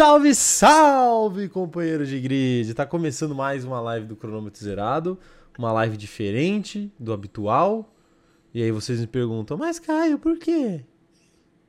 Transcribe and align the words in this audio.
Salve, 0.00 0.34
salve, 0.34 1.48
companheiros 1.50 2.08
de 2.08 2.18
grid! 2.18 2.72
Tá 2.72 2.86
começando 2.86 3.34
mais 3.34 3.66
uma 3.66 3.82
live 3.82 4.06
do 4.06 4.16
cronômetro 4.16 4.58
zerado, 4.64 5.18
uma 5.58 5.70
live 5.72 5.94
diferente 5.94 6.90
do 6.98 7.12
habitual. 7.12 7.94
E 8.54 8.62
aí 8.62 8.70
vocês 8.70 8.98
me 8.98 9.06
perguntam, 9.06 9.58
mas 9.58 9.78
Caio, 9.78 10.18
por 10.18 10.38
quê? 10.38 10.80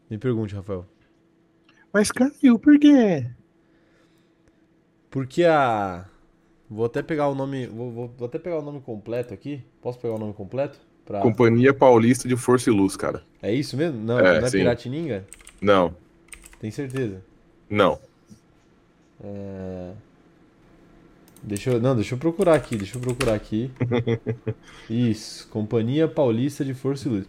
Me 0.09 0.17
pergunte, 0.17 0.55
Rafael. 0.55 0.85
Mas 1.91 2.09
Caio, 2.09 2.57
por 2.57 2.79
quê? 2.79 3.29
Porque 5.09 5.43
a 5.43 6.05
Vou 6.69 6.85
até 6.85 7.03
pegar 7.03 7.27
o 7.27 7.35
nome, 7.35 7.67
vou, 7.67 7.91
vou, 7.91 8.13
vou 8.17 8.27
até 8.29 8.39
pegar 8.39 8.59
o 8.59 8.61
nome 8.61 8.79
completo 8.79 9.33
aqui. 9.33 9.61
Posso 9.81 9.99
pegar 9.99 10.13
o 10.13 10.19
nome 10.19 10.33
completo? 10.33 10.79
Pra... 11.03 11.19
Companhia 11.19 11.73
Paulista 11.73 12.29
de 12.29 12.37
Força 12.37 12.69
e 12.69 12.73
Luz, 12.73 12.95
cara. 12.95 13.23
É 13.41 13.53
isso 13.53 13.75
mesmo? 13.75 13.99
Não 13.99 14.17
é, 14.17 14.39
não 14.39 14.47
é 14.47 14.49
Piratininga? 14.49 15.27
Não. 15.61 15.93
Tem 16.61 16.71
certeza? 16.71 17.21
Não. 17.69 17.99
É... 19.23 19.91
Deixa 21.43 21.71
eu, 21.71 21.81
não, 21.81 21.95
deixa 21.95 22.13
eu 22.13 22.19
procurar 22.19 22.53
aqui, 22.53 22.75
deixa 22.75 22.97
eu 22.97 23.01
procurar 23.01 23.33
aqui. 23.33 23.71
Isso, 24.89 25.47
Companhia 25.49 26.07
Paulista 26.07 26.63
de 26.63 26.73
Força 26.73 27.07
e 27.07 27.11
Luz. 27.11 27.25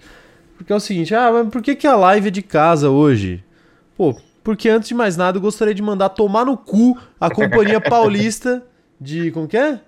Porque 0.57 0.73
é 0.73 0.77
o 0.77 0.81
seguinte, 0.81 1.15
ah, 1.15 1.33
mas 1.33 1.49
por 1.49 1.63
que, 1.63 1.75
que 1.75 1.87
a 1.87 1.97
live 1.97 2.29
é 2.29 2.31
de 2.31 2.43
casa 2.43 2.91
hoje? 2.91 3.43
Pô, 3.97 4.15
porque 4.45 4.69
antes 4.69 4.89
de 4.89 4.95
mais 4.95 5.17
nada 5.17 5.39
eu 5.39 5.43
gostaria 5.43 5.75
de 5.75 5.83
mandar 5.83 6.11
tomar 6.11 6.45
no 6.45 6.57
cu 6.57 6.99
a 7.19 7.31
Companhia 7.31 7.81
Paulista 7.83 8.63
de. 9.01 9.31
Como 9.31 9.49
que 9.49 9.57
é? 9.57 9.81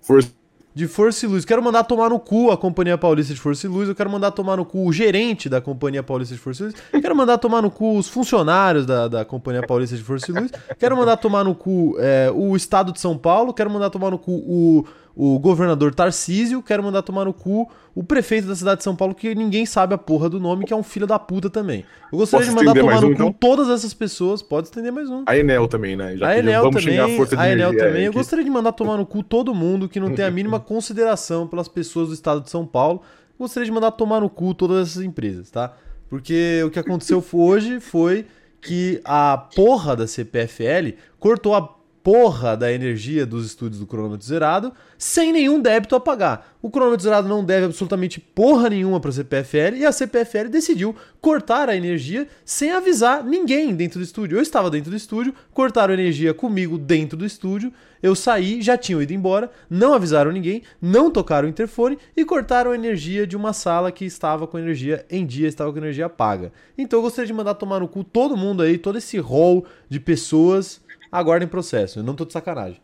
Força. 0.00 0.30
De 0.74 0.86
Força 0.86 1.26
e 1.26 1.28
Luz. 1.28 1.44
Quero 1.44 1.62
mandar 1.62 1.84
tomar 1.84 2.08
no 2.08 2.18
cu 2.18 2.50
a 2.50 2.56
Companhia 2.56 2.96
Paulista 2.96 3.34
de 3.34 3.40
Força 3.40 3.66
e 3.66 3.68
Luz. 3.68 3.88
Eu 3.88 3.94
quero 3.94 4.08
mandar 4.08 4.30
tomar 4.30 4.56
no 4.56 4.64
cu 4.64 4.86
o 4.86 4.92
gerente 4.92 5.48
da 5.48 5.60
Companhia 5.60 6.02
Paulista 6.02 6.34
de 6.34 6.40
Força 6.40 6.62
e 6.62 6.66
Luz. 6.66 6.76
Quero 6.90 7.14
mandar 7.14 7.38
tomar 7.38 7.60
no 7.60 7.70
cu 7.70 7.98
os 7.98 8.08
funcionários 8.08 8.86
da, 8.86 9.06
da 9.06 9.24
Companhia 9.24 9.66
Paulista 9.66 9.96
de 9.96 10.02
Força 10.02 10.30
e 10.30 10.34
Luz. 10.34 10.50
Quero 10.78 10.96
mandar 10.96 11.18
tomar 11.18 11.44
no 11.44 11.54
cu 11.54 11.96
é, 11.98 12.32
o 12.34 12.56
Estado 12.56 12.90
de 12.90 13.00
São 13.00 13.18
Paulo. 13.18 13.52
Quero 13.52 13.70
mandar 13.70 13.90
tomar 13.90 14.10
no 14.10 14.18
cu 14.18 14.32
o 14.32 14.84
o 15.14 15.38
governador 15.38 15.94
Tarcísio, 15.94 16.62
quero 16.62 16.82
mandar 16.82 17.02
tomar 17.02 17.24
no 17.24 17.32
cu 17.32 17.70
o 17.94 18.02
prefeito 18.02 18.48
da 18.48 18.56
cidade 18.56 18.78
de 18.78 18.84
São 18.84 18.96
Paulo, 18.96 19.14
que 19.14 19.34
ninguém 19.34 19.66
sabe 19.66 19.94
a 19.94 19.98
porra 19.98 20.28
do 20.28 20.40
nome, 20.40 20.64
que 20.64 20.72
é 20.72 20.76
um 20.76 20.82
filho 20.82 21.06
da 21.06 21.18
puta 21.18 21.50
também. 21.50 21.84
Eu 22.10 22.18
gostaria 22.18 22.46
Posso 22.46 22.58
de 22.58 22.64
mandar 22.64 22.80
tomar 22.80 23.00
no 23.02 23.08
um, 23.08 23.10
cu 23.10 23.22
então? 23.22 23.32
todas 23.32 23.68
essas 23.68 23.92
pessoas, 23.92 24.42
pode 24.42 24.68
estender 24.68 24.90
mais 24.90 25.10
um. 25.10 25.24
A 25.26 25.36
Enel 25.36 25.68
também, 25.68 25.94
né? 25.94 26.16
Já 26.16 26.28
a 26.28 26.38
Enel 26.38 26.70
também, 26.70 26.98
a, 26.98 27.04
a 27.04 27.50
Enel 27.50 27.76
também. 27.76 28.04
Eu 28.04 28.12
gostaria 28.12 28.44
de 28.44 28.50
mandar 28.50 28.72
tomar 28.72 28.96
no 28.96 29.04
cu 29.04 29.22
todo 29.22 29.54
mundo 29.54 29.88
que 29.88 30.00
não 30.00 30.14
tem 30.14 30.24
a 30.24 30.30
mínima 30.32 30.58
consideração 30.58 31.46
pelas 31.46 31.68
pessoas 31.68 32.08
do 32.08 32.14
estado 32.14 32.40
de 32.40 32.50
São 32.50 32.66
Paulo. 32.66 33.02
Eu 33.38 33.44
gostaria 33.44 33.66
de 33.66 33.72
mandar 33.72 33.90
tomar 33.90 34.20
no 34.20 34.30
cu 34.30 34.54
todas 34.54 34.88
essas 34.88 35.02
empresas, 35.02 35.50
tá? 35.50 35.74
Porque 36.08 36.62
o 36.64 36.70
que 36.70 36.78
aconteceu 36.78 37.22
hoje 37.32 37.80
foi 37.80 38.26
que 38.62 39.00
a 39.04 39.36
porra 39.54 39.96
da 39.96 40.06
CPFL 40.06 40.96
cortou 41.18 41.54
a 41.54 41.81
porra 42.02 42.56
da 42.56 42.72
energia 42.72 43.24
dos 43.24 43.46
estúdios 43.46 43.78
do 43.80 43.86
cronômetro 43.86 44.26
zerado 44.26 44.72
sem 44.98 45.32
nenhum 45.32 45.60
débito 45.60 45.96
a 45.96 46.00
pagar. 46.00 46.56
O 46.60 46.70
cronômetro 46.70 47.04
zerado 47.04 47.28
não 47.28 47.44
deve 47.44 47.66
absolutamente 47.66 48.20
porra 48.20 48.70
nenhuma 48.70 49.00
para 49.00 49.10
a 49.10 49.14
CPFL 49.14 49.76
e 49.76 49.86
a 49.86 49.92
CPFL 49.92 50.48
decidiu 50.48 50.94
cortar 51.20 51.68
a 51.68 51.76
energia 51.76 52.28
sem 52.44 52.70
avisar 52.72 53.24
ninguém 53.24 53.74
dentro 53.74 53.98
do 53.98 54.04
estúdio. 54.04 54.38
Eu 54.38 54.42
estava 54.42 54.70
dentro 54.70 54.90
do 54.90 54.96
estúdio, 54.96 55.34
cortaram 55.52 55.92
a 55.92 55.96
energia 55.96 56.34
comigo 56.34 56.78
dentro 56.78 57.16
do 57.16 57.26
estúdio, 57.26 57.72
eu 58.02 58.16
saí, 58.16 58.60
já 58.60 58.76
tinham 58.76 59.00
ido 59.00 59.12
embora, 59.12 59.50
não 59.70 59.94
avisaram 59.94 60.32
ninguém, 60.32 60.62
não 60.80 61.10
tocaram 61.10 61.46
o 61.46 61.50
interfone 61.50 61.98
e 62.16 62.24
cortaram 62.24 62.72
a 62.72 62.74
energia 62.74 63.26
de 63.26 63.36
uma 63.36 63.52
sala 63.52 63.92
que 63.92 64.04
estava 64.04 64.46
com 64.46 64.58
energia 64.58 65.06
em 65.08 65.24
dia, 65.24 65.46
estava 65.46 65.72
com 65.72 65.78
energia 65.78 66.08
paga. 66.08 66.52
Então 66.76 66.98
eu 66.98 67.02
gostaria 67.02 67.26
de 67.26 67.32
mandar 67.32 67.54
tomar 67.54 67.78
no 67.78 67.86
cu 67.86 68.02
todo 68.02 68.36
mundo 68.36 68.62
aí, 68.62 68.76
todo 68.76 68.98
esse 68.98 69.18
rol 69.18 69.64
de 69.88 70.00
pessoas 70.00 70.80
aguardem 71.12 71.46
processo. 71.46 71.98
Eu 71.98 72.02
não 72.02 72.14
tô 72.14 72.24
de 72.24 72.32
sacanagem. 72.32 72.80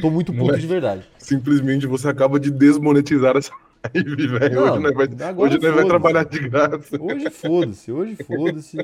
Tô 0.00 0.10
muito 0.10 0.32
puto 0.32 0.58
de 0.58 0.66
verdade. 0.66 1.08
Simplesmente 1.18 1.86
você 1.86 2.08
acaba 2.08 2.38
de 2.38 2.50
desmonetizar 2.50 3.36
essa 3.36 3.52
live, 3.94 4.26
velho. 4.26 4.60
Hoje 4.60 4.82
não 4.82 4.92
vai, 4.92 5.34
hoje 5.36 5.58
vai 5.58 5.84
trabalhar 5.84 6.24
de 6.24 6.38
graça. 6.40 7.00
Hoje 7.00 7.30
foda-se, 7.30 7.92
hoje 7.92 8.16
foda-se. 8.16 8.76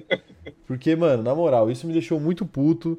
Porque, 0.66 0.94
mano, 0.96 1.22
na 1.22 1.34
moral, 1.34 1.70
isso 1.70 1.86
me 1.86 1.92
deixou 1.92 2.18
muito 2.18 2.46
puto. 2.46 2.98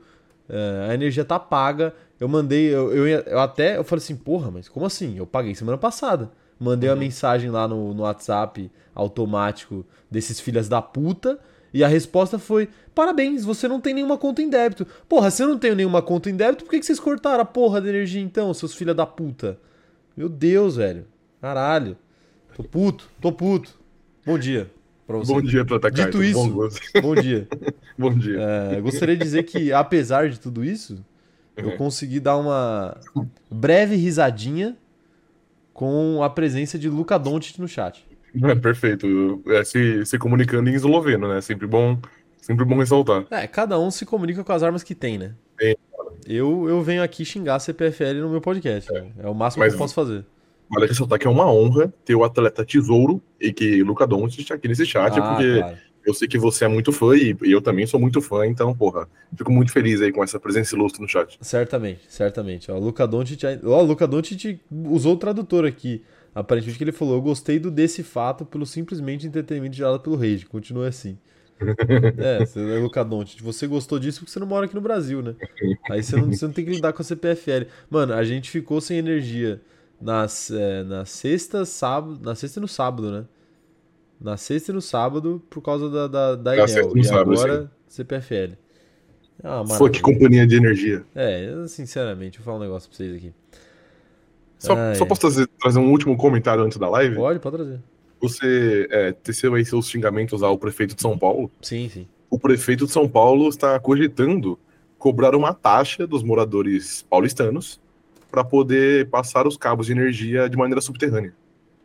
Uh, 0.49 0.89
a 0.89 0.93
energia 0.93 1.23
tá 1.23 1.39
paga. 1.39 1.93
Eu 2.19 2.27
mandei, 2.27 2.67
eu, 2.67 2.93
eu, 2.95 3.07
eu, 3.07 3.39
até, 3.39 3.77
eu 3.77 3.83
falei 3.83 4.03
assim, 4.03 4.15
porra, 4.15 4.51
mas 4.51 4.67
como 4.67 4.85
assim? 4.85 5.17
Eu 5.17 5.25
paguei 5.25 5.55
semana 5.55 5.77
passada. 5.77 6.29
Mandei 6.59 6.89
uhum. 6.89 6.95
uma 6.95 6.99
mensagem 6.99 7.49
lá 7.49 7.67
no, 7.67 7.93
no 7.93 8.03
WhatsApp 8.03 8.69
automático 8.93 9.85
desses 10.09 10.39
filhas 10.39 10.67
da 10.67 10.81
puta. 10.81 11.39
E 11.73 11.83
a 11.83 11.87
resposta 11.87 12.37
foi: 12.37 12.69
parabéns, 12.93 13.43
você 13.43 13.67
não 13.67 13.79
tem 13.79 13.93
nenhuma 13.93 14.17
conta 14.17 14.41
em 14.41 14.49
débito. 14.49 14.85
Porra, 15.07 15.31
se 15.31 15.43
eu 15.43 15.47
não 15.47 15.57
tenho 15.57 15.75
nenhuma 15.75 16.01
conta 16.01 16.29
em 16.29 16.35
débito, 16.35 16.65
por 16.65 16.71
que, 16.71 16.83
vocês 16.83 16.99
cortaram 16.99 17.41
a 17.41 17.45
porra 17.45 17.81
da 17.81 17.89
energia 17.89 18.21
então, 18.21 18.53
seus 18.53 18.73
filha 18.73 18.93
da 18.93 19.05
puta? 19.05 19.57
Meu 20.15 20.27
Deus, 20.27 20.75
velho. 20.75 21.05
Caralho. 21.41 21.97
Tô 22.55 22.63
puto, 22.63 23.09
tô 23.19 23.31
puto. 23.31 23.79
Bom 24.25 24.37
dia. 24.37 24.69
Pra 25.07 25.17
você. 25.17 25.33
Bom 25.33 25.41
dia, 25.41 25.65
Tata 25.65 25.91
Dito 25.91 26.23
isso, 26.23 26.49
bom, 26.49 26.69
bom 27.01 27.15
dia. 27.15 27.47
bom 27.97 28.13
dia. 28.13 28.39
É, 28.39 28.81
gostaria 28.81 29.17
de 29.17 29.23
dizer 29.23 29.43
que, 29.43 29.73
apesar 29.73 30.29
de 30.29 30.39
tudo 30.39 30.63
isso, 30.63 31.03
eu 31.57 31.69
uhum. 31.69 31.77
consegui 31.77 32.19
dar 32.19 32.37
uma 32.37 32.97
breve 33.49 33.95
risadinha 33.95 34.77
com 35.73 36.21
a 36.23 36.29
presença 36.29 36.77
de 36.77 36.89
Luca 36.89 37.17
Doncic 37.17 37.57
no 37.59 37.67
chat. 37.67 38.05
É, 38.43 38.55
perfeito. 38.55 39.41
É, 39.47 39.63
se, 39.63 40.05
se 40.05 40.17
comunicando 40.17 40.69
em 40.69 40.73
esloveno, 40.73 41.27
né? 41.27 41.41
Sempre 41.41 41.67
bom, 41.67 41.99
sempre 42.41 42.63
bom 42.63 42.77
ressaltar. 42.77 43.25
É, 43.29 43.45
cada 43.45 43.77
um 43.77 43.91
se 43.91 44.05
comunica 44.05 44.41
com 44.43 44.53
as 44.53 44.63
armas 44.63 44.83
que 44.83 44.95
tem, 44.95 45.17
né? 45.17 45.33
Eu, 46.27 46.69
eu 46.69 46.81
venho 46.81 47.03
aqui 47.03 47.25
xingar 47.25 47.55
a 47.55 47.59
CPFL 47.59 48.21
no 48.21 48.29
meu 48.29 48.41
podcast. 48.41 48.91
É, 48.93 49.05
é 49.23 49.27
o 49.27 49.33
máximo 49.33 49.63
Mas, 49.63 49.73
que 49.73 49.75
eu 49.75 49.79
posso 49.79 49.93
fazer. 49.93 50.25
Vale 50.69 50.87
ressaltar 50.87 51.19
que 51.19 51.27
é 51.27 51.29
uma 51.29 51.51
honra 51.51 51.93
ter 52.05 52.15
o 52.15 52.23
atleta 52.23 52.63
Tesouro 52.63 53.21
e 53.39 53.51
que 53.51 53.83
Luca 53.83 54.07
Doncic 54.07 54.51
aqui 54.51 54.67
nesse 54.67 54.85
chat, 54.85 55.19
ah, 55.19 55.21
porque 55.21 55.57
claro. 55.57 55.77
eu 56.05 56.13
sei 56.13 56.27
que 56.27 56.37
você 56.37 56.63
é 56.63 56.67
muito 56.67 56.93
fã 56.93 57.15
e 57.15 57.35
eu 57.41 57.61
também 57.61 57.85
sou 57.85 57.99
muito 57.99 58.21
fã, 58.21 58.47
então, 58.47 58.73
porra, 58.73 59.09
fico 59.35 59.51
muito 59.51 59.71
feliz 59.71 60.01
aí 60.01 60.13
com 60.13 60.23
essa 60.23 60.39
presença 60.39 60.73
ilustre 60.73 61.01
no 61.01 61.09
chat. 61.09 61.37
Certamente, 61.41 62.01
certamente. 62.07 62.71
Ó, 62.71 62.77
Luca 62.77 63.05
Doncic, 63.05 63.43
ó, 63.65 63.81
Luca 63.81 64.07
Doncic 64.07 64.61
usou 64.71 65.15
o 65.15 65.17
tradutor 65.17 65.65
aqui. 65.65 66.03
Aparentemente 66.33 66.77
que 66.77 66.83
ele 66.83 66.91
falou, 66.91 67.15
eu 67.15 67.21
gostei 67.21 67.59
do 67.59 67.69
desse 67.69 68.03
fato 68.03 68.45
pelo 68.45 68.65
simplesmente 68.65 69.27
entretenimento 69.27 69.75
gerado 69.75 69.99
pelo 69.99 70.15
Rage. 70.15 70.45
Continua 70.45 70.87
assim. 70.87 71.17
é, 72.17 72.45
você 72.45 72.59
é 72.59 72.79
Luca 72.79 73.03
Doncic. 73.03 73.41
Você 73.43 73.67
gostou 73.67 73.99
disso 73.99 74.19
porque 74.19 74.31
você 74.31 74.39
não 74.39 74.47
mora 74.47 74.65
aqui 74.65 74.73
no 74.73 74.81
Brasil, 74.81 75.21
né? 75.21 75.35
Aí 75.89 76.01
você 76.01 76.15
não, 76.15 76.31
você 76.31 76.45
não 76.45 76.53
tem 76.53 76.65
que 76.65 76.71
lidar 76.71 76.93
com 76.93 77.01
a 77.01 77.05
CPFL. 77.05 77.67
Mano, 77.89 78.13
a 78.13 78.23
gente 78.23 78.49
ficou 78.49 78.79
sem 78.81 78.97
energia 78.97 79.61
nas, 79.99 80.49
é, 80.49 80.83
na 80.83 81.05
sexta, 81.05 81.65
sábado. 81.65 82.19
Na 82.21 82.33
sexta 82.33 82.59
e 82.59 82.61
no 82.61 82.67
sábado, 82.67 83.11
né? 83.11 83.25
Na 84.19 84.37
sexta 84.37 84.71
e 84.71 84.75
no 84.75 84.81
sábado 84.81 85.43
por 85.49 85.61
causa 85.61 85.89
da, 85.89 86.07
da, 86.07 86.35
da 86.35 86.53
Enel. 86.55 86.97
E 86.97 87.03
sábado, 87.03 87.33
agora 87.33 87.71
sim. 87.87 88.03
CPFL. 88.03 88.53
Ah, 89.43 89.63
Foi 89.77 89.89
que 89.89 90.01
companhia 90.01 90.45
de 90.45 90.55
energia. 90.55 91.03
É, 91.15 91.65
sinceramente, 91.67 92.37
vou 92.37 92.45
falar 92.45 92.57
um 92.57 92.61
negócio 92.61 92.89
pra 92.89 92.97
vocês 92.97 93.15
aqui. 93.15 93.33
Só, 94.61 94.93
só 94.93 95.05
posso 95.07 95.21
trazer, 95.21 95.47
trazer, 95.59 95.79
um 95.79 95.89
último 95.89 96.15
comentário 96.15 96.63
antes 96.63 96.77
da 96.77 96.87
live? 96.87 97.15
Pode, 97.15 97.39
pode 97.39 97.55
trazer. 97.55 97.79
Você 98.21 98.87
é, 98.91 99.11
teceu 99.11 99.55
aí 99.55 99.65
seus 99.65 99.89
xingamentos 99.89 100.43
ao 100.43 100.55
prefeito 100.55 100.95
de 100.95 101.01
São 101.01 101.17
Paulo? 101.17 101.49
Sim, 101.63 101.89
sim. 101.89 102.07
O 102.29 102.37
prefeito 102.37 102.85
de 102.85 102.91
São 102.91 103.09
Paulo 103.09 103.49
está 103.49 103.79
cogitando 103.79 104.59
cobrar 104.99 105.35
uma 105.35 105.51
taxa 105.51 106.05
dos 106.05 106.21
moradores 106.21 107.03
paulistanos 107.09 107.81
para 108.29 108.43
poder 108.43 109.09
passar 109.09 109.47
os 109.47 109.57
cabos 109.57 109.87
de 109.87 109.93
energia 109.93 110.47
de 110.47 110.55
maneira 110.55 110.79
subterrânea. 110.79 111.33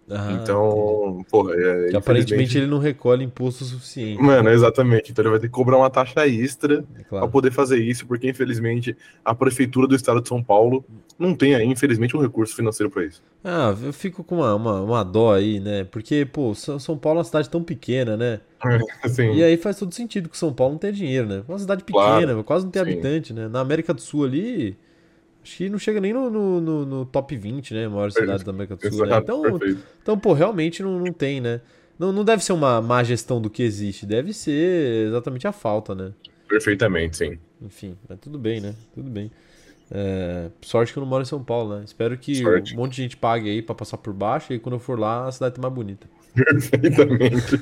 Ah, 0.09 0.39
então, 0.41 1.25
pô, 1.29 1.53
é, 1.53 1.89
que 1.89 1.97
aparentemente 1.97 2.57
ele 2.57 2.67
não 2.67 2.79
recolhe 2.79 3.25
imposto 3.25 3.65
suficiente. 3.65 4.23
Mano, 4.23 4.51
exatamente. 4.51 5.11
Então 5.11 5.23
ele 5.23 5.31
vai 5.31 5.41
ter 5.41 5.49
que 5.49 5.53
cobrar 5.53 5.77
uma 5.77 5.91
taxa 5.91 6.27
extra 6.29 6.85
é 6.97 7.03
claro. 7.03 7.25
para 7.25 7.29
poder 7.29 7.51
fazer 7.51 7.79
isso, 7.79 8.07
porque 8.07 8.29
infelizmente 8.29 8.97
a 9.25 9.35
prefeitura 9.35 9.89
do 9.89 9.97
estado 9.97 10.21
de 10.21 10.29
São 10.29 10.43
Paulo 10.43 10.85
não 11.19 11.35
tem 11.35 11.55
aí, 11.55 11.67
infelizmente, 11.67 12.17
um 12.17 12.21
recurso 12.21 12.55
financeiro 12.55 12.91
para 12.91 13.05
isso. 13.05 13.23
Ah, 13.43 13.75
eu 13.83 13.93
fico 13.93 14.23
com 14.23 14.37
uma, 14.37 14.55
uma, 14.55 14.81
uma, 14.83 15.05
dó 15.05 15.33
aí, 15.33 15.59
né? 15.59 15.85
Porque, 15.85 16.25
pô, 16.25 16.55
São 16.55 16.97
Paulo 16.97 17.19
é 17.19 17.21
uma 17.21 17.25
cidade 17.25 17.51
tão 17.51 17.63
pequena, 17.63 18.17
né? 18.17 18.41
E 19.35 19.43
aí 19.43 19.57
faz 19.57 19.79
todo 19.79 19.95
sentido 19.95 20.29
que 20.29 20.37
São 20.37 20.53
Paulo 20.53 20.75
não 20.75 20.79
tem 20.79 20.93
dinheiro, 20.93 21.27
né? 21.27 21.43
Uma 21.49 21.59
cidade 21.59 21.85
pequena, 21.85 22.27
claro, 22.27 22.45
quase 22.45 22.65
não 22.65 22.71
tem 22.71 22.85
sim. 22.85 22.91
habitante, 22.91 23.33
né? 23.33 23.49
Na 23.49 23.61
América 23.61 23.93
do 23.95 24.01
Sul 24.01 24.25
ali, 24.25 24.77
Acho 25.47 25.59
que 25.59 25.69
não 25.69 25.79
chega 25.79 26.01
nem 26.01 26.13
no, 26.13 26.29
no, 26.29 26.61
no, 26.61 26.85
no 26.87 27.07
top 27.07 27.37
20, 27.37 27.73
né? 27.73 27.87
Maior 27.87 28.11
cidade 28.11 28.45
da 28.45 28.51
América 28.51 28.75
do 28.75 28.93
Sul. 28.93 29.07
Né? 29.07 29.17
Então, 29.17 29.61
então, 30.03 30.19
pô, 30.19 30.33
realmente 30.33 30.83
não, 30.83 30.99
não 30.99 31.13
tem, 31.13 31.41
né? 31.41 31.61
Não, 31.97 32.13
não 32.13 32.25
deve 32.25 32.43
ser 32.43 32.53
uma 32.53 32.83
má 32.83 33.05
gestão 33.05 33.41
do 33.41 33.49
que 33.49 33.63
existe, 33.63 34.05
deve 34.05 34.33
ser 34.33 35.07
exatamente 35.07 35.47
a 35.47 35.53
falta, 35.53 35.95
né? 35.95 36.13
Perfeitamente, 36.49 37.17
sim. 37.17 37.39
Enfim, 37.63 37.97
mas 38.09 38.19
tudo 38.19 38.41
bem, 38.41 38.61
né? 38.61 38.75
Tudo 38.93 39.09
bem. 39.09 39.31
É, 39.89 40.51
sorte 40.63 40.93
que 40.93 40.99
eu 40.99 41.03
não 41.03 41.09
moro 41.09 41.23
em 41.23 41.27
São 41.27 41.43
Paulo, 41.43 41.77
né? 41.77 41.85
Espero 41.85 42.19
que 42.19 42.35
sorte. 42.43 42.75
um 42.75 42.79
monte 42.79 42.97
de 42.97 43.03
gente 43.03 43.17
pague 43.17 43.49
aí 43.49 43.63
pra 43.63 43.73
passar 43.73 43.99
por 43.99 44.13
baixo 44.13 44.53
e 44.53 44.59
quando 44.59 44.75
eu 44.75 44.81
for 44.81 44.99
lá 44.99 45.29
a 45.29 45.33
cidade 45.33 45.55
tá 45.55 45.63
mais 45.63 45.73
bonita. 45.73 46.09
Perfeitamente. 46.35 47.57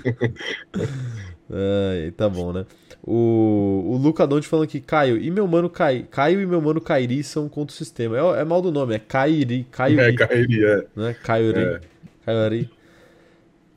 É, 1.56 2.10
tá 2.16 2.28
bom, 2.28 2.52
né? 2.52 2.66
O, 3.00 3.84
o 3.86 3.96
Luca 3.96 4.26
Donte 4.26 4.48
falando 4.48 4.66
que 4.66 4.80
Caio 4.80 5.16
e 5.16 5.30
meu 5.30 5.46
mano 5.46 5.70
Caio, 5.70 6.04
Caio 6.06 6.40
e 6.40 6.46
meu 6.46 6.60
mano 6.60 6.80
Kairi 6.80 7.22
são 7.22 7.48
contra 7.48 7.72
o 7.72 7.76
sistema. 7.76 8.16
É, 8.18 8.40
é 8.40 8.44
mal 8.44 8.60
do 8.60 8.72
nome, 8.72 8.94
é 8.94 8.98
Kairi. 8.98 9.64
Caio 9.70 10.00
é, 10.00 10.12
Kairi, 10.12 10.64
é. 10.64 10.84
Né? 10.96 11.16
Kairi. 11.22 11.60
É. 11.60 11.80
Kairi. 12.24 12.70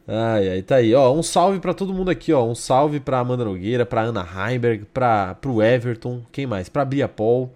Ai, 0.08 0.50
ai, 0.50 0.62
tá 0.62 0.78
aí. 0.78 0.96
Ó, 0.96 1.14
um 1.14 1.22
salve 1.22 1.60
para 1.60 1.74
todo 1.74 1.94
mundo 1.94 2.10
aqui, 2.10 2.32
ó. 2.34 2.46
Um 2.46 2.56
salve 2.56 3.00
pra 3.00 3.20
Amanda 3.20 3.44
Nogueira, 3.44 3.86
pra 3.86 4.02
Ana 4.02 4.26
Heimberg, 4.26 4.86
pra, 4.94 5.36
pro 5.36 5.62
Everton, 5.62 6.22
quem 6.32 6.48
mais? 6.48 6.70
Pra 6.70 6.86
Bia 6.86 7.10
Paul, 7.10 7.52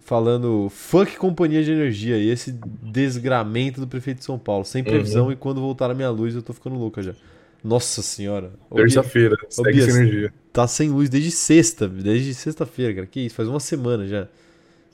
falando 0.00 0.68
fuck 0.70 1.16
companhia 1.18 1.62
de 1.62 1.70
energia 1.70 2.16
e 2.16 2.30
esse 2.30 2.58
desgramento 2.82 3.80
do 3.80 3.86
prefeito 3.86 4.18
de 4.18 4.24
São 4.24 4.38
Paulo, 4.38 4.64
sem 4.64 4.82
previsão 4.82 5.26
uhum. 5.26 5.32
e 5.32 5.36
quando 5.36 5.60
voltar 5.60 5.90
a 5.90 5.94
minha 5.94 6.08
luz 6.08 6.34
eu 6.34 6.42
tô 6.42 6.54
ficando 6.54 6.76
louca 6.76 7.02
já. 7.02 7.12
Nossa 7.62 8.02
senhora. 8.02 8.52
Terça-feira, 8.74 9.36
segue 9.48 9.72
Bia, 9.72 9.84
energia. 9.84 10.34
Tá 10.52 10.66
sem 10.66 10.90
luz 10.90 11.08
desde 11.08 11.30
sexta, 11.30 11.88
desde 11.88 12.34
sexta-feira, 12.34 12.94
cara. 12.94 13.06
Que 13.06 13.20
isso, 13.20 13.34
faz 13.34 13.48
uma 13.48 13.60
semana 13.60 14.06
já. 14.06 14.26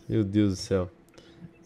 Meu 0.08 0.22
Deus 0.22 0.54
do 0.54 0.56
céu. 0.56 0.90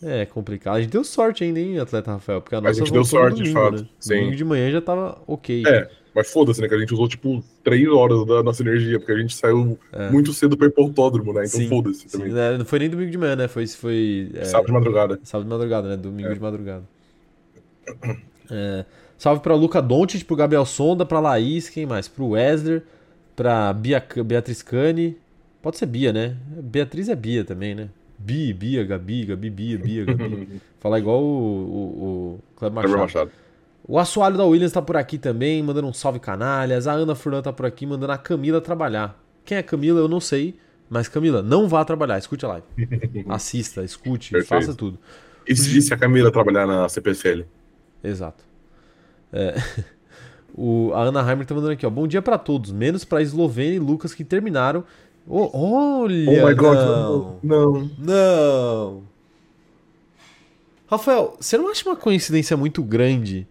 É 0.02 0.26
complicado. 0.26 0.76
A 0.76 0.80
gente 0.80 0.90
deu 0.90 1.04
sorte 1.04 1.44
ainda, 1.44 1.60
hein, 1.60 1.78
atleta 1.78 2.12
Rafael? 2.12 2.40
Porque 2.40 2.56
a, 2.56 2.60
nossa 2.60 2.70
a 2.70 2.74
gente 2.74 2.92
deu 2.92 3.04
sorte, 3.04 3.36
domingo, 3.36 3.48
de 3.48 3.52
fato. 3.52 3.82
Né? 3.82 3.88
Sim. 4.00 4.14
Domingo 4.14 4.36
de 4.36 4.44
manhã 4.44 4.70
já 4.70 4.80
tava 4.80 5.18
ok. 5.28 5.62
É, 5.64 5.88
mas 6.12 6.30
foda-se, 6.30 6.60
né? 6.60 6.68
Que 6.68 6.74
a 6.74 6.78
gente 6.78 6.92
usou, 6.92 7.08
tipo, 7.08 7.42
três 7.62 7.86
horas 7.88 8.26
da 8.26 8.42
nossa 8.42 8.62
energia, 8.62 8.98
porque 8.98 9.12
a 9.12 9.18
gente 9.18 9.34
saiu 9.34 9.78
é. 9.92 10.10
muito 10.10 10.32
cedo 10.32 10.56
pra 10.56 10.66
ir 10.66 10.70
pro 10.70 10.84
autódromo, 10.84 11.32
né? 11.32 11.44
Então 11.46 11.68
foda-se 11.68 12.06
também. 12.08 12.36
É, 12.36 12.58
não 12.58 12.64
foi 12.64 12.80
nem 12.80 12.90
domingo 12.90 13.10
de 13.10 13.18
manhã, 13.18 13.36
né? 13.36 13.48
Foi. 13.48 13.66
foi 13.68 14.30
é, 14.34 14.44
sábado 14.44 14.66
de 14.66 14.72
madrugada. 14.72 15.20
Sábado 15.22 15.44
de 15.46 15.50
madrugada, 15.50 15.88
né? 15.88 15.96
Domingo 15.96 16.30
é. 16.30 16.34
de 16.34 16.40
madrugada. 16.40 16.84
É. 18.54 18.84
Salve 19.22 19.40
pra 19.40 19.54
Luca 19.54 19.80
Doncic, 19.80 20.24
pro 20.24 20.34
Gabriel 20.34 20.66
Sonda, 20.66 21.06
pra 21.06 21.20
Laís, 21.20 21.68
quem 21.68 21.86
mais? 21.86 22.08
Pro 22.08 22.30
Wesley, 22.30 22.82
pra 23.36 23.72
Bia, 23.72 24.04
Beatriz 24.26 24.62
Cane. 24.62 25.16
Pode 25.62 25.78
ser 25.78 25.86
Bia, 25.86 26.12
né? 26.12 26.36
Beatriz 26.60 27.08
é 27.08 27.14
Bia 27.14 27.44
também, 27.44 27.72
né? 27.72 27.88
Bi, 28.18 28.52
Bia, 28.52 28.82
Gabi, 28.82 29.26
Gabi, 29.26 29.48
Bia, 29.48 29.78
Bia, 29.78 30.04
Gabi. 30.06 30.60
Falar 30.80 30.98
igual 30.98 31.22
o, 31.22 31.28
o, 31.28 32.02
o 32.02 32.40
Cleber 32.56 32.82
Machado. 32.82 32.98
Machado. 32.98 33.30
O 33.86 33.96
assoalho 33.96 34.36
da 34.36 34.44
Williams 34.44 34.72
tá 34.72 34.82
por 34.82 34.96
aqui 34.96 35.18
também, 35.18 35.62
mandando 35.62 35.86
um 35.86 35.92
salve 35.92 36.18
canalhas. 36.18 36.88
A 36.88 36.92
Ana 36.94 37.14
Furlan 37.14 37.42
tá 37.42 37.52
por 37.52 37.64
aqui, 37.64 37.86
mandando 37.86 38.10
a 38.10 38.18
Camila 38.18 38.60
trabalhar. 38.60 39.16
Quem 39.44 39.56
é 39.56 39.62
Camila, 39.62 40.00
eu 40.00 40.08
não 40.08 40.18
sei. 40.18 40.56
Mas 40.90 41.06
Camila, 41.06 41.44
não 41.44 41.68
vá 41.68 41.84
trabalhar, 41.84 42.18
escute 42.18 42.44
a 42.44 42.48
live. 42.48 42.66
Assista, 43.30 43.84
escute, 43.84 44.32
Perfeito. 44.32 44.48
faça 44.48 44.76
tudo. 44.76 44.98
E 45.46 45.54
se 45.54 45.94
a 45.94 45.96
Camila 45.96 46.32
trabalhar 46.32 46.66
na 46.66 46.88
CPFL? 46.88 47.42
Exato. 48.02 48.50
É. 49.32 49.54
O, 50.54 50.92
a 50.92 51.04
Ana 51.04 51.20
Heimer 51.20 51.46
tá 51.46 51.54
mandando 51.54 51.72
aqui, 51.72 51.86
ó. 51.86 51.88
Bom 51.88 52.06
dia 52.06 52.20
para 52.20 52.36
todos, 52.36 52.70
menos 52.70 53.06
para 53.06 53.22
Eslovênia 53.22 53.76
e 53.76 53.78
Lucas 53.78 54.12
que 54.12 54.22
terminaram. 54.22 54.84
Oh, 55.26 55.48
olha! 55.54 56.30
Oh 56.30 56.46
my 56.46 56.54
god, 56.54 56.76
não. 56.76 57.38
Não. 57.42 57.90
Não. 57.98 59.02
Rafael, 60.86 61.36
você 61.40 61.56
não 61.56 61.70
acha 61.70 61.88
uma 61.88 61.96
coincidência 61.96 62.54
muito 62.54 62.82
grande 62.82 63.48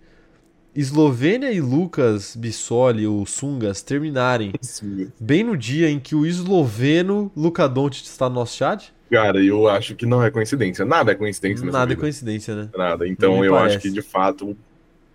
Eslovênia 0.75 1.51
e 1.51 1.59
Lucas 1.59 2.35
Bissoli 2.35 3.07
ou 3.07 3.25
Sungas 3.25 3.81
terminarem 3.81 4.53
Sim. 4.61 5.11
bem 5.19 5.43
no 5.43 5.57
dia 5.57 5.89
em 5.89 5.99
que 5.99 6.13
o 6.13 6.25
esloveno 6.25 7.31
Luka 7.35 7.67
Doncic 7.67 8.05
está 8.05 8.29
no 8.29 8.35
nosso 8.35 8.55
chat? 8.57 8.93
Cara, 9.11 9.43
eu 9.43 9.67
acho 9.67 9.95
que 9.95 10.05
não 10.05 10.23
é 10.23 10.31
coincidência. 10.31 10.85
Nada 10.85 11.11
é 11.11 11.15
coincidência 11.15 11.65
Nada 11.65 11.79
é 11.79 11.87
vida. 11.87 11.93
é 11.93 11.95
coincidência, 11.99 12.55
né? 12.55 12.69
Nada. 12.77 13.07
Então 13.07 13.43
eu 13.43 13.53
parece. 13.53 13.75
acho 13.75 13.83
que 13.83 13.91
de 13.91 14.01
fato 14.01 14.55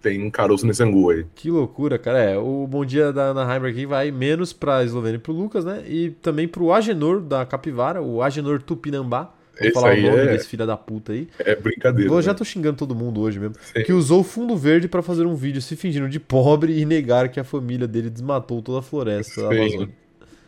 tem 0.07 0.23
um 0.23 0.31
caroço 0.31 0.65
nesse 0.65 0.81
angu 0.85 1.11
aí. 1.11 1.27
Que 1.35 1.51
loucura, 1.51 1.99
cara. 1.99 2.21
É, 2.21 2.39
o 2.39 2.65
bom 2.69 2.85
dia 2.85 3.13
da 3.13 3.25
Ana 3.25 3.53
Heimer 3.53 3.73
aqui 3.73 3.85
vai 3.85 4.13
menos 4.13 4.53
pra 4.53 4.85
Eslovênia 4.85 5.17
e 5.17 5.21
pro 5.21 5.33
Lucas, 5.33 5.65
né? 5.65 5.83
E 5.85 6.11
também 6.23 6.47
pro 6.47 6.73
Agenor 6.73 7.21
da 7.21 7.45
Capivara, 7.45 8.01
o 8.01 8.23
Agenor 8.23 8.63
Tupinambá. 8.63 9.33
Vou 9.61 9.73
falar 9.73 9.97
o 9.97 10.03
nome 10.03 10.19
é... 10.19 10.27
desse 10.27 10.47
filho 10.47 10.65
da 10.65 10.77
puta 10.77 11.13
aí. 11.13 11.29
É 11.41 11.57
brincadeira. 11.57 12.09
Eu 12.09 12.17
né? 12.17 12.23
já 12.23 12.35
tô 12.35 12.45
xingando 12.45 12.77
todo 12.77 12.95
mundo 12.95 13.21
hoje 13.21 13.41
mesmo. 13.41 13.57
Sim. 13.61 13.83
Que 13.83 13.93
usou 13.93 14.23
fundo 14.23 14.57
verde 14.57 14.87
para 14.87 15.03
fazer 15.03 15.27
um 15.27 15.35
vídeo 15.35 15.61
se 15.61 15.75
fingindo 15.75 16.09
de 16.09 16.21
pobre 16.21 16.79
e 16.79 16.85
negar 16.85 17.29
que 17.29 17.41
a 17.41 17.45
família 17.45 17.89
dele 17.89 18.09
desmatou 18.09 18.63
toda 18.63 18.79
a 18.79 18.83
floresta 18.83 19.43
da 19.43 19.49
Amazônia. 19.49 19.89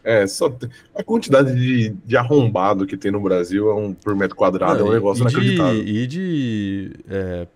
É, 0.05 0.27
só 0.27 0.57
a 0.95 1.03
quantidade 1.03 1.55
de, 1.55 1.91
de 2.05 2.17
arrombado 2.17 2.87
que 2.87 2.97
tem 2.97 3.11
no 3.11 3.21
Brasil 3.21 3.71
é 3.71 3.75
um 3.75 3.93
por 3.93 4.15
metro 4.15 4.37
quadrado, 4.37 4.81
Não, 4.81 4.87
é 4.87 4.91
um 4.91 4.93
negócio 4.93 5.21
e 5.21 5.23
inacreditável. 5.23 5.85
De, 5.85 5.91
e 5.91 6.07
de 6.07 6.91
é, 7.11 7.47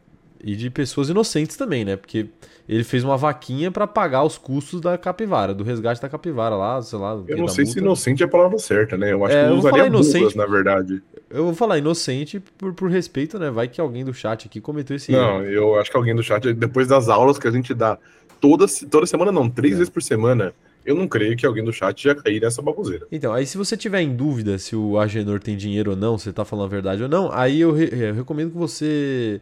e 0.43 0.56
de 0.56 0.69
pessoas 0.71 1.09
inocentes 1.09 1.56
também, 1.56 1.85
né? 1.85 1.97
Porque 1.97 2.27
ele 2.69 2.85
fez 2.85 3.05
uma 3.05 3.17
vaquinha 3.17 3.71
para 3.71 3.87
pagar 3.87 4.25
os 4.25 4.39
custos 4.39 4.81
da 4.81 4.99
capivara, 4.99 5.55
do 5.55 5.62
resgate 5.62 6.00
da 6.00 6.09
capivara 6.09 6.56
lá, 6.56 6.81
sei 6.83 6.99
lá. 6.99 7.23
Eu 7.27 7.37
não 7.37 7.49
sei 7.49 7.65
se 7.67 7.79
inocente 7.79 8.23
é 8.23 8.27
a 8.27 8.29
palavra 8.29 8.59
certa, 8.59 8.97
né? 8.97 9.12
Eu 9.12 9.25
acho 9.25 9.37
é, 9.37 9.44
que 9.44 9.50
eu 9.50 9.56
usaria 9.56 9.87
inocente, 9.87 10.37
na 10.37 10.47
verdade. 10.47 11.03
Eu 11.31 11.44
vou 11.44 11.55
falar 11.55 11.79
inocente 11.79 12.41
por, 12.59 12.73
por 12.73 12.91
respeito, 12.91 13.39
né? 13.39 13.50
Vai 13.50 13.69
que 13.69 13.81
alguém 13.81 14.05
do 14.05 14.12
chat 14.12 14.47
aqui 14.47 14.61
cometeu 14.61 14.97
esse 14.97 15.12
Não, 15.12 15.43
erro. 15.43 15.47
eu 15.47 15.81
acho 15.81 15.91
que 15.91 15.97
alguém 15.97 16.15
do 16.15 16.23
chat, 16.23 16.53
depois 16.53 16.89
das 16.89 17.09
aulas 17.09 17.39
que 17.39 17.47
a 17.47 17.50
gente 17.50 17.73
dá 17.73 17.99
toda, 18.41 18.67
toda 18.91 19.06
semana, 19.06 19.31
não, 19.31 19.49
três 19.49 19.75
é. 19.75 19.77
vezes 19.77 19.91
por 19.91 20.03
semana, 20.03 20.53
eu 20.85 20.97
não 20.97 21.06
creio 21.06 21.37
que 21.37 21.47
alguém 21.47 21.65
do 21.65 21.73
chat 21.73 22.03
já 22.03 22.15
cair 22.15 22.41
nessa 22.41 22.61
baboseira. 22.61 23.06
Então, 23.11 23.33
aí 23.33 23.47
se 23.47 23.56
você 23.56 23.77
tiver 23.77 24.03
em 24.03 24.15
dúvida 24.15 24.59
se 24.59 24.75
o 24.75 24.99
Agenor 24.99 25.41
tem 25.41 25.56
dinheiro 25.56 25.93
ou 25.93 25.97
não, 25.97 26.19
se 26.19 26.29
ele 26.29 26.35
tá 26.35 26.44
falando 26.44 26.67
a 26.67 26.69
verdade 26.69 27.03
ou 27.03 27.09
não, 27.09 27.33
aí 27.33 27.61
eu, 27.61 27.73
re 27.73 27.89
eu 27.93 28.15
recomendo 28.15 28.50
que 28.50 28.59
você 28.59 29.41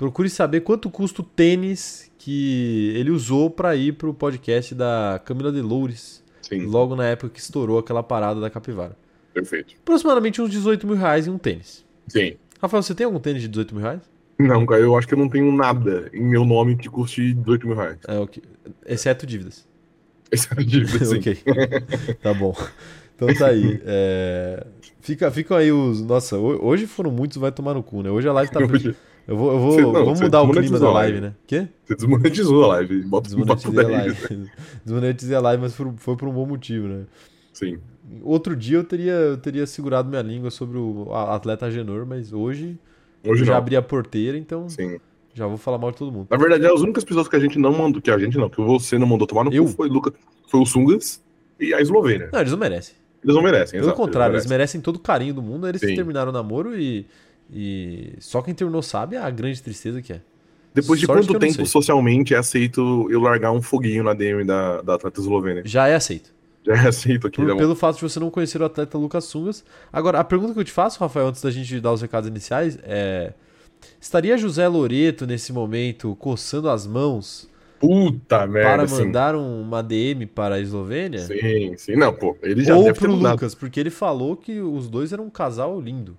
Procure 0.00 0.30
saber 0.30 0.62
quanto 0.62 0.88
custa 0.88 1.20
o 1.20 1.24
tênis 1.24 2.10
que 2.16 2.90
ele 2.96 3.10
usou 3.10 3.50
para 3.50 3.76
ir 3.76 3.92
pro 3.92 4.14
podcast 4.14 4.74
da 4.74 5.20
Camila 5.22 5.52
de 5.52 5.60
Loures. 5.60 6.24
Sim. 6.40 6.64
Logo 6.64 6.96
na 6.96 7.04
época 7.04 7.28
que 7.28 7.38
estourou 7.38 7.78
aquela 7.78 8.02
parada 8.02 8.40
da 8.40 8.48
capivara. 8.48 8.96
Perfeito. 9.34 9.74
Aproximadamente 9.82 10.40
uns 10.40 10.48
18 10.48 10.86
mil 10.86 10.96
reais 10.96 11.26
em 11.26 11.30
um 11.30 11.36
tênis. 11.36 11.84
Sim. 12.08 12.36
Rafael, 12.62 12.82
você 12.82 12.94
tem 12.94 13.04
algum 13.04 13.20
tênis 13.20 13.42
de 13.42 13.48
18 13.48 13.74
mil 13.74 13.84
reais? 13.84 14.00
Não, 14.38 14.64
cara, 14.64 14.80
eu 14.80 14.96
acho 14.96 15.06
que 15.06 15.12
eu 15.12 15.18
não 15.18 15.28
tenho 15.28 15.52
nada 15.52 16.08
em 16.14 16.24
meu 16.24 16.46
nome 16.46 16.76
que 16.76 16.88
custe 16.88 17.34
18 17.34 17.66
mil 17.66 17.76
reais. 17.76 17.98
É, 18.08 18.18
ok. 18.18 18.42
Exceto 18.86 19.26
dívidas. 19.26 19.68
Exceto 20.32 20.64
dívidas, 20.64 21.08
sim. 21.12 21.18
ok. 21.18 21.36
tá 22.22 22.32
bom. 22.32 22.56
Então 23.16 23.28
tá 23.34 23.48
aí. 23.48 23.82
É... 23.84 24.66
Fica, 25.02 25.30
ficam 25.30 25.58
aí 25.58 25.70
os. 25.70 26.00
Nossa, 26.00 26.38
hoje 26.38 26.86
foram 26.86 27.10
muitos, 27.10 27.36
vai 27.36 27.52
tomar 27.52 27.74
no 27.74 27.82
cu, 27.82 28.02
né? 28.02 28.10
Hoje 28.10 28.26
a 28.26 28.32
live 28.32 28.50
tá. 28.50 28.60
Eu 29.30 29.36
vou, 29.36 29.52
eu 29.52 29.58
vou, 29.60 29.92
não, 29.92 30.14
mudar 30.16 30.42
o 30.42 30.50
clima 30.50 30.80
da 30.80 30.90
live, 30.90 31.20
né? 31.20 31.34
Quê? 31.46 31.68
Você 31.84 31.94
desmonetizou 31.94 32.64
a 32.64 32.66
live. 32.66 33.02
Bota 33.02 33.28
desmonetizei 33.28 33.84
a 33.84 33.88
live. 33.88 34.16
desmonetizei 34.84 35.36
a 35.36 35.40
live, 35.40 35.62
mas 35.62 35.72
foi, 35.72 35.92
foi 35.98 36.16
por 36.16 36.26
um 36.26 36.32
bom 36.32 36.46
motivo, 36.46 36.88
né? 36.88 37.04
Sim. 37.52 37.78
Outro 38.24 38.56
dia 38.56 38.78
eu 38.78 38.82
teria, 38.82 39.12
eu 39.12 39.36
teria 39.36 39.68
segurado 39.68 40.08
minha 40.08 40.20
língua 40.20 40.50
sobre 40.50 40.78
o 40.78 41.14
atleta 41.14 41.66
Agenor, 41.66 42.04
mas 42.04 42.32
hoje, 42.32 42.76
hoje 43.24 43.44
já 43.44 43.56
abri 43.56 43.76
a 43.76 43.82
porteira, 43.82 44.36
então 44.36 44.68
Sim. 44.68 44.98
já 45.32 45.46
vou 45.46 45.56
falar 45.56 45.78
mal 45.78 45.92
de 45.92 45.98
todo 45.98 46.10
mundo. 46.10 46.26
Na 46.28 46.36
verdade, 46.36 46.66
as 46.66 46.80
únicas 46.80 47.04
pessoas 47.04 47.28
que 47.28 47.36
a 47.36 47.40
gente 47.40 47.56
não 47.56 47.70
mandou, 47.70 48.02
que 48.02 48.10
a 48.10 48.18
gente 48.18 48.36
não, 48.36 48.50
que 48.50 48.60
você 48.60 48.98
não 48.98 49.06
mandou 49.06 49.28
tomar 49.28 49.44
no 49.44 49.54
eu? 49.54 49.64
cu 49.64 49.70
foi, 49.70 49.88
Luca, 49.88 50.12
foi 50.48 50.58
o 50.58 50.66
Sungas 50.66 51.22
e 51.60 51.72
a 51.72 51.80
Eslovênia. 51.80 52.30
Não, 52.32 52.40
eles 52.40 52.50
não 52.50 52.58
merecem. 52.58 52.96
Eles 53.22 53.36
não 53.36 53.42
merecem, 53.44 53.78
Pelo 53.78 53.92
exato, 53.92 53.96
contrário, 53.96 54.34
eles 54.34 54.46
merecem. 54.46 54.56
eles 54.56 54.74
merecem 54.74 54.80
todo 54.80 54.96
o 54.96 55.00
carinho 55.00 55.34
do 55.34 55.42
mundo, 55.42 55.68
eles 55.68 55.80
terminaram 55.80 56.30
o 56.30 56.32
namoro 56.32 56.76
e 56.76 57.06
e 57.52 58.14
só 58.20 58.42
quem 58.42 58.54
terminou 58.54 58.82
sabe 58.82 59.16
a 59.16 59.28
grande 59.30 59.62
tristeza 59.62 60.00
que 60.00 60.12
é. 60.12 60.20
Depois 60.72 61.00
de 61.00 61.06
Sorte 61.06 61.26
quanto 61.26 61.38
tempo 61.40 61.66
socialmente 61.66 62.32
é 62.32 62.38
aceito 62.38 63.08
eu 63.10 63.20
largar 63.20 63.50
um 63.50 63.60
foguinho 63.60 64.04
na 64.04 64.14
DM 64.14 64.44
da, 64.44 64.80
da 64.82 64.94
atleta 64.94 65.20
eslovênia? 65.20 65.62
Já 65.64 65.88
é 65.88 65.96
aceito. 65.96 66.32
Já 66.64 66.74
é 66.74 66.88
aceito 66.88 67.26
aqui. 67.26 67.36
Por, 67.36 67.56
pelo 67.56 67.74
fato 67.74 67.96
de 67.96 68.02
você 68.02 68.20
não 68.20 68.30
conhecer 68.30 68.60
o 68.62 68.64
atleta 68.64 68.96
Lucas 68.96 69.24
Sungas. 69.24 69.64
Agora, 69.92 70.20
a 70.20 70.24
pergunta 70.24 70.52
que 70.52 70.60
eu 70.60 70.64
te 70.64 70.70
faço, 70.70 71.00
Rafael, 71.00 71.26
antes 71.26 71.42
da 71.42 71.50
gente 71.50 71.80
dar 71.80 71.92
os 71.92 72.02
recados 72.02 72.28
iniciais, 72.28 72.78
é: 72.84 73.32
estaria 74.00 74.38
José 74.38 74.68
Loreto 74.68 75.26
nesse 75.26 75.52
momento 75.52 76.14
coçando 76.16 76.68
as 76.68 76.86
mãos 76.86 77.50
Puta 77.80 78.46
merda. 78.46 78.86
Para 78.86 78.86
mandar 78.86 79.34
sim. 79.34 79.40
uma 79.40 79.82
DM 79.82 80.26
para 80.26 80.56
a 80.56 80.60
Eslovênia? 80.60 81.20
Sim, 81.20 81.74
sim. 81.78 81.96
Não, 81.96 82.12
pô, 82.12 82.36
ele 82.42 82.62
já 82.62 82.76
Ou 82.76 82.84
deve 82.84 82.98
pro 82.98 83.14
Lucas, 83.14 83.54
porque 83.54 83.80
ele 83.80 83.88
falou 83.88 84.36
que 84.36 84.60
os 84.60 84.86
dois 84.86 85.14
eram 85.14 85.24
um 85.24 85.30
casal 85.30 85.80
lindo. 85.80 86.16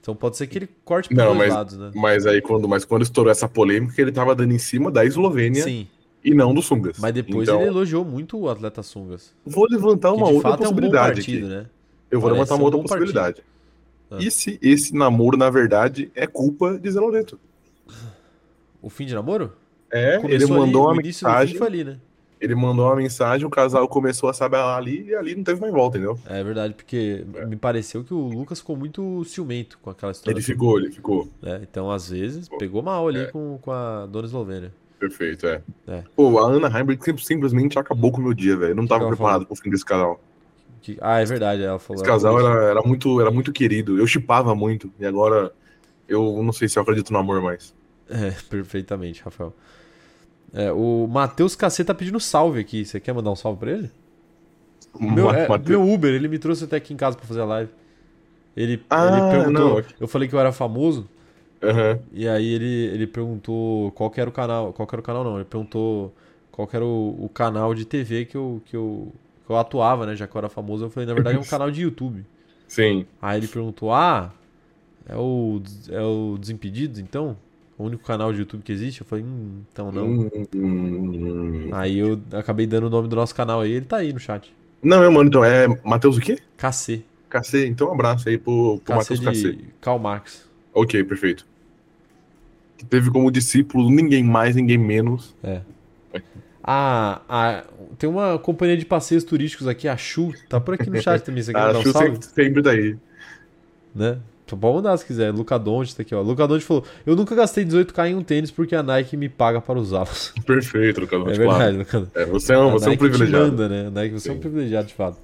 Então 0.00 0.14
pode 0.16 0.36
ser 0.36 0.46
que 0.46 0.58
ele 0.58 0.68
corte 0.84 1.12
dois 1.12 1.36
mas, 1.36 1.52
lados, 1.52 1.76
né? 1.76 1.90
Mas 1.94 2.26
aí 2.26 2.40
quando, 2.40 2.66
mas 2.66 2.84
quando 2.84 3.02
estourou 3.02 3.30
essa 3.30 3.48
polêmica, 3.48 4.00
ele 4.00 4.10
tava 4.10 4.34
dando 4.34 4.52
em 4.52 4.58
cima 4.58 4.90
da 4.90 5.04
Eslovênia 5.04 5.62
Sim. 5.62 5.86
e 6.24 6.34
não 6.34 6.54
do 6.54 6.62
Sungas. 6.62 6.98
Mas 6.98 7.12
depois 7.12 7.48
então, 7.48 7.60
ele 7.60 7.68
elogiou 7.68 8.04
muito 8.04 8.38
o 8.38 8.48
atleta 8.48 8.82
Sungas. 8.82 9.34
Vou 9.44 9.66
levantar 9.68 10.12
uma 10.12 10.28
outra 10.28 10.56
possibilidade 10.56 10.96
é 10.96 11.12
um 11.12 11.14
partido, 11.14 11.46
aqui. 11.46 11.54
Né? 11.54 11.66
Eu 12.10 12.20
vou 12.20 12.30
Parece 12.30 12.40
levantar 12.40 12.54
uma 12.54 12.64
outra 12.64 12.80
um 12.80 12.82
possibilidade. 12.82 13.42
Ah. 14.10 14.16
E 14.18 14.30
se 14.30 14.58
esse 14.62 14.94
namoro, 14.94 15.36
na 15.36 15.50
verdade, 15.50 16.10
é 16.14 16.26
culpa 16.26 16.78
de 16.78 16.90
Zé 16.90 16.98
Loreto? 16.98 17.38
O 18.82 18.88
fim 18.88 19.04
de 19.04 19.14
namoro? 19.14 19.52
É, 19.92 20.18
Começou 20.18 20.30
ele 20.30 20.46
mandou 20.46 20.88
ali, 20.88 20.98
uma 20.98 21.02
mensagem. 21.02 21.62
Ali, 21.62 21.84
né? 21.84 21.98
Ele 22.40 22.54
mandou 22.54 22.86
uma 22.86 22.96
mensagem, 22.96 23.46
o 23.46 23.50
casal 23.50 23.86
começou 23.86 24.28
a 24.28 24.32
saber 24.32 24.56
ali 24.56 25.08
e 25.08 25.14
ali 25.14 25.34
não 25.34 25.44
teve 25.44 25.60
mais 25.60 25.72
volta, 25.72 25.98
entendeu? 25.98 26.18
É 26.26 26.42
verdade, 26.42 26.74
porque 26.74 27.24
é. 27.34 27.44
me 27.44 27.56
pareceu 27.56 28.02
que 28.02 28.14
o 28.14 28.28
Lucas 28.28 28.60
ficou 28.60 28.76
muito 28.76 29.22
ciumento 29.24 29.78
com 29.78 29.90
aquela 29.90 30.10
história. 30.10 30.36
Ele 30.36 30.42
ficou, 30.42 30.78
ele 30.78 30.90
ficou. 30.90 31.28
É, 31.42 31.60
então, 31.62 31.90
às 31.90 32.08
vezes, 32.08 32.48
pegou 32.58 32.82
mal 32.82 33.06
ali 33.06 33.20
é. 33.20 33.26
com, 33.26 33.58
com 33.60 33.70
a 33.70 34.06
dona 34.06 34.26
Eslovênia. 34.26 34.72
Perfeito, 34.98 35.46
é. 35.46 35.62
é. 35.86 36.02
Pô, 36.16 36.38
a 36.38 36.50
Ana 36.50 36.68
Heimberg 36.68 37.00
simplesmente 37.22 37.78
acabou 37.78 38.10
com 38.10 38.20
o 38.20 38.24
meu 38.24 38.34
dia, 38.34 38.56
velho. 38.56 38.74
Não 38.74 38.86
tava 38.86 39.06
preparado 39.06 39.46
pro 39.46 39.56
fim 39.56 39.70
desse 39.70 39.84
canal. 39.84 40.20
Que... 40.80 40.96
Ah, 41.00 41.20
é 41.20 41.24
verdade, 41.24 41.62
ela 41.62 41.78
falou. 41.78 42.02
Esse 42.02 42.10
casal 42.10 42.38
era, 42.38 42.64
era, 42.70 42.82
muito, 42.82 43.20
era 43.20 43.30
muito 43.30 43.52
querido. 43.52 43.98
Eu 43.98 44.06
chipava 44.06 44.54
muito. 44.54 44.90
E 44.98 45.04
agora 45.04 45.52
eu 46.08 46.42
não 46.42 46.52
sei 46.52 46.68
se 46.68 46.78
eu 46.78 46.82
acredito 46.82 47.12
no 47.12 47.18
amor 47.18 47.42
mais. 47.42 47.74
É, 48.08 48.30
perfeitamente, 48.48 49.22
Rafael. 49.22 49.54
É, 50.52 50.72
o 50.72 51.06
Matheus 51.06 51.54
Cacete 51.54 51.86
tá 51.86 51.94
pedindo 51.94 52.18
salve 52.18 52.60
aqui. 52.60 52.84
Você 52.84 52.98
quer 52.98 53.12
mandar 53.12 53.30
um 53.30 53.36
salve 53.36 53.58
pra 53.58 53.70
ele? 53.70 53.90
Meu, 54.98 55.30
é, 55.30 55.46
meu 55.58 55.88
Uber, 55.88 56.12
ele 56.12 56.26
me 56.26 56.38
trouxe 56.38 56.64
até 56.64 56.76
aqui 56.76 56.92
em 56.92 56.96
casa 56.96 57.16
pra 57.16 57.26
fazer 57.26 57.40
a 57.40 57.44
live. 57.44 57.70
Ele, 58.56 58.82
ah, 58.90 59.06
ele 59.06 59.30
perguntou. 59.30 59.74
Não. 59.76 59.84
Eu 60.00 60.08
falei 60.08 60.28
que 60.28 60.34
eu 60.34 60.40
era 60.40 60.50
famoso. 60.50 61.08
Uhum. 61.62 62.00
E 62.12 62.26
aí 62.26 62.52
ele, 62.52 62.86
ele 62.86 63.06
perguntou 63.06 63.92
qual 63.92 64.12
era 64.16 64.28
o 64.28 64.32
canal. 64.32 64.72
Qual 64.72 64.88
era 64.90 65.00
o 65.00 65.04
canal, 65.04 65.22
não. 65.22 65.36
Ele 65.36 65.44
perguntou 65.44 66.12
qual 66.50 66.68
era 66.72 66.84
o, 66.84 67.24
o 67.24 67.28
canal 67.28 67.72
de 67.74 67.84
TV 67.84 68.24
que 68.24 68.36
eu, 68.36 68.60
que 68.66 68.76
eu 68.76 69.12
eu 69.52 69.56
atuava, 69.56 70.06
né? 70.06 70.14
Já 70.14 70.26
que 70.26 70.34
eu 70.34 70.38
era 70.38 70.48
famoso, 70.48 70.84
eu 70.84 70.90
falei, 70.90 71.06
na 71.08 71.14
verdade 71.14 71.36
é 71.36 71.40
um 71.40 71.44
canal 71.50 71.70
de 71.70 71.82
YouTube. 71.82 72.24
Sim. 72.68 73.04
Aí 73.20 73.38
ele 73.38 73.48
perguntou, 73.48 73.92
ah, 73.92 74.32
é 75.08 75.16
o, 75.16 75.60
é 75.88 76.00
o 76.00 76.36
Desimpedidos, 76.38 77.00
então? 77.00 77.36
O 77.80 77.84
único 77.84 78.04
canal 78.04 78.30
de 78.30 78.40
YouTube 78.40 78.62
que 78.62 78.70
existe? 78.70 79.00
Eu 79.00 79.06
falei, 79.06 79.24
hum, 79.24 79.62
então 79.72 79.90
não. 79.90 80.06
Hum, 80.06 80.30
hum, 80.54 81.70
aí 81.72 81.98
eu 81.98 82.20
acabei 82.32 82.66
dando 82.66 82.88
o 82.88 82.90
nome 82.90 83.08
do 83.08 83.16
nosso 83.16 83.34
canal 83.34 83.62
aí, 83.62 83.72
ele 83.72 83.86
tá 83.86 83.96
aí 83.96 84.12
no 84.12 84.20
chat. 84.20 84.54
Não, 84.82 85.00
meu 85.00 85.10
mano, 85.10 85.30
então 85.30 85.42
é 85.42 85.66
Matheus 85.82 86.18
o 86.18 86.20
quê? 86.20 86.36
KC. 86.58 87.02
KC, 87.30 87.68
então 87.68 87.88
um 87.88 87.92
abraço 87.92 88.28
aí 88.28 88.36
pro, 88.36 88.78
pro 88.84 88.96
Matheus 88.96 89.18
KC. 89.18 89.58
Karl 89.80 89.98
Marx. 89.98 90.46
Ok, 90.74 91.02
perfeito. 91.04 91.46
Que 92.76 92.84
teve 92.84 93.10
como 93.10 93.30
discípulo 93.30 93.88
ninguém 93.88 94.22
mais, 94.22 94.54
ninguém 94.54 94.76
menos. 94.76 95.34
É. 95.42 95.62
A, 96.62 97.22
a, 97.26 97.64
tem 97.96 98.10
uma 98.10 98.38
companhia 98.38 98.76
de 98.76 98.84
passeios 98.84 99.24
turísticos 99.24 99.66
aqui, 99.66 99.88
a 99.88 99.96
Chu, 99.96 100.34
tá 100.50 100.60
por 100.60 100.74
aqui 100.74 100.90
no 100.90 101.00
chat 101.00 101.22
também. 101.24 101.42
Você 101.42 101.54
quer 101.54 101.58
a 101.60 101.80
Chu 101.80 101.92
sempre, 101.94 102.26
sempre 102.26 102.60
daí. 102.60 102.98
Né? 103.94 104.18
Pode 104.56 104.76
mandar 104.76 104.96
se 104.96 105.04
quiser. 105.04 105.32
Luca 105.32 105.58
Donte 105.58 105.94
tá 105.94 106.02
aqui, 106.02 106.14
ó. 106.14 106.20
Luca 106.20 106.46
Donte 106.46 106.64
falou: 106.64 106.84
Eu 107.04 107.16
nunca 107.16 107.34
gastei 107.34 107.64
18k 107.64 108.10
em 108.10 108.14
um 108.14 108.22
tênis 108.22 108.50
porque 108.50 108.74
a 108.74 108.82
Nike 108.82 109.16
me 109.16 109.28
paga 109.28 109.60
para 109.60 109.78
usá-los. 109.78 110.32
Perfeito, 110.46 111.00
Luca 111.00 111.18
Donte. 111.18 111.32
É 111.32 111.38
verdade, 111.38 111.76
Luca 111.78 112.08
é, 112.14 112.24
Você 112.26 112.52
é 112.52 112.58
um, 112.58 112.70
você 112.70 112.88
é 112.88 112.92
um 112.92 112.96
privilegiado. 112.96 113.44
manda, 113.46 113.68
né? 113.68 113.90
Nike, 113.90 114.14
você 114.14 114.28
Sim. 114.28 114.34
é 114.34 114.36
um 114.36 114.40
privilegiado, 114.40 114.88
de 114.88 114.94
fato. 114.94 115.18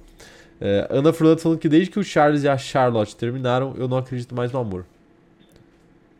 É, 0.59 0.87
Ana 0.89 1.13
Fernanda 1.13 1.39
falando 1.39 1.59
que 1.59 1.69
desde 1.69 1.91
que 1.91 1.99
o 1.99 2.03
Charles 2.03 2.43
e 2.43 2.49
a 2.49 2.57
Charlotte 2.57 3.15
terminaram, 3.15 3.75
eu 3.77 3.87
não 3.87 3.97
acredito 3.97 4.33
mais 4.33 4.51
no 4.51 4.59
amor. 4.59 4.85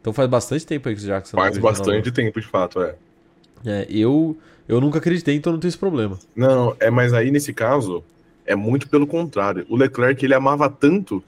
Então 0.02 0.14
faz 0.14 0.30
bastante 0.30 0.66
tempo 0.66 0.88
aí 0.88 0.96
que 0.96 1.02
já 1.02 1.20
que 1.20 1.28
você 1.28 1.36
Faz 1.36 1.58
bastante 1.58 2.12
tempo, 2.12 2.40
de 2.40 2.48
fato, 2.48 2.82
é. 2.82 2.96
É, 3.66 3.88
eu 3.90 4.38
eu 4.68 4.80
nunca 4.82 5.00
acreditei, 5.00 5.36
então 5.36 5.54
não 5.54 5.60
tem 5.60 5.70
esse 5.70 5.78
problema. 5.78 6.20
Não, 6.36 6.76
é, 6.80 6.90
mas 6.90 7.14
aí 7.14 7.32
nesse 7.32 7.54
caso, 7.54 8.04
é 8.46 8.56
muito 8.56 8.88
pelo 8.90 9.08
contrário. 9.08 9.66
O 9.70 9.76
Leclerc, 9.76 10.24
ele 10.24 10.34
amava 10.34 10.70
tanto 10.70 11.24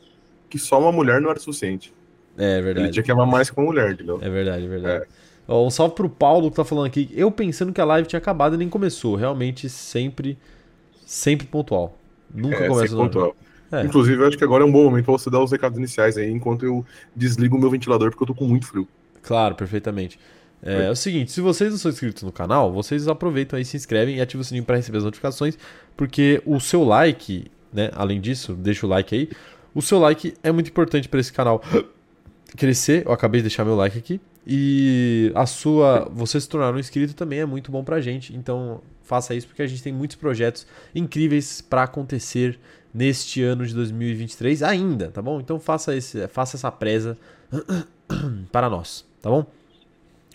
que 0.49 0.57
só 0.57 0.79
uma 0.79 0.91
mulher 0.91 1.21
não 1.21 1.29
era 1.29 1.39
suficiente. 1.39 1.93
É, 2.37 2.57
é 2.57 2.61
verdade. 2.61 2.87
Ele 2.87 2.93
tinha 2.93 3.03
que 3.03 3.11
amar 3.11 3.27
mais 3.27 3.49
que 3.49 3.59
uma 3.59 3.65
mulher, 3.65 3.91
entendeu? 3.91 4.19
É 4.21 4.29
verdade, 4.29 4.65
é 4.65 4.67
verdade. 4.67 5.05
É. 5.47 5.53
um 5.53 5.69
salve 5.69 5.95
pro 5.95 6.09
Paulo 6.09 6.49
que 6.49 6.55
tá 6.55 6.63
falando 6.63 6.85
aqui. 6.85 7.09
Eu 7.13 7.29
pensando 7.29 7.73
que 7.73 7.81
a 7.81 7.85
live 7.85 8.07
tinha 8.07 8.17
acabado 8.17 8.55
e 8.55 8.57
nem 8.57 8.69
começou. 8.69 9.15
Realmente 9.15 9.69
sempre, 9.69 10.37
sempre 11.05 11.45
pontual. 11.45 11.97
Nunca 12.33 12.63
é, 12.63 12.67
começa 12.67 12.95
pontual. 12.95 13.35
É. 13.71 13.83
Inclusive, 13.83 14.21
eu 14.21 14.27
acho 14.27 14.37
que 14.37 14.43
agora 14.43 14.63
é 14.63 14.67
um 14.67 14.71
bom 14.71 14.85
momento 14.85 15.05
pra 15.05 15.11
você 15.11 15.29
dar 15.29 15.43
os 15.43 15.51
recados 15.51 15.77
iniciais 15.77 16.17
aí, 16.17 16.29
enquanto 16.29 16.65
eu 16.65 16.83
desligo 17.15 17.55
o 17.55 17.59
meu 17.59 17.69
ventilador, 17.69 18.09
porque 18.09 18.23
eu 18.23 18.27
tô 18.27 18.33
com 18.33 18.45
muito 18.45 18.65
frio. 18.65 18.87
Claro, 19.21 19.53
perfeitamente. 19.53 20.19
É, 20.61 20.87
é, 20.87 20.89
o 20.91 20.95
seguinte, 20.95 21.31
se 21.31 21.39
vocês 21.39 21.71
não 21.71 21.77
são 21.77 21.91
inscritos 21.91 22.23
no 22.23 22.31
canal, 22.31 22.71
vocês 22.71 23.07
aproveitam 23.07 23.57
aí, 23.57 23.63
se 23.63 23.77
inscrevem 23.77 24.17
e 24.17 24.21
ativam 24.21 24.41
o 24.41 24.43
sininho 24.43 24.65
para 24.65 24.75
receber 24.75 24.97
as 24.97 25.03
notificações, 25.03 25.57
porque 25.95 26.41
o 26.45 26.59
seu 26.59 26.83
like, 26.83 27.49
né, 27.71 27.91
além 27.93 28.19
disso, 28.19 28.53
deixa 28.53 28.85
o 28.85 28.89
like 28.89 29.15
aí, 29.15 29.29
o 29.73 29.81
seu 29.81 29.99
like 29.99 30.33
é 30.43 30.51
muito 30.51 30.69
importante 30.69 31.07
para 31.07 31.19
esse 31.19 31.31
canal 31.31 31.61
crescer. 32.57 33.05
Eu 33.05 33.11
acabei 33.11 33.39
de 33.39 33.43
deixar 33.43 33.65
meu 33.65 33.75
like 33.75 33.97
aqui. 33.97 34.21
E 34.45 35.31
a 35.35 35.45
sua, 35.45 36.09
você 36.11 36.39
se 36.39 36.49
tornar 36.49 36.73
um 36.73 36.79
inscrito 36.79 37.13
também 37.13 37.39
é 37.39 37.45
muito 37.45 37.71
bom 37.71 37.83
pra 37.83 38.01
gente, 38.01 38.35
então 38.35 38.81
faça 39.03 39.35
isso 39.35 39.47
porque 39.47 39.61
a 39.61 39.67
gente 39.67 39.83
tem 39.83 39.93
muitos 39.93 40.15
projetos 40.15 40.65
incríveis 40.95 41.61
para 41.61 41.83
acontecer 41.83 42.59
neste 42.93 43.43
ano 43.43 43.65
de 43.65 43.75
2023 43.75 44.63
ainda, 44.63 45.11
tá 45.11 45.21
bom? 45.21 45.39
Então 45.39 45.59
faça 45.59 45.95
esse, 45.95 46.27
faça 46.29 46.57
essa 46.57 46.71
presa 46.71 47.17
para 48.51 48.69
nós, 48.69 49.05
tá 49.21 49.29
bom? 49.29 49.45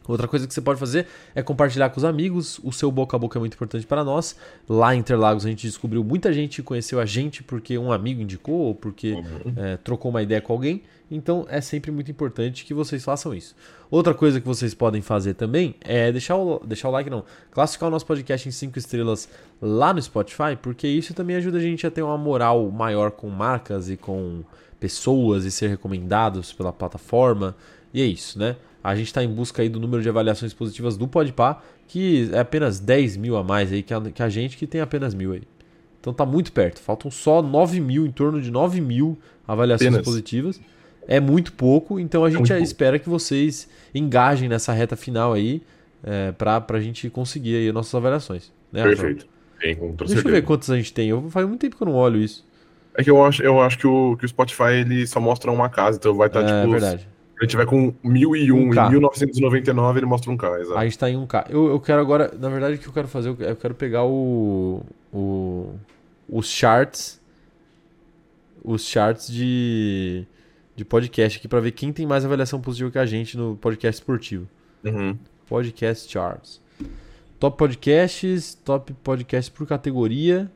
Outra 0.07 0.29
coisa 0.29 0.47
que 0.47 0.53
você 0.53 0.61
pode 0.61 0.79
fazer 0.79 1.07
é 1.35 1.43
compartilhar 1.43 1.89
com 1.89 1.97
os 1.97 2.05
amigos. 2.05 2.61
O 2.63 2.73
seu 2.73 2.91
boca 2.91 3.17
a 3.17 3.19
boca 3.19 3.39
é 3.39 3.41
muito 3.41 3.55
importante 3.55 3.87
para 3.87 4.05
nós. 4.05 4.37
Lá 4.69 4.95
em 4.95 4.99
Interlagos 4.99 5.47
a 5.47 5.49
gente 5.49 5.67
descobriu 5.67 6.05
muita 6.05 6.33
gente 6.33 6.63
conheceu 6.63 7.01
a 7.01 7.07
gente 7.07 7.43
porque 7.43 7.79
um 7.79 7.91
amigo 7.91 8.21
indicou 8.21 8.55
ou 8.55 8.75
porque 8.75 9.15
é, 9.57 9.77
trocou 9.79 10.11
uma 10.11 10.23
ideia 10.23 10.41
com 10.41 10.53
alguém. 10.53 10.83
Então 11.11 11.47
é 11.49 11.61
sempre 11.61 11.91
muito 11.91 12.11
importante 12.11 12.65
que 12.65 12.75
vocês 12.75 13.03
façam 13.03 13.35
isso. 13.35 13.55
Outra 13.91 14.13
coisa 14.13 14.41
que 14.41 14.47
vocês 14.47 14.75
podem 14.75 15.01
fazer 15.01 15.35
também 15.35 15.75
é 15.81 16.11
deixar 16.11 16.37
o, 16.37 16.61
deixar 16.67 16.89
o 16.89 16.93
like, 16.93 17.09
não, 17.09 17.25
classificar 17.51 17.89
o 17.89 17.93
nosso 17.93 18.05
podcast 18.05 18.49
em 18.49 18.53
5 18.53 18.79
estrelas 18.79 19.29
lá 19.61 19.95
no 19.95 20.03
Spotify, 20.03 20.57
porque 20.61 20.87
isso 20.87 21.15
também 21.15 21.37
ajuda 21.37 21.59
a 21.59 21.61
gente 21.61 21.87
a 21.87 21.91
ter 21.91 22.03
uma 22.03 22.19
moral 22.19 22.71
maior 22.71 23.11
com 23.11 23.29
marcas 23.29 23.89
e 23.89 23.97
com 23.97 24.43
pessoas 24.81 25.45
e 25.45 25.51
ser 25.51 25.69
recomendados 25.69 26.53
pela 26.53 26.73
plataforma. 26.73 27.57
E 27.93 28.03
é 28.03 28.05
isso, 28.05 28.39
né? 28.39 28.57
A 28.85 28.95
gente 28.95 29.07
está 29.07 29.25
em 29.25 29.29
busca 29.29 29.63
aí 29.63 29.69
do 29.71 29.81
número 29.81 30.03
de 30.03 30.09
avaliações 30.11 30.53
positivas 30.53 30.99
do 30.99 31.09
Podpah, 31.09 31.63
que 31.89 32.29
é 32.31 32.41
apenas 32.41 32.79
10 32.79 33.17
mil 33.17 33.35
a 33.35 33.43
mais 33.43 33.73
aí 33.73 33.83
que 33.83 33.95
a, 33.95 34.01
que 34.03 34.23
a 34.23 34.29
gente, 34.29 34.59
que 34.59 34.67
tem 34.67 34.79
apenas 34.79 35.15
mil 35.15 35.33
aí. 35.33 35.43
Então 35.99 36.13
tá 36.13 36.27
muito 36.27 36.53
perto. 36.53 36.83
Faltam 36.83 37.11
só 37.11 37.41
9 37.41 37.81
mil, 37.81 38.05
em 38.05 38.11
torno 38.11 38.43
de 38.43 38.51
9 38.51 38.83
mil 38.83 39.17
avaliações 39.49 39.89
apenas. 39.89 40.05
positivas. 40.05 40.61
É 41.09 41.19
muito 41.19 41.55
pouco, 41.55 41.99
então 41.99 42.25
a 42.25 42.31
gente 42.31 42.53
é 42.53 42.61
espera 42.61 42.99
que 42.99 43.09
vocês 43.09 43.69
engajem 43.95 44.51
nessa 44.51 44.73
reta 44.73 44.97
final 44.97 45.33
aí 45.33 45.63
é, 46.03 46.33
para 46.33 46.63
a 46.69 46.81
gente 46.81 47.09
conseguir 47.09 47.57
aí 47.57 47.69
as 47.69 47.75
nossas 47.75 47.95
avaliações. 47.95 48.53
Né, 48.71 48.83
Perfeito. 48.83 49.27
Bem, 49.61 49.75
Deixa 49.75 49.97
certeza. 49.97 50.29
eu 50.29 50.33
ver 50.33 50.43
quantas 50.43 50.69
a 50.69 50.77
gente 50.77 50.93
tem. 50.93 51.09
Eu, 51.09 51.31
faz 51.31 51.47
muito 51.47 51.61
tempo 51.61 51.77
que 51.77 51.83
eu 51.83 51.87
não 51.87 51.95
olho 51.95 52.21
isso. 52.21 52.47
É 52.95 53.03
que 53.03 53.11
eu 53.11 53.25
acho, 53.25 53.43
eu 53.43 53.61
acho 53.61 53.79
que, 53.79 53.87
o, 53.87 54.15
que 54.17 54.27
o 54.27 54.29
Spotify 54.29 54.75
ele 54.81 55.07
só 55.07 55.21
mostra 55.21 55.51
uma 55.51 55.71
casa, 55.71 55.99
então 55.99 56.15
vai 56.15 56.27
estar 56.27 56.43
tá, 56.43 56.51
é, 56.51 56.63
tipo. 56.63 56.75
É 56.75 56.79
verdade 56.79 57.14
ele 57.41 57.49
tiver 57.49 57.67
com 57.67 57.93
1001 58.03 58.55
um 58.55 58.73
em 58.73 58.91
1999, 58.91 59.99
ele 59.99 60.07
mostra 60.07 60.31
um 60.31 60.37
K, 60.37 60.61
exato. 60.61 60.79
A 60.79 60.85
gente 60.85 60.99
tá 60.99 61.11
em 61.11 61.17
1K. 61.17 61.47
Eu, 61.51 61.69
eu 61.69 61.81
quero 61.81 62.01
agora, 62.01 62.33
na 62.39 62.49
verdade, 62.49 62.77
o 62.77 62.79
que 62.79 62.87
eu 62.87 62.93
quero 62.93 63.09
fazer, 63.09 63.29
eu 63.29 63.57
quero 63.57 63.75
pegar 63.75 64.05
o, 64.05 64.83
o 65.13 65.75
os 66.29 66.49
charts 66.49 67.21
os 68.65 68.87
charts 68.87 69.31
de, 69.31 70.25
de 70.75 70.85
podcast 70.85 71.39
aqui 71.39 71.47
para 71.47 71.61
ver 71.61 71.73
quem 71.73 71.93
tem 71.93 72.07
mais 72.07 72.25
avaliação 72.25 72.61
positiva 72.61 72.91
que 72.91 72.99
a 72.99 73.05
gente 73.05 73.37
no 73.37 73.57
podcast 73.57 74.01
esportivo. 74.01 74.49
Uhum. 74.83 75.19
Podcast 75.47 76.11
charts. 76.11 76.63
Top 77.39 77.59
podcasts, 77.59 78.55
top 78.55 78.95
podcasts 78.95 79.55
por 79.55 79.67
categoria. 79.67 80.51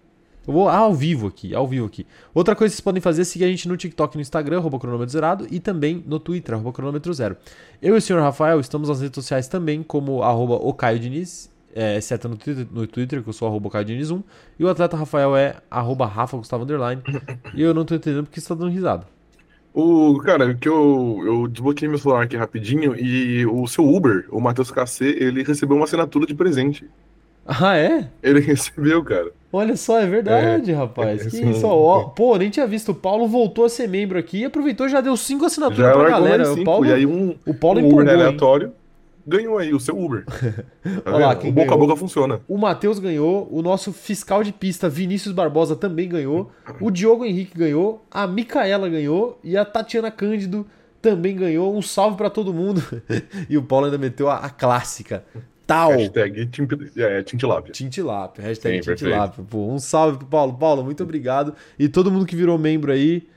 Eu 0.48 0.54
vou 0.54 0.66
ao 0.66 0.94
vivo 0.94 1.26
aqui, 1.26 1.54
ao 1.54 1.68
vivo 1.68 1.84
aqui. 1.84 2.06
Outra 2.32 2.56
coisa 2.56 2.72
que 2.72 2.76
vocês 2.76 2.80
podem 2.82 3.02
fazer 3.02 3.20
é 3.20 3.24
seguir 3.24 3.44
a 3.44 3.48
gente 3.48 3.68
no 3.68 3.76
TikTok 3.76 4.14
e 4.14 4.16
no 4.16 4.22
Instagram, 4.22 4.56
arroba 4.56 4.78
cronômetro 4.78 5.12
zerado, 5.12 5.46
e 5.50 5.60
também 5.60 6.02
no 6.06 6.18
Twitter, 6.18 6.54
arroba 6.54 6.72
cronômetro 6.72 7.12
zero. 7.12 7.36
Eu 7.82 7.94
e 7.94 7.98
o 7.98 8.00
senhor 8.00 8.22
Rafael 8.22 8.58
estamos 8.58 8.88
nas 8.88 9.02
redes 9.02 9.14
sociais 9.14 9.46
também, 9.46 9.82
como 9.82 10.22
arroba 10.22 10.54
o 10.54 10.72
Caio 10.72 10.98
Diniz, 10.98 11.50
é, 11.74 11.98
exceto 11.98 12.30
no 12.30 12.36
Twitter, 12.38 12.66
no 12.72 12.86
Twitter, 12.86 13.22
que 13.22 13.28
eu 13.28 13.32
sou 13.34 13.46
arroba 13.46 13.68
Caio 13.68 13.84
Diniz 13.84 14.10
1, 14.10 14.22
e 14.58 14.64
o 14.64 14.70
atleta 14.70 14.96
Rafael 14.96 15.36
é 15.36 15.56
arroba 15.70 16.06
Rafa 16.06 16.38
Gustavo 16.38 16.64
Underline, 16.64 17.02
e 17.54 17.60
eu 17.60 17.74
não 17.74 17.84
tô 17.84 17.94
entendendo 17.94 18.24
porque 18.24 18.40
você 18.40 18.48
tá 18.48 18.54
dando 18.54 18.70
risada. 18.70 19.06
O, 19.74 20.18
cara, 20.24 20.54
que 20.54 20.66
eu, 20.66 21.22
eu 21.26 21.46
desbloqueei 21.46 21.90
meu 21.90 21.98
celular 21.98 22.22
aqui 22.22 22.38
rapidinho 22.38 22.96
e 22.98 23.44
o 23.44 23.66
seu 23.66 23.86
Uber, 23.86 24.26
o 24.30 24.40
Matheus 24.40 24.70
KC, 24.70 25.04
ele 25.20 25.42
recebeu 25.42 25.76
uma 25.76 25.84
assinatura 25.84 26.24
de 26.24 26.34
presente. 26.34 26.88
Ah, 27.46 27.76
é? 27.76 28.08
Ele 28.22 28.40
recebeu, 28.40 29.04
cara. 29.04 29.30
Olha 29.52 29.76
só, 29.76 29.98
é 29.98 30.06
verdade, 30.06 30.70
é, 30.70 30.74
rapaz. 30.74 31.26
É, 31.26 31.30
que 31.30 31.42
isso, 31.42 31.66
ó. 31.66 32.04
Pô, 32.04 32.36
nem 32.36 32.50
tinha 32.50 32.66
visto. 32.66 32.92
O 32.92 32.94
Paulo 32.94 33.26
voltou 33.26 33.64
a 33.64 33.68
ser 33.68 33.88
membro 33.88 34.18
aqui 34.18 34.40
e 34.40 34.44
aproveitou 34.44 34.88
já 34.88 35.00
deu 35.00 35.16
cinco 35.16 35.46
assinaturas 35.46 35.78
já 35.78 35.92
pra 35.92 36.10
galera. 36.10 36.44
Cinco, 36.44 36.60
o 36.60 36.64
Paulo, 36.64 36.86
e 36.86 36.92
aí 36.92 37.06
um, 37.06 37.34
o 37.46 37.54
Paulo 37.54 37.80
um 37.80 37.86
empolgou, 37.86 38.02
Uber 38.02 38.14
aleatório 38.14 38.72
ganhou 39.28 39.58
aí 39.58 39.74
o 39.74 39.78
seu 39.80 39.98
Uber. 39.98 40.24
Tá 41.04 41.12
Olha 41.12 41.26
lá, 41.26 41.36
quem 41.36 41.50
o 41.50 41.52
boca 41.52 41.66
ganhou? 41.66 41.84
a 41.84 41.86
boca 41.86 41.96
funciona. 41.96 42.40
O 42.48 42.56
Matheus 42.56 42.98
ganhou, 42.98 43.46
o 43.50 43.60
nosso 43.60 43.92
fiscal 43.92 44.42
de 44.42 44.52
pista 44.52 44.88
Vinícius 44.88 45.34
Barbosa 45.34 45.76
também 45.76 46.08
ganhou, 46.08 46.50
o 46.80 46.90
Diogo 46.90 47.26
Henrique 47.26 47.56
ganhou, 47.56 48.02
a 48.10 48.26
Micaela 48.26 48.88
ganhou 48.88 49.38
e 49.44 49.54
a 49.54 49.66
Tatiana 49.66 50.10
Cândido 50.10 50.66
também 51.02 51.36
ganhou. 51.36 51.76
Um 51.76 51.82
salve 51.82 52.16
para 52.16 52.30
todo 52.30 52.54
mundo. 52.54 52.82
e 53.50 53.58
o 53.58 53.62
Paulo 53.62 53.86
ainda 53.86 53.98
meteu 53.98 54.30
a, 54.30 54.36
a 54.36 54.50
clássica. 54.50 55.24
Tal. 55.68 55.90
Hashtag 55.90 56.48
é, 56.96 57.22
Tintilápia. 57.22 57.72
Tintilápia, 57.72 58.42
hashtag 58.42 58.82
Sim, 58.82 58.94
Tintilápia. 58.94 59.44
Pô, 59.44 59.68
um 59.68 59.78
salve 59.78 60.16
pro 60.16 60.26
Paulo. 60.26 60.54
Paulo, 60.54 60.82
muito 60.82 61.02
obrigado. 61.02 61.54
E 61.78 61.88
todo 61.88 62.10
mundo 62.10 62.24
que 62.24 62.34
virou 62.34 62.58
membro 62.58 62.90
aí, 62.90 63.28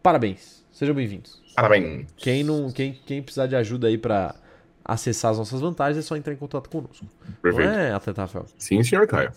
parabéns. 0.00 0.64
Sejam 0.70 0.94
bem-vindos. 0.94 1.42
Parabéns. 1.56 2.06
Quem, 2.16 2.44
não, 2.44 2.70
quem, 2.70 2.98
quem 3.04 3.20
precisar 3.20 3.48
de 3.48 3.56
ajuda 3.56 3.88
aí 3.88 3.98
pra, 3.98 4.36
acessar 4.84 5.32
as 5.32 5.38
nossas 5.38 5.60
vantagens, 5.60 5.98
é 5.98 6.02
só 6.06 6.16
entrar 6.16 6.32
em 6.32 6.36
contato 6.36 6.68
conosco. 6.68 7.04
Perfeito. 7.40 7.68
Não 7.68 7.76
é, 7.76 7.92
atleta 7.92 8.22
Rafael? 8.22 8.46
Sim, 8.58 8.82
senhor 8.82 9.06
Caio. 9.06 9.32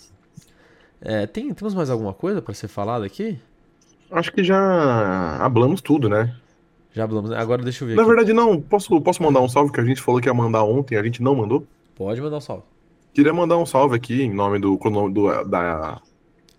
É, 1.01 1.27
tem, 1.27 1.53
temos 1.53 1.73
mais 1.73 1.89
alguma 1.89 2.13
coisa 2.13 2.41
para 2.41 2.53
ser 2.53 2.67
falada 2.67 3.05
aqui? 3.05 3.39
Acho 4.11 4.31
que 4.31 4.43
já 4.43 5.37
hablamos 5.37 5.81
tudo, 5.81 6.07
né? 6.07 6.35
Já 6.93 7.03
hablamos. 7.03 7.31
Agora 7.31 7.61
deixa 7.63 7.83
eu 7.83 7.87
ver. 7.87 7.95
Na 7.95 8.03
aqui. 8.03 8.09
verdade, 8.09 8.33
não. 8.33 8.61
Posso, 8.61 9.01
posso 9.01 9.21
mandar 9.21 9.41
um 9.41 9.49
salve 9.49 9.71
que 9.71 9.79
a 9.79 9.83
gente 9.83 10.01
falou 10.01 10.21
que 10.21 10.29
ia 10.29 10.33
mandar 10.33 10.63
ontem, 10.63 10.95
a 10.95 11.03
gente 11.03 11.21
não 11.21 11.35
mandou? 11.35 11.67
Pode 11.95 12.21
mandar 12.21 12.37
um 12.37 12.41
salve. 12.41 12.63
Queria 13.13 13.33
mandar 13.33 13.57
um 13.57 13.65
salve 13.65 13.95
aqui 13.95 14.21
em 14.21 14.33
nome 14.33 14.59
do, 14.59 14.77
do 14.77 15.43
da 15.45 16.01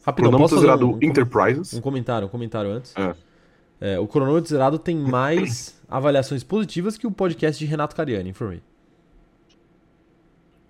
Rapidão, 0.07 0.31
cronômetro 0.31 0.61
zerado 0.61 0.91
um, 0.91 0.99
Enterprises. 1.03 1.75
Um 1.75 1.81
comentário, 1.81 2.27
um 2.29 2.31
comentário 2.31 2.71
antes. 2.71 2.95
É. 2.97 3.15
É, 3.79 3.99
o 3.99 4.07
cronômetro 4.07 4.49
zerado 4.49 4.79
tem 4.79 4.97
mais 4.97 5.81
avaliações 5.91 6.43
positivas 6.43 6.97
que 6.97 7.07
o 7.07 7.11
podcast 7.11 7.63
de 7.63 7.69
Renato 7.69 7.95
Cariani, 7.95 8.31
informei. 8.31 8.63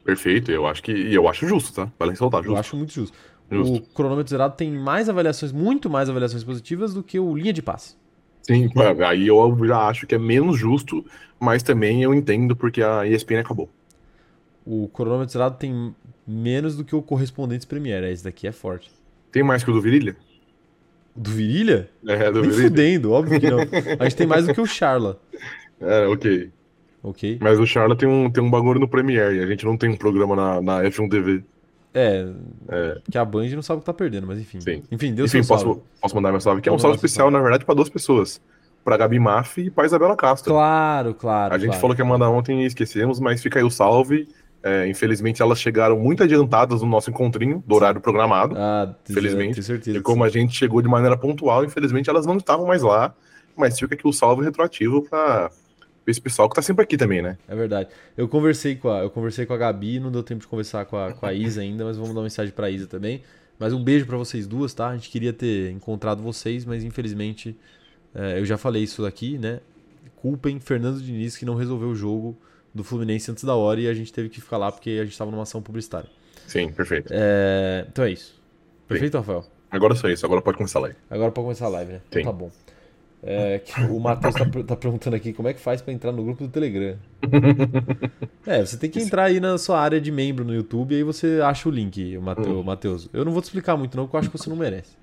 Perfeito, 0.05 0.51
eu 0.51 0.67
acho 0.67 0.83
que. 0.83 0.91
Eu 0.91 1.29
acho 1.29 1.47
justo, 1.47 1.73
tá? 1.75 1.93
Vale 1.99 2.13
ressaltar, 2.13 2.43
justo. 2.43 2.55
Eu 2.55 2.61
acho 2.61 2.77
muito 2.77 2.93
justo. 2.93 3.17
justo. 3.51 3.77
O 3.77 3.81
cronômetro 3.95 4.31
zerado 4.31 4.57
tem 4.57 4.71
mais 4.73 5.09
avaliações, 5.09 5.53
muito 5.53 5.91
mais 5.91 6.09
avaliações 6.09 6.43
positivas 6.43 6.95
do 6.95 7.03
que 7.03 7.21
o 7.21 7.37
linha 7.37 7.53
de 7.53 7.61
passe. 7.61 7.95
Sim, 8.43 8.71
aí 9.05 9.27
eu 9.27 9.59
já 9.67 9.89
acho 9.89 10.07
que 10.07 10.15
é 10.15 10.19
menos 10.19 10.57
justo, 10.59 11.05
mas 11.39 11.63
também 11.63 12.03
eu 12.03 12.15
entendo 12.15 12.55
porque 12.57 12.81
a 12.81 13.07
ESPN 13.07 13.41
acabou. 13.41 13.69
O 14.67 14.89
cronômetro 14.89 15.33
zerado 15.33 15.57
tem 15.57 15.95
menos 16.27 16.77
do 16.77 16.85
que 16.85 16.95
o 16.97 17.01
correspondentes 17.01 17.65
Premiere. 17.65 18.11
Esse 18.11 18.25
daqui 18.25 18.49
é 18.49 18.53
forte. 18.53 18.91
Tem 19.31 19.43
mais 19.43 19.63
que 19.63 19.71
o 19.71 19.73
do 19.73 19.81
Virilha? 19.81 20.17
Do 21.15 21.31
Virilha? 21.31 21.89
É, 22.07 22.31
do 22.31 22.43
Nem 22.43 22.51
Virilha. 22.51 22.69
fudendo, 22.69 23.13
óbvio 23.13 23.41
que 23.41 23.51
não. 23.51 23.61
A 23.99 24.05
gente 24.05 24.17
tem 24.17 24.27
mais 24.27 24.47
do 24.47 24.53
que 24.53 24.61
o 24.61 24.67
Charla. 24.67 25.21
É, 25.79 26.07
ok. 26.07 26.51
Ok. 27.03 27.39
Mas 27.39 27.59
o 27.59 27.67
Charla 27.67 27.95
tem 27.95 28.09
um, 28.09 28.31
tem 28.31 28.43
um 28.43 28.51
bagulho 28.51 28.81
no 28.81 28.89
Premiere 28.89 29.37
e 29.37 29.43
a 29.43 29.47
gente 29.47 29.63
não 29.67 29.77
tem 29.77 29.91
um 29.91 29.97
programa 29.97 30.35
na, 30.35 30.63
na 30.63 30.83
F1 30.85 31.11
TV. 31.11 31.45
É, 31.93 32.27
é. 32.69 32.99
Que 33.11 33.17
a 33.17 33.25
Band 33.25 33.49
não 33.51 33.63
sabe 33.63 33.79
o 33.79 33.81
que 33.81 33.87
tá 33.87 33.93
perdendo, 33.93 34.27
mas 34.27 34.39
enfim. 34.39 34.59
Sim. 34.61 34.83
Enfim, 34.91 35.15
Deus 35.15 35.35
Enfim, 35.35 35.47
posso, 35.47 35.83
posso 36.01 36.15
mandar 36.15 36.31
meu 36.31 36.41
salve, 36.41 36.61
que 36.61 36.69
é 36.69 36.73
um 36.73 36.79
salve 36.79 36.97
especial, 36.97 37.27
salve. 37.27 37.37
na 37.37 37.43
verdade, 37.43 37.65
para 37.65 37.75
duas 37.75 37.91
pessoas. 37.91 38.41
Pra 38.83 38.97
Gabi 38.97 39.19
Maff 39.19 39.61
e 39.61 39.71
pra 39.71 39.85
Isabela 39.85 40.17
Castro. 40.17 40.53
Claro, 40.53 41.15
claro. 41.15 41.55
A 41.55 41.59
gente 41.59 41.69
claro. 41.69 41.81
falou 41.81 41.97
que 41.97 42.03
ia 42.03 42.07
mandar 42.07 42.31
ontem 42.31 42.63
e 42.63 42.67
esquecemos, 42.67 43.21
mas 43.21 43.43
fica 43.43 43.59
aí 43.59 43.65
o 43.65 43.71
salve. 43.71 44.29
É, 44.67 44.89
infelizmente, 44.89 45.41
elas 45.41 45.61
chegaram 45.61 45.97
muito 45.97 46.25
adiantadas 46.25 46.83
no 46.83 46.89
nosso 46.89 47.09
encontrinho, 47.09 47.63
do 47.65 47.77
horário 47.77 48.01
programado. 48.01 48.57
Ah, 48.59 48.97
infelizmente. 49.09 49.63
Certeza. 49.63 49.97
E 49.97 50.01
como 50.01 50.25
a 50.25 50.29
gente 50.29 50.57
chegou 50.57 50.83
de 50.83 50.89
maneira 50.89 51.17
pontual, 51.17 51.65
infelizmente 51.65 52.11
elas 52.11 52.27
não 52.27 52.37
estavam 52.37 52.67
mais 52.67 52.83
lá. 52.83 53.15
Mas 53.57 53.79
fica 53.79 53.95
aqui 53.95 54.09
o 54.09 54.13
salve 54.13 54.43
retroativo 54.43 55.03
para 55.03 55.53
esse 56.05 56.21
pessoal 56.21 56.49
que 56.49 56.57
tá 56.57 56.63
sempre 56.63 56.83
aqui 56.83 56.97
também, 56.97 57.23
né? 57.23 57.39
É 57.47 57.55
verdade. 57.55 57.91
Eu 58.17 58.27
conversei 58.27 58.75
com 58.75 58.91
a, 58.91 59.05
eu 59.05 59.11
conversei 59.11 59.47
com 59.47 59.53
a 59.53 59.57
Gabi, 59.57 60.01
não 60.01 60.11
deu 60.11 60.25
tempo 60.25 60.41
de 60.41 60.49
conversar 60.49 60.85
com 60.85 60.97
a, 60.97 61.13
com 61.13 61.25
a 61.25 61.33
Isa 61.33 61.61
ainda, 61.61 61.85
mas 61.85 61.97
vamos 61.97 62.11
dar 62.11 62.17
uma 62.17 62.25
mensagem 62.25 62.53
pra 62.53 62.69
Isa 62.69 62.89
também. 62.89 63.23
Mas 63.61 63.73
um 63.73 63.85
beijo 63.85 64.05
para 64.05 64.17
vocês 64.17 64.49
duas, 64.49 64.75
tá? 64.75 64.89
A 64.89 64.95
gente 64.97 65.11
queria 65.11 65.33
ter 65.33 65.71
encontrado 65.71 66.21
vocês, 66.25 66.65
mas 66.65 66.83
infelizmente 66.83 67.57
é, 68.13 68.41
eu 68.41 68.45
já 68.45 68.59
falei 68.59 68.83
isso 68.83 69.07
aqui, 69.07 69.39
né? 69.39 69.61
Culpem 70.17 70.59
Fernando 70.59 71.01
Diniz 71.01 71.37
que 71.37 71.45
não 71.45 71.55
resolveu 71.55 71.91
o 71.91 71.95
jogo 71.95 72.37
do 72.77 72.85
Fluminense 72.85 73.31
antes 73.31 73.43
da 73.43 73.55
hora 73.55 73.81
e 73.81 73.89
a 73.89 73.95
gente 73.95 74.13
teve 74.13 74.29
que 74.29 74.41
ficar 74.41 74.59
lá 74.59 74.71
porque 74.71 74.91
a 74.91 75.05
gente 75.05 75.13
estava 75.13 75.31
numa 75.31 75.43
ação 75.43 75.63
publicitária. 75.63 76.09
Sim, 76.47 76.71
perfeito. 76.71 77.09
É, 77.11 77.87
então 77.89 78.05
é 78.05 78.11
isso. 78.11 78.41
Perfeito, 78.87 79.13
Sim. 79.13 79.19
Rafael? 79.19 79.45
Agora 79.71 79.95
é 79.95 79.97
só 79.97 80.09
isso, 80.09 80.25
agora 80.25 80.41
pode 80.41 80.57
começar 80.57 80.79
a 80.79 80.83
live. 80.83 80.97
Agora 81.11 81.33
pode 81.33 81.45
começar 81.45 81.67
a 81.67 81.71
live, 81.71 81.93
né? 81.93 82.01
Então 82.09 82.13
Sim. 82.13 82.21
Então 82.21 82.33
tá 82.33 82.39
bom. 82.39 82.51
É, 83.23 83.61
o 83.91 83.99
Matheus 83.99 84.35
tá, 84.35 84.45
tá, 84.45 84.77
perguntando 84.77 85.17
aqui 85.17 85.33
como 85.33 85.49
é 85.49 85.55
que 85.55 85.61
faz 85.61 85.81
para 85.83 85.93
entrar 85.93 86.13
no 86.13 86.23
grupo 86.23 86.45
do 86.45 86.51
Telegram. 86.51 86.97
é, 88.47 88.65
você 88.65 88.77
tem 88.77 88.89
que 88.89 89.01
entrar 89.01 89.25
aí 89.25 89.41
na 89.41 89.59
sua 89.59 89.81
área 89.81 90.01
de 90.01 90.13
membro 90.13 90.45
no 90.45 90.55
YouTube 90.55 90.93
e 90.93 90.99
aí 90.99 91.03
você 91.03 91.41
acha 91.43 91.69
o 91.69 91.73
link, 91.73 92.17
o 92.17 92.63
Matheus. 92.63 93.09
Eu 93.13 93.25
não 93.25 93.33
vou 93.33 93.41
te 93.41 93.47
explicar 93.47 93.77
muito 93.77 93.97
não, 93.97 94.05
porque 94.05 94.17
eu 94.17 94.21
acho 94.21 94.31
que 94.31 94.39
você 94.39 94.49
não 94.49 94.57
merece. 94.57 94.97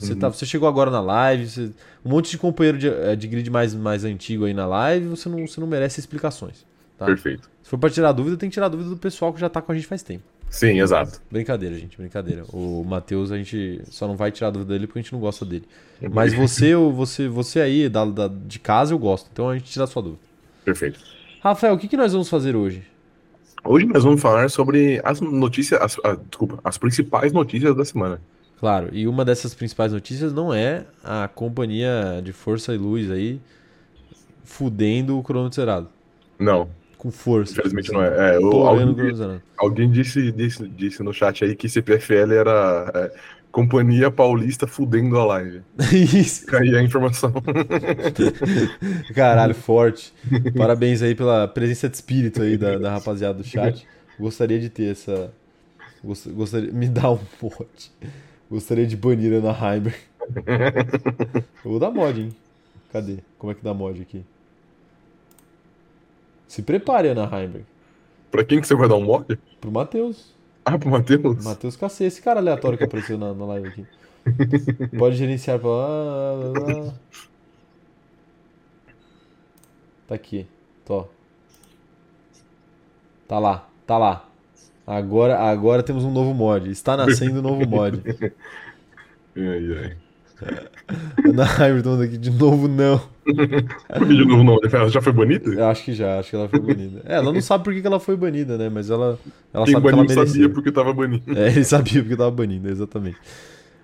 Você, 0.00 0.14
tá, 0.14 0.28
você 0.28 0.46
chegou 0.46 0.68
agora 0.68 0.90
na 0.90 1.00
live, 1.00 1.46
você, 1.46 1.70
um 2.02 2.10
monte 2.10 2.30
de 2.30 2.38
companheiro 2.38 2.78
de, 2.78 2.88
eh, 2.88 3.14
de 3.14 3.28
grid 3.28 3.50
mais, 3.50 3.74
mais 3.74 4.04
antigo 4.04 4.46
aí 4.46 4.54
na 4.54 4.66
live, 4.66 5.08
você 5.08 5.28
não, 5.28 5.46
você 5.46 5.60
não 5.60 5.66
merece 5.66 6.00
explicações. 6.00 6.64
Tá? 6.98 7.06
Perfeito. 7.06 7.48
Se 7.62 7.70
for 7.70 7.78
pra 7.78 7.88
tirar 7.88 8.10
dúvida, 8.12 8.36
tem 8.36 8.50
que 8.50 8.54
tirar 8.54 8.68
dúvida 8.68 8.90
do 8.90 8.96
pessoal 8.96 9.32
que 9.32 9.40
já 9.40 9.48
tá 9.48 9.62
com 9.62 9.70
a 9.70 9.74
gente 9.74 9.86
faz 9.86 10.02
tempo. 10.02 10.24
Sim, 10.50 10.80
exato. 10.80 11.20
Brincadeira, 11.30 11.76
gente, 11.78 11.96
brincadeira. 11.96 12.42
O 12.52 12.82
Matheus, 12.82 13.30
a 13.30 13.36
gente 13.36 13.82
só 13.88 14.08
não 14.08 14.16
vai 14.16 14.32
tirar 14.32 14.50
dúvida 14.50 14.72
dele 14.72 14.86
porque 14.86 14.98
a 14.98 15.02
gente 15.02 15.12
não 15.12 15.20
gosta 15.20 15.44
dele. 15.44 15.64
Mas 16.10 16.34
você, 16.34 16.74
você, 16.74 17.28
você 17.28 17.60
aí, 17.60 17.88
da, 17.88 18.04
da, 18.04 18.28
de 18.28 18.58
casa, 18.58 18.92
eu 18.92 18.98
gosto. 18.98 19.28
Então 19.32 19.48
a 19.48 19.56
gente 19.56 19.70
tira 19.70 19.84
a 19.84 19.86
sua 19.86 20.02
dúvida. 20.02 20.22
Perfeito. 20.64 20.98
Rafael, 21.40 21.74
o 21.74 21.78
que, 21.78 21.86
que 21.86 21.96
nós 21.96 22.12
vamos 22.12 22.28
fazer 22.28 22.56
hoje? 22.56 22.82
Hoje 23.64 23.86
nós 23.86 24.02
vamos 24.02 24.20
falar 24.20 24.48
sobre 24.50 25.00
as 25.04 25.20
notícias, 25.20 25.80
as, 25.80 25.96
a, 26.02 26.14
desculpa, 26.14 26.58
as 26.64 26.78
principais 26.78 27.32
notícias 27.32 27.76
da 27.76 27.84
semana. 27.84 28.20
Claro, 28.58 28.88
e 28.92 29.06
uma 29.06 29.24
dessas 29.24 29.54
principais 29.54 29.92
notícias 29.92 30.32
não 30.32 30.52
é 30.52 30.84
a 31.04 31.28
companhia 31.28 32.20
de 32.24 32.32
força 32.32 32.74
e 32.74 32.78
luz 32.78 33.10
aí 33.10 33.40
fudendo 34.42 35.18
o 35.18 35.22
cronômetro 35.22 35.56
zerado. 35.56 35.88
Não. 36.38 36.68
Com 36.98 37.10
força. 37.10 37.52
Infelizmente 37.52 37.92
não 37.92 38.02
é. 38.02 38.34
é 38.34 38.38
o, 38.38 38.66
alguém, 38.66 39.40
alguém 39.56 39.90
disse, 39.90 40.32
disse, 40.32 40.68
disse 40.68 41.02
no 41.02 41.12
chat 41.12 41.44
aí 41.44 41.54
que 41.54 41.68
CPFL 41.68 42.32
era 42.32 42.90
é, 42.92 43.12
Companhia 43.50 44.10
Paulista 44.10 44.66
fudendo 44.66 45.18
a 45.18 45.24
live. 45.24 45.62
Isso. 45.92 46.54
Aí 46.54 46.76
a 46.76 46.82
informação. 46.82 47.32
Caralho, 49.14 49.54
forte. 49.54 50.12
Parabéns 50.56 51.02
aí 51.02 51.14
pela 51.14 51.48
presença 51.48 51.88
de 51.88 51.96
espírito 51.96 52.42
aí 52.42 52.56
da, 52.56 52.78
da 52.78 52.90
rapaziada 52.90 53.34
do 53.34 53.44
chat. 53.44 53.86
Gostaria 54.18 54.58
de 54.58 54.68
ter 54.68 54.92
essa. 54.92 55.32
Gostaria. 56.04 56.72
Me 56.72 56.88
dá 56.88 57.10
um 57.10 57.18
pote. 57.40 57.92
Gostaria 58.50 58.86
de 58.86 58.96
banir 58.96 59.32
Ana 59.32 59.52
Heimer. 59.52 59.94
Eu 61.64 61.70
vou 61.70 61.78
dar 61.78 61.90
mod, 61.90 62.20
hein? 62.20 62.36
Cadê? 62.92 63.18
Como 63.38 63.52
é 63.52 63.54
que 63.54 63.62
dá 63.62 63.72
mod 63.72 64.00
aqui? 64.00 64.24
Se 66.48 66.62
prepare, 66.62 67.08
Ana 67.08 67.24
Heimberg. 67.24 67.66
Pra 68.30 68.42
quem 68.42 68.60
que 68.60 68.66
você 68.66 68.74
vai 68.74 68.88
dar 68.88 68.96
um 68.96 69.04
mod? 69.04 69.38
Pro 69.60 69.70
Matheus. 69.70 70.34
Ah, 70.64 70.78
pro 70.78 70.90
Matheus? 70.90 71.44
Matheus 71.44 71.76
Cacê, 71.76 72.04
esse 72.04 72.20
cara 72.20 72.40
aleatório 72.40 72.76
que 72.76 72.84
apareceu 72.84 73.16
na, 73.16 73.32
na 73.32 73.44
live 73.46 73.68
aqui. 73.68 73.86
Pode 74.98 75.16
gerenciar 75.16 75.58
pra 75.58 75.70
lá. 75.70 76.94
Tá 80.06 80.14
aqui. 80.14 80.46
Tô. 80.84 81.06
Tá 83.26 83.38
lá, 83.38 83.68
tá 83.86 83.98
lá. 83.98 84.28
Agora, 84.86 85.38
agora 85.38 85.82
temos 85.82 86.02
um 86.02 86.10
novo 86.10 86.32
mod. 86.32 86.70
Está 86.70 86.96
nascendo 86.96 87.40
um 87.40 87.42
novo 87.42 87.68
mod. 87.68 88.02
ai, 89.36 89.84
ai. 89.84 89.96
Ana 91.24 91.44
Hamilton 91.44 92.02
aqui 92.02 92.18
de 92.18 92.30
novo 92.30 92.68
não. 92.68 93.00
de 93.26 94.24
novo 94.24 94.44
não? 94.44 94.58
Ela 94.72 94.88
já 94.88 95.00
foi 95.00 95.12
banida? 95.12 95.50
Eu 95.50 95.66
acho 95.66 95.84
que 95.84 95.92
já, 95.92 96.18
acho 96.18 96.30
que 96.30 96.36
ela 96.36 96.48
foi 96.48 96.60
banida. 96.60 97.02
É, 97.04 97.16
ela 97.16 97.32
não 97.32 97.40
sabe 97.40 97.64
por 97.64 97.74
que 97.74 97.86
ela 97.86 98.00
foi 98.00 98.16
banida, 98.16 98.56
né? 98.56 98.68
Mas 98.68 98.90
ela, 98.90 99.18
ela 99.52 99.64
Quem 99.64 99.74
sabe 99.74 99.86
que 99.86 99.92
ela 99.92 100.02
merecia. 100.02 100.26
sabia 100.26 100.48
porque 100.48 100.72
tava 100.72 100.92
banida. 100.92 101.38
É, 101.38 101.48
ele 101.48 101.64
sabia 101.64 102.02
porque 102.02 102.16
tava 102.16 102.30
banida, 102.30 102.70
exatamente. 102.70 103.18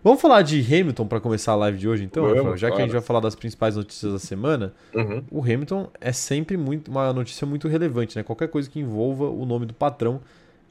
Vamos 0.03 0.21
falar 0.21 0.43
de 0.43 0.61
Hamilton 0.61 1.07
para 1.07 1.19
começar 1.19 1.53
a 1.53 1.57
live 1.57 1.79
de 1.79 1.88
hoje, 1.88 2.05
então, 2.05 2.25
Vamos, 2.25 2.38
Rafael? 2.38 2.57
Já 2.59 2.71
que 2.71 2.77
a 2.77 2.81
gente 2.81 2.93
vai 2.93 3.01
falar 3.01 3.21
das 3.21 3.35
principais 3.35 3.75
notícias 3.75 4.12
da 4.12 4.19
semana, 4.19 4.75
uhum. 4.95 5.25
o 5.31 5.40
Hamilton 5.40 5.88
é 5.99 6.12
sempre 6.12 6.59
muito, 6.59 6.90
uma 6.90 7.11
notícia 7.11 7.47
muito 7.47 7.69
relevante, 7.69 8.14
né? 8.14 8.23
Qualquer 8.23 8.49
coisa 8.49 8.69
que 8.69 8.79
envolva 8.79 9.25
o 9.31 9.47
nome 9.47 9.64
do 9.64 9.73
patrão 9.73 10.21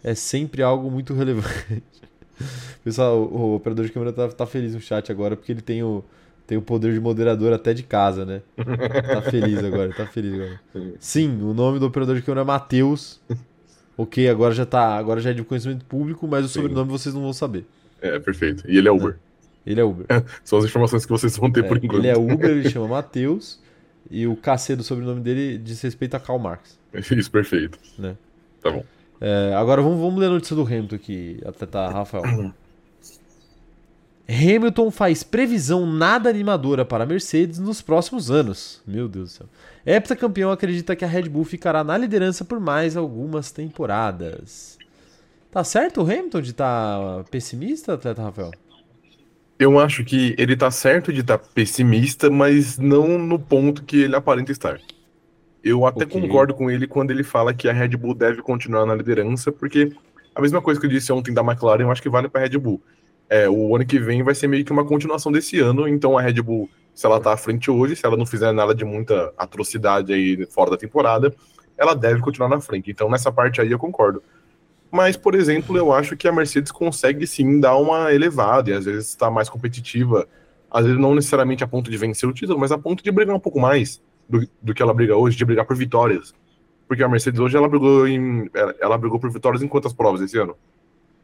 é 0.04 0.14
sempre 0.14 0.62
algo 0.62 0.92
muito 0.92 1.16
relevante. 1.16 1.82
Pessoal, 2.84 3.18
o, 3.18 3.38
o, 3.38 3.56
operador 3.56 3.86
de 3.86 3.92
câmera 3.92 4.12
tá, 4.12 4.28
tá, 4.30 4.46
feliz 4.46 4.74
no 4.74 4.82
chat 4.82 5.12
agora 5.12 5.36
porque 5.36 5.52
ele 5.52 5.62
tem 5.62 5.84
o, 5.84 6.04
tem 6.46 6.58
o 6.58 6.62
poder 6.62 6.94
de 6.94 7.00
moderador 7.00 7.54
até 7.54 7.74
de 7.74 7.84
casa, 7.84 8.26
né? 8.26 8.42
Tá 8.56 9.22
feliz 9.22 9.64
agora, 9.64 9.94
tá 9.94 10.06
feliz 10.06 10.34
agora. 10.34 10.60
Sim, 11.00 11.42
o 11.42 11.54
nome 11.54 11.80
do 11.80 11.86
operador 11.86 12.16
de 12.16 12.22
câmera 12.22 12.42
é 12.42 12.46
Matheus. 12.46 13.22
Ok, 13.98 14.28
agora 14.28 14.54
já 14.54 14.66
tá, 14.66 14.96
agora 14.96 15.22
já 15.22 15.30
é 15.30 15.34
de 15.34 15.44
conhecimento 15.44 15.86
público, 15.86 16.28
mas 16.28 16.46
o 16.46 16.48
Sim. 16.48 16.62
sobrenome 16.62 16.90
vocês 16.90 17.14
não 17.14 17.22
vão 17.22 17.34
saber. 17.34 17.66
É, 18.02 18.20
perfeito. 18.20 18.70
E 18.70 18.78
ele 18.78 18.88
é 18.88 18.92
Uber. 18.92 19.16
É. 19.66 19.72
Ele 19.72 19.80
é 19.80 19.84
Uber. 19.84 20.06
São 20.44 20.60
as 20.60 20.66
informações 20.66 21.06
que 21.06 21.12
vocês 21.12 21.38
vão 21.38 21.52
ter 21.52 21.64
é, 21.64 21.68
por 21.68 21.78
enquanto. 21.78 22.02
Ele 22.02 22.08
é 22.08 22.18
Uber, 22.18 22.50
ele 22.50 22.68
chama 22.70 22.88
Matheus. 22.88 23.62
E 24.12 24.28
o 24.28 24.36
KC 24.36 24.76
do 24.76 24.84
sobrenome 24.84 25.22
dele 25.22 25.58
diz 25.58 25.82
respeito 25.82 26.16
a 26.16 26.20
Karl 26.20 26.38
Marx. 26.38 26.78
Isso, 26.94 27.32
perfeito. 27.32 27.80
Né? 27.98 28.16
Tá 28.62 28.72
bom. 28.72 28.84
É, 29.26 29.54
agora 29.56 29.82
vamos, 29.82 30.02
vamos 30.02 30.20
ler 30.20 30.26
a 30.26 30.32
notícia 30.32 30.54
do 30.54 30.64
Hamilton 30.64 30.96
aqui, 30.96 31.40
atleta 31.46 31.88
Rafael. 31.88 32.54
Hamilton 34.28 34.92
faz 34.92 35.24
previsão 35.24 35.86
nada 35.86 36.30
animadora 36.30 36.84
para 36.84 37.06
a 37.06 37.08
Mercedes 37.08 37.58
nos 37.58 37.82
próximos 37.82 38.30
anos. 38.30 38.82
Meu 38.86 39.08
Deus 39.08 39.32
do 39.32 39.38
céu. 39.38 39.48
Heptacampeão 39.86 40.52
acredita 40.52 40.94
que 40.94 41.06
a 41.06 41.08
Red 41.08 41.30
Bull 41.30 41.46
ficará 41.46 41.86
na 41.86 41.98
liderança 41.98 42.44
por 42.44 42.60
mais 42.60 42.98
algumas 42.98 43.50
temporadas. 43.50 44.78
Tá 45.50 45.64
certo 45.64 46.02
o 46.02 46.04
Hamilton 46.04 46.42
de 46.42 46.52
estar 46.52 47.00
tá 47.00 47.24
pessimista, 47.32 47.94
atleta 47.94 48.24
Rafael? 48.24 48.52
Eu 49.58 49.80
acho 49.80 50.04
que 50.04 50.36
ele 50.38 50.58
tá 50.58 50.70
certo 50.70 51.14
de 51.14 51.22
estar 51.22 51.38
tá 51.38 51.48
pessimista, 51.54 52.30
mas 52.30 52.78
não 52.78 53.18
no 53.18 53.40
ponto 53.40 53.84
que 53.84 54.02
ele 54.02 54.18
aparenta 54.18 54.52
estar. 54.52 54.82
Eu 55.64 55.86
até 55.86 56.04
okay. 56.04 56.22
concordo 56.22 56.54
com 56.54 56.70
ele 56.70 56.86
quando 56.86 57.12
ele 57.12 57.24
fala 57.24 57.54
que 57.54 57.70
a 57.70 57.74
Red 57.74 57.90
Bull 57.90 58.14
deve 58.14 58.42
continuar 58.42 58.86
na 58.86 58.94
liderança, 58.94 59.50
porque 59.52 59.94
a 60.36 60.42
mesma 60.42 60.62
coisa 60.62 60.80
que 60.80 60.86
eu 60.86 60.90
disse 60.90 61.14
ontem 61.14 61.34
da 61.34 61.42
McLaren, 61.42 61.84
eu 61.84 61.92
acho 61.92 62.02
que 62.02 62.10
vale 62.10 62.28
para 62.28 62.42
a 62.42 62.44
Red 62.44 62.58
Bull. 62.58 62.82
É, 63.30 63.50
o 63.50 63.74
ano 63.74 63.86
que 63.86 63.98
vem 63.98 64.22
vai 64.24 64.36
ser 64.36 64.48
meio 64.48 64.66
que 64.66 64.72
uma 64.74 64.84
continuação 64.84 65.32
desse 65.32 65.60
ano, 65.60 65.88
então 65.88 66.18
a 66.18 66.22
Red 66.22 66.42
Bull, 66.42 66.70
se 66.94 67.06
ela 67.06 67.20
tá 67.20 67.32
à 67.32 67.38
frente 67.38 67.72
hoje, 67.72 67.96
se 67.96 68.06
ela 68.06 68.18
não 68.18 68.26
fizer 68.26 68.52
nada 68.52 68.76
de 68.76 68.84
muita 68.84 69.34
atrocidade 69.38 70.14
aí 70.14 70.46
fora 70.48 70.72
da 70.72 70.78
temporada, 70.78 71.34
ela 71.78 71.96
deve 71.96 72.20
continuar 72.20 72.50
na 72.50 72.60
frente. 72.60 72.92
Então 72.92 73.10
nessa 73.10 73.32
parte 73.32 73.62
aí 73.62 73.72
eu 73.72 73.80
concordo. 73.80 74.22
Mas, 74.92 75.18
por 75.18 75.34
exemplo, 75.34 75.76
eu 75.78 75.92
acho 75.92 76.16
que 76.16 76.28
a 76.28 76.32
Mercedes 76.32 76.72
consegue 76.72 77.26
sim 77.26 77.60
dar 77.60 77.78
uma 77.78 78.14
elevada 78.14 78.70
e 78.70 78.74
às 78.74 78.86
vezes 78.86 79.08
está 79.08 79.32
mais 79.32 79.50
competitiva. 79.50 80.28
Às 80.70 80.86
vezes 80.86 81.00
não 81.00 81.16
necessariamente 81.16 81.64
a 81.64 81.68
ponto 81.68 81.90
de 81.90 81.98
vencer 81.98 82.30
o 82.30 82.34
título, 82.34 82.60
mas 82.60 82.72
a 82.72 82.78
ponto 82.78 83.04
de 83.04 83.12
brigar 83.12 83.36
um 83.36 83.40
pouco 83.40 83.60
mais 83.60 84.02
do, 84.34 84.50
do 84.62 84.74
que 84.74 84.82
ela 84.82 84.94
briga 84.94 85.16
hoje, 85.16 85.38
de 85.38 85.46
brigar 85.46 85.66
por 85.66 85.76
vitórias. 85.76 86.34
Porque 86.88 87.04
a 87.04 87.08
Mercedes 87.08 87.40
hoje 87.40 87.56
ela 87.56 87.68
brigou 87.68 88.08
em. 88.08 88.50
Ela 88.80 88.98
brigou 88.98 89.20
por 89.20 89.32
vitórias 89.32 89.62
em 89.62 89.68
quantas 89.68 89.94
provas 89.94 90.22
esse 90.22 90.38
ano? 90.38 90.56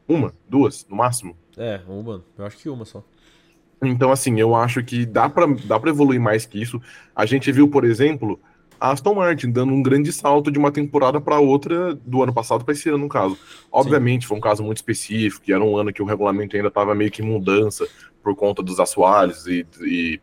Uma, 0.08 0.32
duas, 0.48 0.86
no 0.88 0.96
máximo. 0.96 1.36
É, 1.56 1.80
uma. 1.86 2.24
Eu 2.38 2.46
acho 2.46 2.56
que 2.56 2.68
uma 2.68 2.84
só. 2.84 3.04
Então, 3.82 4.12
assim, 4.12 4.38
eu 4.38 4.54
acho 4.54 4.82
que 4.84 5.06
dá 5.06 5.28
para 5.28 5.46
dá 5.64 5.78
pra 5.78 5.90
evoluir 5.90 6.20
mais 6.20 6.46
que 6.46 6.60
isso. 6.60 6.80
A 7.14 7.24
gente 7.26 7.50
viu, 7.50 7.68
por 7.68 7.84
exemplo, 7.84 8.38
a 8.78 8.90
Aston 8.90 9.14
Martin 9.14 9.50
dando 9.50 9.72
um 9.72 9.82
grande 9.82 10.12
salto 10.12 10.50
de 10.50 10.58
uma 10.58 10.70
temporada 10.70 11.20
para 11.20 11.38
outra 11.38 11.94
do 11.94 12.22
ano 12.22 12.32
passado 12.32 12.64
para 12.64 12.72
esse 12.72 12.88
ano, 12.88 12.98
no 12.98 13.08
caso. 13.08 13.38
Obviamente, 13.70 14.22
Sim. 14.22 14.28
foi 14.28 14.38
um 14.38 14.40
caso 14.40 14.62
muito 14.62 14.78
específico, 14.78 15.44
e 15.48 15.52
era 15.52 15.62
um 15.62 15.76
ano 15.76 15.92
que 15.92 16.02
o 16.02 16.06
regulamento 16.06 16.56
ainda 16.56 16.68
estava 16.68 16.94
meio 16.94 17.10
que 17.10 17.22
em 17.22 17.26
mudança 17.26 17.86
por 18.22 18.34
conta 18.34 18.62
dos 18.62 18.78
assoalhos 18.80 19.46
e, 19.46 19.66
e 19.80 20.20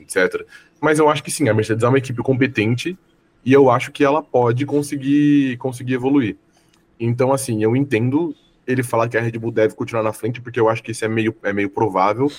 etc. 0.00 0.46
Mas 0.80 0.98
eu 0.98 1.08
acho 1.08 1.22
que 1.22 1.30
sim, 1.30 1.48
a 1.48 1.54
Mercedes 1.54 1.82
é 1.82 1.88
uma 1.88 1.98
equipe 1.98 2.22
competente 2.22 2.98
e 3.44 3.52
eu 3.52 3.70
acho 3.70 3.92
que 3.92 4.04
ela 4.04 4.22
pode 4.22 4.66
conseguir, 4.66 5.56
conseguir 5.58 5.94
evoluir. 5.94 6.36
Então, 6.98 7.32
assim, 7.32 7.62
eu 7.62 7.76
entendo 7.76 8.34
ele 8.66 8.82
falar 8.82 9.08
que 9.08 9.16
a 9.16 9.20
Red 9.20 9.32
Bull 9.32 9.52
deve 9.52 9.74
continuar 9.74 10.02
na 10.02 10.12
frente, 10.12 10.40
porque 10.40 10.58
eu 10.58 10.68
acho 10.68 10.82
que 10.82 10.90
isso 10.90 11.04
é 11.04 11.08
meio, 11.08 11.34
é 11.42 11.52
meio 11.52 11.70
provável. 11.70 12.30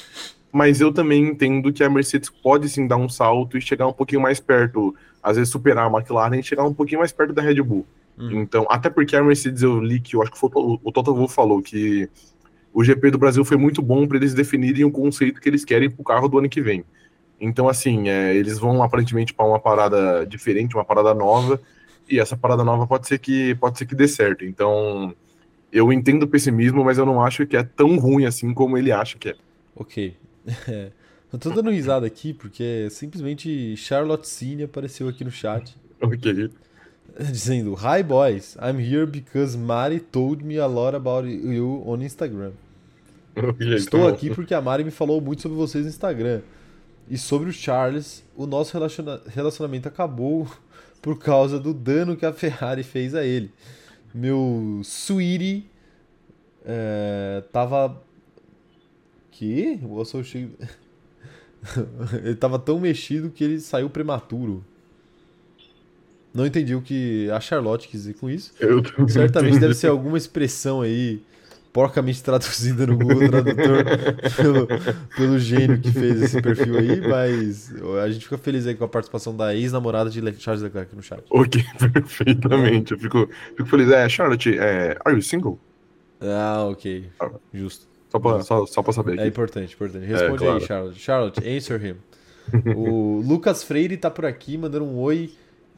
Mas 0.51 0.81
eu 0.81 0.91
também 0.91 1.23
entendo 1.23 1.71
que 1.71 1.83
a 1.83 1.89
Mercedes 1.89 2.29
pode 2.29 2.67
sim 2.69 2.87
dar 2.87 2.97
um 2.97 3.07
salto 3.07 3.57
e 3.57 3.61
chegar 3.61 3.87
um 3.87 3.93
pouquinho 3.93 4.21
mais 4.21 4.39
perto, 4.39 4.95
às 5.21 5.37
vezes 5.37 5.51
superar 5.51 5.87
a 5.87 5.97
McLaren 5.97 6.39
e 6.39 6.43
chegar 6.43 6.63
um 6.63 6.73
pouquinho 6.73 6.99
mais 6.99 7.11
perto 7.11 7.33
da 7.33 7.41
Red 7.41 7.61
Bull. 7.61 7.85
Hum. 8.17 8.41
Então, 8.41 8.65
até 8.69 8.89
porque 8.89 9.15
a 9.15 9.23
Mercedes 9.23 9.61
eu 9.61 9.79
li 9.79 9.99
que 9.99 10.15
eu 10.15 10.21
acho 10.21 10.31
que 10.31 10.39
foi, 10.39 10.49
o 10.55 10.91
Toto 10.91 11.13
Wolff 11.13 11.33
falou 11.33 11.61
que 11.61 12.09
o 12.73 12.83
GP 12.83 13.11
do 13.11 13.17
Brasil 13.17 13.43
foi 13.45 13.57
muito 13.57 13.81
bom 13.81 14.07
para 14.07 14.17
eles 14.17 14.33
definirem 14.33 14.83
o 14.83 14.91
conceito 14.91 15.39
que 15.39 15.49
eles 15.49 15.63
querem 15.63 15.89
para 15.89 16.01
o 16.01 16.03
carro 16.03 16.27
do 16.27 16.39
ano 16.39 16.49
que 16.49 16.61
vem. 16.61 16.83
Então, 17.39 17.69
assim, 17.69 18.09
é, 18.09 18.35
eles 18.35 18.57
vão 18.57 18.81
aparentemente 18.81 19.33
para 19.33 19.45
uma 19.45 19.59
parada 19.59 20.25
diferente, 20.25 20.75
uma 20.75 20.85
parada 20.85 21.13
nova, 21.13 21.59
e 22.09 22.19
essa 22.19 22.35
parada 22.35 22.63
nova 22.63 22.87
pode 22.87 23.07
ser 23.07 23.19
que 23.19 23.53
pode 23.55 23.77
ser 23.77 23.85
que 23.85 23.95
dê 23.95 24.07
certo. 24.07 24.43
Então, 24.45 25.13
eu 25.71 25.91
entendo 25.91 26.23
o 26.23 26.27
pessimismo, 26.27 26.83
mas 26.83 26.97
eu 26.97 27.05
não 27.05 27.21
acho 27.21 27.45
que 27.45 27.57
é 27.57 27.63
tão 27.63 27.97
ruim 27.97 28.25
assim 28.25 28.53
como 28.53 28.77
ele 28.77 28.91
acha 28.91 29.17
que 29.17 29.29
é. 29.29 29.35
Ok. 29.75 30.15
eu 31.31 31.39
tô 31.39 31.49
dando 31.51 31.69
risada 31.69 32.07
aqui 32.07 32.33
porque 32.33 32.87
simplesmente 32.89 33.75
Charlotte 33.77 34.27
Cine 34.27 34.63
apareceu 34.63 35.07
aqui 35.07 35.23
no 35.23 35.31
chat. 35.31 35.75
Ok. 36.01 36.49
Dizendo, 37.31 37.73
Hi 37.73 38.03
boys, 38.03 38.55
I'm 38.61 38.79
here 38.79 39.05
because 39.05 39.57
Mari 39.57 39.99
told 39.99 40.43
me 40.43 40.59
a 40.59 40.67
lot 40.67 40.95
about 40.95 41.27
you 41.27 41.83
on 41.85 42.01
Instagram. 42.01 42.51
Okay, 43.35 43.75
Estou 43.75 44.01
então... 44.01 44.13
aqui 44.13 44.29
porque 44.33 44.53
a 44.53 44.61
Mari 44.61 44.83
me 44.83 44.91
falou 44.91 45.21
muito 45.21 45.41
sobre 45.41 45.57
vocês 45.57 45.83
no 45.83 45.89
Instagram. 45.89 46.41
E 47.09 47.17
sobre 47.17 47.49
o 47.49 47.53
Charles, 47.53 48.23
o 48.35 48.45
nosso 48.45 48.77
relacionamento 49.27 49.87
acabou 49.87 50.47
por 51.01 51.17
causa 51.17 51.59
do 51.59 51.73
dano 51.73 52.17
que 52.17 52.25
a 52.25 52.33
Ferrari 52.33 52.83
fez 52.83 53.15
a 53.15 53.25
ele. 53.25 53.51
Meu 54.13 54.81
sweetie 54.83 55.69
é, 56.65 57.43
tava. 57.51 58.01
Que? 59.31 59.79
O 59.83 60.01
associado. 60.01 60.51
ele 62.23 62.35
tava 62.35 62.59
tão 62.59 62.79
mexido 62.79 63.29
que 63.29 63.43
ele 63.43 63.59
saiu 63.59 63.89
prematuro. 63.89 64.63
Não 66.33 66.45
entendi 66.45 66.75
o 66.75 66.81
que 66.81 67.29
a 67.31 67.39
Charlotte 67.39 67.87
quis 67.87 68.01
dizer 68.01 68.15
com 68.15 68.29
isso. 68.29 68.53
Certamente 69.07 69.59
deve 69.59 69.73
ser 69.73 69.87
alguma 69.87 70.17
expressão 70.17 70.81
aí 70.81 71.21
porcamente 71.77 72.23
traduzida 72.23 72.87
no 72.87 72.97
Google 72.97 73.29
Tradutor 73.29 73.85
pelo, 74.35 74.67
pelo 75.15 75.37
gênio 75.37 75.79
que 75.79 75.91
fez 75.91 76.23
esse 76.23 76.41
perfil 76.41 76.75
aí, 76.75 77.07
mas 77.07 77.71
a 78.03 78.09
gente 78.09 78.23
fica 78.23 78.35
feliz 78.35 78.65
aí 78.65 78.73
com 78.73 78.83
a 78.83 78.87
participação 78.87 79.37
da 79.37 79.53
ex-namorada 79.53 80.09
de 80.09 80.19
Charles 80.41 80.63
Leclerc 80.63 80.95
no 80.95 81.03
chat. 81.03 81.23
Ok, 81.29 81.63
perfeitamente. 81.93 82.93
Eu 82.93 82.97
fico, 82.97 83.29
fico 83.55 83.69
feliz. 83.69 83.91
É, 83.91 84.09
Charlotte, 84.09 84.57
é, 84.57 84.97
are 85.05 85.15
you 85.15 85.21
single? 85.21 85.59
Ah, 86.19 86.65
ok. 86.67 87.11
Ah, 87.19 87.29
Justo. 87.53 87.85
Só 88.09 88.17
pra, 88.17 88.41
só, 88.41 88.65
só 88.65 88.81
pra 88.81 88.91
saber. 88.91 89.11
É 89.11 89.13
aqui. 89.13 89.23
É 89.25 89.27
importante, 89.27 89.75
importante. 89.75 90.05
Responde 90.07 90.33
é, 90.33 90.37
claro. 90.37 90.53
aí, 90.53 90.61
Charlotte. 90.65 90.99
Charlotte, 90.99 91.47
answer 91.47 91.85
him. 91.85 91.95
o 92.75 93.21
Lucas 93.23 93.61
Freire 93.63 93.97
tá 93.97 94.09
por 94.09 94.25
aqui 94.25 94.57
mandando 94.57 94.85
um 94.85 94.97
oi. 94.97 95.29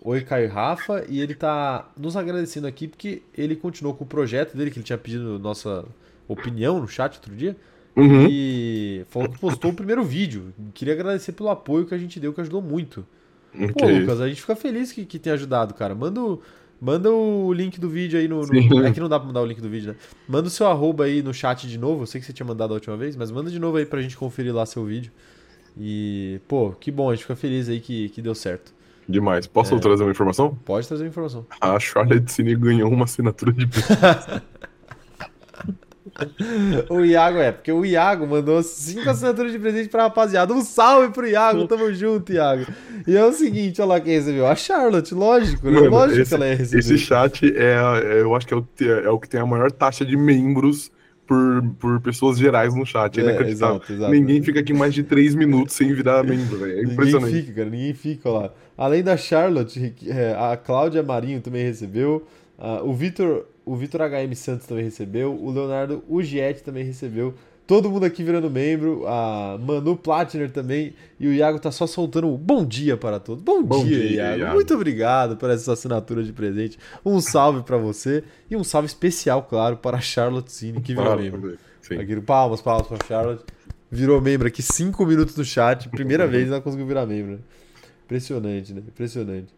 Oi, 0.02 0.22
Caio 0.22 0.50
Rafa, 0.50 1.06
e 1.10 1.20
ele 1.20 1.36
tá 1.36 1.90
nos 1.98 2.16
agradecendo 2.16 2.66
aqui 2.66 2.88
porque 2.88 3.22
ele 3.38 3.56
continuou 3.56 3.94
com 3.94 4.06
o 4.06 4.08
projeto 4.08 4.56
dele, 4.56 4.72
que 4.72 4.78
ele 4.78 4.86
tinha 4.86 4.98
pedido 4.98 5.38
nossa 5.38 5.86
opinião 6.28 6.80
no 6.80 6.88
chat 6.88 7.16
outro 7.16 7.36
dia. 7.36 7.56
Uhum. 7.96 8.28
E 8.30 9.06
falou 9.10 9.30
que 9.30 9.38
postou 9.38 9.72
o 9.72 9.74
primeiro 9.74 10.04
vídeo. 10.04 10.54
Queria 10.74 10.94
agradecer 10.94 11.34
pelo 11.34 11.50
apoio 11.50 11.86
que 11.86 11.94
a 11.94 11.98
gente 11.98 12.20
deu, 12.20 12.34
que 12.34 12.40
ajudou 12.40 12.62
muito. 12.62 13.06
Okay. 13.54 13.74
Pô, 13.74 13.88
Lucas, 13.88 14.22
a 14.22 14.30
gente 14.30 14.40
fica 14.40 14.56
feliz 14.56 14.92
que, 14.92 15.06
que 15.06 15.20
tenha 15.20 15.34
ajudado, 15.34 15.74
cara. 15.74 15.94
Manda 15.94 16.22
o, 16.22 16.42
manda 16.80 17.12
o 17.12 17.52
link 17.52 17.80
do 17.80 17.90
vídeo 17.90 18.18
aí 18.18 18.28
no, 18.28 18.46
no. 18.46 18.86
É 18.86 18.92
que 18.92 19.00
não 19.02 19.10
dá 19.10 19.20
pra 19.20 19.28
mandar 19.28 19.42
o 19.42 19.46
link 19.46 19.60
do 19.60 19.70
vídeo, 19.70 19.92
né? 19.92 19.96
Manda 20.28 20.48
o 20.48 20.52
seu 20.52 20.68
arroba 20.68 21.06
aí 21.06 21.22
no 21.22 21.34
chat 21.34 21.68
de 21.68 21.78
novo. 21.78 22.04
Eu 22.04 22.08
sei 22.08 22.22
que 22.22 22.28
você 22.28 22.32
tinha 22.32 22.46
mandado 22.46 22.72
a 22.72 22.76
última 22.76 22.96
vez, 22.96 23.18
mas 23.18 23.32
manda 23.32 23.50
de 23.50 23.60
novo 23.60 23.78
aí 23.78 23.86
pra 23.86 24.02
gente 24.02 24.16
conferir 24.16 24.54
lá 24.56 24.66
seu 24.66 24.86
vídeo. 24.86 25.12
E, 25.78 26.40
pô, 26.48 26.72
que 26.72 26.92
bom, 26.92 27.10
a 27.10 27.16
gente 27.16 27.24
fica 27.24 27.36
feliz 27.36 27.68
aí 27.68 27.80
que, 27.80 28.10
que 28.10 28.22
deu 28.22 28.36
certo. 28.36 28.79
Demais. 29.10 29.48
Posso 29.48 29.76
é. 29.76 29.80
trazer 29.80 30.04
uma 30.04 30.12
informação? 30.12 30.56
Pode 30.64 30.88
trazer 30.88 31.04
uma 31.04 31.10
informação. 31.10 31.46
A 31.60 31.80
Charlotte 31.80 32.32
Cine 32.32 32.56
ganhou 32.56 32.92
uma 32.92 33.06
assinatura 33.06 33.52
de 33.52 33.68
o 36.90 37.02
Iago 37.02 37.38
é, 37.38 37.52
porque 37.52 37.72
o 37.72 37.86
Iago 37.86 38.28
mandou 38.28 38.62
cinco 38.62 39.10
assinaturas 39.10 39.52
de 39.52 39.58
presente 39.58 39.90
pra 39.90 40.04
rapaziada. 40.04 40.54
Um 40.54 40.62
salve 40.62 41.12
pro 41.12 41.28
Iago, 41.28 41.68
tamo 41.68 41.92
junto, 41.94 42.32
Iago. 42.32 42.66
E 43.08 43.16
é 43.16 43.26
o 43.26 43.34
seguinte, 43.34 43.82
olha 43.82 43.90
lá 43.90 44.00
quem 44.00 44.14
recebeu. 44.14 44.46
A 44.46 44.56
Charlotte, 44.56 45.14
lógico, 45.14 45.68
né? 45.68 45.80
Mano, 45.80 45.90
Lógico 45.90 46.22
esse, 46.22 46.30
que 46.30 46.36
ela 46.36 46.48
ia 46.48 46.56
receber. 46.56 46.80
Esse 46.80 46.98
chat 46.98 47.54
é, 47.56 48.14
é, 48.14 48.22
eu 48.22 48.36
acho 48.36 48.46
que 48.46 48.54
é 48.54 48.58
o, 48.58 48.68
é 49.06 49.10
o 49.10 49.20
que 49.20 49.28
tem 49.28 49.40
a 49.40 49.46
maior 49.46 49.72
taxa 49.72 50.06
de 50.06 50.16
membros 50.16 50.92
por, 51.30 51.64
por 51.80 52.02
pessoas 52.02 52.40
gerais 52.40 52.74
no 52.74 52.86
chat. 52.86 53.20
É, 53.20 53.24
é 53.24 53.50
exato, 53.50 53.94
exato. 53.94 54.12
Ninguém 54.12 54.42
fica 54.42 54.60
aqui 54.60 54.74
mais 54.74 54.94
de 54.94 55.04
três 55.04 55.36
minutos 55.36 55.76
sem 55.76 55.94
virar 55.94 56.24
membro, 56.24 56.58
velho. 56.58 56.80
É 56.80 56.84
impressionante. 56.84 57.28
Ninguém 57.28 57.44
fica, 57.44 57.56
cara, 57.56 57.70
ninguém 57.70 57.94
fica 57.94 58.30
lá. 58.30 58.52
Além 58.80 59.04
da 59.04 59.18
Charlotte, 59.18 59.94
é, 60.08 60.34
a 60.40 60.56
Cláudia 60.56 61.04
Marinho 61.04 61.42
também 61.42 61.66
recebeu. 61.66 62.26
O 62.84 62.94
Vitor 62.94 63.46
o 63.70 63.76
Vitor 63.76 64.02
HM 64.02 64.34
Santos 64.36 64.66
também 64.66 64.84
recebeu. 64.84 65.32
O 65.32 65.52
Leonardo 65.52 66.04
Ugiete 66.10 66.64
também 66.64 66.84
recebeu. 66.84 67.36
Todo 67.68 67.88
mundo 67.88 68.04
aqui 68.04 68.24
virando 68.24 68.50
membro. 68.50 69.06
A 69.06 69.60
Manu 69.62 69.96
Platner 69.96 70.50
também. 70.50 70.96
E 71.20 71.28
o 71.28 71.34
Iago 71.34 71.60
tá 71.60 71.72
só 71.72 71.86
soltando 71.86 72.28
um 72.28 72.36
bom 72.36 72.66
dia 72.66 72.98
para 72.98 73.20
todos. 73.20 73.44
Bom, 73.44 73.62
bom 73.62 73.86
dia, 73.86 74.00
dia 74.00 74.12
Iago. 74.16 74.40
Iago. 74.40 74.56
Muito 74.56 74.74
obrigado 74.74 75.38
por 75.38 75.52
essa 75.52 75.74
assinatura 75.74 76.24
de 76.24 76.34
presente. 76.34 76.80
Um 77.06 77.22
salve 77.22 77.62
para 77.62 77.78
você. 77.78 78.24
E 78.50 78.56
um 78.56 78.64
salve 78.64 78.88
especial, 78.88 79.44
claro, 79.44 79.78
para 79.78 79.98
a 79.98 80.02
Charlotte 80.02 80.52
Cine, 80.52 80.82
que 80.82 80.96
virou 80.96 81.16
membro. 81.16 81.58
Aqui, 81.92 82.22
palmas, 82.22 82.62
palmas 82.62 82.88
para 82.88 83.06
Charlotte. 83.06 83.44
Virou 83.92 84.20
membro 84.20 84.48
aqui, 84.48 84.64
cinco 84.64 85.06
minutos 85.06 85.36
no 85.36 85.46
chat. 85.46 85.90
Primeira 85.90 86.26
vez 86.28 86.48
ela 86.48 86.60
conseguiu 86.60 86.88
virar 86.88 87.06
membro. 87.06 87.40
Impressionante, 88.10 88.74
né? 88.74 88.82
Impressionante. 88.88 89.54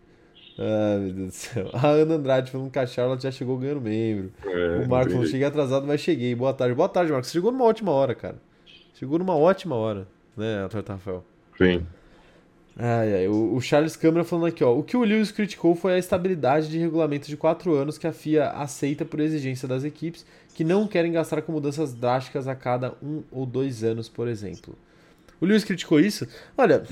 Ah, 0.60 0.98
meu 1.00 1.14
Deus 1.14 1.28
do 1.28 1.32
céu. 1.32 1.70
A 1.72 1.88
Ana 1.88 2.16
Andrade 2.16 2.52
falando 2.52 2.70
que 2.70 2.80
a 2.80 2.86
Charlotte 2.86 3.24
já 3.24 3.32
chegou 3.32 3.58
ganhando 3.58 3.80
membro. 3.80 4.30
É, 4.46 4.84
o 4.86 4.90
Marco 4.90 5.12
falou: 5.12 5.26
cheguei 5.26 5.48
atrasado, 5.48 5.88
mas 5.88 6.02
cheguei. 6.02 6.36
Boa 6.36 6.54
tarde. 6.54 6.76
Boa 6.76 6.90
tarde, 6.90 7.14
Marcos. 7.14 7.30
Você 7.30 7.34
chegou 7.34 7.50
numa 7.50 7.64
ótima 7.64 7.94
hora, 7.94 8.14
cara. 8.14 8.36
Chegou 8.94 9.18
numa 9.18 9.38
ótima 9.38 9.76
hora, 9.76 10.06
né, 10.36 10.66
Atleta 10.66 10.94
Rafael? 10.94 11.24
Sim. 11.58 11.88
Ai, 12.78 13.14
ai. 13.16 13.28
O, 13.30 13.56
o 13.56 13.62
Charles 13.62 13.96
Câmara 13.96 14.26
falando 14.26 14.48
aqui, 14.48 14.64
ó. 14.64 14.78
O 14.78 14.84
que 14.84 14.98
o 14.98 15.04
Lewis 15.04 15.32
criticou 15.32 15.74
foi 15.74 15.94
a 15.94 15.98
estabilidade 15.98 16.68
de 16.70 16.78
regulamento 16.78 17.28
de 17.28 17.38
quatro 17.38 17.74
anos 17.74 17.98
que 17.98 18.06
a 18.06 18.12
FIA 18.12 18.50
aceita 18.50 19.06
por 19.06 19.22
exigência 19.22 19.66
das 19.66 19.86
equipes 19.86 20.26
que 20.54 20.66
não 20.66 20.88
querem 20.88 21.14
gastar 21.14 21.42
com 21.42 21.54
mudanças 21.54 21.94
drásticas 21.94 22.50
a 22.50 22.56
cada 22.56 22.94
um 23.02 23.24
ou 23.32 23.46
dois 23.46 23.82
anos, 23.84 24.10
por 24.10 24.28
exemplo. 24.28 24.76
O 25.42 25.46
Lewis 25.46 25.64
criticou 25.64 26.00
isso. 26.00 26.28
Olha, 26.56 26.84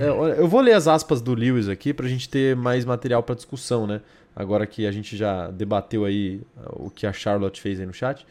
é, 0.00 0.40
eu 0.40 0.48
vou 0.48 0.60
ler 0.60 0.72
as 0.72 0.88
aspas 0.88 1.22
do 1.22 1.32
Lewis 1.32 1.68
aqui 1.68 1.94
para 1.94 2.06
a 2.06 2.08
gente 2.08 2.28
ter 2.28 2.56
mais 2.56 2.84
material 2.84 3.22
para 3.22 3.36
discussão, 3.36 3.86
né? 3.86 4.00
Agora 4.34 4.66
que 4.66 4.84
a 4.84 4.90
gente 4.90 5.16
já 5.16 5.48
debateu 5.52 6.04
aí 6.04 6.42
uh, 6.56 6.86
o 6.86 6.90
que 6.90 7.06
a 7.06 7.12
Charlotte 7.12 7.60
fez 7.60 7.78
aí 7.78 7.86
no 7.86 7.94
chat. 7.94 8.26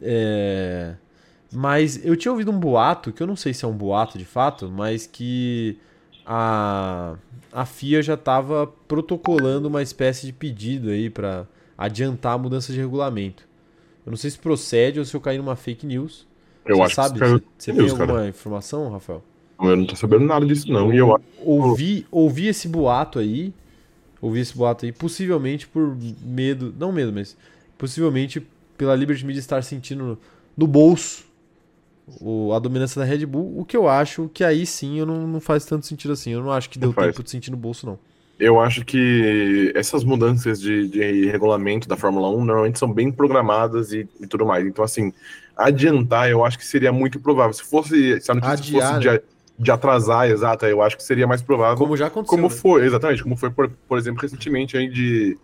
É... 0.00 0.94
Mas 1.52 2.04
eu 2.04 2.16
tinha 2.16 2.32
ouvido 2.32 2.50
um 2.50 2.58
boato, 2.58 3.12
que 3.12 3.22
eu 3.22 3.26
não 3.26 3.36
sei 3.36 3.52
se 3.52 3.66
é 3.66 3.68
um 3.68 3.76
boato 3.76 4.16
de 4.16 4.24
fato, 4.24 4.70
mas 4.70 5.06
que 5.06 5.78
a, 6.24 7.16
a 7.52 7.66
FIA 7.66 8.02
já 8.02 8.14
estava 8.14 8.66
protocolando 8.88 9.68
uma 9.68 9.82
espécie 9.82 10.26
de 10.26 10.32
pedido 10.32 10.88
aí 10.88 11.10
para 11.10 11.46
adiantar 11.76 12.32
a 12.32 12.38
mudança 12.38 12.72
de 12.72 12.78
regulamento. 12.80 13.46
Eu 14.04 14.10
não 14.10 14.16
sei 14.16 14.30
se 14.30 14.38
procede 14.38 14.98
ou 14.98 15.04
se 15.04 15.14
eu 15.14 15.20
caí 15.20 15.36
numa 15.36 15.54
fake 15.54 15.86
news. 15.86 16.26
Eu 16.66 16.76
você 16.76 16.82
acho 16.82 16.94
sabe? 16.94 17.18
que 17.18 17.26
você, 17.26 17.42
você 17.58 17.72
tem 17.72 17.88
alguma 17.88 18.06
cara. 18.06 18.28
informação, 18.28 18.90
Rafael? 18.90 19.22
Eu 19.60 19.76
não 19.76 19.86
tô 19.86 19.96
sabendo 19.96 20.24
nada 20.24 20.44
disso, 20.44 20.70
não. 20.70 20.92
E 20.92 20.98
eu 20.98 21.18
ouvi, 21.40 22.06
ouvi 22.10 22.48
esse 22.48 22.68
boato 22.68 23.18
aí. 23.18 23.54
Ouvi 24.20 24.40
esse 24.40 24.56
boato 24.56 24.84
aí, 24.84 24.92
possivelmente 24.92 25.66
por 25.66 25.96
medo. 26.22 26.74
Não 26.78 26.92
medo, 26.92 27.12
mas 27.12 27.36
possivelmente 27.78 28.46
pela 28.76 28.94
Liberty 28.94 29.24
Media 29.24 29.40
estar 29.40 29.62
sentindo 29.62 30.18
no 30.56 30.66
bolso 30.66 31.24
o, 32.20 32.52
a 32.52 32.58
dominância 32.58 33.00
da 33.00 33.04
Red 33.04 33.26
Bull. 33.26 33.58
O 33.58 33.64
que 33.64 33.76
eu 33.76 33.88
acho 33.88 34.30
que 34.32 34.44
aí 34.44 34.66
sim 34.66 34.98
eu 34.98 35.06
não, 35.06 35.26
não 35.26 35.40
faz 35.40 35.64
tanto 35.64 35.86
sentido 35.86 36.12
assim. 36.12 36.30
Eu 36.30 36.42
não 36.42 36.52
acho 36.52 36.70
que 36.70 36.78
deu 36.78 36.92
tempo 36.92 37.22
de 37.22 37.30
sentir 37.30 37.50
no 37.50 37.56
bolso, 37.56 37.86
não. 37.86 37.98
Eu 38.38 38.60
acho 38.60 38.84
que 38.84 39.72
essas 39.74 40.04
mudanças 40.04 40.60
de, 40.60 40.88
de 40.88 41.26
regulamento 41.26 41.88
da 41.88 41.96
Fórmula 41.96 42.28
1 42.28 42.44
normalmente 42.44 42.78
são 42.78 42.92
bem 42.92 43.10
programadas 43.10 43.92
e, 43.92 44.06
e, 44.20 44.26
tudo 44.26 44.44
mais. 44.44 44.66
Então, 44.66 44.84
assim, 44.84 45.12
adiantar 45.56 46.28
eu 46.30 46.44
acho 46.44 46.58
que 46.58 46.66
seria 46.66 46.92
muito 46.92 47.18
provável. 47.18 47.54
Se 47.54 47.62
fosse, 47.62 48.20
se 48.20 48.30
a 48.30 48.34
notícia 48.34 48.52
Adiar, 48.52 48.88
fosse 48.88 49.00
de, 49.00 49.08
né? 49.08 49.20
de 49.58 49.70
atrasar, 49.70 50.28
exato, 50.28 50.66
eu 50.66 50.82
acho 50.82 50.98
que 50.98 51.02
seria 51.02 51.26
mais 51.26 51.40
provável. 51.40 51.78
Como 51.78 51.96
já 51.96 52.08
aconteceu. 52.08 52.36
Como 52.36 52.48
né? 52.50 52.54
foi, 52.54 52.84
exatamente, 52.84 53.22
como 53.22 53.36
foi, 53.36 53.50
por, 53.50 53.70
por 53.88 53.96
exemplo, 53.96 54.20
recentemente 54.20 54.76
aí 54.76 54.88
de 54.88 55.38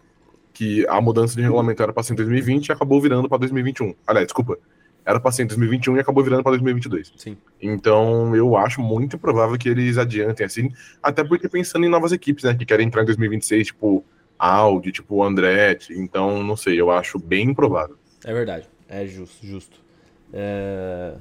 que 0.52 0.86
a 0.86 1.00
mudança 1.00 1.34
de 1.34 1.40
regulamento 1.40 1.82
era 1.82 1.94
para 1.94 2.02
ser 2.02 2.12
em 2.12 2.16
2020 2.16 2.66
e 2.66 2.72
acabou 2.72 3.00
virando 3.00 3.26
para 3.26 3.38
2021. 3.38 3.94
Aliás, 4.06 4.26
desculpa, 4.26 4.58
era 5.04 5.18
para 5.18 5.32
ser 5.32 5.44
em 5.44 5.46
2021 5.46 5.96
e 5.96 6.00
acabou 6.00 6.22
virando 6.22 6.42
para 6.42 6.52
2022. 6.52 7.12
Sim. 7.16 7.36
Então, 7.60 8.34
eu 8.36 8.56
acho 8.56 8.80
muito 8.80 9.18
provável 9.18 9.58
que 9.58 9.68
eles 9.68 9.98
adiantem 9.98 10.46
assim, 10.46 10.72
até 11.02 11.24
porque 11.24 11.48
pensando 11.48 11.84
em 11.84 11.88
novas 11.88 12.12
equipes, 12.12 12.44
né, 12.44 12.54
que 12.54 12.64
querem 12.64 12.86
entrar 12.86 13.02
em 13.02 13.06
2026, 13.06 13.68
tipo 13.68 14.04
Audi, 14.38 14.92
tipo 14.92 15.22
Andretti. 15.22 15.92
Então, 15.94 16.42
não 16.42 16.56
sei, 16.56 16.80
eu 16.80 16.90
acho 16.90 17.18
bem 17.18 17.50
improvável. 17.50 17.96
É 18.24 18.32
verdade, 18.32 18.68
é 18.88 19.06
justo, 19.06 19.46
justo. 19.46 19.80
É... 20.32 21.14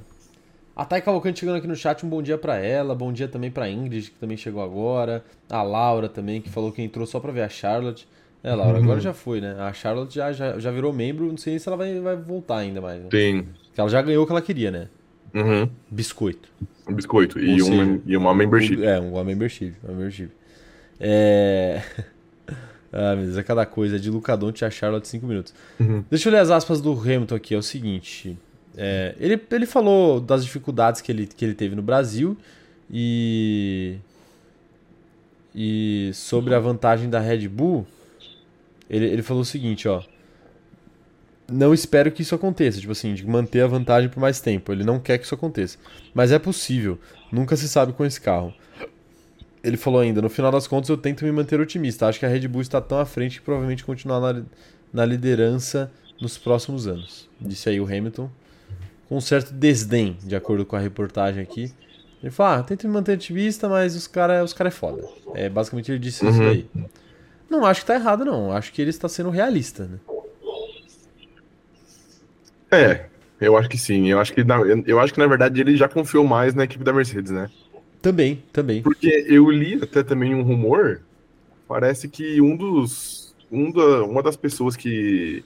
A 0.76 0.86
Thay 0.86 1.02
Cavalcante 1.02 1.39
chegando 1.39 1.58
aqui 1.58 1.67
no 1.67 1.76
chat, 1.76 2.06
um 2.06 2.10
bom 2.10 2.22
dia 2.22 2.38
para 2.38 2.58
ela, 2.58 2.96
bom 2.96 3.12
dia 3.12 3.28
também 3.28 3.52
para 3.52 3.70
Ingrid, 3.70 4.12
que 4.12 4.17
também 4.17 4.38
chegou 4.38 4.63
agora, 4.63 5.24
a 5.50 5.62
Laura 5.62 6.08
também, 6.08 6.41
que 6.41 6.50
falou 6.50 6.72
que 6.72 6.82
entrou 6.82 7.06
só 7.06 7.20
para 7.20 7.32
ver 7.32 7.41
a 7.41 7.50
Charlotte. 7.50 8.08
É, 8.44 8.56
Laura, 8.56 8.80
agora 8.80 8.96
uhum. 8.96 9.02
já 9.02 9.13
foi, 9.13 9.41
né? 9.41 9.56
A 9.60 9.74
Charlotte 9.74 10.15
já, 10.15 10.32
já, 10.32 10.58
já 10.58 10.72
virou 10.72 10.94
membro, 10.94 11.28
não 11.28 11.38
sei 11.38 11.60
se 11.60 11.67
ela 11.67 11.78
vai, 11.78 12.00
vai 12.00 12.15
voltar 12.15 12.58
ainda 12.58 12.82
mais. 12.82 13.04
Né? 13.04 13.10
Sim. 13.12 13.48
Ela 13.76 13.90
já 13.90 14.02
ganhou 14.02 14.24
o 14.24 14.26
que 14.26 14.32
ela 14.32 14.42
queria, 14.42 14.72
né? 14.72 14.88
Uhum. 15.34 15.70
Biscoito. 15.90 16.50
Um 16.88 16.94
biscoito. 16.94 17.40
E, 17.40 17.60
seja, 17.60 17.72
uma, 17.72 18.02
e 18.06 18.18
uma 18.18 18.36
membership. 18.36 18.84
É, 18.84 19.00
uma 19.00 19.24
membership. 19.24 19.74
Uma 19.84 19.94
membership. 19.94 20.30
É. 21.00 21.82
ah, 22.92 23.16
meu 23.16 23.26
Deus, 23.26 23.38
é 23.38 23.44
cada 23.44 23.66
coisa. 23.66 23.96
É 23.96 24.00
de 24.00 24.10
Lucadonte 24.10 24.66
a 24.66 24.70
Charlotte 24.70 25.08
5 25.08 25.26
minutos. 25.26 25.54
Uhum. 25.80 26.04
Deixa 26.10 26.28
eu 26.28 26.34
ler 26.34 26.40
as 26.40 26.52
aspas 26.52 26.82
do 26.82 26.92
Hamilton 26.92 27.36
aqui. 27.36 27.56
É 27.56 27.58
o 27.58 27.64
seguinte. 27.64 28.38
É, 28.76 29.16
ele, 29.20 29.42
ele 29.52 29.66
falou 29.66 30.20
das 30.20 30.44
dificuldades 30.44 31.02
que 31.02 31.12
ele, 31.12 31.28
que 31.28 31.44
ele 31.44 31.54
teve 31.54 31.76
no 31.76 31.82
Brasil 31.82 32.38
e. 32.90 33.96
E 35.54 36.12
sobre 36.14 36.56
a 36.56 36.60
vantagem 36.60 37.10
da 37.10 37.20
Red 37.20 37.48
Bull. 37.48 37.86
Ele, 38.90 39.06
ele 39.06 39.22
falou 39.22 39.42
o 39.42 39.46
seguinte, 39.46 39.88
ó. 39.88 40.02
Não 41.52 41.74
espero 41.74 42.12
que 42.12 42.22
isso 42.22 42.34
aconteça, 42.34 42.80
tipo 42.80 42.92
assim, 42.92 43.14
de 43.14 43.26
manter 43.26 43.62
a 43.62 43.68
vantagem 43.68 44.10
por 44.10 44.20
mais 44.20 44.40
tempo. 44.40 44.72
Ele 44.72 44.84
não 44.84 45.00
quer 45.00 45.18
que 45.18 45.26
isso 45.26 45.36
aconteça. 45.36 45.78
Mas 46.14 46.32
é 46.32 46.40
possível. 46.40 46.98
Nunca 47.32 47.56
se 47.56 47.68
sabe 47.68 47.94
com 47.94 48.06
esse 48.06 48.20
carro. 48.20 48.54
Ele 49.64 49.78
falou 49.78 50.00
ainda, 50.00 50.22
no 50.22 50.30
final 50.30 50.52
das 50.52 50.66
contas 50.66 50.90
eu 50.90 50.98
tento 50.98 51.24
me 51.24 51.32
manter 51.32 51.60
otimista. 51.60 52.08
Acho 52.08 52.20
que 52.20 52.26
a 52.26 52.30
Red 52.30 52.48
Bull 52.48 52.62
está 52.62 52.82
tão 52.82 53.00
à 53.00 53.06
frente 53.06 53.40
que 53.40 53.46
provavelmente 53.46 53.84
continuará 53.84 54.34
na, 54.34 54.44
na 54.92 55.06
liderança 55.06 55.92
nos 56.20 56.38
próximos 56.38 56.88
anos. 56.88 57.30
Disse 57.40 57.70
aí 57.70 57.80
o 57.80 57.86
Hamilton. 57.86 58.30
Com 59.08 59.18
um 59.18 59.22
certo 59.22 59.54
desdém, 59.54 60.18
de 60.24 60.36
acordo 60.36 60.66
com 60.66 60.76
a 60.76 60.80
reportagem 60.80 61.44
aqui. 61.44 61.72
Ele 62.24 62.32
falou, 62.32 62.60
ah, 62.60 62.64
tento 62.64 62.88
me 62.88 62.94
manter 62.94 63.14
otimista, 63.14 63.68
mas 63.68 63.96
os 63.96 64.08
caras 64.08 64.46
os 64.46 64.54
cara 64.54 64.70
é 64.70 64.72
foda. 64.72 65.04
É, 65.34 65.50
basicamente 65.50 65.92
ele 65.92 66.00
disse 66.00 66.24
uhum. 66.24 66.32
isso 66.32 66.42
aí. 66.42 66.70
Não 67.50 67.66
acho 67.66 67.82
que 67.82 67.88
tá 67.88 67.96
errado, 67.96 68.24
não. 68.24 68.54
Acho 68.54 68.72
que 68.72 68.82
ele 68.82 68.92
está 68.92 69.10
sendo 69.10 69.30
realista, 69.30 69.86
né? 69.86 70.00
É, 72.72 73.06
eu 73.40 73.58
acho 73.58 73.68
que 73.68 73.78
sim. 73.78 74.10
Eu 74.10 74.20
acho 74.20 74.34
que, 74.34 74.44
na, 74.44 74.58
eu 74.86 75.00
acho 75.00 75.14
que, 75.14 75.20
na 75.20 75.28
verdade, 75.28 75.60
ele 75.60 75.76
já 75.76 75.90
confiou 75.90 76.26
mais 76.26 76.54
na 76.54 76.64
equipe 76.64 76.84
da 76.84 76.94
Mercedes, 76.94 77.32
né? 77.32 77.50
Também, 78.02 78.44
também. 78.52 78.82
Porque 78.82 79.26
eu 79.28 79.50
li 79.52 79.80
até 79.82 80.04
também 80.04 80.34
um 80.34 80.42
rumor. 80.42 81.02
Parece 81.68 82.08
que 82.08 82.42
um 82.42 82.56
dos. 82.56 83.36
Um 83.52 83.72
da, 83.72 84.04
uma 84.04 84.24
das 84.24 84.38
pessoas 84.38 84.76
que 84.76 85.44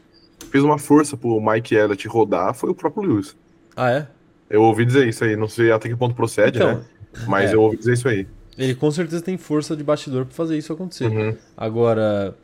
fez 0.51 0.63
uma 0.63 0.77
força 0.77 1.17
pro 1.17 1.41
Mike 1.41 1.73
Elliott 1.73 2.07
rodar 2.07 2.53
foi 2.53 2.69
o 2.69 2.75
próprio 2.75 3.03
Lewis. 3.03 3.35
Ah, 3.75 3.91
é? 3.91 4.07
Eu 4.49 4.61
ouvi 4.61 4.85
dizer 4.85 5.07
isso 5.07 5.23
aí. 5.23 5.35
Não 5.35 5.47
sei 5.47 5.71
até 5.71 5.89
que 5.89 5.95
ponto 5.95 6.15
procede, 6.15 6.57
então, 6.57 6.77
né? 6.77 6.85
Mas 7.27 7.51
é. 7.51 7.55
eu 7.55 7.61
ouvi 7.61 7.77
dizer 7.77 7.93
isso 7.93 8.07
aí. 8.07 8.27
Ele 8.57 8.75
com 8.75 8.89
certeza 8.91 9.21
tem 9.21 9.37
força 9.37 9.75
de 9.75 9.83
bastidor 9.83 10.25
para 10.25 10.33
fazer 10.33 10.57
isso 10.57 10.71
acontecer. 10.71 11.07
Uhum. 11.07 11.35
Agora, 11.57 12.35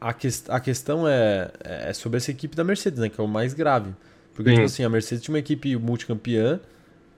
a, 0.00 0.12
que, 0.12 0.28
a 0.48 0.60
questão 0.60 1.08
é, 1.08 1.50
é 1.62 1.92
sobre 1.92 2.18
essa 2.18 2.30
equipe 2.30 2.54
da 2.56 2.64
Mercedes, 2.64 2.98
né? 2.98 3.08
Que 3.08 3.20
é 3.20 3.24
o 3.24 3.28
mais 3.28 3.54
grave. 3.54 3.90
Porque, 4.36 4.52
tipo 4.52 4.64
assim, 4.64 4.84
a 4.84 4.88
Mercedes 4.88 5.24
tinha 5.24 5.32
uma 5.32 5.38
equipe 5.38 5.74
multicampeã 5.76 6.60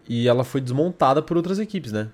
e 0.09 0.29
ela 0.29 0.45
foi 0.45 0.61
desmontada 0.61 1.21
por 1.21 1.37
outras 1.37 1.59
equipes, 1.59 1.91
né? 1.91 2.09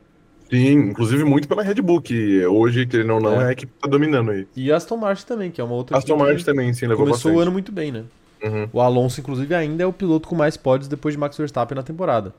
Sim, 0.50 0.72
inclusive 0.72 1.24
muito 1.24 1.46
pela 1.46 1.62
Red 1.62 1.74
Bull, 1.74 2.00
que 2.00 2.44
hoje, 2.46 2.86
querendo 2.86 3.14
ou 3.14 3.20
não, 3.20 3.40
é. 3.40 3.44
é 3.44 3.48
a 3.48 3.52
equipe 3.52 3.72
que 3.72 3.78
tá 3.78 3.88
dominando 3.88 4.30
aí. 4.30 4.46
E 4.56 4.72
a 4.72 4.76
Aston 4.76 4.96
Martin 4.96 5.26
também, 5.26 5.50
que 5.50 5.60
é 5.60 5.64
uma 5.64 5.74
outra 5.74 5.98
Aston 5.98 6.16
Martin 6.16 6.44
também, 6.44 6.72
sim, 6.72 6.86
levou 6.86 7.04
Começou 7.04 7.30
bastante. 7.30 7.36
o 7.36 7.40
ano 7.40 7.52
muito 7.52 7.70
bem, 7.70 7.92
né? 7.92 8.04
Uhum. 8.42 8.68
O 8.72 8.80
Alonso, 8.80 9.20
inclusive, 9.20 9.54
ainda 9.54 9.82
é 9.82 9.86
o 9.86 9.92
piloto 9.92 10.26
com 10.26 10.34
mais 10.34 10.56
pódios 10.56 10.88
depois 10.88 11.14
de 11.14 11.18
Max 11.18 11.36
Verstappen 11.36 11.76
na 11.76 11.82
temporada. 11.82 12.34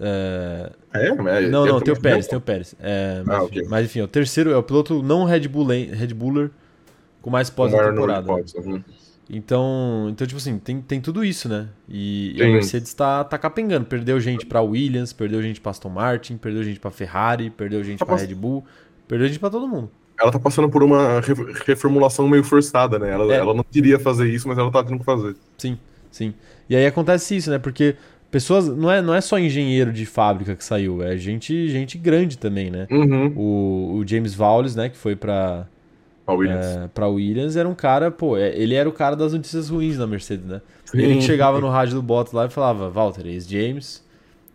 É... 0.00 0.72
é, 0.94 1.14
mas 1.14 1.50
não, 1.50 1.66
não, 1.66 1.80
tem 1.80 1.92
o 1.92 2.00
Pérez, 2.00 2.26
tem 2.26 2.38
o 2.38 2.40
Pérez. 2.40 2.74
É, 2.80 3.22
mas, 3.24 3.36
ah, 3.36 3.44
enfim, 3.44 3.58
okay. 3.58 3.68
mas 3.68 3.84
enfim, 3.84 4.00
o 4.00 4.08
terceiro 4.08 4.50
é 4.50 4.56
o 4.56 4.62
piloto 4.62 5.02
não 5.02 5.24
Red 5.24 5.48
Bull 5.48 5.66
Red 5.66 6.14
Buller 6.14 6.50
com 7.20 7.28
mais 7.28 7.50
pódios 7.50 7.78
na 7.78 7.90
temporada. 7.90 8.26
Pódios, 8.26 8.54
uhum. 8.54 8.82
Então, 9.34 10.08
então, 10.10 10.26
tipo 10.26 10.38
assim, 10.38 10.58
tem, 10.58 10.82
tem 10.82 11.00
tudo 11.00 11.24
isso, 11.24 11.48
né? 11.48 11.68
E, 11.88 12.36
e 12.36 12.42
a 12.42 12.46
Mercedes 12.46 12.92
tá, 12.92 13.24
tá 13.24 13.38
capengando. 13.38 13.86
Perdeu 13.86 14.20
gente 14.20 14.44
pra 14.44 14.60
Williams, 14.60 15.14
perdeu 15.14 15.40
gente 15.40 15.58
pra 15.58 15.70
Aston 15.70 15.88
Martin, 15.88 16.36
perdeu 16.36 16.62
gente 16.62 16.78
pra 16.78 16.90
Ferrari, 16.90 17.48
perdeu 17.48 17.82
gente 17.82 17.98
tá 17.98 18.04
pra 18.04 18.16
pass... 18.16 18.28
Red 18.28 18.34
Bull, 18.34 18.62
perdeu 19.08 19.26
gente 19.26 19.40
pra 19.40 19.48
todo 19.48 19.66
mundo. 19.66 19.90
Ela 20.20 20.30
tá 20.30 20.38
passando 20.38 20.68
por 20.68 20.82
uma 20.82 21.22
reformulação 21.66 22.28
meio 22.28 22.44
forçada, 22.44 22.98
né? 22.98 23.10
Ela, 23.10 23.32
é. 23.32 23.38
ela 23.38 23.54
não 23.54 23.64
queria 23.64 23.98
fazer 23.98 24.28
isso, 24.28 24.46
mas 24.46 24.58
ela 24.58 24.70
tá 24.70 24.84
tendo 24.84 24.98
que 24.98 25.04
fazer. 25.04 25.34
Sim, 25.56 25.78
sim. 26.10 26.34
E 26.68 26.76
aí 26.76 26.84
acontece 26.84 27.34
isso, 27.34 27.50
né? 27.50 27.58
Porque 27.58 27.96
pessoas 28.30 28.68
não 28.68 28.90
é, 28.90 29.00
não 29.00 29.14
é 29.14 29.20
só 29.22 29.38
engenheiro 29.38 29.90
de 29.92 30.04
fábrica 30.04 30.54
que 30.54 30.62
saiu, 30.62 31.02
é 31.02 31.16
gente 31.16 31.68
gente 31.68 31.96
grande 31.96 32.36
também, 32.36 32.70
né? 32.70 32.86
Uhum. 32.90 33.32
O, 33.34 33.94
o, 33.96 34.06
James 34.06 34.34
Vowles, 34.34 34.76
né, 34.76 34.90
que 34.90 34.96
foi 34.96 35.16
para 35.16 35.66
para 36.24 36.34
Williams. 36.34 36.66
É, 36.66 36.88
pra 36.88 37.08
Williams 37.08 37.56
era 37.56 37.68
um 37.68 37.74
cara, 37.74 38.10
pô, 38.10 38.36
é, 38.36 38.56
ele 38.56 38.74
era 38.74 38.88
o 38.88 38.92
cara 38.92 39.16
das 39.16 39.32
notícias 39.32 39.68
ruins 39.68 39.98
na 39.98 40.06
Mercedes, 40.06 40.46
né? 40.46 40.60
Sim. 40.84 40.98
Ele 40.98 41.14
que 41.16 41.22
chegava 41.22 41.60
no 41.60 41.68
rádio 41.68 41.94
do 41.94 42.02
Bottas 42.02 42.32
lá 42.32 42.46
e 42.46 42.50
falava, 42.50 42.88
Walter, 42.88 43.26
esse 43.26 43.50
James 43.50 44.02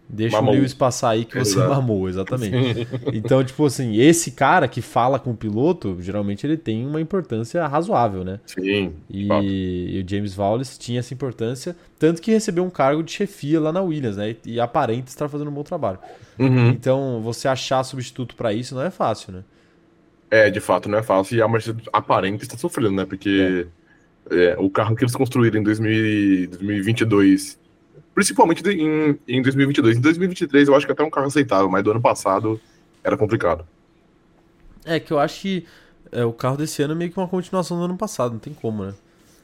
Deixa 0.10 0.38
mamou. 0.38 0.54
o 0.54 0.58
Lewis 0.58 0.74
passar 0.74 1.10
aí 1.10 1.26
que 1.26 1.38
você 1.38 1.58
Exato. 1.58 1.70
mamou, 1.70 2.08
exatamente. 2.08 2.88
então, 3.14 3.44
tipo 3.44 3.66
assim, 3.66 3.98
esse 3.98 4.32
cara 4.32 4.68
que 4.68 4.82
fala 4.82 5.20
com 5.20 5.32
o 5.32 5.36
piloto, 5.36 5.98
geralmente 6.00 6.48
ele 6.48 6.56
tem 6.56 6.86
uma 6.86 7.02
importância 7.02 7.68
razoável, 7.68 8.24
né? 8.24 8.40
Sim. 8.46 8.94
E, 9.10 9.28
e 9.28 10.02
o 10.02 10.10
James 10.10 10.38
Wallace 10.38 10.80
tinha 10.80 11.00
essa 11.00 11.14
importância, 11.14 11.76
tanto 12.00 12.22
que 12.22 12.32
recebeu 12.32 12.64
um 12.64 12.70
cargo 12.70 13.04
de 13.04 13.12
chefia 13.12 13.60
lá 13.60 13.74
na 13.74 13.82
Williams, 13.82 14.16
né? 14.16 14.36
E, 14.46 14.54
e 14.54 14.60
aparenta 14.60 15.10
estar 15.10 15.28
fazendo 15.28 15.50
um 15.50 15.54
bom 15.54 15.64
trabalho. 15.64 16.00
Uhum. 16.40 16.70
Então, 16.70 17.20
você 17.22 17.48
achar 17.50 17.84
substituto 17.84 18.36
para 18.36 18.54
isso 18.54 18.76
não 18.76 18.84
é 18.84 18.90
fácil, 18.90 19.34
né? 19.34 19.44
É, 20.30 20.50
de 20.50 20.60
fato, 20.60 20.90
não 20.90 20.98
é 20.98 21.04
fácil. 21.04 21.38
E 21.38 21.42
a 21.42 21.48
Mercedes 21.48 21.86
aparenta 21.92 22.44
estar 22.44 22.58
sofrendo, 22.58 22.92
né? 22.92 23.06
Porque 23.06 23.70
é. 23.74 23.78
É, 24.30 24.56
o 24.60 24.70
carro 24.70 24.94
que 24.94 25.06
eles 25.06 25.16
construíram 25.16 25.58
em 25.58 25.64
2000, 25.64 26.50
2022 26.50 27.58
Principalmente 28.18 28.68
em, 28.68 29.20
em 29.28 29.42
2022. 29.44 29.98
Em 29.98 30.02
2023 30.02 30.68
eu 30.68 30.76
acho 30.76 30.88
que 30.88 30.92
até 30.92 31.04
um 31.04 31.10
carro 31.12 31.28
aceitável, 31.28 31.70
mas 31.70 31.84
do 31.84 31.92
ano 31.92 32.02
passado 32.02 32.60
era 33.04 33.16
complicado. 33.16 33.64
É 34.84 35.00
que 35.00 35.14
eu 35.14 35.20
acho 35.20 35.40
que 35.40 35.68
é, 36.12 36.26
o 36.26 36.34
carro 36.34 36.58
desse 36.58 36.82
ano 36.82 36.94
é 36.94 36.96
meio 36.96 37.12
que 37.12 37.20
uma 37.20 37.28
continuação 37.28 37.78
do 37.78 37.84
ano 37.84 37.96
passado, 37.96 38.32
não 38.32 38.40
tem 38.40 38.56
como, 38.56 38.86
né? 38.86 38.96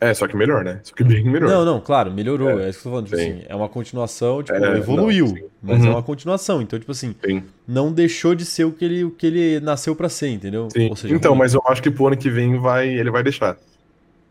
É, 0.03 0.13
só 0.13 0.27
que 0.27 0.35
melhor, 0.35 0.65
né? 0.65 0.81
Só 0.83 0.93
que 0.93 1.01
bem 1.01 1.23
melhor. 1.23 1.49
Não, 1.49 1.63
não, 1.63 1.79
claro, 1.79 2.11
melhorou. 2.11 2.59
É, 2.59 2.65
é 2.65 2.69
isso 2.69 2.81
que 2.81 2.87
eu 2.87 2.91
tô 2.91 2.97
falando. 2.97 3.05
Tipo 3.05 3.15
assim, 3.15 3.45
é 3.47 3.55
uma 3.55 3.69
continuação, 3.69 4.43
tipo, 4.43 4.57
é, 4.57 4.77
evoluiu, 4.77 5.27
não, 5.27 5.49
mas 5.61 5.79
é 5.79 5.83
uhum. 5.83 5.87
é 5.87 5.91
uma 5.91 6.03
continuação. 6.03 6.61
Então, 6.61 6.77
tipo 6.77 6.91
assim, 6.91 7.15
sim. 7.25 7.41
não 7.65 7.89
deixou 7.89 8.35
de 8.35 8.43
ser 8.43 8.65
o 8.65 8.73
que 8.73 8.83
ele, 8.83 9.05
o 9.05 9.11
que 9.11 9.25
ele 9.25 9.59
nasceu 9.61 9.95
para 9.95 10.09
ser, 10.09 10.27
entendeu? 10.27 10.67
Seja, 10.69 11.15
então, 11.15 11.33
mas 11.33 11.53
eu 11.53 11.63
acho 11.67 11.81
que 11.81 11.89
pro 11.89 12.07
ano 12.07 12.17
que 12.17 12.29
vem 12.29 12.59
vai, 12.59 12.89
ele 12.89 13.09
vai 13.09 13.23
deixar. 13.23 13.57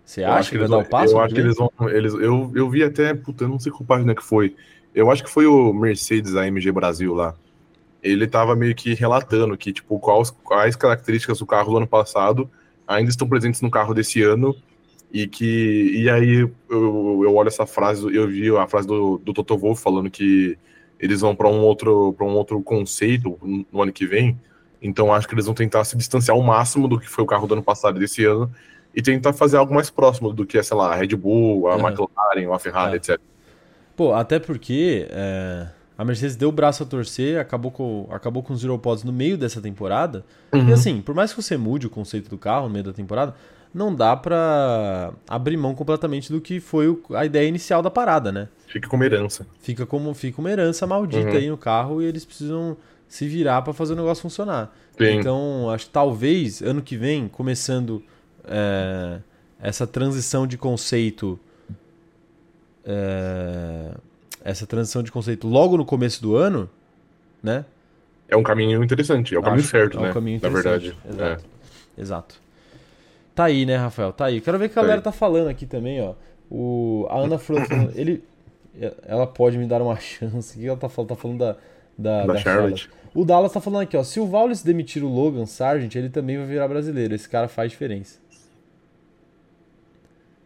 Você 0.05 0.23
acha 0.23 0.51
que, 0.51 0.57
que 0.57 0.59
vai 0.59 0.69
dar 0.69 0.77
o 0.77 0.81
um 0.81 0.85
passo? 0.85 1.15
Eu 1.15 1.21
acho 1.21 1.35
que 1.35 1.41
eles 1.41 1.57
vão. 1.57 1.73
Eles, 1.89 2.13
eu, 2.13 2.53
eu 2.55 2.69
vi 2.69 2.85
até, 2.85 3.15
puta, 3.15 3.45
eu 3.45 3.49
não 3.49 3.59
sei 3.59 3.73
qual 3.73 3.85
página 3.85 4.15
que 4.15 4.23
foi. 4.23 4.55
Eu 4.95 5.11
acho 5.11 5.25
que 5.25 5.31
foi 5.31 5.47
o 5.47 5.73
Mercedes 5.73 6.37
AMG 6.37 6.71
Brasil 6.71 7.15
lá. 7.15 7.35
ele 8.03 8.27
tava 8.27 8.55
meio 8.55 8.75
que 8.75 8.93
relatando 8.93 9.57
que, 9.57 9.73
tipo, 9.73 9.99
quais, 9.99 10.29
quais 10.29 10.77
características 10.77 11.39
do 11.39 11.47
carro 11.47 11.71
do 11.71 11.79
ano 11.79 11.87
passado 11.87 12.51
ainda 12.87 13.09
estão 13.09 13.27
presentes 13.27 13.63
no 13.63 13.71
carro 13.71 13.95
desse 13.95 14.21
ano 14.21 14.55
e 15.13 15.27
que 15.27 15.93
e 15.95 16.09
aí 16.09 16.49
eu, 16.71 17.21
eu 17.23 17.35
olho 17.35 17.49
essa 17.49 17.67
frase 17.67 18.03
eu 18.15 18.27
vi 18.27 18.49
a 18.57 18.67
frase 18.67 18.87
do, 18.87 19.19
do 19.19 19.33
Toto 19.35 19.59
Wolff 19.59 19.83
falando 19.83 20.11
que 20.11 20.57
eles 20.99 21.21
vão 21.21 21.37
para 21.37 21.49
um 21.49 21.61
outro 21.61 22.15
para 22.15 22.27
um 22.27 22.35
outro 22.35 22.61
conceito 22.63 23.39
no 23.71 23.83
ano 23.83 23.93
que 23.93 24.07
vem 24.07 24.41
então 24.81 25.13
acho 25.13 25.29
que 25.29 25.35
eles 25.35 25.45
vão 25.45 25.55
tentar 25.55 25.85
se 25.85 25.97
distanciar 25.97 26.37
ao 26.37 26.43
máximo 26.43 26.89
do 26.89 26.99
que 26.99 27.09
foi 27.09 27.23
o 27.23 27.27
carro 27.27 27.47
do 27.47 27.55
ano 27.55 27.63
passado 27.63 27.99
e 27.99 28.01
desse 28.01 28.25
ano 28.25 28.51
e 28.95 29.03
tentar 29.03 29.33
fazer 29.35 29.59
algo 29.59 29.75
mais 29.75 29.91
próximo 29.91 30.33
do 30.33 30.47
que 30.47 30.57
é 30.57 30.63
sei 30.63 30.77
lá 30.77 30.93
a 30.93 30.97
Red 30.97 31.15
Bull 31.15 31.69
a 31.69 31.77
uhum. 31.77 31.89
McLaren 31.89 32.55
a 32.55 32.59
Ferrari 32.59 32.95
é. 32.95 32.97
etc 32.97 33.21
pô 33.95 34.15
até 34.15 34.39
porque 34.39 35.07
é 35.11 35.69
a 35.97 36.05
Mercedes 36.05 36.35
deu 36.35 36.49
o 36.49 36.53
braço 36.53 36.83
a 36.83 36.87
torcer, 36.87 37.39
acabou 37.39 37.71
com, 37.71 38.09
acabou 38.11 38.43
com 38.43 38.53
os 38.53 38.63
Zero 38.63 38.77
Pods 38.79 39.05
no 39.05 39.13
meio 39.13 39.37
dessa 39.39 39.61
temporada. 39.61 40.25
Uhum. 40.53 40.69
E 40.69 40.73
assim, 40.73 41.01
por 41.01 41.15
mais 41.15 41.33
que 41.33 41.41
você 41.41 41.57
mude 41.57 41.87
o 41.87 41.91
conceito 41.91 42.29
do 42.29 42.39
carro 42.39 42.67
no 42.67 42.73
meio 42.73 42.85
da 42.85 42.93
temporada, 42.93 43.37
não 43.75 43.95
dá 43.95 44.17
para 44.17 45.13
abrir 45.27 45.57
mão 45.57 45.75
completamente 45.75 46.31
do 46.31 46.41
que 46.41 46.61
foi 46.61 46.89
o, 46.89 47.03
a 47.15 47.25
ideia 47.25 47.49
inicial 47.49 47.83
da 47.83 47.91
parada, 47.91 48.31
né? 48.31 48.49
Fica 48.67 48.89
como 48.89 49.03
herança. 49.05 49.47
Fica 49.61 49.87
como 49.87 50.13
fica 50.15 50.41
uma 50.41 50.51
herança 50.51 50.87
maldita 50.87 51.31
uhum. 51.31 51.37
aí 51.37 51.49
no 51.49 51.57
carro 51.57 52.03
e 52.03 52.05
eles 52.05 52.25
precisam 52.25 52.77
se 53.09 53.27
virar 53.29 53.63
para 53.63 53.73
fazer 53.73 53.95
o 53.95 53.97
negócio 53.97 54.23
funcionar. 54.23 54.75
Sim. 54.97 55.19
Então, 55.19 55.71
acho 55.71 55.87
que 55.87 55.93
talvez 55.93 56.63
ano 56.63 56.83
que 56.83 56.97
vem, 56.97 57.29
começando 57.29 58.03
é, 58.45 59.19
essa 59.61 59.87
transição 59.87 60.47
de 60.47 60.59
conceito. 60.59 61.39
É, 62.85 63.93
essa 64.45 64.67
transição 64.67 65.03
de 65.03 65.13
conceito 65.13 65.47
logo 65.47 65.77
no 65.77 65.85
começo 65.85 66.21
do 66.21 66.35
ano, 66.37 66.69
né? 67.43 67.65
É 68.29 68.37
um 68.37 68.43
caminho 68.43 68.83
interessante, 68.83 69.35
é 69.35 69.39
o 69.39 69.43
caminho 69.43 69.63
certo, 69.63 69.99
é 69.99 70.01
um 70.01 70.05
né? 70.05 70.13
Caminho 70.13 70.41
Na 70.43 70.49
verdade. 70.49 70.97
Exato. 71.09 71.47
É. 71.97 72.01
Exato. 72.01 72.43
Tá 73.35 73.45
aí, 73.45 73.65
né, 73.65 73.77
Rafael? 73.77 74.13
Tá 74.13 74.27
aí. 74.27 74.41
Quero 74.41 74.59
ver 74.59 74.67
o 74.67 74.69
que 74.69 74.79
a 74.79 74.83
tá 74.83 74.83
galera 74.83 75.03
tá, 75.03 75.13
falando 75.13 75.49
aqui 75.49 75.67
também, 75.67 76.01
ó. 76.01 76.15
O, 76.51 77.07
a 77.09 77.19
Ana 77.19 77.39
falando, 77.39 77.93
ele, 77.97 78.23
ela 79.07 79.27
pode 79.27 79.57
me 79.57 79.67
dar 79.67 79.81
uma 79.81 79.97
chance. 79.97 80.57
O 80.57 80.61
que 80.61 80.67
ela 80.67 80.77
tá 80.77 80.89
falando? 80.89 81.09
Tá 81.09 81.17
falando 81.17 81.39
da, 81.39 81.57
da, 81.97 82.27
da, 82.27 82.33
da 82.35 82.39
Charlotte. 82.39 82.83
Charlotte. 82.83 83.03
O 83.15 83.25
Dallas 83.25 83.53
tá 83.53 83.61
falando 83.61 83.83
aqui, 83.83 83.97
ó. 83.97 84.03
Se 84.03 84.19
o 84.19 84.27
Wallace 84.27 84.65
demitir 84.65 85.05
o 85.05 85.09
Logan 85.09 85.45
Sargent, 85.45 85.95
ele 85.95 86.09
também 86.09 86.39
vai 86.39 86.47
virar 86.47 86.67
brasileiro. 86.67 87.15
Esse 87.15 87.29
cara 87.29 87.47
faz 87.47 87.71
diferença. 87.71 88.19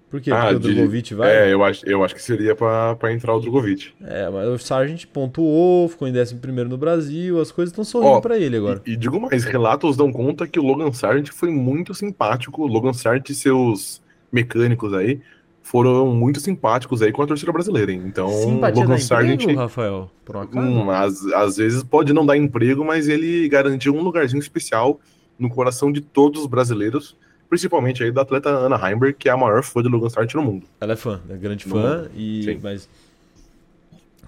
Por 0.09 0.21
quê? 0.21 0.31
Ah, 0.31 0.47
Porque 0.53 0.59
de... 0.61 0.71
o 0.71 0.75
Drogovic 0.75 1.15
vai? 1.15 1.31
É, 1.31 1.53
eu 1.53 1.65
acho, 1.65 1.85
eu 1.89 2.05
acho 2.05 2.15
que 2.15 2.23
seria 2.23 2.55
para 2.55 3.13
entrar 3.13 3.35
o 3.35 3.41
Drogovic. 3.41 3.93
É, 4.03 4.31
mas 4.31 4.49
o 4.49 4.59
Sargent 4.59 5.05
pontuou, 5.07 5.89
ficou 5.89 6.07
em 6.07 6.17
11 6.17 6.37
no 6.69 6.79
Brasil, 6.79 7.41
as 7.41 7.51
coisas 7.51 7.73
estão 7.73 7.85
sorrindo 7.85 8.21
para 8.21 8.39
ele 8.39 8.57
agora. 8.57 8.81
E, 8.87 8.93
e, 8.93 8.97
digo 8.97 9.21
mais, 9.21 9.45
relatos 9.45 9.97
dão 9.97 10.13
conta 10.13 10.47
que 10.47 10.61
o 10.61 10.63
Logan 10.63 10.93
Sargent 10.93 11.31
foi 11.31 11.51
muito 11.51 11.93
simpático. 11.93 12.63
O 12.63 12.67
Logan 12.67 12.93
Sargent 12.93 13.29
e 13.31 13.35
seus 13.35 14.01
mecânicos 14.31 14.95
aí 14.95 15.21
foram 15.61 16.07
muito 16.15 16.39
simpáticos 16.39 17.03
aí 17.03 17.11
com 17.11 17.23
a 17.23 17.27
torcida 17.27 17.51
brasileira. 17.51 17.91
Hein? 17.91 18.03
Então, 18.07 18.29
Simpatia 18.29 18.83
Logan 18.83 18.99
Sargent. 18.99 19.43
Emprego, 19.43 19.61
Rafael, 19.61 20.11
por 20.25 20.37
uma 20.37 20.49
hum, 20.55 20.91
às, 20.91 21.27
às 21.27 21.57
vezes 21.57 21.83
pode 21.83 22.13
não 22.13 22.25
dar 22.25 22.37
emprego, 22.37 22.85
mas 22.85 23.09
ele 23.09 23.49
garantiu 23.49 23.93
um 23.93 24.03
lugarzinho 24.03 24.41
especial 24.41 25.01
no 25.37 25.51
coração 25.51 25.91
de 25.91 26.01
todos 26.01 26.43
os 26.43 26.47
brasileiros 26.47 27.17
principalmente 27.49 28.03
aí 28.03 28.11
da 28.11 28.23
atleta 28.23 28.49
Ana 28.49 28.77
Heimberg, 28.77 29.17
que 29.19 29.29
é 29.29 29.33
a 29.33 29.37
maior 29.37 29.63
fã 29.63 29.83
de 29.83 29.89
Logan 29.89 30.09
Sargent 30.09 30.35
no 30.35 30.43
mundo. 30.43 30.67
Ela 30.81 30.95
é 30.95 30.97
fã, 30.97 31.21
é 31.29 31.37
grande 31.37 31.65
fã, 31.65 32.09
e 32.15 32.59
mas 32.63 32.89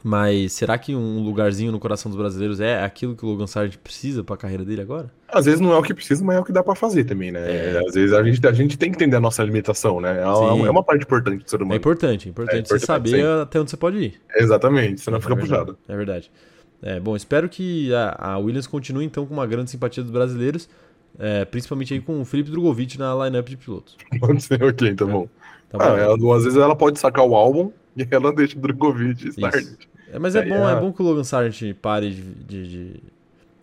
mas 0.02 0.52
será 0.52 0.78
que 0.78 0.94
um 0.94 1.22
lugarzinho 1.22 1.72
no 1.72 1.78
coração 1.78 2.11
dos 2.11 2.18
brasileiros 2.18 2.61
é 2.61 2.83
aquilo 2.83 3.16
que 3.16 3.24
o 3.24 3.28
Logan 3.28 3.46
Sargent 3.46 3.78
precisa 3.78 4.22
para 4.22 4.35
a 4.35 4.38
carreira 4.38 4.64
dele 4.64 4.81
agora? 4.81 5.11
Às 5.28 5.46
vezes 5.46 5.61
não 5.61 5.72
é 5.72 5.76
o 5.76 5.83
que 5.83 5.92
precisa, 5.92 6.24
mas 6.24 6.37
é 6.37 6.40
o 6.40 6.44
que 6.44 6.52
dá 6.52 6.62
para 6.62 6.74
fazer 6.74 7.04
também, 7.04 7.31
né? 7.31 7.40
É. 7.40 7.83
Às 7.87 7.94
vezes 7.94 8.12
a 8.12 8.22
gente, 8.22 8.46
a 8.46 8.52
gente 8.52 8.78
tem 8.78 8.90
que 8.90 8.96
entender 8.96 9.16
a 9.16 9.20
nossa 9.20 9.42
limitação, 9.42 10.00
né? 10.00 10.18
É, 10.18 10.22
é 10.22 10.70
uma 10.70 10.83
parte 10.83 11.02
importante 11.02 11.44
do 11.44 11.50
ser 11.50 11.57
humano. 11.57 11.74
É 11.74 11.76
importante, 11.76 12.28
é 12.28 12.31
importante, 12.31 12.57
é 12.57 12.61
importante 12.61 12.81
você 12.81 12.87
saber 12.87 13.11
sim. 13.11 13.42
até 13.42 13.61
onde 13.61 13.70
você 13.70 13.76
pode 13.76 13.98
ir. 13.98 14.14
Exatamente, 14.37 15.00
senão 15.00 15.18
é 15.18 15.20
fica 15.20 15.37
puxado. 15.37 15.76
É 15.88 15.96
verdade. 15.96 16.31
É, 16.81 17.00
bom, 17.00 17.16
espero 17.16 17.48
que 17.48 17.92
a, 17.92 18.33
a 18.33 18.38
Williams 18.38 18.66
continue 18.66 19.04
então 19.04 19.26
com 19.26 19.35
uma 19.35 19.46
grande 19.46 19.70
simpatia 19.70 20.02
dos 20.02 20.12
brasileiros. 20.12 20.68
É, 21.18 21.44
principalmente 21.44 21.94
aí 21.94 22.01
com 22.01 22.21
o 22.21 22.25
Felipe 22.25 22.51
Drogovic 22.51 22.99
na 22.99 23.14
lineup 23.25 23.49
de 23.49 23.57
pilotos. 23.57 23.97
Pode 24.21 24.42
ser, 24.42 24.62
ok, 24.62 24.94
tá 24.94 25.05
bom. 25.05 25.29
Tá 25.68 25.79
bom. 25.79 25.85
Ah, 25.85 25.99
ela, 25.99 26.37
às 26.37 26.44
vezes 26.44 26.59
ela 26.59 26.75
pode 26.75 26.99
sacar 26.99 27.25
o 27.27 27.35
álbum 27.35 27.71
e 27.97 28.07
ela 28.11 28.33
deixa 28.33 28.57
o 28.57 28.61
Drogovic 28.61 29.29
start. 29.29 29.66
É, 30.12 30.18
mas 30.18 30.35
é, 30.35 30.42
bom, 30.47 30.68
é... 30.68 30.73
é 30.73 30.81
bom 30.81 30.92
que 30.92 31.03
o 31.03 31.05
Logan 31.05 31.25
Sargent 31.25 31.75
pare 31.77 32.11
de, 32.11 32.23
de, 32.23 32.68
de, 32.68 33.03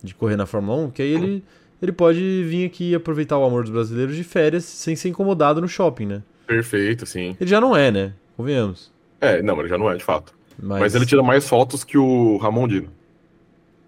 de, 0.02 0.14
correr 0.14 0.36
na 0.36 0.46
Fórmula 0.46 0.78
1, 0.84 0.90
que 0.90 1.02
aí 1.02 1.12
ele, 1.12 1.44
ele 1.82 1.92
pode 1.92 2.44
vir 2.44 2.66
aqui 2.66 2.94
aproveitar 2.94 3.36
o 3.38 3.44
amor 3.44 3.62
dos 3.62 3.72
brasileiros 3.72 4.14
de 4.14 4.22
férias 4.22 4.64
sem 4.64 4.94
ser 4.94 5.08
incomodado 5.08 5.60
no 5.60 5.68
shopping, 5.68 6.06
né? 6.06 6.22
Perfeito, 6.46 7.04
sim. 7.04 7.36
Ele 7.40 7.50
já 7.50 7.60
não 7.60 7.76
é, 7.76 7.90
né? 7.90 8.12
Convenhamos. 8.36 8.92
É, 9.20 9.42
não, 9.42 9.58
ele 9.58 9.68
já 9.68 9.76
não 9.76 9.90
é, 9.90 9.96
de 9.96 10.04
fato. 10.04 10.32
Mas, 10.58 10.80
mas 10.80 10.94
ele 10.94 11.06
tira 11.06 11.22
mais 11.22 11.48
fotos 11.48 11.82
que 11.82 11.98
o 11.98 12.36
Ramon 12.36 12.68
Dino. 12.68 12.88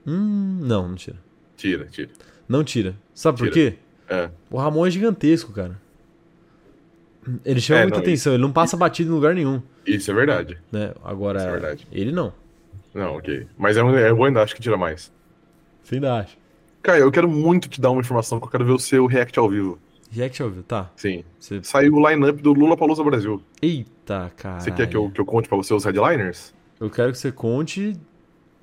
Hum, 0.06 0.58
não, 0.62 0.88
não 0.88 0.94
tira. 0.96 1.16
Tira, 1.56 1.86
tira. 1.86 2.10
Não 2.48 2.64
tira. 2.64 2.96
Sabe 3.14 3.38
tira. 3.38 3.50
por 3.50 3.54
quê? 3.54 3.74
É. 4.08 4.30
O 4.50 4.58
Ramon 4.58 4.86
é 4.86 4.90
gigantesco, 4.90 5.52
cara. 5.52 5.78
Ele 7.44 7.60
chama 7.60 7.80
é, 7.80 7.82
muita 7.82 7.98
não, 7.98 8.02
atenção, 8.02 8.32
ele 8.32 8.42
não 8.42 8.52
passa 8.52 8.76
batido 8.76 9.10
em 9.10 9.14
lugar 9.14 9.34
nenhum. 9.34 9.60
Isso 9.86 10.10
é 10.10 10.14
verdade. 10.14 10.58
Né? 10.72 10.94
Agora, 11.04 11.42
é 11.42 11.50
verdade. 11.50 11.86
ele 11.92 12.10
não. 12.10 12.32
Não, 12.94 13.16
ok. 13.16 13.46
Mas 13.56 13.76
é, 13.76 13.80
é 13.80 14.14
bom 14.14 14.24
ainda, 14.24 14.42
acho 14.42 14.54
que 14.54 14.62
tira 14.62 14.76
mais. 14.76 15.12
Você 15.82 15.96
ainda 15.96 16.14
acha? 16.14 16.36
Cara, 16.82 16.98
eu 16.98 17.10
quero 17.12 17.28
muito 17.28 17.68
te 17.68 17.80
dar 17.80 17.90
uma 17.90 18.00
informação 18.00 18.40
que 18.40 18.46
eu 18.46 18.50
quero 18.50 18.64
ver 18.64 18.72
o 18.72 18.78
seu 18.78 19.06
react 19.06 19.38
ao 19.38 19.48
vivo. 19.48 19.78
React 20.10 20.42
ao 20.42 20.48
vivo, 20.48 20.62
tá. 20.62 20.90
Sim. 20.96 21.22
Você... 21.38 21.62
Saiu 21.62 21.94
o 21.94 22.08
line-up 22.08 22.40
do 22.40 22.52
Lula 22.52 22.76
Palusa 22.76 23.04
Brasil. 23.04 23.42
Eita, 23.60 24.32
cara. 24.36 24.60
Você 24.60 24.70
quer 24.70 24.88
que 24.88 24.96
eu, 24.96 25.10
que 25.10 25.20
eu 25.20 25.26
conte 25.26 25.48
pra 25.48 25.56
você 25.56 25.74
os 25.74 25.84
headliners? 25.84 26.54
Eu 26.80 26.88
quero 26.88 27.12
que 27.12 27.18
você 27.18 27.30
conte, 27.30 27.94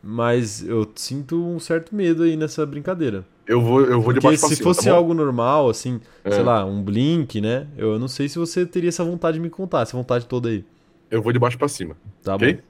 mas 0.01 0.67
eu 0.67 0.91
sinto 0.95 1.43
um 1.45 1.59
certo 1.59 1.93
medo 1.93 2.23
aí 2.23 2.35
nessa 2.35 2.65
brincadeira. 2.65 3.25
Eu 3.47 3.61
vou, 3.61 3.81
eu 3.81 4.01
vou 4.01 4.11
de 4.11 4.19
baixo 4.19 4.39
pra 4.39 4.49
se 4.49 4.55
cima, 4.55 4.73
fosse 4.73 4.89
tá 4.89 4.95
algo 4.95 5.13
normal, 5.13 5.69
assim, 5.69 6.01
é. 6.23 6.31
sei 6.31 6.43
lá, 6.43 6.65
um 6.65 6.81
Blink, 6.81 7.39
né? 7.39 7.67
Eu 7.77 7.99
não 7.99 8.07
sei 8.07 8.27
se 8.27 8.39
você 8.39 8.65
teria 8.65 8.89
essa 8.89 9.03
vontade 9.03 9.37
de 9.37 9.41
me 9.41 9.49
contar, 9.49 9.81
essa 9.81 9.95
vontade 9.95 10.25
toda 10.25 10.49
aí. 10.49 10.65
Eu 11.11 11.21
vou 11.21 11.31
de 11.31 11.37
baixo 11.37 11.57
pra 11.57 11.67
cima. 11.67 11.95
Tá 12.23 12.35
okay? 12.35 12.55
bom. 12.55 12.61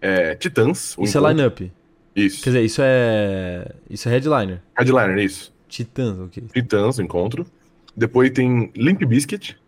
É, 0.00 0.34
Titãs. 0.36 0.96
Isso 1.00 1.18
é 1.18 1.28
lineup. 1.28 1.60
Isso. 2.14 2.42
Quer 2.42 2.50
dizer, 2.50 2.64
isso 2.64 2.80
é. 2.82 3.72
Isso 3.90 4.08
é 4.08 4.12
headliner. 4.12 4.62
Headliner, 4.78 5.18
isso. 5.18 5.52
Titãs, 5.68 6.18
ok. 6.18 6.44
Titãs, 6.52 6.98
encontro. 6.98 7.44
Depois 7.96 8.30
tem 8.30 8.70
Limp 8.76 9.02
Biscuit. 9.04 9.58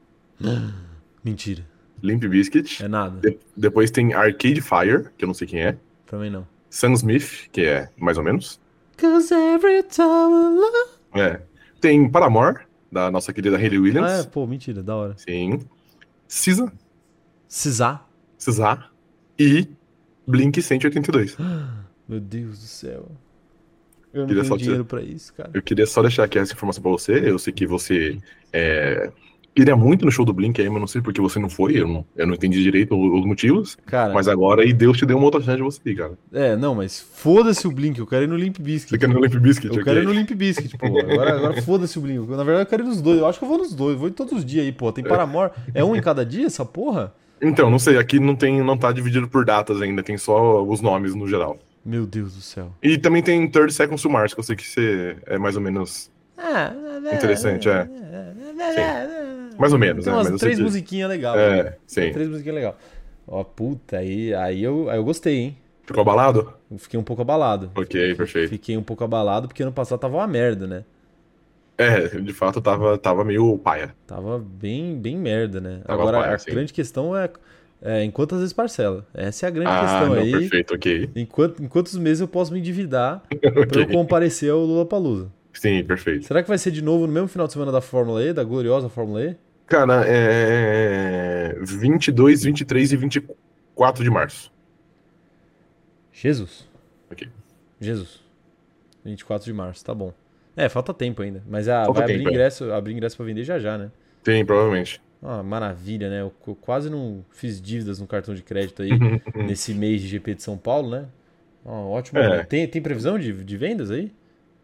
Mentira. 1.25 1.65
Limp 2.03 2.25
Biscuit. 2.25 2.83
É 2.83 2.89
nada. 2.89 3.21
De 3.21 3.39
depois 3.57 3.91
tem 3.91 4.15
Arcade 4.15 4.61
Fire, 4.61 5.09
que 5.17 5.25
eu 5.25 5.27
não 5.27 5.35
sei 5.35 5.47
quem 5.49 5.61
é. 5.61 5.77
Também 6.07 6.31
não. 6.31 6.47
Sam 6.71 6.93
Smith, 6.93 7.49
que 7.51 7.63
é 7.63 7.89
mais 7.97 8.17
ou 8.17 8.25
menos. 8.25 8.61
Cause 8.99 9.33
every 9.33 9.83
time 9.85 10.05
I 10.07 10.59
love... 10.59 10.99
É. 11.15 11.41
Tem 11.81 12.11
Paramore, 12.11 12.67
da 12.91 13.11
nossa 13.11 13.33
querida 13.33 13.57
Hayley 13.57 13.79
Williams. 13.79 14.11
Ah, 14.11 14.17
é, 14.19 14.23
pô, 14.25 14.47
mentira, 14.47 14.83
da 14.83 14.97
hora. 14.97 15.15
Sim. 15.17 15.61
Cisa. 16.27 16.73
Cisa. 17.47 18.01
Cisa. 18.37 18.91
E 19.39 19.69
Blink 20.27 20.61
182. 20.61 21.37
Meu 22.09 22.21
Deus 22.21 22.59
do 22.59 22.67
céu. 22.67 23.11
Eu 24.13 24.27
não 24.27 24.43
tenho 24.43 24.57
dinheiro 24.57 24.85
te... 24.85 24.89
pra 24.89 25.03
isso, 25.03 25.33
cara. 25.35 25.51
Eu 25.55 25.63
queria 25.63 25.87
só 25.87 26.03
deixar 26.03 26.25
aqui 26.25 26.39
essa 26.39 26.53
informação 26.53 26.83
pra 26.83 26.91
você. 26.91 27.31
Eu 27.31 27.39
sei 27.39 27.53
que 27.53 27.67
você 27.67 28.19
é, 28.53 29.13
queria 29.59 29.75
muito 29.75 30.05
no 30.05 30.13
show 30.13 30.25
do 30.25 30.33
Blink 30.33 30.61
aí, 30.61 30.71
mas 30.71 30.79
não 30.79 30.87
sei 30.87 31.03
porque 31.03 31.21
você 31.21 31.41
não 31.41 31.51
foi. 31.51 31.81
Eu 31.81 31.89
não, 31.89 32.07
eu 32.17 32.27
não 32.29 32.35
entendi 32.35 32.63
direito 32.63 32.95
os 32.95 33.25
motivos. 33.27 33.77
Cara, 33.87 34.15
mas 34.15 34.29
agora 34.29 34.63
aí 34.63 34.73
Deus 34.73 34.97
te 34.97 35.05
deu 35.05 35.17
uma 35.17 35.25
outra 35.25 35.41
chance 35.41 35.57
de 35.57 35.63
você 35.63 35.81
ir, 35.85 35.97
cara. 35.97 36.13
É, 36.33 36.55
não, 36.55 36.77
mas 36.77 37.01
foda-se 37.01 37.67
o 37.67 37.73
Blink, 37.73 37.99
eu 37.99 38.07
quero 38.07 38.25
ir 38.25 38.29
no 38.29 38.37
Limp 38.37 38.59
Bizkit. 38.61 38.91
Você 38.91 38.99
quer 38.99 39.11
ir 39.11 39.15
no 39.15 39.21
Limp 39.21 39.35
Bizkit? 39.35 39.67
Eu 39.67 39.73
okay. 39.73 39.85
quero 39.85 40.01
ir 40.01 40.07
no 40.07 40.13
Limp 40.13 40.31
Bizkit, 40.31 40.79
pô. 40.79 40.87
Agora, 40.87 41.37
agora 41.37 41.63
foda-se 41.63 41.99
o 41.99 42.03
Blink. 42.03 42.31
Na 42.31 42.45
verdade, 42.45 42.63
eu 42.63 42.67
quero 42.67 42.85
ir 42.85 42.87
nos 42.87 43.03
dois. 43.03 43.19
Eu 43.19 43.27
acho 43.27 43.39
que 43.39 43.45
eu 43.45 43.49
vou 43.49 43.59
nos 43.59 43.75
dois. 43.75 43.95
Eu 43.95 43.99
vou 43.99 44.09
ir 44.09 44.13
todos 44.13 44.33
os 44.33 44.45
dias 44.45 44.65
aí, 44.65 44.71
pô. 44.71 44.93
Tem 44.93 45.03
Paramore. 45.03 45.51
É 45.75 45.83
um 45.83 45.97
em 45.97 46.01
cada 46.01 46.25
dia 46.25 46.47
essa 46.47 46.65
porra? 46.65 47.13
Então, 47.43 47.69
não 47.69 47.81
sei. 47.81 47.99
Aqui 47.99 48.21
não 48.21 48.37
tem, 48.37 48.63
não 48.63 48.77
tá 48.77 48.93
dividido 48.93 49.27
por 49.27 49.45
datas 49.45 49.83
ainda. 49.83 50.05
Tem 50.05 50.17
só 50.17 50.63
os 50.63 50.81
nomes 50.81 51.17
no 51.17 51.27
geral. 51.27 51.59
Meu 51.85 52.07
Deus 52.07 52.35
do 52.35 52.41
céu. 52.41 52.71
E 52.81 52.97
também 52.97 53.23
tem 53.23 53.49
Third 53.49 53.73
Seconds 53.73 54.03
to 54.03 54.11
Mars, 54.11 54.35
que 54.35 54.41
eu 54.41 54.45
sei 54.45 54.55
que 54.55 54.65
você 54.65 55.17
é 55.27 55.37
mais 55.37 55.57
ou 55.57 55.63
menos 55.63 56.11
ah, 56.37 56.73
interessante, 57.13 57.69
é. 57.69 57.85
Sim. 57.85 59.38
Mais 59.59 59.73
ou 59.73 59.79
menos, 59.79 60.05
Tem 60.05 60.13
né? 60.13 60.21
umas 60.21 60.41
três 60.41 60.59
musiquinhas 60.59 61.09
legais. 61.09 61.39
É, 61.39 61.63
né? 61.65 61.75
sim. 61.87 62.13
Três 62.13 62.29
musiquinhas 62.29 62.55
legais. 62.55 62.75
Ó, 63.27 63.45
puta, 63.45 63.99
aí, 63.99 64.33
aí, 64.35 64.63
eu, 64.63 64.89
aí 64.89 64.97
eu 64.97 65.05
gostei, 65.05 65.37
hein? 65.37 65.57
Ficou 65.85 66.03
abalado? 66.03 66.53
Fiquei 66.77 67.01
um 67.01 67.03
pouco 67.03 67.23
abalado. 67.23 67.71
Ok, 67.75 68.15
perfeito. 68.15 68.51
Fiquei 68.51 68.77
um 68.77 68.83
pouco 68.83 69.05
abalado 69.05 69.49
porque 69.49 69.63
ano 69.63 69.73
passado 69.73 69.99
tava 69.99 70.17
uma 70.17 70.27
merda, 70.27 70.67
né? 70.67 70.85
É, 71.79 72.09
de 72.09 72.33
fato 72.33 72.61
tava, 72.61 72.99
tava 72.99 73.25
meio 73.25 73.57
paia. 73.59 73.95
Tava 74.07 74.39
bem, 74.39 74.99
bem 74.99 75.17
merda, 75.17 75.61
né? 75.61 75.81
Tava 75.87 76.03
Agora, 76.03 76.21
paia, 76.21 76.35
a 76.35 76.39
sim. 76.39 76.51
grande 76.51 76.73
questão 76.73 77.17
é 77.17 77.31
É, 77.81 78.03
em 78.03 78.11
quantas 78.11 78.41
vezes 78.41 78.53
parcela? 78.53 79.07
Essa 79.15 79.47
é 79.47 79.49
a 79.49 79.51
grande 79.51 79.71
ah, 79.71 79.81
questão 79.81 80.09
não, 80.09 80.15
aí. 80.15 80.33
Perfeito, 80.33 80.75
ok. 80.75 81.11
Em, 81.15 81.25
quanto, 81.25 81.63
em 81.63 81.69
quantos 81.69 81.97
meses 81.97 82.21
eu 82.21 82.27
posso 82.29 82.53
me 82.53 82.59
endividar 82.59 83.23
okay. 83.33 83.67
para 83.67 83.81
eu 83.83 83.87
comparecer 83.89 84.51
ao 84.51 84.59
Lula 84.59 84.85
Palusa? 84.85 85.31
Sim, 85.53 85.85
perfeito. 85.85 86.27
Será 86.27 86.43
que 86.43 86.49
vai 86.49 86.59
ser 86.59 86.73
de 86.73 86.83
novo 86.83 87.07
no 87.07 87.13
mesmo 87.13 87.29
final 87.29 87.47
de 87.47 87.53
semana 87.53 87.71
da 87.71 87.81
Fórmula 87.81 88.23
E, 88.23 88.33
da 88.33 88.43
gloriosa 88.43 88.89
Fórmula 88.89 89.23
E? 89.23 89.37
Cara, 89.69 90.03
é 90.07 91.55
22, 91.61 92.43
23 92.45 92.93
e 92.93 92.97
24 92.97 94.03
de 94.03 94.11
março. 94.11 94.51
Jesus. 96.11 96.67
Ok. 97.11 97.29
Jesus. 97.79 98.23
24 99.05 99.45
de 99.45 99.53
março, 99.53 99.85
tá 99.85 99.95
bom. 99.95 100.13
É, 100.57 100.69
falta 100.69 100.93
tempo 100.93 101.23
ainda. 101.23 101.43
Mas 101.47 101.69
a, 101.69 101.85
vai 101.85 102.03
abrir, 102.03 102.21
ingresso, 102.21 102.73
abrir 102.73 102.95
ingresso 102.95 103.17
pra 103.17 103.27
vender 103.27 103.45
já 103.45 103.59
já, 103.59 103.79
né? 103.79 103.91
Tem, 104.25 104.45
provavelmente. 104.45 105.01
Ah, 105.23 105.43
maravilha, 105.43 106.09
né? 106.09 106.23
Eu, 106.23 106.33
eu, 106.47 106.55
quase 106.55 106.89
não 106.89 107.25
fiz 107.31 107.61
dívidas 107.61 108.01
no 108.01 108.07
cartão 108.07 108.35
de 108.35 108.43
crédito 108.43 108.83
aí 108.83 108.91
nesse 109.37 109.75
mês 109.75 110.01
de 110.01 110.09
GP 110.09 110.35
de 110.35 110.43
São 110.43 110.57
Paulo, 110.57 110.91
né? 110.91 111.07
Oh, 111.65 111.91
ótimo. 111.91 112.19
É. 112.19 112.43
Tem, 112.45 112.67
tem 112.67 112.81
previsão 112.81 113.19
de, 113.19 113.33
de 113.45 113.57
vendas 113.57 113.91
aí? 113.91 114.11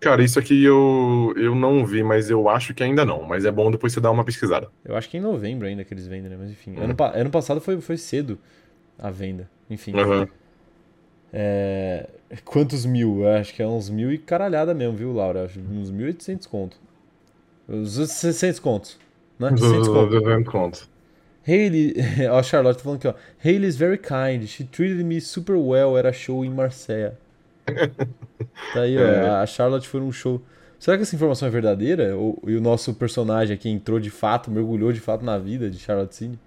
Cara, 0.00 0.22
isso 0.22 0.38
aqui 0.38 0.62
eu, 0.62 1.32
eu 1.36 1.54
não 1.54 1.84
vi, 1.86 2.02
mas 2.02 2.28
eu 2.28 2.48
acho 2.48 2.74
que 2.74 2.82
ainda 2.82 3.04
não. 3.04 3.22
Mas 3.22 3.44
é 3.44 3.50
bom 3.50 3.70
depois 3.70 3.92
você 3.92 4.00
dar 4.00 4.10
uma 4.10 4.24
pesquisada. 4.24 4.68
Eu 4.84 4.96
acho 4.96 5.08
que 5.08 5.16
em 5.16 5.20
novembro 5.20 5.66
ainda 5.66 5.84
que 5.84 5.94
eles 5.94 6.06
vendem, 6.06 6.30
né? 6.30 6.36
Mas 6.38 6.50
enfim. 6.50 6.72
Hum. 6.72 6.84
Ano, 6.84 6.96
ano 6.98 7.30
passado 7.30 7.60
foi, 7.60 7.80
foi 7.80 7.96
cedo 7.96 8.38
a 8.98 9.10
venda. 9.10 9.48
Enfim. 9.70 9.94
Uhum. 9.94 10.26
É... 11.32 12.08
Quantos 12.44 12.84
mil? 12.84 13.22
Eu 13.22 13.34
acho 13.36 13.54
que 13.54 13.62
é 13.62 13.66
uns 13.66 13.88
mil 13.88 14.12
e 14.12 14.18
caralhada 14.18 14.74
mesmo, 14.74 14.96
viu, 14.96 15.12
Laura? 15.12 15.44
Acho 15.44 15.58
uns 15.60 15.90
1.800 15.90 16.48
conto. 16.48 16.76
Uns 17.68 17.92
600 17.92 18.60
contos. 18.60 18.98
Né? 19.38 19.50
600 19.56 19.88
conto. 19.88 20.50
conto. 20.50 20.88
Hayley, 21.46 21.94
ó, 22.30 22.38
a 22.38 22.42
Charlotte 22.42 22.78
tá 22.78 22.84
falando 22.84 22.98
aqui, 22.98 23.08
ó. 23.08 23.14
Hayley 23.42 23.68
is 23.68 23.76
very 23.76 23.98
kind. 23.98 24.46
She 24.46 24.64
treated 24.64 25.04
me 25.04 25.20
super 25.20 25.56
well 25.56 25.96
at 25.98 26.06
a 26.06 26.12
show 26.12 26.44
in 26.44 26.50
Marseille. 26.50 27.12
Tá 28.72 28.80
aí, 28.80 28.96
ó. 28.96 29.00
É. 29.00 29.28
A 29.42 29.46
Charlotte 29.46 29.88
foi 29.88 30.00
num 30.00 30.12
show. 30.12 30.42
Será 30.78 30.96
que 30.96 31.02
essa 31.02 31.16
informação 31.16 31.48
é 31.48 31.50
verdadeira? 31.50 32.16
Ou, 32.16 32.42
e 32.46 32.56
o 32.56 32.60
nosso 32.60 32.92
personagem 32.94 33.54
aqui 33.54 33.68
entrou 33.68 33.98
de 33.98 34.10
fato, 34.10 34.50
mergulhou 34.50 34.92
de 34.92 35.00
fato 35.00 35.24
na 35.24 35.38
vida 35.38 35.70
de 35.70 35.78
Charlotte 35.78 36.14
Cine? 36.14 36.38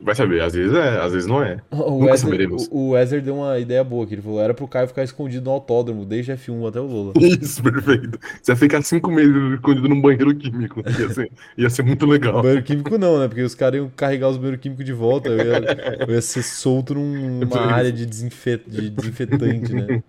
Vai 0.00 0.14
saber, 0.14 0.42
às 0.42 0.52
vezes 0.52 0.74
é, 0.74 1.00
às 1.00 1.12
vezes 1.12 1.26
não 1.26 1.42
é. 1.42 1.58
O 1.70 2.00
Nunca 2.00 2.12
Wesley, 2.12 2.46
O, 2.70 2.94
deu 3.22 3.36
uma 3.36 3.58
ideia 3.58 3.82
boa 3.82 4.04
aqui. 4.04 4.14
Ele 4.14 4.22
falou: 4.22 4.40
era 4.40 4.52
pro 4.52 4.68
Caio 4.68 4.88
ficar 4.88 5.04
escondido 5.04 5.44
no 5.44 5.50
autódromo, 5.50 6.04
desde 6.04 6.32
F1 6.32 6.68
até 6.68 6.80
o 6.80 6.86
Lola. 6.86 7.12
Isso, 7.20 7.62
perfeito. 7.62 8.18
Você 8.42 8.52
ia 8.52 8.56
ficar 8.56 8.82
cinco 8.82 9.10
meses 9.10 9.34
escondido 9.54 9.88
num 9.88 10.00
banheiro 10.00 10.34
químico. 10.34 10.82
Ia 10.86 11.08
ser, 11.08 11.32
ia 11.56 11.70
ser 11.70 11.82
muito 11.82 12.04
legal. 12.06 12.42
banheiro 12.42 12.62
químico 12.62 12.98
não, 12.98 13.18
né? 13.18 13.28
Porque 13.28 13.42
os 13.42 13.54
caras 13.54 13.78
iam 13.78 13.90
carregar 13.96 14.28
os 14.28 14.36
banheiros 14.36 14.60
químicos 14.60 14.84
de 14.84 14.92
volta. 14.92 15.30
Eu 15.30 15.38
ia, 15.38 16.06
eu 16.06 16.14
ia 16.14 16.22
ser 16.22 16.42
solto 16.42 16.94
numa 16.94 17.72
área 17.72 17.92
de, 17.92 18.04
desinfet, 18.04 18.62
de 18.66 18.90
desinfetante, 18.90 19.72
né? 19.72 20.02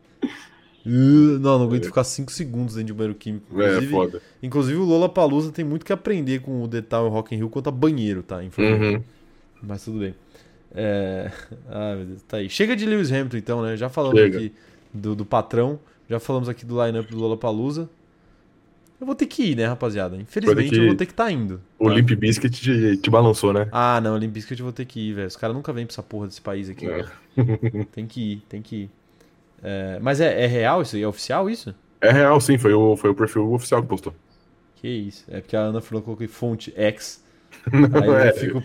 Uh, 0.86 1.38
não, 1.40 1.60
não 1.60 1.66
aguento 1.66 1.84
é. 1.84 1.88
ficar 1.88 2.06
5 2.06 2.32
segundos 2.32 2.76
dentro 2.76 2.88
de 2.88 2.94
um 2.94 2.96
banheiro 2.96 3.16
químico. 3.18 3.62
É, 3.62 3.66
inclusive, 3.66 3.86
é, 3.86 3.90
foda. 3.90 4.22
Inclusive 4.42 4.78
o 4.80 4.86
Lola 4.86 5.10
Palusa 5.10 5.52
tem 5.52 5.66
muito 5.66 5.86
que 5.86 5.92
aprender 5.92 6.40
com 6.40 6.64
o 6.64 6.68
Detal 6.68 7.10
Rock 7.10 7.36
in 7.36 7.40
Rio 7.40 7.50
quanto 7.50 7.68
a 7.68 7.72
banheiro, 7.72 8.24
tá? 8.24 8.38
Uhum. 8.38 9.04
Mas 9.62 9.84
tudo 9.84 10.00
bem. 10.00 10.16
É... 10.74 11.32
Ah, 11.70 11.96
meu 11.96 12.06
Deus, 12.06 12.22
tá 12.24 12.38
aí. 12.38 12.50
Chega 12.50 12.76
de 12.76 12.86
Lewis 12.86 13.12
Hamilton, 13.12 13.38
então, 13.38 13.62
né? 13.62 13.76
Já 13.76 13.90
falamos 13.90 14.20
Chega. 14.20 14.38
aqui 14.38 14.54
do, 14.94 15.16
do 15.16 15.26
patrão, 15.26 15.80
já 16.10 16.20
falamos 16.20 16.48
aqui 16.48 16.66
do 16.66 16.84
lineup 16.84 17.10
do 17.10 17.18
Lola 17.18 17.38
Palusa. 17.38 17.90
Eu 19.00 19.06
vou 19.06 19.16
ter 19.16 19.28
que 19.28 19.52
ir, 19.52 19.56
né, 19.56 19.68
rapaziada? 19.68 20.16
Infelizmente 20.16 20.76
eu 20.76 20.88
vou 20.88 20.96
ter 20.96 21.06
que 21.06 21.12
estar 21.12 21.26
tá 21.26 21.32
indo. 21.32 21.62
O 21.78 21.88
tá? 21.88 21.94
Limp 21.94 22.10
Biscuit 22.14 22.50
te, 22.50 22.98
te, 22.98 23.10
balançou, 23.12 23.54
né? 23.54 23.68
Ah, 23.72 24.02
não, 24.02 24.16
o 24.16 24.18
Limp 24.18 24.34
Biscuit 24.34 24.60
eu 24.60 24.66
vou 24.66 24.74
ter 24.74 24.86
que 24.86 25.10
ir, 25.10 25.14
velho. 25.14 25.28
Os 25.28 25.36
caras 25.36 25.56
nunca 25.56 25.72
vêm 25.72 25.86
pra 25.86 25.94
essa 25.94 26.02
porra 26.02 26.26
desse 26.26 26.42
país 26.42 26.68
aqui. 26.68 26.88
É. 26.88 27.06
tem 27.92 28.08
que 28.08 28.34
ir, 28.34 28.44
tem 28.50 28.62
que 28.62 28.76
ir. 28.76 28.90
É... 29.62 30.00
Mas 30.02 30.20
é, 30.20 30.44
é 30.44 30.48
real 30.48 30.82
isso? 30.82 30.98
É 30.98 31.08
oficial 31.08 31.48
isso? 31.48 31.76
É 32.02 32.12
real, 32.12 32.42
sim. 32.42 32.58
Foi 32.58 32.74
o, 32.74 32.96
foi 32.98 33.12
o 33.12 33.16
perfil 33.16 33.54
oficial 33.54 33.84
que 33.84 33.88
postou. 33.88 34.16
Que 34.78 34.88
isso. 34.88 35.26
É 35.28 35.42
porque 35.42 35.56
a 35.56 35.60
Ana 35.60 35.80
falou 35.80 36.02
que 36.02 36.06
colocou 36.06 36.28
fonte 36.28 36.74
X. 36.76 37.24
Não, 37.72 38.16
aí 38.16 38.28
é. 38.28 38.30
eu 38.32 38.36
fico 38.36 38.64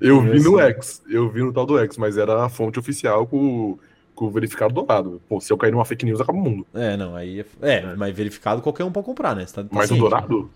eu 0.00 0.20
vi 0.22 0.40
no 0.40 0.58
X, 0.58 1.02
eu 1.08 1.28
vi 1.28 1.42
no 1.42 1.52
tal 1.52 1.66
do 1.66 1.78
X, 1.78 1.96
mas 1.96 2.16
era 2.16 2.44
a 2.44 2.48
fonte 2.48 2.78
oficial 2.78 3.26
com, 3.26 3.78
com 4.14 4.24
o 4.26 4.30
verificado 4.30 4.72
dourado. 4.72 5.20
Pô, 5.28 5.40
se 5.40 5.52
eu 5.52 5.58
cair 5.58 5.70
numa 5.70 5.84
fake 5.84 6.04
news, 6.04 6.20
acaba 6.20 6.38
o 6.38 6.40
mundo. 6.40 6.66
É, 6.74 6.96
não, 6.96 7.14
aí 7.14 7.40
é, 7.40 7.46
é, 7.60 7.94
mas 7.96 8.14
verificado 8.14 8.62
qualquer 8.62 8.84
um 8.84 8.92
pode 8.92 9.06
comprar, 9.06 9.36
né? 9.36 9.44
Tá, 9.44 9.62
tá 9.62 9.68
mas 9.70 9.90
o 9.90 9.96
dourado? 9.96 10.50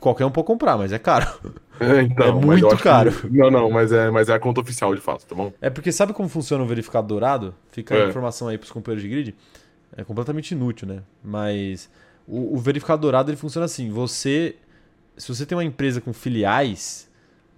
Qualquer 0.00 0.24
um 0.24 0.30
pode 0.30 0.46
comprar, 0.46 0.76
mas 0.76 0.92
é 0.92 0.98
caro. 0.98 1.26
É, 1.80 2.02
então, 2.02 2.26
é 2.26 2.32
muito 2.32 2.76
caro. 2.78 3.12
Que... 3.12 3.28
Não, 3.28 3.52
não, 3.52 3.70
mas 3.70 3.92
é, 3.92 4.10
mas 4.10 4.28
é 4.28 4.34
a 4.34 4.40
conta 4.40 4.60
oficial 4.60 4.92
de 4.92 5.00
fato, 5.00 5.24
tá 5.24 5.32
bom? 5.32 5.52
É 5.60 5.70
porque 5.70 5.92
sabe 5.92 6.12
como 6.12 6.28
funciona 6.28 6.64
o 6.64 6.66
verificado 6.66 7.06
dourado? 7.06 7.54
Fica 7.70 7.94
a 7.94 7.98
é. 7.98 8.08
informação 8.08 8.48
aí 8.48 8.58
pros 8.58 8.72
companheiros 8.72 9.00
de 9.04 9.08
grid. 9.08 9.36
É 9.96 10.02
completamente 10.02 10.50
inútil, 10.50 10.88
né? 10.88 11.02
Mas 11.22 11.88
o, 12.26 12.56
o 12.56 12.58
verificado 12.58 13.00
dourado 13.00 13.30
ele 13.30 13.36
funciona 13.36 13.64
assim: 13.66 13.90
você. 13.90 14.56
Se 15.16 15.28
você 15.28 15.46
tem 15.46 15.56
uma 15.56 15.62
empresa 15.62 16.00
com 16.00 16.12
filiais, 16.12 17.07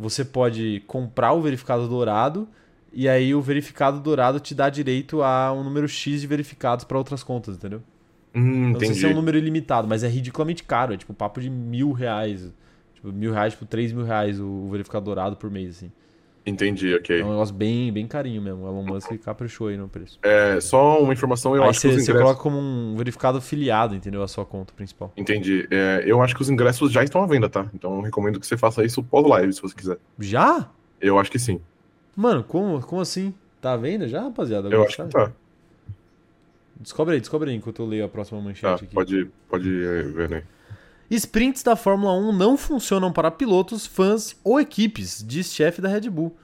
você 0.01 0.24
pode 0.24 0.82
comprar 0.86 1.34
o 1.34 1.42
verificado 1.42 1.86
dourado 1.86 2.48
e 2.90 3.07
aí 3.07 3.34
o 3.34 3.42
verificado 3.42 4.01
dourado 4.01 4.40
te 4.40 4.55
dá 4.55 4.70
direito 4.70 5.22
a 5.22 5.53
um 5.53 5.62
número 5.62 5.86
X 5.86 6.22
de 6.22 6.26
verificados 6.26 6.86
para 6.86 6.96
outras 6.96 7.22
contas, 7.22 7.57
entendeu? 7.57 7.82
Hum, 8.34 8.70
não 8.70 8.80
sei 8.80 8.94
se 8.94 9.05
é 9.05 9.09
um 9.09 9.14
número 9.14 9.36
ilimitado, 9.36 9.86
mas 9.86 10.03
é 10.03 10.09
ridiculamente 10.09 10.64
caro. 10.64 10.94
É 10.94 10.96
tipo 10.96 11.12
papo 11.12 11.38
de 11.38 11.51
mil 11.51 11.92
reais. 11.92 12.51
Tipo, 12.94 13.12
mil 13.12 13.30
reais, 13.32 13.53
tipo, 13.53 13.66
três 13.66 13.92
mil 13.92 14.05
reais 14.05 14.40
o 14.40 14.68
verificado 14.70 15.05
dourado 15.05 15.36
por 15.36 15.51
mês, 15.51 15.76
assim. 15.76 15.92
Entendi, 16.45 16.95
ok. 16.95 17.20
É 17.20 17.24
um 17.24 17.30
negócio 17.30 17.55
bem, 17.55 17.93
bem 17.93 18.07
carinho 18.07 18.41
mesmo. 18.41 18.64
O 18.64 18.68
Elon 18.68 18.82
Musk 18.82 19.12
caprichou 19.18 19.68
aí 19.68 19.76
no 19.76 19.88
preço. 19.88 20.18
É, 20.22 20.59
só 20.61 21.01
uma 21.03 21.12
informação, 21.12 21.55
eu 21.55 21.62
aí 21.62 21.68
acho 21.68 21.80
cê, 21.80 21.88
que 21.88 21.95
os 21.95 22.03
ingressos... 22.03 22.18
Você 22.18 22.24
coloca 22.24 22.43
como 22.43 22.59
um 22.59 22.97
verificado 22.97 23.38
afiliado, 23.38 23.95
entendeu? 23.95 24.22
A 24.22 24.28
sua 24.28 24.47
conta 24.47 24.72
principal. 24.72 25.12
Entendi. 25.16 25.68
É, 25.70 26.03
eu 26.07 26.22
acho 26.22 26.34
que 26.34 26.43
os 26.43 26.49
ingressos 26.49 26.91
já 26.91 27.05
estão 27.05 27.22
à 27.22 27.26
venda, 27.26 27.49
tá? 27.49 27.68
Então 27.74 28.01
recomendo 28.01 28.41
que 28.41 28.47
você 28.47 28.57
faça 28.57 28.84
isso 28.84 29.03
pós-live, 29.03 29.53
se 29.53 29.61
você 29.61 29.74
quiser. 29.74 29.99
Já? 30.18 30.70
Eu 31.01 31.18
acho 31.18 31.30
que 31.30 31.38
sim. 31.38 31.61
Mano, 32.16 32.43
como, 32.43 32.80
como 32.80 33.03
assim? 33.03 33.34
Tá 33.61 33.74
à 33.74 33.76
venda 33.76 34.09
já, 34.09 34.22
rapaziada? 34.22 34.68
Eu 34.68 34.84
acho 34.84 34.97
que 34.97 35.09
tá. 35.11 35.32
Descobre 36.80 37.14
aí, 37.14 37.20
descobre 37.20 37.51
aí 37.51 37.57
enquanto 37.57 37.82
eu 37.82 37.86
leio 37.86 38.07
a 38.07 38.09
próxima 38.09 38.41
manchete 38.41 38.62
tá, 38.62 38.74
aqui. 38.74 38.95
Pode, 38.95 39.28
pode 39.49 39.68
ver, 39.68 40.30
né? 40.30 40.43
Sprints 41.11 41.62
da 41.62 41.74
Fórmula 41.74 42.12
1 42.12 42.32
não 42.32 42.56
funcionam 42.56 43.12
para 43.12 43.30
pilotos, 43.30 43.86
fãs 43.86 44.36
ou 44.44 44.61
equipes, 44.61 45.24
diz 45.26 45.52
chefe 45.52 45.80
da 45.80 45.88
Red 45.88 46.08
Bull. 46.08 46.36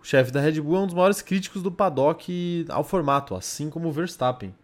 O 0.00 0.04
chefe 0.04 0.30
da 0.30 0.40
Red 0.40 0.60
Bull 0.60 0.76
é 0.76 0.80
um 0.80 0.86
dos 0.86 0.94
maiores 0.94 1.22
críticos 1.22 1.62
do 1.62 1.72
paddock 1.72 2.66
ao 2.68 2.84
formato, 2.84 3.34
assim 3.34 3.70
como 3.70 3.88
o 3.88 3.92
Verstappen. 3.92 4.54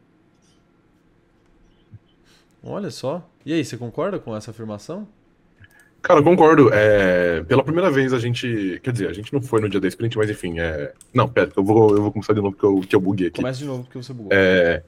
Olha 2.63 2.91
só. 2.91 3.27
E 3.45 3.55
aí, 3.55 3.65
você 3.65 3.79
concorda 3.79 4.19
com 4.19 4.37
essa 4.37 4.51
afirmação? 4.51 5.09
Cara, 6.03 6.23
concordo. 6.23 6.71
É, 6.73 7.43
pela 7.45 7.63
primeira 7.63 7.91
vez 7.91 8.13
a 8.13 8.19
gente. 8.19 8.81
Quer 8.83 8.93
dizer, 8.93 9.09
a 9.09 9.13
gente 9.13 9.33
não 9.33 9.41
foi 9.41 9.61
no 9.61 9.69
dia 9.69 9.81
da 9.81 9.89
sprint, 9.89 10.17
mas 10.17 10.31
enfim. 10.31 10.59
É... 10.59 10.93
Não, 11.13 11.29
pera, 11.29 11.51
eu 11.57 11.65
vou, 11.65 11.95
eu 11.95 12.03
vou 12.03 12.13
começar 12.13 12.33
de 12.33 12.41
novo 12.41 12.53
porque 12.55 12.67
eu, 12.67 12.81
que 12.89 12.97
eu 12.97 13.01
buguei 13.01 13.29
aqui. 13.29 13.37
Começa 13.37 13.59
de 13.59 13.65
novo 13.67 13.85
porque 13.85 13.99
você 13.99 14.13
bugou. 14.13 14.31
É, 14.33 14.83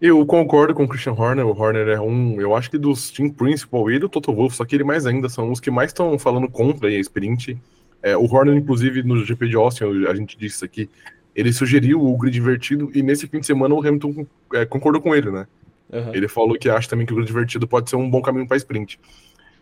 eu 0.00 0.24
concordo 0.24 0.74
com 0.74 0.84
o 0.84 0.88
Christian 0.88 1.12
Horner. 1.12 1.46
O 1.46 1.58
Horner 1.58 1.88
é 1.88 2.00
um, 2.00 2.40
eu 2.40 2.54
acho 2.54 2.70
que 2.70 2.78
dos 2.78 3.10
Team 3.10 3.30
Principal 3.30 3.90
e 3.90 3.98
do 3.98 4.08
Toto 4.08 4.32
Wolff, 4.32 4.56
só 4.56 4.64
que 4.64 4.76
ele 4.76 4.84
mais 4.84 5.06
ainda 5.06 5.28
são 5.28 5.50
os 5.50 5.60
que 5.60 5.70
mais 5.70 5.90
estão 5.90 6.18
falando 6.18 6.48
contra 6.48 6.88
a 6.88 6.92
sprint. 6.92 7.58
É, 8.02 8.16
o 8.16 8.24
Horner, 8.24 8.56
inclusive, 8.56 9.02
no 9.02 9.24
GP 9.24 9.48
de 9.48 9.56
Austin, 9.56 9.84
a 10.08 10.14
gente 10.14 10.38
disse 10.38 10.64
aqui, 10.64 10.88
ele 11.34 11.52
sugeriu 11.52 12.04
o 12.04 12.16
grid 12.16 12.38
invertido 12.38 12.90
e 12.94 13.02
nesse 13.02 13.26
fim 13.26 13.40
de 13.40 13.46
semana 13.46 13.74
o 13.74 13.80
Hamilton 13.80 14.26
é, 14.54 14.64
concordou 14.64 15.00
com 15.00 15.14
ele, 15.14 15.30
né? 15.30 15.46
Uhum. 15.90 16.14
Ele 16.14 16.28
falou 16.28 16.58
que 16.58 16.68
acha 16.68 16.88
também 16.88 17.06
que 17.06 17.12
o 17.12 17.16
grid 17.16 17.30
invertido 17.30 17.66
pode 17.66 17.90
ser 17.90 17.96
um 17.96 18.08
bom 18.08 18.22
caminho 18.22 18.46
para 18.46 18.56
sprint. 18.56 19.00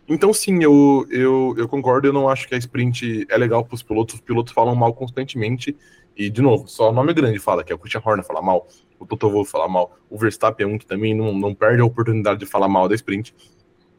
Então, 0.07 0.31
sim, 0.33 0.63
eu, 0.63 1.05
eu, 1.09 1.53
eu 1.57 1.67
concordo. 1.67 2.07
Eu 2.07 2.13
não 2.13 2.29
acho 2.29 2.47
que 2.47 2.55
a 2.55 2.57
sprint 2.57 3.25
é 3.29 3.37
legal 3.37 3.65
para 3.65 3.75
os 3.75 3.83
pilotos. 3.83 4.15
Os 4.15 4.21
pilotos 4.21 4.53
falam 4.53 4.73
mal 4.73 4.93
constantemente. 4.93 5.75
E, 6.15 6.29
de 6.29 6.41
novo, 6.41 6.67
só 6.67 6.89
o 6.89 6.93
nome 6.93 7.13
grande 7.13 7.37
fala, 7.39 7.63
que 7.63 7.71
é 7.71 7.75
o 7.75 7.77
Christian 7.77 8.01
Horner 8.03 8.25
fala 8.25 8.41
mal, 8.41 8.67
o 8.99 9.05
Toto 9.05 9.29
Wolff 9.29 9.51
fala 9.51 9.67
mal, 9.67 9.97
o 10.09 10.17
Verstappen 10.17 10.65
é 10.65 10.69
um 10.69 10.77
que 10.77 10.85
também 10.85 11.13
não, 11.13 11.33
não 11.33 11.53
perde 11.53 11.81
a 11.81 11.85
oportunidade 11.85 12.39
de 12.39 12.45
falar 12.45 12.67
mal 12.67 12.87
da 12.87 12.95
sprint. 12.95 13.33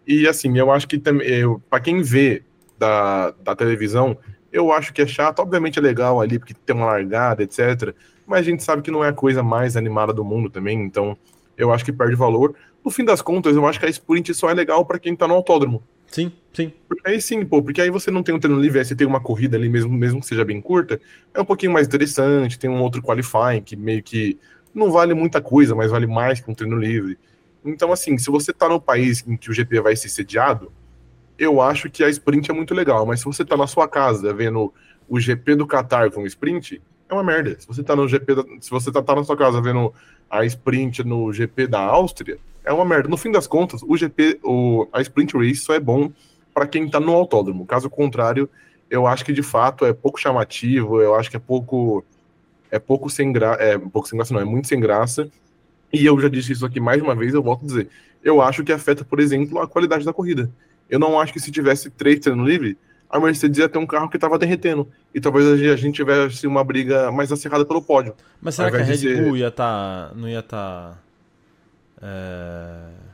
E, 0.06 0.26
assim, 0.26 0.56
eu 0.58 0.70
acho 0.70 0.88
que 0.88 0.98
também, 0.98 1.28
para 1.68 1.80
quem 1.80 2.02
vê 2.02 2.42
da, 2.78 3.32
da 3.42 3.54
televisão, 3.54 4.16
eu 4.52 4.72
acho 4.72 4.92
que 4.92 5.02
é 5.02 5.06
chato. 5.06 5.40
Obviamente 5.40 5.78
é 5.78 5.82
legal 5.82 6.20
ali, 6.20 6.38
porque 6.38 6.54
tem 6.54 6.74
uma 6.74 6.86
largada, 6.86 7.42
etc. 7.42 7.94
Mas 8.26 8.40
a 8.40 8.42
gente 8.42 8.62
sabe 8.62 8.82
que 8.82 8.90
não 8.90 9.04
é 9.04 9.08
a 9.08 9.12
coisa 9.12 9.42
mais 9.42 9.76
animada 9.76 10.12
do 10.12 10.24
mundo 10.24 10.48
também, 10.48 10.80
então 10.82 11.16
eu 11.56 11.72
acho 11.72 11.84
que 11.84 11.92
perde 11.92 12.14
valor. 12.14 12.54
No 12.84 12.90
fim 12.90 13.04
das 13.04 13.20
contas, 13.20 13.54
eu 13.54 13.66
acho 13.66 13.78
que 13.78 13.86
a 13.86 13.88
sprint 13.88 14.32
só 14.32 14.48
é 14.48 14.54
legal 14.54 14.84
para 14.84 14.98
quem 14.98 15.14
tá 15.14 15.26
no 15.26 15.34
autódromo. 15.34 15.82
Sim, 16.06 16.32
sim. 16.54 16.72
Porque 16.88 17.06
aí 17.06 17.20
sim, 17.20 17.44
pô, 17.44 17.62
porque 17.62 17.82
aí 17.82 17.90
você 17.90 18.10
não 18.10 18.22
tem 18.22 18.34
um 18.34 18.38
treino 18.38 18.58
livre, 18.58 18.78
aí 18.78 18.84
você 18.84 18.96
tem 18.96 19.06
uma 19.06 19.20
corrida 19.20 19.56
ali 19.56 19.68
mesmo, 19.68 19.92
mesmo 19.92 20.20
que 20.20 20.26
seja 20.26 20.44
bem 20.44 20.60
curta, 20.60 20.98
é 21.34 21.40
um 21.40 21.44
pouquinho 21.44 21.72
mais 21.72 21.86
interessante, 21.86 22.58
tem 22.58 22.70
um 22.70 22.80
outro 22.80 23.02
qualifying 23.02 23.60
que 23.60 23.76
meio 23.76 24.02
que 24.02 24.38
não 24.78 24.90
vale 24.90 25.14
muita 25.14 25.40
coisa, 25.40 25.74
mas 25.74 25.90
vale 25.90 26.06
mais 26.06 26.40
que 26.40 26.50
um 26.50 26.54
treino 26.54 26.76
livre. 26.76 27.18
Então, 27.64 27.92
assim, 27.92 28.16
se 28.16 28.30
você 28.30 28.52
tá 28.52 28.68
no 28.68 28.80
país 28.80 29.24
em 29.26 29.36
que 29.36 29.50
o 29.50 29.54
GP 29.54 29.80
vai 29.80 29.96
ser 29.96 30.08
sediado, 30.08 30.72
eu 31.38 31.60
acho 31.60 31.90
que 31.90 32.02
a 32.02 32.08
sprint 32.08 32.50
é 32.50 32.54
muito 32.54 32.74
legal, 32.74 33.04
mas 33.04 33.20
se 33.20 33.26
você 33.26 33.44
tá 33.44 33.56
na 33.56 33.66
sua 33.66 33.88
casa 33.88 34.32
vendo 34.32 34.72
o 35.08 35.20
GP 35.20 35.56
do 35.56 35.66
Qatar 35.66 36.10
com 36.10 36.26
sprint, 36.26 36.80
é 37.08 37.14
uma 37.14 37.24
merda. 37.24 37.56
Se 37.58 37.66
você 37.66 37.82
tá 37.82 37.96
no 37.96 38.06
GP, 38.06 38.34
da, 38.34 38.44
se 38.60 38.70
você 38.70 38.92
tá, 38.92 39.02
tá 39.02 39.14
na 39.14 39.24
sua 39.24 39.36
casa 39.36 39.60
vendo 39.60 39.92
a 40.30 40.44
sprint 40.44 41.04
no 41.04 41.32
GP 41.32 41.66
da 41.66 41.80
Áustria, 41.80 42.38
é 42.64 42.72
uma 42.72 42.84
merda. 42.84 43.08
No 43.08 43.16
fim 43.16 43.30
das 43.30 43.46
contas, 43.46 43.82
o 43.82 43.96
GP, 43.96 44.40
o, 44.42 44.86
a 44.92 45.00
sprint 45.00 45.36
race 45.36 45.56
só 45.56 45.74
é 45.74 45.80
bom 45.80 46.12
para 46.52 46.66
quem 46.66 46.88
tá 46.88 47.00
no 47.00 47.14
autódromo. 47.14 47.64
Caso 47.64 47.88
contrário, 47.88 48.48
eu 48.90 49.06
acho 49.06 49.24
que 49.24 49.32
de 49.32 49.42
fato 49.42 49.84
é 49.84 49.92
pouco 49.92 50.20
chamativo, 50.20 51.00
eu 51.00 51.14
acho 51.14 51.30
que 51.30 51.36
é 51.36 51.40
pouco 51.40 52.04
é 52.70 52.78
pouco 52.78 53.08
sem 53.08 53.32
graça, 53.32 53.62
é 53.62 53.78
pouco 53.78 54.08
sem 54.08 54.16
graça 54.16 54.32
não, 54.34 54.40
é 54.40 54.44
muito 54.44 54.68
sem 54.68 54.80
graça. 54.80 55.28
E 55.92 56.04
eu 56.04 56.18
já 56.20 56.28
disse 56.28 56.52
isso 56.52 56.66
aqui 56.66 56.80
mais 56.80 57.00
uma 57.00 57.14
vez, 57.14 57.34
eu 57.34 57.42
volto 57.42 57.64
a 57.64 57.66
dizer. 57.66 57.88
Eu 58.22 58.42
acho 58.42 58.62
que 58.62 58.72
afeta, 58.72 59.04
por 59.04 59.20
exemplo, 59.20 59.58
a 59.58 59.66
qualidade 59.66 60.04
da 60.04 60.12
corrida. 60.12 60.50
Eu 60.88 60.98
não 60.98 61.18
acho 61.18 61.32
que 61.32 61.40
se 61.40 61.50
tivesse 61.50 61.90
três 61.90 62.20
treino 62.20 62.44
livre, 62.44 62.76
a 63.08 63.18
Mercedes 63.18 63.58
ia 63.58 63.68
ter 63.68 63.78
um 63.78 63.86
carro 63.86 64.08
que 64.08 64.16
estava 64.16 64.38
derretendo. 64.38 64.88
E 65.14 65.20
talvez 65.20 65.46
a 65.46 65.76
gente 65.76 65.96
tivesse 65.96 66.46
uma 66.46 66.62
briga 66.62 67.10
mais 67.10 67.32
acirrada 67.32 67.64
pelo 67.64 67.82
pódio. 67.82 68.14
Mas 68.40 68.54
será 68.54 68.70
que 68.70 68.76
a 68.76 68.82
Red 68.82 69.22
Bull 69.22 69.36
ia 69.36 69.50
tá, 69.50 70.12
não 70.14 70.28
ia 70.28 70.40
estar. 70.40 70.90
Tá, 70.90 70.98
é... 72.02 73.08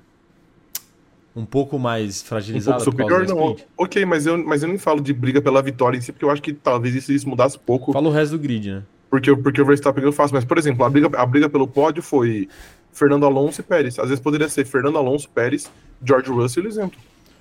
Um 1.37 1.45
pouco 1.45 1.79
mais 1.79 2.23
fragilizada? 2.23 2.81
Um 2.81 2.85
pouco 2.85 3.03
superior, 3.03 3.27
não. 3.27 3.57
Ok, 3.77 4.05
mas 4.05 4.25
eu, 4.25 4.39
mas 4.45 4.63
eu 4.63 4.69
nem 4.69 4.79
falo 4.79 5.01
de 5.01 5.13
briga 5.13 5.43
pela 5.43 5.61
vitória 5.61 5.99
em 5.99 6.01
si, 6.01 6.13
porque 6.13 6.25
eu 6.25 6.31
acho 6.31 6.41
que 6.41 6.53
talvez 6.53 6.95
isso, 6.95 7.13
isso 7.13 7.29
mudasse 7.29 7.59
pouco. 7.59 7.93
Fala 7.93 8.09
o 8.09 8.13
resto 8.13 8.33
do 8.33 8.39
grid, 8.39 8.71
né? 8.71 8.83
Porque, 9.15 9.37
porque 9.37 9.63
o 9.63 9.65
Verstappen 9.65 10.01
ganhou 10.01 10.13
fácil. 10.13 10.35
Mas, 10.35 10.45
por 10.45 10.59
exemplo, 10.59 10.85
a 10.85 10.91
briga, 10.91 11.09
a 11.17 11.25
briga 11.25 11.49
pelo 11.49 11.69
pódio 11.69 12.03
foi 12.03 12.49
Fernando 12.93 13.25
Alonso 13.25 13.61
e 13.61 13.65
Pérez. 13.65 13.97
Às 13.97 14.09
vezes 14.09 14.21
poderia 14.21 14.49
ser 14.49 14.65
Fernando 14.65 14.99
Alonso, 14.99 15.31
Pérez, 15.31 15.71
George 16.05 16.29
Russell 16.29 16.65
e 16.65 16.67
isento. 16.67 16.99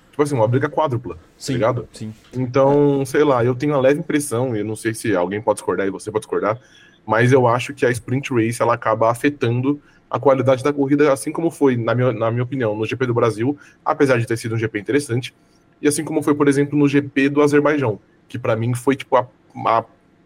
Tipo 0.08 0.22
assim, 0.22 0.36
uma 0.36 0.46
briga 0.46 0.68
quádrupla, 0.68 1.16
tá 1.16 1.20
sim, 1.36 1.54
tá 1.54 1.58
ligado? 1.58 1.88
Sim. 1.92 2.14
Então, 2.32 3.04
sei 3.04 3.24
lá, 3.24 3.44
eu 3.44 3.56
tenho 3.56 3.74
a 3.74 3.80
leve 3.80 3.98
impressão, 3.98 4.54
e 4.54 4.62
não 4.62 4.76
sei 4.76 4.94
se 4.94 5.16
alguém 5.16 5.42
pode 5.42 5.56
discordar 5.56 5.84
e 5.84 5.90
você 5.90 6.12
pode 6.12 6.22
discordar, 6.22 6.60
mas 7.04 7.32
eu 7.32 7.48
acho 7.48 7.74
que 7.74 7.84
a 7.84 7.90
sprint 7.90 8.32
race 8.32 8.62
ela 8.62 8.74
acaba 8.74 9.10
afetando 9.10 9.82
a 10.08 10.20
qualidade 10.20 10.62
da 10.62 10.72
corrida, 10.72 11.12
assim 11.12 11.32
como 11.32 11.50
foi, 11.50 11.76
na 11.76 11.92
minha, 11.92 12.12
na 12.12 12.30
minha 12.30 12.44
opinião, 12.44 12.76
no 12.76 12.86
GP 12.86 13.06
do 13.06 13.14
Brasil, 13.14 13.58
apesar 13.84 14.20
de 14.20 14.26
ter 14.28 14.36
sido 14.36 14.54
um 14.54 14.58
GP 14.58 14.78
interessante, 14.78 15.34
e 15.82 15.88
assim 15.88 16.04
como 16.04 16.22
foi, 16.22 16.36
por 16.36 16.46
exemplo, 16.46 16.78
no 16.78 16.86
GP 16.86 17.30
do 17.30 17.42
Azerbaijão, 17.42 17.98
que 18.28 18.38
para 18.38 18.54
mim 18.54 18.72
foi 18.74 18.94
tipo 18.94 19.16
a, 19.16 19.26
a, 19.66 19.84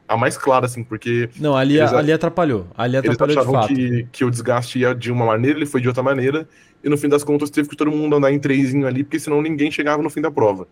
a, 0.09 0.17
mais 0.17 0.39
clara, 0.39 0.67
assim, 0.67 0.83
porque. 0.83 1.29
Não, 1.39 1.57
ali, 1.57 1.79
eles, 1.79 1.93
ali 1.93 2.13
atrapalhou. 2.13 2.67
Ali 2.77 2.97
atrapalhou 2.97 3.37
eles 3.37 3.49
achavam 3.49 3.67
que, 3.69 4.09
que 4.11 4.25
o 4.25 4.31
desgaste 4.31 4.79
ia 4.79 4.95
de 4.95 5.13
uma 5.13 5.27
maneira, 5.27 5.59
ele 5.59 5.67
foi 5.67 5.81
de 5.81 5.89
outra 5.89 6.03
maneira, 6.03 6.49
e 6.83 6.89
no 6.89 6.97
fim 6.97 7.09
das 7.09 7.23
contas 7.23 7.51
teve 7.51 7.69
que 7.69 7.77
todo 7.77 7.91
mundo 7.91 8.17
andar 8.17 8.33
em 8.33 8.39
trezinho 8.39 8.87
ali, 8.87 9.05
porque 9.05 9.19
senão 9.19 9.43
ninguém 9.43 9.71
chegava 9.71 10.03
no 10.03 10.11
fim 10.11 10.21
da 10.21 10.31
prova. 10.31 10.67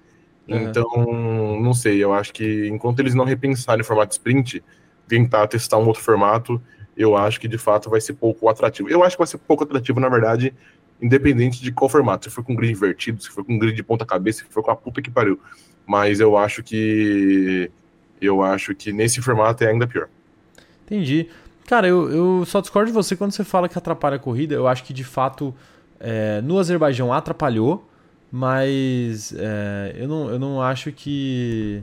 Uhum. 0.48 0.62
Então, 0.62 1.60
não 1.60 1.74
sei, 1.74 2.02
eu 2.02 2.12
acho 2.12 2.32
que 2.32 2.68
enquanto 2.68 3.00
eles 3.00 3.14
não 3.14 3.24
repensarem 3.24 3.82
o 3.82 3.84
formato 3.84 4.12
sprint, 4.12 4.62
tentar 5.08 5.46
testar 5.48 5.78
um 5.78 5.86
outro 5.86 6.02
formato, 6.02 6.60
eu 6.96 7.16
acho 7.16 7.40
que 7.40 7.48
de 7.48 7.58
fato 7.58 7.90
vai 7.90 8.00
ser 8.00 8.14
pouco 8.14 8.48
atrativo. 8.48 8.88
Eu 8.88 9.02
acho 9.02 9.16
que 9.16 9.20
vai 9.20 9.26
ser 9.26 9.38
pouco 9.38 9.64
atrativo, 9.64 10.00
na 10.00 10.08
verdade, 10.08 10.54
independente 11.02 11.60
de 11.60 11.72
qual 11.72 11.88
formato. 11.88 12.24
Se 12.24 12.34
for 12.34 12.42
com 12.44 12.54
grid 12.54 12.72
invertido, 12.72 13.22
se 13.22 13.28
for 13.28 13.44
com 13.44 13.58
grid 13.58 13.74
de 13.74 13.82
ponta 13.82 14.06
cabeça, 14.06 14.44
se 14.44 14.52
for 14.52 14.62
com 14.62 14.70
a 14.70 14.76
puta 14.76 15.02
que 15.02 15.10
pariu. 15.10 15.38
Mas 15.86 16.20
eu 16.20 16.36
acho 16.36 16.62
que 16.62 17.70
eu 18.20 18.42
acho 18.42 18.74
que 18.74 18.92
nesse 18.92 19.20
formato 19.20 19.64
é 19.64 19.70
ainda 19.70 19.86
pior. 19.86 20.08
Entendi. 20.84 21.28
Cara, 21.66 21.88
eu, 21.88 22.10
eu 22.10 22.44
só 22.46 22.60
discordo 22.60 22.86
de 22.86 22.94
você 22.94 23.16
quando 23.16 23.32
você 23.32 23.42
fala 23.42 23.68
que 23.68 23.76
atrapalha 23.76 24.16
a 24.16 24.18
corrida. 24.18 24.54
Eu 24.54 24.68
acho 24.68 24.84
que 24.84 24.92
de 24.92 25.04
fato 25.04 25.54
é, 25.98 26.40
no 26.40 26.58
Azerbaijão 26.58 27.12
atrapalhou, 27.12 27.88
mas 28.30 29.34
é, 29.36 29.96
eu, 29.98 30.08
não, 30.08 30.30
eu 30.30 30.38
não 30.38 30.62
acho 30.62 30.92
que 30.92 31.82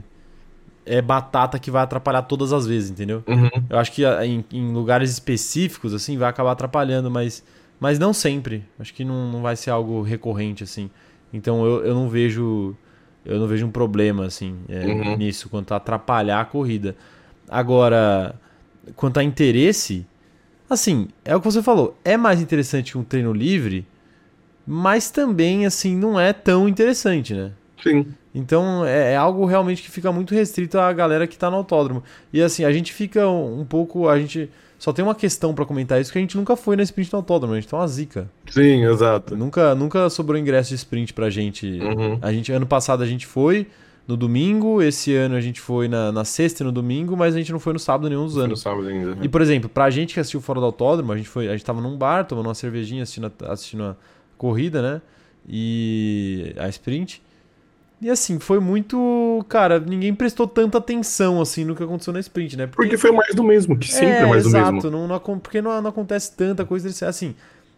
é 0.86 1.00
batata 1.00 1.58
que 1.58 1.70
vai 1.70 1.82
atrapalhar 1.82 2.22
todas 2.22 2.52
as 2.52 2.66
vezes, 2.66 2.90
entendeu? 2.90 3.22
Uhum. 3.26 3.50
Eu 3.68 3.78
acho 3.78 3.92
que 3.92 4.04
em, 4.04 4.44
em, 4.52 4.72
lugares 4.72 5.10
específicos, 5.10 5.94
assim, 5.94 6.16
vai 6.16 6.28
acabar 6.28 6.52
atrapalhando, 6.52 7.10
mas, 7.10 7.44
mas 7.80 7.98
não 7.98 8.12
sempre. 8.12 8.64
Acho 8.78 8.92
que 8.92 9.04
não, 9.04 9.30
não 9.30 9.42
vai 9.42 9.56
ser 9.56 9.70
algo 9.70 10.02
recorrente, 10.02 10.62
assim. 10.62 10.90
Então 11.32 11.64
eu, 11.64 11.84
eu 11.84 11.94
não 11.94 12.08
vejo 12.08 12.76
eu 13.24 13.38
não 13.38 13.46
vejo 13.46 13.66
um 13.66 13.70
problema, 13.70 14.26
assim, 14.26 14.56
é, 14.68 14.84
uhum. 14.86 15.16
nisso, 15.16 15.48
quanto 15.48 15.72
a 15.72 15.76
atrapalhar 15.76 16.40
a 16.40 16.44
corrida. 16.44 16.96
Agora, 17.48 18.34
quanto 18.96 19.18
a 19.18 19.24
interesse, 19.24 20.06
assim, 20.68 21.08
é 21.24 21.34
o 21.34 21.40
que 21.40 21.46
você 21.46 21.62
falou, 21.62 21.96
é 22.04 22.16
mais 22.16 22.40
interessante 22.40 22.96
um 22.96 23.04
treino 23.04 23.32
livre 23.32 23.86
mas 24.66 25.10
também, 25.10 25.66
assim, 25.66 25.96
não 25.96 26.18
é 26.18 26.32
tão 26.32 26.68
interessante, 26.68 27.34
né? 27.34 27.52
Sim. 27.82 28.06
Então 28.34 28.84
é, 28.84 29.12
é, 29.12 29.16
algo 29.16 29.44
realmente 29.44 29.82
que 29.82 29.90
fica 29.90 30.10
muito 30.10 30.34
restrito 30.34 30.78
à 30.78 30.92
galera 30.92 31.26
que 31.26 31.36
tá 31.36 31.50
no 31.50 31.56
autódromo. 31.56 32.02
E 32.32 32.40
assim, 32.40 32.64
a 32.64 32.72
gente 32.72 32.92
fica 32.92 33.28
um 33.28 33.64
pouco. 33.64 34.08
A 34.08 34.18
gente. 34.18 34.50
Só 34.78 34.92
tem 34.92 35.04
uma 35.04 35.14
questão 35.14 35.54
para 35.54 35.64
comentar 35.64 36.00
isso, 36.00 36.12
que 36.12 36.18
a 36.18 36.20
gente 36.20 36.36
nunca 36.36 36.56
foi 36.56 36.76
na 36.76 36.82
sprint 36.82 37.10
do 37.10 37.16
autódromo, 37.16 37.54
a 37.54 37.56
gente 37.56 37.68
tá 37.68 37.76
uma 37.76 37.88
zica. 37.88 38.28
Sim, 38.50 38.84
exato. 38.84 39.36
Nunca, 39.36 39.74
nunca 39.74 40.10
sobrou 40.10 40.38
ingresso 40.38 40.70
de 40.70 40.74
sprint 40.76 41.12
pra 41.14 41.30
gente. 41.30 41.66
Uhum. 41.66 42.18
A 42.20 42.32
gente. 42.32 42.52
Ano 42.52 42.66
passado 42.66 43.02
a 43.02 43.06
gente 43.06 43.26
foi 43.26 43.66
no 44.06 44.16
domingo, 44.16 44.82
esse 44.82 45.14
ano 45.14 45.34
a 45.34 45.40
gente 45.40 45.60
foi 45.60 45.88
na, 45.88 46.12
na 46.12 46.24
sexta 46.24 46.62
e 46.62 46.66
no 46.66 46.72
domingo, 46.72 47.16
mas 47.16 47.34
a 47.34 47.38
gente 47.38 47.50
não 47.50 47.58
foi 47.58 47.72
no 47.72 47.78
sábado 47.78 48.08
nenhum 48.08 48.24
dos 48.24 48.36
anos. 48.36 48.50
No 48.50 48.56
sábado 48.56 48.86
ainda. 48.86 49.14
Né? 49.14 49.22
E, 49.22 49.28
por 49.28 49.40
exemplo, 49.40 49.68
pra 49.68 49.88
gente 49.88 50.12
que 50.12 50.20
assistiu 50.20 50.40
fora 50.40 50.60
do 50.60 50.66
autódromo, 50.66 51.12
a 51.12 51.16
gente 51.16 51.28
foi. 51.28 51.48
A 51.48 51.52
gente 51.52 51.64
tava 51.64 51.80
num 51.80 51.96
bar, 51.96 52.24
tomando 52.26 52.46
uma 52.46 52.54
cervejinha, 52.54 53.02
assistindo, 53.02 53.32
assistindo 53.46 53.84
a 53.84 53.96
corrida, 54.36 54.82
né? 54.82 55.02
E 55.48 56.54
a 56.58 56.68
sprint. 56.68 57.22
E 58.00 58.10
assim, 58.10 58.38
foi 58.38 58.60
muito. 58.60 59.44
Cara, 59.48 59.78
ninguém 59.78 60.14
prestou 60.14 60.46
tanta 60.46 60.78
atenção 60.78 61.40
assim 61.40 61.64
no 61.64 61.74
que 61.74 61.82
aconteceu 61.82 62.12
na 62.12 62.20
sprint, 62.20 62.56
né? 62.56 62.66
Porque, 62.66 62.82
porque 62.82 62.98
foi 62.98 63.12
mais 63.12 63.34
do 63.34 63.42
mesmo, 63.42 63.78
que 63.78 63.88
sempre 63.90 64.16
é, 64.16 64.22
é 64.22 64.26
mais 64.26 64.44
exato, 64.44 64.66
do 64.68 64.74
mesmo. 64.74 64.90
Não, 64.90 65.08
não, 65.08 65.38
porque 65.38 65.62
não, 65.62 65.80
não 65.80 65.90
acontece 65.90 66.36
tanta 66.36 66.64
coisa. 66.64 67.08
Assim, 67.08 67.34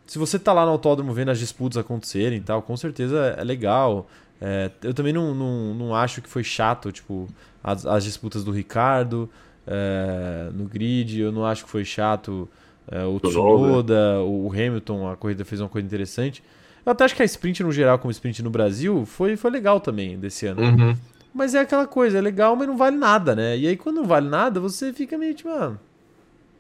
se 0.06 0.18
você 0.18 0.38
tá 0.38 0.52
lá 0.52 0.64
no 0.64 0.72
autódromo 0.72 1.12
vendo 1.12 1.30
as 1.30 1.38
disputas 1.38 1.76
acontecerem 1.76 2.38
e 2.38 2.40
tal, 2.40 2.62
com 2.62 2.76
certeza 2.76 3.36
é 3.38 3.44
legal. 3.44 4.08
É, 4.40 4.70
eu 4.82 4.92
também 4.92 5.12
não, 5.12 5.34
não, 5.34 5.74
não 5.74 5.94
acho 5.94 6.20
que 6.20 6.28
foi 6.28 6.44
chato, 6.44 6.92
tipo, 6.92 7.26
as, 7.62 7.86
as 7.86 8.04
disputas 8.04 8.44
do 8.44 8.50
Ricardo 8.50 9.30
é, 9.66 10.50
no 10.52 10.64
grid. 10.64 11.20
Eu 11.20 11.32
não 11.32 11.44
acho 11.44 11.64
que 11.64 11.70
foi 11.70 11.84
chato 11.84 12.48
é, 12.90 13.04
o 13.04 13.18
Tsunoda, 13.18 14.20
o 14.22 14.50
Hamilton, 14.50 15.10
a 15.10 15.16
corrida 15.16 15.44
fez 15.44 15.60
uma 15.60 15.68
coisa 15.68 15.86
interessante. 15.86 16.42
Eu 16.86 16.92
até 16.92 17.04
acho 17.04 17.16
que 17.16 17.22
a 17.22 17.24
sprint 17.24 17.64
no 17.64 17.72
geral, 17.72 17.98
como 17.98 18.12
sprint 18.12 18.44
no 18.44 18.50
Brasil, 18.50 19.04
foi, 19.04 19.36
foi 19.36 19.50
legal 19.50 19.80
também 19.80 20.16
desse 20.16 20.46
ano. 20.46 20.62
Uhum. 20.62 20.96
Mas 21.34 21.52
é 21.52 21.60
aquela 21.60 21.86
coisa, 21.86 22.16
é 22.16 22.20
legal, 22.20 22.54
mas 22.54 22.68
não 22.68 22.76
vale 22.76 22.96
nada, 22.96 23.34
né? 23.34 23.58
E 23.58 23.66
aí 23.66 23.76
quando 23.76 23.96
não 23.96 24.04
vale 24.04 24.28
nada, 24.28 24.60
você 24.60 24.92
fica 24.92 25.18
meio 25.18 25.34
tipo, 25.34 25.48
ah, 25.50 25.76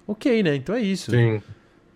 ok, 0.06 0.42
né? 0.42 0.56
Então 0.56 0.74
é 0.74 0.80
isso. 0.80 1.12
Sim. 1.12 1.40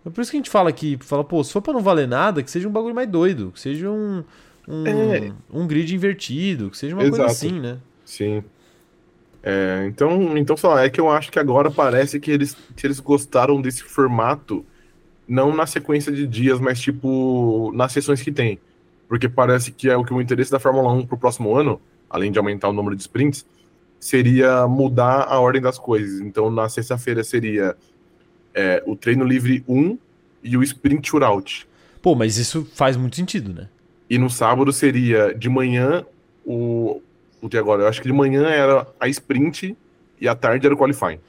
É 0.06 0.08
por 0.08 0.22
isso 0.22 0.30
que 0.30 0.36
a 0.36 0.40
gente 0.40 0.48
fala 0.48 0.70
aqui, 0.70 0.96
fala, 1.00 1.24
pô, 1.24 1.42
se 1.42 1.52
for 1.52 1.60
pra 1.60 1.72
não 1.72 1.80
valer 1.80 2.06
nada, 2.06 2.42
que 2.42 2.50
seja 2.50 2.68
um 2.68 2.72
bagulho 2.72 2.94
mais 2.94 3.08
doido, 3.08 3.50
que 3.52 3.60
seja 3.60 3.90
um, 3.90 4.24
um, 4.66 4.86
é. 4.86 5.32
um 5.52 5.66
grid 5.66 5.94
invertido, 5.94 6.70
que 6.70 6.78
seja 6.78 6.94
uma 6.94 7.02
Exato. 7.02 7.18
coisa 7.18 7.32
assim, 7.32 7.58
né? 7.60 7.78
Sim. 8.04 8.44
É, 9.42 9.86
então, 9.86 10.36
então 10.38 10.56
só 10.56 10.78
é 10.78 10.88
que 10.88 11.00
eu 11.00 11.10
acho 11.10 11.32
que 11.32 11.38
agora 11.38 11.70
parece 11.70 12.20
que 12.20 12.30
eles, 12.30 12.56
que 12.76 12.86
eles 12.86 13.00
gostaram 13.00 13.60
desse 13.60 13.82
formato, 13.82 14.64
não 15.30 15.54
na 15.54 15.64
sequência 15.64 16.10
de 16.10 16.26
dias, 16.26 16.58
mas 16.58 16.80
tipo 16.80 17.70
nas 17.72 17.92
sessões 17.92 18.20
que 18.20 18.32
tem. 18.32 18.58
Porque 19.08 19.28
parece 19.28 19.70
que 19.70 19.88
é 19.88 19.96
o 19.96 20.04
que 20.04 20.12
o 20.12 20.20
interesse 20.20 20.50
da 20.50 20.58
Fórmula 20.58 20.92
1 20.92 21.06
para 21.06 21.14
o 21.14 21.18
próximo 21.18 21.56
ano, 21.56 21.80
além 22.08 22.32
de 22.32 22.38
aumentar 22.38 22.68
o 22.68 22.72
número 22.72 22.96
de 22.96 23.02
sprints, 23.02 23.46
seria 24.00 24.66
mudar 24.66 25.22
a 25.28 25.38
ordem 25.38 25.62
das 25.62 25.78
coisas. 25.78 26.20
Então, 26.20 26.50
na 26.50 26.68
sexta-feira 26.68 27.22
seria 27.22 27.76
é, 28.52 28.82
o 28.84 28.96
treino 28.96 29.24
livre 29.24 29.64
1 29.68 29.96
e 30.42 30.56
o 30.56 30.64
sprint 30.64 31.08
shootout. 31.08 31.68
Pô, 32.02 32.16
mas 32.16 32.36
isso 32.36 32.66
faz 32.74 32.96
muito 32.96 33.14
sentido, 33.14 33.54
né? 33.54 33.68
E 34.08 34.18
no 34.18 34.28
sábado 34.28 34.72
seria 34.72 35.32
de 35.32 35.48
manhã 35.48 36.04
o, 36.44 37.00
o 37.40 37.48
de 37.48 37.56
agora. 37.56 37.82
Eu 37.82 37.88
acho 37.88 38.02
que 38.02 38.08
de 38.08 38.14
manhã 38.14 38.48
era 38.48 38.84
a 38.98 39.06
sprint 39.06 39.76
e 40.20 40.26
à 40.26 40.34
tarde 40.34 40.66
era 40.66 40.74
o 40.74 40.78
qualifying. 40.78 41.20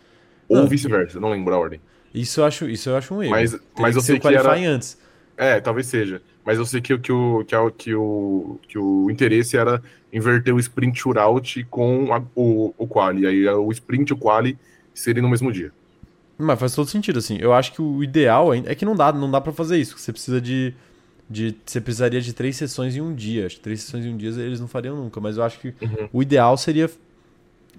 Ou 0.50 0.68
vice-versa, 0.68 1.20
não 1.20 1.30
lembro 1.30 1.54
a 1.54 1.60
ordem. 1.60 1.80
Isso 2.14 2.42
eu 2.42 2.46
acho, 2.46 2.70
isso 2.70 2.90
eu 2.90 2.98
acho 2.98 3.14
um 3.14 3.24
erro. 3.24 3.32
Mas, 3.32 3.58
mas 3.78 3.96
eu 3.96 4.02
sei 4.02 4.20
que 4.20 4.28
era... 4.28 4.54
antes. 4.54 4.98
É, 5.38 5.60
talvez 5.60 5.88
seja. 5.88 6.22
Mas 6.46 6.58
eu 6.58 6.66
sei 6.66 6.82
que, 6.82 6.98
que, 6.98 7.12
o, 7.12 7.44
que, 7.46 7.56
o, 7.56 7.72
que, 7.72 7.96
o, 7.96 8.60
que 8.68 8.78
o 8.78 9.10
interesse 9.10 9.56
era 9.56 9.82
inverter 10.12 10.54
o 10.54 10.60
sprint 10.60 11.00
shootout 11.00 11.66
com 11.70 12.14
a, 12.14 12.22
o, 12.36 12.74
o 12.78 12.88
quali. 12.88 13.26
Aí 13.26 13.48
o 13.48 13.72
sprint 13.72 14.10
e 14.10 14.14
o 14.14 14.18
quali 14.18 14.58
seriam 14.94 15.24
no 15.24 15.30
mesmo 15.30 15.52
dia. 15.52 15.72
Mas 16.38 16.60
faz 16.60 16.74
todo 16.74 16.90
sentido, 16.90 17.20
assim. 17.20 17.38
Eu 17.40 17.54
acho 17.54 17.72
que 17.72 17.82
o 17.82 18.04
ideal 18.04 18.54
é 18.54 18.76
que 18.76 18.84
não 18.84 18.96
dá, 18.96 19.12
não 19.14 19.30
dá 19.30 19.40
para 19.40 19.54
fazer 19.54 19.78
isso. 19.78 19.98
Você 19.98 20.12
precisa 20.12 20.42
de 20.42 20.74
de 21.32 21.56
você 21.66 21.80
precisaria 21.80 22.20
de 22.20 22.34
três 22.34 22.58
sessões 22.58 22.96
em 22.96 23.02
um 23.02 23.16
dia. 23.16 23.46
Acho 23.46 23.56
que 23.56 23.62
três 23.62 23.82
sessões 23.82 24.06
em 24.06 24.14
um 24.14 24.18
dia 24.18 24.30
eles 24.30 24.60
não 24.60 24.68
fariam 24.68 24.98
nunca, 24.98 25.22
mas 25.22 25.38
eu 25.38 25.44
acho 25.44 25.60
que 25.60 25.70
uhum. 25.82 26.10
o 26.12 26.22
ideal 26.22 26.58
seria 26.58 26.92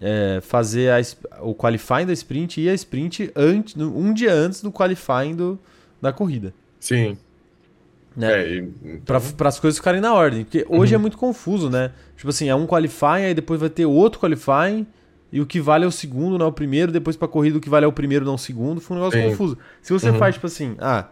é, 0.00 0.40
fazer 0.40 0.90
a, 0.90 1.00
o 1.40 1.54
qualifying 1.54 2.06
da 2.06 2.12
sprint 2.12 2.60
e 2.60 2.68
a 2.68 2.74
sprint 2.74 3.30
antes, 3.36 3.76
um 3.76 4.12
dia 4.12 4.32
antes 4.32 4.62
do 4.62 4.72
qualifying 4.72 5.34
do, 5.34 5.58
da 6.00 6.12
corrida. 6.12 6.52
Sim. 6.80 7.16
Né? 8.16 8.32
É, 8.32 8.56
então... 8.56 9.20
Para 9.36 9.48
as 9.48 9.58
coisas 9.58 9.78
ficarem 9.78 10.00
na 10.00 10.12
ordem. 10.12 10.44
Porque 10.44 10.66
hoje 10.68 10.94
é 10.94 10.96
uhum. 10.96 11.00
é 11.00 11.02
muito 11.02 11.16
confuso, 11.16 11.70
né? 11.70 11.92
Tipo 12.16 12.30
assim, 12.30 12.48
é 12.48 12.54
um 12.54 12.66
qualifying, 12.66 13.24
aí 13.26 13.34
depois 13.34 13.58
vai 13.58 13.70
ter 13.70 13.86
outro 13.86 14.20
qualifying, 14.20 14.86
e 15.32 15.40
o 15.40 15.46
que 15.46 15.60
vale 15.60 15.84
é 15.84 15.88
o 15.88 15.92
segundo, 15.92 16.36
não 16.36 16.46
é 16.46 16.48
o 16.48 16.52
primeiro, 16.52 16.92
depois 16.92 17.16
pra 17.16 17.26
corrida 17.26 17.56
o 17.56 17.60
que 17.60 17.70
vale 17.70 17.86
é 17.86 17.88
o 17.88 17.92
primeiro, 17.92 18.24
não 18.24 18.34
o 18.34 18.38
segundo. 18.38 18.80
Foi 18.80 18.96
um 18.96 19.00
negócio 19.00 19.20
Sim. 19.20 19.30
confuso. 19.30 19.56
Se 19.80 19.92
você 19.92 20.10
uhum. 20.10 20.18
faz, 20.18 20.34
tipo 20.34 20.46
assim, 20.46 20.76
ah, 20.78 21.08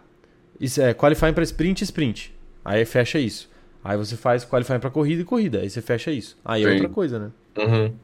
isso 0.61 0.81
é 0.81 0.93
qualifying 0.93 1.33
pra 1.33 1.43
sprint 1.43 1.83
sprint. 1.85 2.35
Aí 2.63 2.85
fecha 2.85 3.19
isso. 3.19 3.49
Aí 3.83 3.97
você 3.97 4.17
faz 4.17 4.45
qualifying 4.45 4.79
pra 4.79 4.91
corrida 4.91 5.23
e 5.23 5.25
corrida. 5.25 5.61
Aí 5.61 5.71
você 5.71 5.81
fecha 5.81 6.11
isso. 6.11 6.37
Aí 6.45 6.63
é 6.63 6.67
Sim. 6.67 6.71
é 6.71 6.75
outra 6.75 6.89
coisa, 6.91 7.19
né? 7.19 7.31
Uhum. 7.57 7.95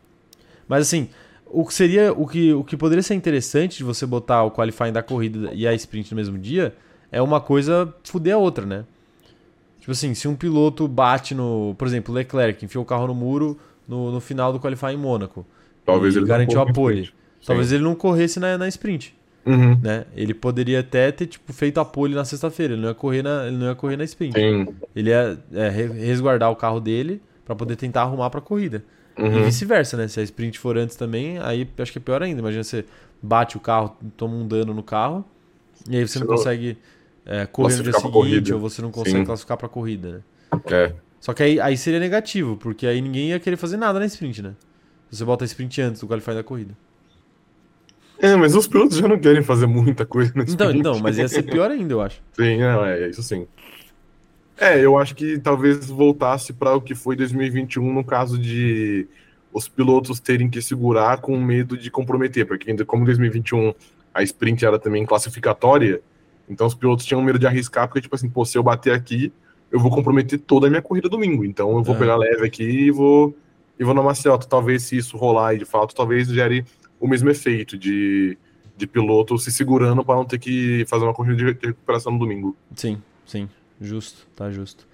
Mas 0.69 0.83
assim, 0.83 1.09
o 1.47 1.65
que 1.65 1.75
seria. 1.75 2.13
O 2.13 2.27
que, 2.27 2.53
o 2.53 2.65
que 2.65 2.77
poderia 2.77 3.03
ser 3.03 3.15
interessante 3.15 3.79
de 3.79 3.85
você 3.85 4.05
botar 4.07 4.43
o 4.45 4.51
qualifying 4.51 4.93
da 4.93 5.03
corrida 5.03 5.51
e 5.53 5.67
a 5.67 5.75
sprint 5.75 6.11
no 6.11 6.17
mesmo 6.17 6.39
dia 6.39 6.75
é 7.11 7.23
uma 7.23 7.41
coisa 7.41 7.93
fuder 8.05 8.35
a 8.35 8.39
outra, 8.39 8.67
né? 8.67 8.85
Tipo 9.81 9.93
assim, 9.93 10.15
se 10.15 10.27
um 10.27 10.35
piloto 10.35 10.89
bate 10.89 11.35
no. 11.35 11.75
Por 11.79 11.87
exemplo, 11.87 12.13
Leclerc 12.13 12.65
enfiou 12.65 12.83
o 12.83 12.87
carro 12.87 13.07
no 13.07 13.15
muro 13.15 13.59
no, 13.87 14.11
no 14.11 14.21
final 14.21 14.53
do 14.53 14.59
qualifying 14.59 14.95
em 14.95 14.99
Mônaco. 14.99 15.47
Talvez 15.85 16.17
ele 16.17 16.27
garantiu 16.27 16.61
apoio. 16.61 17.09
Talvez 17.45 17.71
ele 17.71 17.85
não 17.85 17.95
corresse 17.95 18.41
na, 18.41 18.59
na 18.59 18.67
sprint. 18.67 19.15
Uhum. 19.47 19.79
Né? 19.81 20.05
Ele 20.17 20.35
poderia 20.35 20.81
até 20.81 21.13
ter 21.13 21.27
tipo, 21.27 21.53
feito 21.53 21.79
a 21.79 21.85
pole 21.85 22.15
na 22.15 22.25
sexta-feira. 22.25 22.75
Ele 22.75 22.83
não 22.83 22.89
ia 22.89 22.95
correr 22.95 23.23
na, 23.23 23.47
ele 23.47 23.57
não 23.57 23.67
ia 23.67 23.75
correr 23.77 23.97
na 23.97 24.03
sprint. 24.03 24.35
Sim. 24.37 24.67
Ele 24.95 25.11
ia 25.11 25.39
é, 25.53 25.69
resguardar 25.69 26.51
o 26.51 26.57
carro 26.57 26.81
dele 26.81 27.23
para 27.45 27.55
poder 27.55 27.77
tentar 27.77 28.03
arrumar 28.03 28.29
para 28.29 28.41
corrida. 28.41 28.83
Uhum. 29.19 29.39
E 29.39 29.43
vice-versa, 29.45 29.97
né? 29.97 30.09
Se 30.09 30.21
a 30.21 30.23
sprint 30.23 30.59
for 30.59 30.77
antes 30.77 30.97
também, 30.97 31.39
aí 31.39 31.69
acho 31.79 31.93
que 31.93 31.99
é 31.99 32.01
pior 32.01 32.23
ainda. 32.23 32.41
Imagina 32.41 32.63
você 32.63 32.85
bate 33.23 33.57
o 33.57 33.61
carro, 33.61 33.97
toma 34.17 34.35
um 34.35 34.47
dano 34.47 34.75
no 34.75 34.83
carro, 34.83 35.25
e 35.89 35.97
aí 35.97 36.07
você, 36.07 36.19
não 36.19 36.27
consegue 36.27 36.79
é, 37.25 37.47
correr 37.47 37.77
no 37.77 37.83
dia 37.83 37.93
seguinte, 37.93 38.53
ou 38.53 38.61
você 38.61 38.83
não 38.83 38.91
consegue 38.91 39.19
Sim. 39.19 39.25
classificar 39.25 39.57
para 39.57 39.69
corrida, 39.69 40.23
né? 40.53 40.61
É. 40.71 40.93
Só 41.21 41.33
que 41.33 41.43
aí, 41.43 41.61
aí 41.61 41.77
seria 41.77 41.99
negativo, 41.99 42.57
porque 42.57 42.87
aí 42.87 43.01
ninguém 43.01 43.31
ia 43.31 43.41
querer 43.41 43.57
fazer 43.57 43.77
nada 43.77 43.99
na 43.99 44.07
sprint, 44.07 44.43
né? 44.43 44.55
Você 45.11 45.25
bota 45.25 45.45
a 45.45 45.47
sprint 45.47 45.81
antes 45.81 46.01
do 46.01 46.07
qualify 46.07 46.35
da 46.35 46.43
corrida. 46.43 46.75
É, 48.19 48.35
mas 48.37 48.55
os 48.55 48.67
pilotos 48.67 48.97
já 48.97 49.07
não 49.09 49.19
querem 49.19 49.43
fazer 49.43 49.67
muita 49.67 50.07
coisa 50.07 50.33
na 50.35 50.43
então, 50.43 50.67
sprint. 50.67 50.79
Então, 50.79 50.95
não, 50.95 51.01
mas 51.01 51.19
ia 51.19 51.29
ser 51.29 51.43
pior 51.51 51.71
ainda, 51.71 51.93
eu 51.93 52.01
acho. 52.01 52.21
Sim, 52.33 52.63
é 52.63 53.09
isso 53.09 53.23
sim. 53.23 53.47
É, 54.59 54.81
eu 54.81 54.97
acho 54.99 55.15
que 55.15 55.39
talvez 55.39 55.87
voltasse 55.87 56.53
para 56.53 56.75
o 56.75 56.81
que 56.81 56.95
foi 56.95 57.15
2021 57.15 57.93
no 57.93 58.05
caso 58.05 58.39
de 58.39 59.07
os 59.53 59.69
pilotos 59.69 60.21
terem 60.21 60.49
que 60.49 60.61
segurar 60.61 61.21
com 61.21 61.39
medo 61.39 61.77
de 61.77 61.91
comprometer, 61.91 62.47
porque 62.47 62.71
ainda 62.71 62.85
como 62.85 63.05
2021 63.05 63.75
a 64.13 64.23
sprint 64.23 64.65
era 64.65 64.79
também 64.79 65.05
classificatória, 65.05 66.01
então 66.49 66.67
os 66.67 66.75
pilotos 66.75 67.05
tinham 67.05 67.23
medo 67.23 67.39
de 67.39 67.47
arriscar, 67.47 67.87
porque 67.87 68.01
tipo 68.01 68.15
assim, 68.15 68.29
pô, 68.29 68.45
se 68.45 68.57
eu 68.57 68.63
bater 68.63 68.93
aqui, 68.93 69.33
eu 69.71 69.81
vou 69.81 69.91
comprometer 69.91 70.39
toda 70.39 70.67
a 70.67 70.71
minha 70.71 70.83
corrida 70.83 71.09
domingo, 71.09 71.45
então 71.45 71.77
eu 71.77 71.83
vou 71.83 71.95
é. 71.95 71.99
pegar 71.99 72.17
leve 72.17 72.47
aqui 72.47 72.65
e 72.65 72.91
vou 72.91 73.37
e 73.79 73.85
vou 73.85 73.95
na 73.95 74.03
maciota. 74.03 74.47
Talvez 74.47 74.85
se 74.85 74.97
isso 74.97 75.17
rolar 75.17 75.55
e 75.55 75.59
de 75.59 75.65
fato, 75.65 75.95
talvez 75.95 76.29
gere 76.29 76.65
o 76.99 77.07
mesmo 77.07 77.29
efeito 77.29 77.77
de, 77.77 78.39
de 78.77 78.87
piloto 78.87 79.39
se 79.39 79.53
segurando 79.53 80.05
para 80.05 80.17
não 80.17 80.25
ter 80.25 80.39
que 80.39 80.85
fazer 80.87 81.05
uma 81.05 81.15
corrida 81.15 81.37
de 81.37 81.67
recuperação 81.67 82.13
no 82.13 82.19
domingo. 82.19 82.57
Sim, 82.75 83.03
sim, 83.27 83.49
justo, 83.81 84.27
tá 84.35 84.51
justo. 84.51 84.87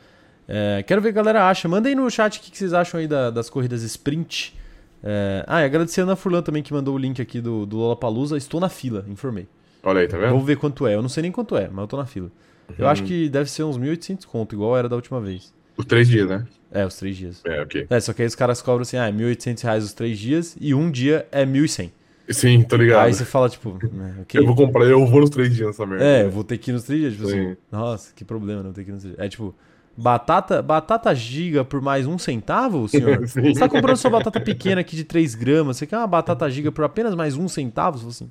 É, 0.49 0.83
quero 0.83 1.01
ver 1.01 1.11
o 1.11 1.13
que 1.13 1.19
a 1.19 1.23
galera 1.23 1.49
acha. 1.49 1.69
Manda 1.69 1.89
aí 1.89 1.95
no 1.95 2.09
chat 2.11 2.39
o 2.39 2.43
que 2.43 2.57
vocês 2.57 2.73
acham 2.73 3.01
aí 3.01 3.07
da, 3.07 3.31
das 3.31 3.49
corridas 3.49 3.83
sprint. 3.83 4.59
É, 5.03 5.45
ah, 5.47 5.63
e 5.63 5.65
agradecer 5.65 6.01
a 6.01 6.05
Ana 6.05 6.17
Furlan 6.17 6.43
também 6.43 6.63
que 6.63 6.73
mandou 6.73 6.95
o 6.95 6.99
link 6.99 7.21
aqui 7.21 7.41
do, 7.41 7.67
do 7.67 7.77
Lollapalooza. 7.77 8.37
Estou 8.37 8.61
na 8.61 8.69
fila, 8.69 9.05
informei. 9.09 9.49
Olha 9.83 10.01
aí, 10.01 10.09
tá 10.09 10.17
vendo? 10.17 10.31
Vamos 10.31 10.47
ver 10.47 10.57
quanto 10.57 10.87
é. 10.87 10.95
Eu 10.95 11.03
não 11.03 11.09
sei 11.09 11.23
nem 11.23 11.33
quanto 11.33 11.57
é, 11.57 11.69
mas 11.69 11.83
eu 11.83 11.87
tô 11.87 11.97
na 11.97 12.07
fila. 12.07 12.31
Uhum. 12.69 12.75
Eu 12.79 12.89
acho 12.89 13.03
que 13.03 13.29
deve 13.29 13.51
ser 13.51 13.65
uns 13.65 13.79
1.800 13.79 14.27
conto, 14.27 14.55
igual 14.55 14.77
era 14.77 14.89
da 14.89 14.97
última 14.97 15.21
vez. 15.21 15.53
Os 15.77 15.85
três 15.85 16.09
dias, 16.09 16.29
né? 16.29 16.47
É, 16.71 16.87
os 16.87 16.97
três 16.97 17.17
dias. 17.17 17.43
É, 17.45 17.61
ok. 17.61 17.87
É, 17.89 18.01
só 18.01 18.13
que 18.13 18.23
aí 18.23 18.29
os 18.29 18.35
caras 18.35 18.63
cobram 18.63 18.83
assim, 18.83 18.97
ah, 18.97 19.09
é 19.09 19.13
1.800 19.13 19.63
reais 19.63 19.85
os 19.85 19.93
três 19.93 20.19
dias 20.19 20.57
e 20.61 20.75
um 20.75 20.91
dia 20.91 21.27
é 21.33 21.45
1.100. 21.45 21.91
Sim, 22.33 22.63
tô 22.63 22.77
ligado. 22.77 23.07
Aí 23.07 23.15
você 23.15 23.25
fala, 23.25 23.49
tipo, 23.49 23.79
é, 23.83 24.21
okay. 24.23 24.41
eu 24.41 24.47
vou 24.47 24.55
comprar, 24.55 24.85
eu 24.85 25.07
vou 25.07 25.21
nos 25.21 25.31
três 25.31 25.55
dias 25.55 25.69
nessa 25.69 25.87
merda. 25.87 26.05
É, 26.05 26.25
eu 26.25 26.31
vou 26.31 26.45
ter 26.45 26.59
que 26.59 26.71
ir 26.71 26.75
nos 26.75 26.85
três 26.85 27.01
dias, 27.01 27.13
tipo 27.15 27.27
assim, 27.27 27.37
Sim. 27.37 27.47
assim, 27.51 27.57
nossa, 27.71 28.13
que 28.15 28.25
problema 28.25 28.63
não 28.63 28.73
ter 28.73 28.85
que 28.85 28.91
ir 28.91 28.93
nos 28.93 29.03
três 29.03 29.17
dias. 29.17 29.27
É 29.27 29.29
tipo, 29.29 29.55
batata, 29.97 30.63
batata 30.63 31.15
giga 31.15 31.65
por 31.65 31.81
mais 31.81 32.07
um 32.07 32.19
centavo, 32.19 32.89
senhor? 32.89 33.27
Sim. 33.29 33.53
Você 33.55 33.61
tá 33.61 33.69
comprando 33.69 33.97
sua 33.97 34.11
batata 34.11 34.41
pequena 34.41 34.81
aqui 34.81 34.97
de 34.97 35.05
3 35.05 35.35
gramas, 35.35 35.77
você 35.77 35.87
quer 35.87 35.99
uma 35.99 36.07
batata 36.07 36.49
giga 36.51 36.73
por 36.73 36.85
apenas 36.85 37.15
mais 37.15 37.37
um 37.37 37.49
centavo? 37.49 37.99
Você 37.99 38.03
fala 38.03 38.11
assim, 38.11 38.31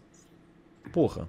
porra. 0.91 1.27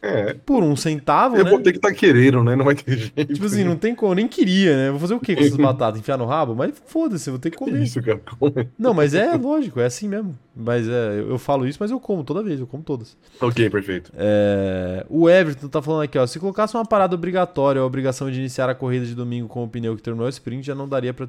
É. 0.00 0.34
Por 0.34 0.62
um 0.62 0.76
centavo, 0.76 1.36
eu 1.36 1.44
né? 1.44 1.50
vou 1.50 1.60
ter 1.60 1.72
que 1.72 1.78
estar 1.78 1.88
tá 1.88 1.94
querendo, 1.94 2.44
né? 2.44 2.54
Não 2.54 2.64
vai 2.64 2.76
ter 2.76 2.96
jeito. 2.96 3.34
Tipo 3.34 3.46
assim, 3.46 3.64
não 3.64 3.76
tem 3.76 3.94
como, 3.94 4.12
eu 4.12 4.16
nem 4.16 4.28
queria, 4.28 4.76
né? 4.76 4.90
Vou 4.90 5.00
fazer 5.00 5.14
o 5.14 5.20
quê 5.20 5.34
com 5.34 5.42
essas 5.42 5.56
batatas? 5.58 5.98
Enfiar 5.98 6.16
no 6.16 6.24
rabo? 6.24 6.54
Mas 6.54 6.80
foda-se, 6.86 7.28
vou 7.30 7.38
ter 7.38 7.50
que 7.50 7.56
comer. 7.56 7.82
Isso, 7.82 8.00
cara. 8.00 8.20
Come. 8.38 8.68
Não, 8.78 8.94
mas 8.94 9.12
é 9.12 9.34
lógico, 9.34 9.80
é 9.80 9.86
assim 9.86 10.08
mesmo. 10.08 10.38
Mas 10.54 10.88
é, 10.88 11.20
eu 11.20 11.36
falo 11.38 11.66
isso, 11.66 11.78
mas 11.80 11.90
eu 11.90 11.98
como 11.98 12.22
toda 12.22 12.42
vez, 12.42 12.60
eu 12.60 12.66
como 12.66 12.82
todas. 12.82 13.16
Ok, 13.40 13.68
perfeito. 13.70 14.12
É, 14.16 15.04
o 15.08 15.28
Everton 15.28 15.68
tá 15.68 15.82
falando 15.82 16.02
aqui, 16.02 16.16
ó. 16.16 16.26
Se 16.26 16.38
colocasse 16.38 16.76
uma 16.76 16.86
parada 16.86 17.14
obrigatória, 17.14 17.80
a 17.80 17.84
obrigação 17.84 18.30
de 18.30 18.38
iniciar 18.38 18.68
a 18.70 18.74
corrida 18.74 19.04
de 19.04 19.14
domingo 19.14 19.48
com 19.48 19.64
o 19.64 19.68
pneu 19.68 19.96
que 19.96 20.02
terminou 20.02 20.26
o 20.26 20.30
sprint, 20.30 20.64
já 20.64 20.74
não 20.74 20.88
daria 20.88 21.12
para 21.12 21.26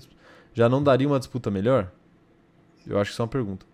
já 0.53 0.67
não 0.67 0.83
daria 0.83 1.07
uma 1.07 1.19
disputa 1.19 1.49
melhor? 1.49 1.91
Eu 2.87 2.99
acho 2.99 3.09
que 3.09 3.13
isso 3.13 3.21
é 3.21 3.23
uma 3.23 3.29
pergunta. 3.29 3.65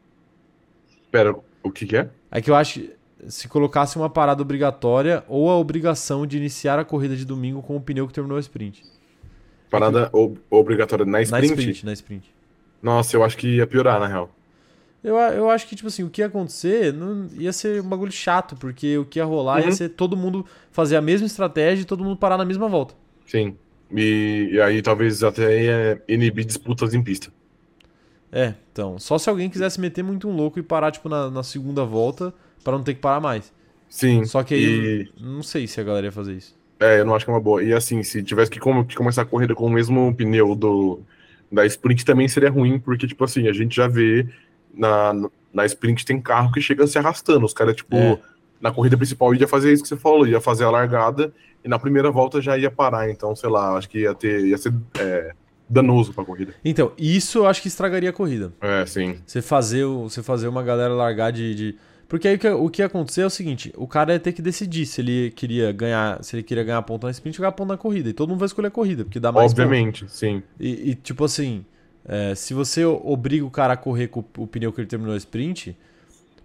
Pera, 1.11 1.35
o 1.63 1.71
que, 1.71 1.85
que 1.85 1.97
é? 1.97 2.09
É 2.29 2.41
que 2.41 2.51
eu 2.51 2.55
acho 2.55 2.81
se 3.27 3.47
colocasse 3.47 3.97
uma 3.97 4.09
parada 4.09 4.41
obrigatória 4.41 5.23
ou 5.27 5.49
a 5.49 5.57
obrigação 5.57 6.25
de 6.25 6.37
iniciar 6.37 6.79
a 6.79 6.85
corrida 6.85 7.15
de 7.15 7.25
domingo 7.25 7.61
com 7.61 7.75
o 7.75 7.81
pneu 7.81 8.07
que 8.07 8.13
terminou 8.13 8.37
o 8.37 8.39
sprint. 8.39 8.83
Parada 9.69 10.09
ob 10.13 10.39
obrigatória 10.49 11.05
na 11.05 11.21
sprint? 11.21 11.47
Na 11.47 11.53
sprint, 11.53 11.85
na 11.85 11.93
sprint. 11.93 12.35
Nossa, 12.81 13.15
eu 13.15 13.23
acho 13.23 13.37
que 13.37 13.57
ia 13.57 13.67
piorar, 13.67 13.99
na 13.99 14.07
real. 14.07 14.29
Eu, 15.03 15.17
eu 15.17 15.49
acho 15.49 15.67
que, 15.67 15.75
tipo 15.75 15.87
assim, 15.87 16.03
o 16.03 16.09
que 16.09 16.21
ia 16.21 16.27
acontecer 16.27 16.91
não, 16.91 17.27
ia 17.33 17.53
ser 17.53 17.81
um 17.81 17.87
bagulho 17.87 18.11
chato, 18.11 18.55
porque 18.55 18.97
o 18.97 19.05
que 19.05 19.19
ia 19.19 19.25
rolar 19.25 19.61
uhum. 19.61 19.67
ia 19.67 19.71
ser 19.71 19.89
todo 19.89 20.17
mundo 20.17 20.45
fazer 20.71 20.95
a 20.95 21.01
mesma 21.01 21.27
estratégia 21.27 21.83
e 21.83 21.85
todo 21.85 22.03
mundo 22.03 22.17
parar 22.17 22.37
na 22.37 22.45
mesma 22.45 22.67
volta. 22.67 22.95
Sim. 23.25 23.55
E, 23.91 24.49
e 24.51 24.61
aí 24.61 24.81
talvez 24.81 25.23
até 25.23 25.63
ia 25.63 26.03
inibir 26.07 26.45
disputas 26.45 26.93
em 26.93 27.03
pista. 27.03 27.31
É, 28.31 28.53
então. 28.71 28.97
Só 28.97 29.17
se 29.17 29.29
alguém 29.29 29.49
quisesse 29.49 29.79
meter 29.79 30.03
muito 30.03 30.27
um 30.27 30.35
louco 30.35 30.57
e 30.57 30.63
parar, 30.63 30.91
tipo, 30.91 31.07
na, 31.07 31.29
na 31.29 31.43
segunda 31.43 31.85
volta 31.85 32.33
para 32.65 32.75
não 32.75 32.83
ter 32.83 32.95
que 32.95 32.99
parar 32.99 33.21
mais. 33.21 33.53
Sim. 33.87 34.25
Só 34.25 34.43
que 34.43 34.55
aí 34.55 34.63
e... 34.63 35.23
não 35.23 35.43
sei 35.43 35.67
se 35.67 35.79
a 35.79 35.83
galera 35.83 36.07
ia 36.07 36.11
fazer 36.11 36.33
isso. 36.33 36.57
É, 36.79 36.99
eu 36.99 37.05
não 37.05 37.15
acho 37.15 37.23
que 37.23 37.31
é 37.31 37.33
uma 37.33 37.39
boa. 37.39 37.63
E 37.63 37.71
assim, 37.71 38.01
se 38.03 38.21
tivesse 38.23 38.51
que, 38.51 38.59
com 38.59 38.83
que 38.83 38.95
começar 38.95 39.21
a 39.21 39.25
corrida 39.25 39.53
com 39.55 39.67
o 39.67 39.69
mesmo 39.69 40.13
pneu 40.13 40.55
do 40.55 40.99
da 41.49 41.63
sprint 41.65 42.03
também 42.03 42.27
seria 42.27 42.49
ruim, 42.49 42.79
porque 42.79 43.07
tipo 43.07 43.23
assim, 43.23 43.47
a 43.47 43.53
gente 43.53 43.75
já 43.75 43.87
vê 43.87 44.27
na, 44.73 45.13
na 45.53 45.65
sprint 45.65 46.03
tem 46.03 46.19
carro 46.19 46.51
que 46.51 46.59
chega 46.59 46.85
se 46.87 46.97
arrastando. 46.97 47.45
Os 47.45 47.53
caras, 47.53 47.75
tipo, 47.75 47.95
é. 47.95 48.19
na 48.59 48.71
corrida 48.71 48.97
principal 48.97 49.33
ia 49.33 49.47
fazer 49.47 49.71
isso 49.71 49.83
que 49.83 49.89
você 49.89 49.95
falou, 49.95 50.27
ia 50.27 50.41
fazer 50.41 50.65
a 50.65 50.71
largada 50.71 51.31
e 51.63 51.69
na 51.69 51.77
primeira 51.77 52.11
volta 52.11 52.41
já 52.41 52.57
ia 52.57 52.71
parar. 52.71 53.09
Então, 53.09 53.35
sei 53.35 53.49
lá, 53.49 53.77
acho 53.77 53.87
que 53.87 53.99
ia 53.99 54.15
ter. 54.15 54.47
ia 54.47 54.57
ser. 54.57 54.73
É, 54.99 55.33
danoso 55.67 56.13
pra 56.13 56.23
corrida. 56.23 56.53
Então, 56.63 56.91
isso 56.97 57.39
eu 57.39 57.47
acho 57.47 57.61
que 57.61 57.67
estragaria 57.67 58.09
a 58.09 58.13
corrida. 58.13 58.53
É, 58.61 58.85
sim. 58.85 59.17
Você 59.25 59.41
fazer, 59.41 59.85
você 59.85 60.21
fazer 60.21 60.47
uma 60.47 60.63
galera 60.63 60.93
largar 60.93 61.31
de, 61.31 61.55
de 61.55 61.75
porque 62.07 62.27
aí 62.27 62.39
o 62.59 62.69
que 62.69 62.81
ia 62.81 62.85
acontecer 62.85 63.21
é 63.21 63.25
o 63.25 63.29
seguinte: 63.29 63.73
o 63.75 63.87
cara 63.87 64.13
ia 64.13 64.19
ter 64.19 64.31
que 64.31 64.41
decidir 64.41 64.85
se 64.85 65.01
ele 65.01 65.31
queria 65.31 65.71
ganhar, 65.71 66.23
se 66.23 66.35
ele 66.35 66.43
queria 66.43 66.63
ganhar 66.63 66.81
ponto 66.83 67.05
na 67.05 67.11
sprint 67.11 67.39
ou 67.39 67.43
ganhar 67.43 67.51
ponto 67.51 67.69
na 67.69 67.77
corrida. 67.77 68.09
E 68.09 68.13
todo 68.13 68.29
mundo 68.29 68.39
vai 68.39 68.45
escolher 68.45 68.67
a 68.67 68.71
corrida, 68.71 69.03
porque 69.03 69.19
dá 69.19 69.31
mais 69.31 69.51
Obviamente, 69.51 70.01
ponto. 70.01 70.11
sim. 70.13 70.43
E, 70.59 70.91
e, 70.91 70.95
tipo 70.95 71.23
assim, 71.23 71.65
é, 72.07 72.35
se 72.35 72.53
você 72.53 72.85
obriga 72.85 73.43
o 73.43 73.49
cara 73.49 73.73
a 73.73 73.77
correr 73.77 74.07
com 74.07 74.23
o 74.37 74.45
pneu 74.45 74.71
que 74.71 74.81
ele 74.81 74.87
terminou 74.87 75.15
a 75.15 75.17
sprint, 75.17 75.75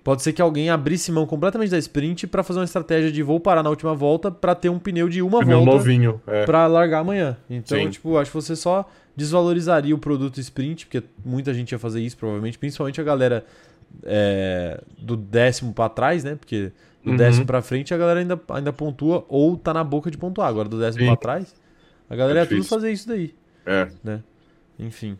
pode 0.02 0.22
ser 0.22 0.32
que 0.32 0.40
alguém 0.40 0.70
abrisse 0.70 1.12
mão 1.12 1.26
completamente 1.26 1.70
da 1.70 1.78
sprint 1.78 2.26
para 2.26 2.42
fazer 2.42 2.60
uma 2.60 2.64
estratégia 2.64 3.12
de 3.12 3.22
vou 3.22 3.38
parar 3.38 3.62
na 3.62 3.68
última 3.68 3.94
volta 3.94 4.30
para 4.30 4.54
ter 4.54 4.70
um 4.70 4.78
pneu 4.78 5.10
de 5.10 5.20
uma 5.20 5.40
pneu 5.40 5.58
volta 5.58 5.72
novinho, 5.72 6.22
é. 6.26 6.46
para 6.46 6.66
largar 6.66 7.00
amanhã. 7.00 7.36
Então, 7.50 7.78
sim. 7.78 7.90
tipo, 7.90 8.16
acho 8.16 8.30
que 8.30 8.34
você 8.34 8.56
só 8.56 8.88
desvalorizaria 9.14 9.94
o 9.94 9.98
produto 9.98 10.40
sprint, 10.40 10.86
porque 10.86 11.06
muita 11.22 11.52
gente 11.52 11.72
ia 11.72 11.78
fazer 11.78 12.00
isso 12.00 12.16
provavelmente, 12.16 12.58
principalmente 12.58 12.98
a 12.98 13.04
galera 13.04 13.44
é, 14.04 14.82
do 14.98 15.16
décimo 15.16 15.72
para 15.72 15.88
trás, 15.88 16.24
né? 16.24 16.36
Porque 16.36 16.72
do 17.04 17.12
uhum. 17.12 17.16
décimo 17.16 17.46
para 17.46 17.62
frente 17.62 17.94
a 17.94 17.98
galera 17.98 18.20
ainda, 18.20 18.40
ainda 18.50 18.72
pontua 18.72 19.24
ou 19.28 19.56
tá 19.56 19.72
na 19.72 19.82
boca 19.82 20.10
de 20.10 20.18
pontuar. 20.18 20.48
Agora 20.48 20.68
do 20.68 20.78
décimo 20.78 21.06
para 21.06 21.16
trás, 21.16 21.54
a 22.08 22.16
galera 22.16 22.40
é 22.40 22.42
ia 22.42 22.48
tudo 22.48 22.64
fazer 22.64 22.92
isso 22.92 23.08
daí. 23.08 23.34
É. 23.64 23.88
Né? 24.02 24.22
Enfim. 24.78 25.18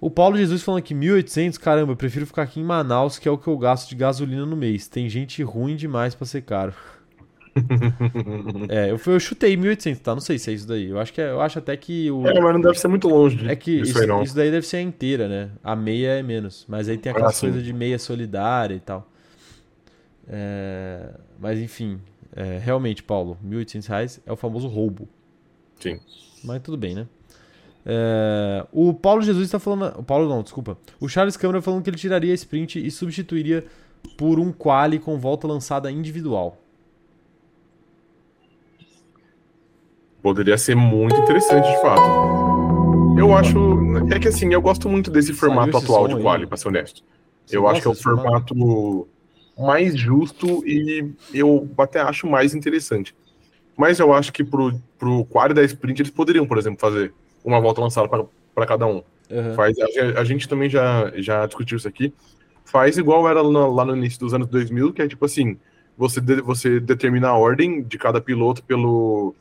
O 0.00 0.10
Paulo 0.10 0.36
Jesus 0.36 0.62
falando 0.62 0.80
aqui, 0.80 0.94
1.800, 0.94 1.58
caramba, 1.58 1.92
eu 1.92 1.96
prefiro 1.96 2.26
ficar 2.26 2.42
aqui 2.42 2.60
em 2.60 2.64
Manaus, 2.64 3.18
que 3.18 3.26
é 3.26 3.30
o 3.30 3.38
que 3.38 3.48
eu 3.48 3.56
gasto 3.56 3.88
de 3.88 3.94
gasolina 3.94 4.44
no 4.44 4.56
mês. 4.56 4.86
Tem 4.86 5.08
gente 5.08 5.42
ruim 5.42 5.76
demais 5.76 6.14
para 6.14 6.26
ser 6.26 6.42
caro. 6.42 6.74
é, 8.68 8.90
eu, 8.90 9.00
eu 9.06 9.20
chutei 9.20 9.56
1.800, 9.56 9.98
tá? 9.98 10.14
Não 10.14 10.20
sei 10.20 10.38
se 10.38 10.50
é 10.50 10.54
isso 10.54 10.66
daí. 10.66 10.88
Eu 10.88 10.98
acho, 10.98 11.12
que 11.12 11.20
é, 11.20 11.30
eu 11.30 11.40
acho 11.40 11.58
até 11.58 11.76
que 11.76 12.10
o. 12.10 12.26
É, 12.26 12.40
mas 12.40 12.52
não 12.52 12.60
deve 12.60 12.78
ser 12.78 12.88
muito 12.88 13.08
longe. 13.08 13.48
É 13.48 13.54
que 13.54 13.80
isso, 13.80 13.98
isso, 13.98 14.22
isso 14.22 14.36
daí 14.36 14.50
deve 14.50 14.66
ser 14.66 14.78
a 14.78 14.82
inteira, 14.82 15.28
né? 15.28 15.50
A 15.62 15.76
meia 15.76 16.18
é 16.18 16.22
menos. 16.22 16.64
Mas 16.68 16.88
aí 16.88 16.98
tem 16.98 17.12
aquela 17.12 17.30
ah, 17.30 17.32
coisa 17.32 17.62
de 17.62 17.72
meia 17.72 17.98
solidária 17.98 18.74
e 18.74 18.80
tal. 18.80 19.08
É, 20.28 21.10
mas 21.38 21.58
enfim, 21.58 22.00
é, 22.34 22.58
realmente, 22.58 23.02
Paulo, 23.02 23.38
1.800 23.46 23.86
reais 23.86 24.20
é 24.26 24.32
o 24.32 24.36
famoso 24.36 24.66
roubo. 24.66 25.08
Sim. 25.78 26.00
Mas 26.42 26.62
tudo 26.62 26.76
bem, 26.76 26.94
né? 26.94 27.06
É, 27.86 28.66
o 28.72 28.92
Paulo 28.94 29.22
Jesus 29.22 29.44
está 29.44 29.58
falando. 29.58 29.98
O 29.98 30.02
Paulo 30.02 30.28
não, 30.28 30.42
desculpa. 30.42 30.76
O 30.98 31.08
Charles 31.08 31.36
Câmara 31.36 31.62
falando 31.62 31.82
que 31.82 31.90
ele 31.90 31.96
tiraria 31.96 32.32
a 32.32 32.34
sprint 32.34 32.84
e 32.84 32.90
substituiria 32.90 33.64
por 34.16 34.38
um 34.38 34.52
quali 34.52 34.98
com 34.98 35.18
volta 35.18 35.46
lançada 35.46 35.90
individual. 35.90 36.63
Poderia 40.24 40.56
ser 40.56 40.74
muito 40.74 41.14
interessante, 41.16 41.70
de 41.70 41.82
fato. 41.82 42.00
Eu 43.18 43.36
acho. 43.36 43.58
É 44.10 44.18
que 44.18 44.28
assim, 44.28 44.50
eu 44.54 44.62
gosto 44.62 44.88
muito 44.88 45.10
desse 45.10 45.34
formato 45.34 45.76
atual 45.76 46.08
de 46.08 46.18
quali, 46.18 46.46
pra 46.46 46.56
ser 46.56 46.68
honesto. 46.68 47.02
Você 47.44 47.58
eu 47.58 47.68
acho 47.68 47.82
que 47.82 47.86
é 47.86 47.90
o 47.90 47.94
formato, 47.94 48.54
formato 48.56 49.08
mais 49.58 49.94
justo 49.94 50.66
e 50.66 51.12
eu 51.34 51.68
até 51.76 52.00
acho 52.00 52.26
mais 52.26 52.54
interessante. 52.54 53.14
Mas 53.76 53.98
eu 53.98 54.14
acho 54.14 54.32
que 54.32 54.42
pro, 54.42 54.80
pro 54.98 55.26
quali 55.26 55.52
da 55.52 55.62
sprint 55.62 56.00
eles 56.00 56.10
poderiam, 56.10 56.46
por 56.46 56.56
exemplo, 56.56 56.80
fazer 56.80 57.12
uma 57.44 57.60
volta 57.60 57.82
lançada 57.82 58.08
para 58.08 58.66
cada 58.66 58.86
um. 58.86 59.02
Uhum. 59.30 59.54
Faz, 59.54 59.76
a, 59.78 60.20
a, 60.20 60.24
gente 60.24 60.48
também 60.48 60.70
já, 60.70 61.12
já 61.16 61.44
discutiu 61.44 61.76
isso 61.76 61.86
aqui. 61.86 62.14
Faz 62.64 62.96
igual 62.96 63.28
era 63.28 63.42
no, 63.42 63.74
lá 63.74 63.84
no 63.84 63.94
início 63.94 64.20
dos 64.20 64.32
anos 64.32 64.48
2000, 64.48 64.94
que 64.94 65.02
é 65.02 65.06
tipo 65.06 65.26
assim: 65.26 65.58
você, 65.98 66.18
de, 66.18 66.40
você 66.40 66.80
determina 66.80 67.28
a 67.28 67.36
ordem 67.36 67.82
de 67.82 67.98
cada 67.98 68.22
piloto 68.22 68.64
pelo. 68.64 69.34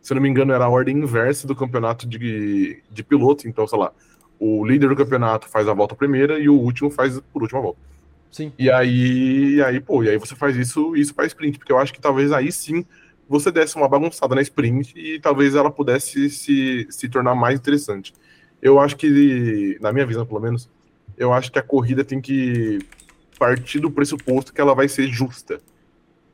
Se 0.00 0.14
não 0.14 0.22
me 0.22 0.28
engano, 0.28 0.52
era 0.52 0.64
a 0.64 0.68
ordem 0.68 0.96
inversa 0.96 1.46
do 1.46 1.54
campeonato 1.54 2.08
de, 2.08 2.82
de 2.90 3.02
piloto. 3.02 3.48
Então, 3.48 3.66
sei 3.66 3.78
lá, 3.78 3.92
o 4.38 4.64
líder 4.64 4.88
do 4.88 4.96
campeonato 4.96 5.48
faz 5.48 5.68
a 5.68 5.74
volta 5.74 5.94
primeira 5.94 6.38
e 6.38 6.48
o 6.48 6.54
último 6.54 6.90
faz 6.90 7.20
por 7.32 7.42
última 7.42 7.60
volta. 7.60 7.80
Sim. 8.30 8.52
E 8.58 8.70
aí, 8.70 9.60
aí, 9.62 9.80
pô, 9.80 10.02
e 10.02 10.10
aí 10.10 10.18
você 10.18 10.34
faz 10.36 10.56
isso, 10.56 10.94
isso 10.94 11.14
para 11.14 11.26
sprint, 11.26 11.58
porque 11.58 11.72
eu 11.72 11.78
acho 11.78 11.92
que 11.92 12.00
talvez 12.00 12.30
aí 12.30 12.52
sim 12.52 12.84
você 13.28 13.50
desse 13.50 13.76
uma 13.76 13.88
bagunçada 13.88 14.34
na 14.34 14.40
sprint 14.42 14.98
e 14.98 15.20
talvez 15.20 15.54
ela 15.54 15.70
pudesse 15.70 16.30
se, 16.30 16.86
se 16.88 17.08
tornar 17.08 17.34
mais 17.34 17.58
interessante. 17.58 18.14
Eu 18.60 18.80
acho 18.80 18.96
que, 18.96 19.78
na 19.80 19.92
minha 19.92 20.06
visão 20.06 20.24
pelo 20.24 20.40
menos, 20.40 20.68
eu 21.16 21.32
acho 21.32 21.52
que 21.52 21.58
a 21.58 21.62
corrida 21.62 22.04
tem 22.04 22.20
que 22.20 22.78
partir 23.38 23.80
do 23.80 23.90
pressuposto 23.90 24.52
que 24.52 24.60
ela 24.60 24.74
vai 24.74 24.88
ser 24.88 25.06
justa. 25.08 25.60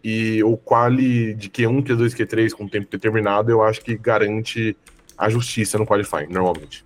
E 0.05 0.45
o 0.45 0.55
quali 0.55 1.33
de 1.33 1.49
Q1, 1.49 1.83
Q2, 1.83 2.15
Q3 2.15 2.51
com 2.51 2.69
tempo 2.69 2.91
determinado, 2.91 3.51
eu 3.51 3.63
acho 3.63 3.81
que 3.81 3.97
garante 3.97 4.77
a 5.17 5.31
justiça 5.31 5.79
no 5.79 5.87
qualifying, 5.87 6.27
normalmente. 6.29 6.85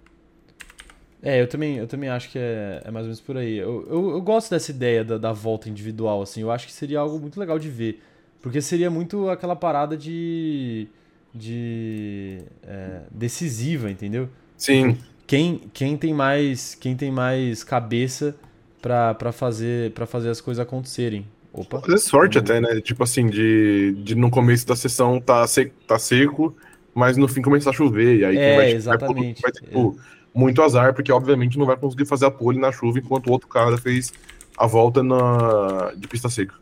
É, 1.20 1.40
eu 1.40 1.48
também, 1.48 1.78
eu 1.78 1.88
também 1.88 2.08
acho 2.08 2.30
que 2.30 2.38
é, 2.38 2.80
é 2.84 2.90
mais 2.92 3.04
ou 3.04 3.08
menos 3.08 3.20
por 3.20 3.36
aí. 3.36 3.58
Eu, 3.58 3.84
eu, 3.90 4.10
eu 4.10 4.20
gosto 4.22 4.50
dessa 4.50 4.70
ideia 4.70 5.02
da, 5.04 5.18
da 5.18 5.32
volta 5.32 5.68
individual, 5.68 6.22
assim. 6.22 6.42
Eu 6.42 6.50
acho 6.52 6.66
que 6.66 6.72
seria 6.72 7.00
algo 7.00 7.18
muito 7.18 7.40
legal 7.40 7.58
de 7.58 7.68
ver. 7.68 8.00
Porque 8.40 8.62
seria 8.62 8.88
muito 8.88 9.28
aquela 9.28 9.56
parada 9.56 9.96
de. 9.96 10.86
de. 11.34 12.38
É, 12.62 13.00
decisiva, 13.10 13.90
entendeu? 13.90 14.28
Sim. 14.56 14.96
Quem, 15.26 15.58
quem 15.72 15.96
tem 15.96 16.14
mais. 16.14 16.76
Quem 16.76 16.96
tem 16.96 17.10
mais 17.10 17.64
cabeça 17.64 18.36
para 18.80 19.32
fazer 19.32 19.90
para 19.90 20.06
fazer 20.06 20.30
as 20.30 20.40
coisas 20.40 20.64
acontecerem. 20.64 21.26
Opa. 21.58 21.80
Fazer 21.80 21.98
sorte 21.98 22.38
até, 22.38 22.60
né? 22.60 22.80
Tipo 22.80 23.02
assim, 23.02 23.26
de, 23.26 23.92
de 24.04 24.14
no 24.14 24.30
começo 24.30 24.66
da 24.66 24.76
sessão 24.76 25.20
tá 25.20 25.44
seco, 25.46 25.74
tá 25.86 25.98
seco, 25.98 26.56
mas 26.94 27.16
no 27.16 27.26
fim 27.26 27.42
começar 27.42 27.70
a 27.70 27.72
chover. 27.72 28.18
E 28.18 28.24
aí 28.24 28.36
é, 28.36 28.56
vai, 28.56 28.70
exatamente. 28.70 29.42
vai, 29.42 29.50
vai 29.50 29.62
tipo, 29.62 29.96
é. 29.98 30.38
muito 30.38 30.62
azar, 30.62 30.94
porque 30.94 31.10
obviamente 31.10 31.58
não 31.58 31.66
vai 31.66 31.76
conseguir 31.76 32.06
fazer 32.06 32.26
a 32.26 32.30
pole 32.30 32.60
na 32.60 32.70
chuva 32.70 33.00
enquanto 33.00 33.26
o 33.26 33.32
outro 33.32 33.48
cara 33.48 33.76
fez 33.76 34.12
a 34.56 34.66
volta 34.66 35.02
na, 35.02 35.92
de 35.96 36.06
pista 36.06 36.28
seca. 36.28 36.54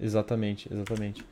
Exatamente, 0.00 0.68
exatamente. 0.72 1.24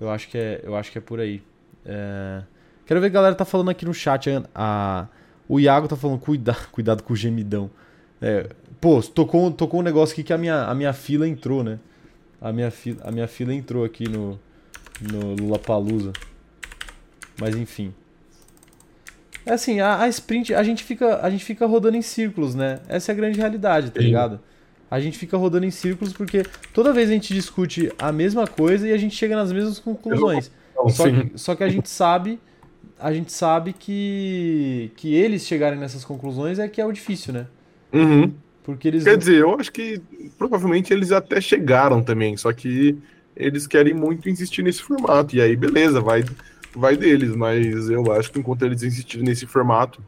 Eu 0.00 0.10
acho 0.10 0.28
que 0.28 0.38
é, 0.38 0.60
eu 0.64 0.74
acho 0.74 0.90
que 0.90 0.98
é 0.98 1.00
por 1.00 1.20
aí. 1.20 1.42
É... 1.84 2.42
Quero 2.86 3.00
ver 3.00 3.08
a 3.08 3.10
galera 3.10 3.34
tá 3.34 3.44
falando 3.44 3.70
aqui 3.70 3.84
no 3.84 3.92
chat. 3.92 4.28
A... 4.54 5.06
O 5.48 5.60
Iago 5.60 5.86
tá 5.86 5.96
falando, 5.96 6.18
cuida... 6.18 6.56
cuidado 6.72 7.02
com 7.02 7.12
o 7.12 7.16
gemidão. 7.16 7.70
É... 8.20 8.48
Pô, 8.80 9.02
tocou, 9.02 9.50
tocou 9.50 9.80
um 9.80 9.82
negócio 9.82 10.12
aqui 10.12 10.22
que 10.22 10.32
a 10.32 10.38
minha, 10.38 10.64
a 10.64 10.74
minha 10.74 10.92
fila 10.92 11.28
entrou, 11.28 11.62
né? 11.62 11.78
A 12.42 12.52
minha, 12.52 12.70
fila, 12.70 13.00
a 13.04 13.10
minha 13.12 13.28
fila 13.28 13.54
entrou 13.54 13.84
aqui 13.84 14.08
no, 14.08 14.38
no 15.00 15.34
Lula. 15.34 15.60
Mas 17.40 17.54
enfim. 17.54 17.94
É 19.46 19.52
assim, 19.52 19.80
a, 19.80 20.00
a, 20.00 20.08
sprint, 20.08 20.54
a 20.54 20.62
gente, 20.62 20.84
fica, 20.84 21.20
a 21.20 21.30
gente 21.30 21.44
fica 21.44 21.66
rodando 21.66 21.96
em 21.96 22.02
círculos, 22.02 22.54
né? 22.54 22.80
Essa 22.88 23.10
é 23.10 23.14
a 23.14 23.16
grande 23.16 23.38
realidade, 23.38 23.90
tá 23.90 24.00
ligado? 24.00 24.40
a 24.92 25.00
gente 25.00 25.16
fica 25.16 25.38
rodando 25.38 25.64
em 25.64 25.70
círculos 25.70 26.12
porque 26.12 26.42
toda 26.74 26.92
vez 26.92 27.08
a 27.08 27.14
gente 27.14 27.32
discute 27.32 27.90
a 27.98 28.12
mesma 28.12 28.46
coisa 28.46 28.86
e 28.86 28.92
a 28.92 28.98
gente 28.98 29.16
chega 29.16 29.34
nas 29.34 29.50
mesmas 29.50 29.78
conclusões. 29.78 30.50
Só 30.90 31.10
que, 31.10 31.32
só 31.34 31.54
que 31.54 31.64
a 31.64 31.68
gente 31.70 31.88
sabe, 31.88 32.38
a 33.00 33.10
gente 33.10 33.32
sabe 33.32 33.72
que 33.72 34.92
que 34.94 35.14
eles 35.14 35.46
chegarem 35.46 35.78
nessas 35.78 36.04
conclusões 36.04 36.58
é 36.58 36.68
que 36.68 36.78
é 36.78 36.84
o 36.84 36.92
difícil, 36.92 37.32
né? 37.32 37.46
Uhum. 37.90 38.34
Porque 38.62 38.88
eles 38.88 39.04
Quer 39.04 39.16
dizer, 39.16 39.36
eu 39.36 39.58
acho 39.58 39.72
que 39.72 40.00
provavelmente 40.38 40.92
eles 40.92 41.10
até 41.10 41.40
chegaram 41.40 42.02
também, 42.02 42.36
só 42.36 42.52
que 42.52 42.96
eles 43.36 43.66
querem 43.66 43.92
muito 43.92 44.28
insistir 44.28 44.62
nesse 44.62 44.82
formato. 44.82 45.34
E 45.34 45.40
aí, 45.40 45.56
beleza, 45.56 46.00
vai, 46.00 46.24
vai 46.74 46.96
deles, 46.96 47.34
mas 47.34 47.90
eu 47.90 48.12
acho 48.12 48.30
que 48.30 48.38
enquanto 48.38 48.64
eles 48.64 48.82
insistirem 48.82 49.26
nesse 49.26 49.46
formato, 49.46 50.00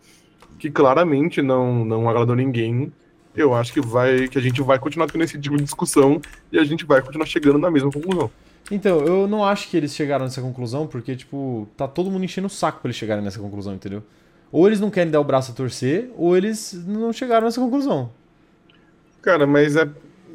que 0.58 0.70
claramente 0.70 1.42
não, 1.42 1.84
não 1.84 2.08
agradou 2.08 2.36
ninguém, 2.36 2.92
eu 3.34 3.52
acho 3.54 3.72
que 3.72 3.80
vai 3.80 4.28
que 4.28 4.38
a 4.38 4.40
gente 4.40 4.62
vai 4.62 4.78
continuar 4.78 5.08
tendo 5.10 5.24
esse 5.24 5.38
tipo 5.38 5.56
de 5.56 5.64
discussão 5.64 6.20
e 6.52 6.58
a 6.58 6.64
gente 6.64 6.84
vai 6.84 7.02
continuar 7.02 7.26
chegando 7.26 7.58
na 7.58 7.70
mesma 7.70 7.90
conclusão. 7.90 8.30
Então, 8.70 9.00
eu 9.00 9.26
não 9.26 9.44
acho 9.44 9.68
que 9.68 9.76
eles 9.76 9.94
chegaram 9.94 10.24
nessa 10.24 10.40
conclusão, 10.40 10.86
porque, 10.86 11.14
tipo, 11.14 11.68
tá 11.76 11.86
todo 11.86 12.10
mundo 12.10 12.24
enchendo 12.24 12.46
o 12.46 12.50
saco 12.50 12.80
pra 12.80 12.88
eles 12.88 12.96
chegarem 12.96 13.22
nessa 13.22 13.38
conclusão, 13.38 13.74
entendeu? 13.74 14.02
Ou 14.50 14.66
eles 14.66 14.80
não 14.80 14.90
querem 14.90 15.10
dar 15.10 15.20
o 15.20 15.24
braço 15.24 15.52
a 15.52 15.54
torcer, 15.54 16.10
ou 16.16 16.36
eles 16.36 16.72
não 16.86 17.12
chegaram 17.12 17.44
nessa 17.44 17.60
conclusão. 17.60 18.10
Cara, 19.24 19.46
mas 19.46 19.74
é. 19.74 19.88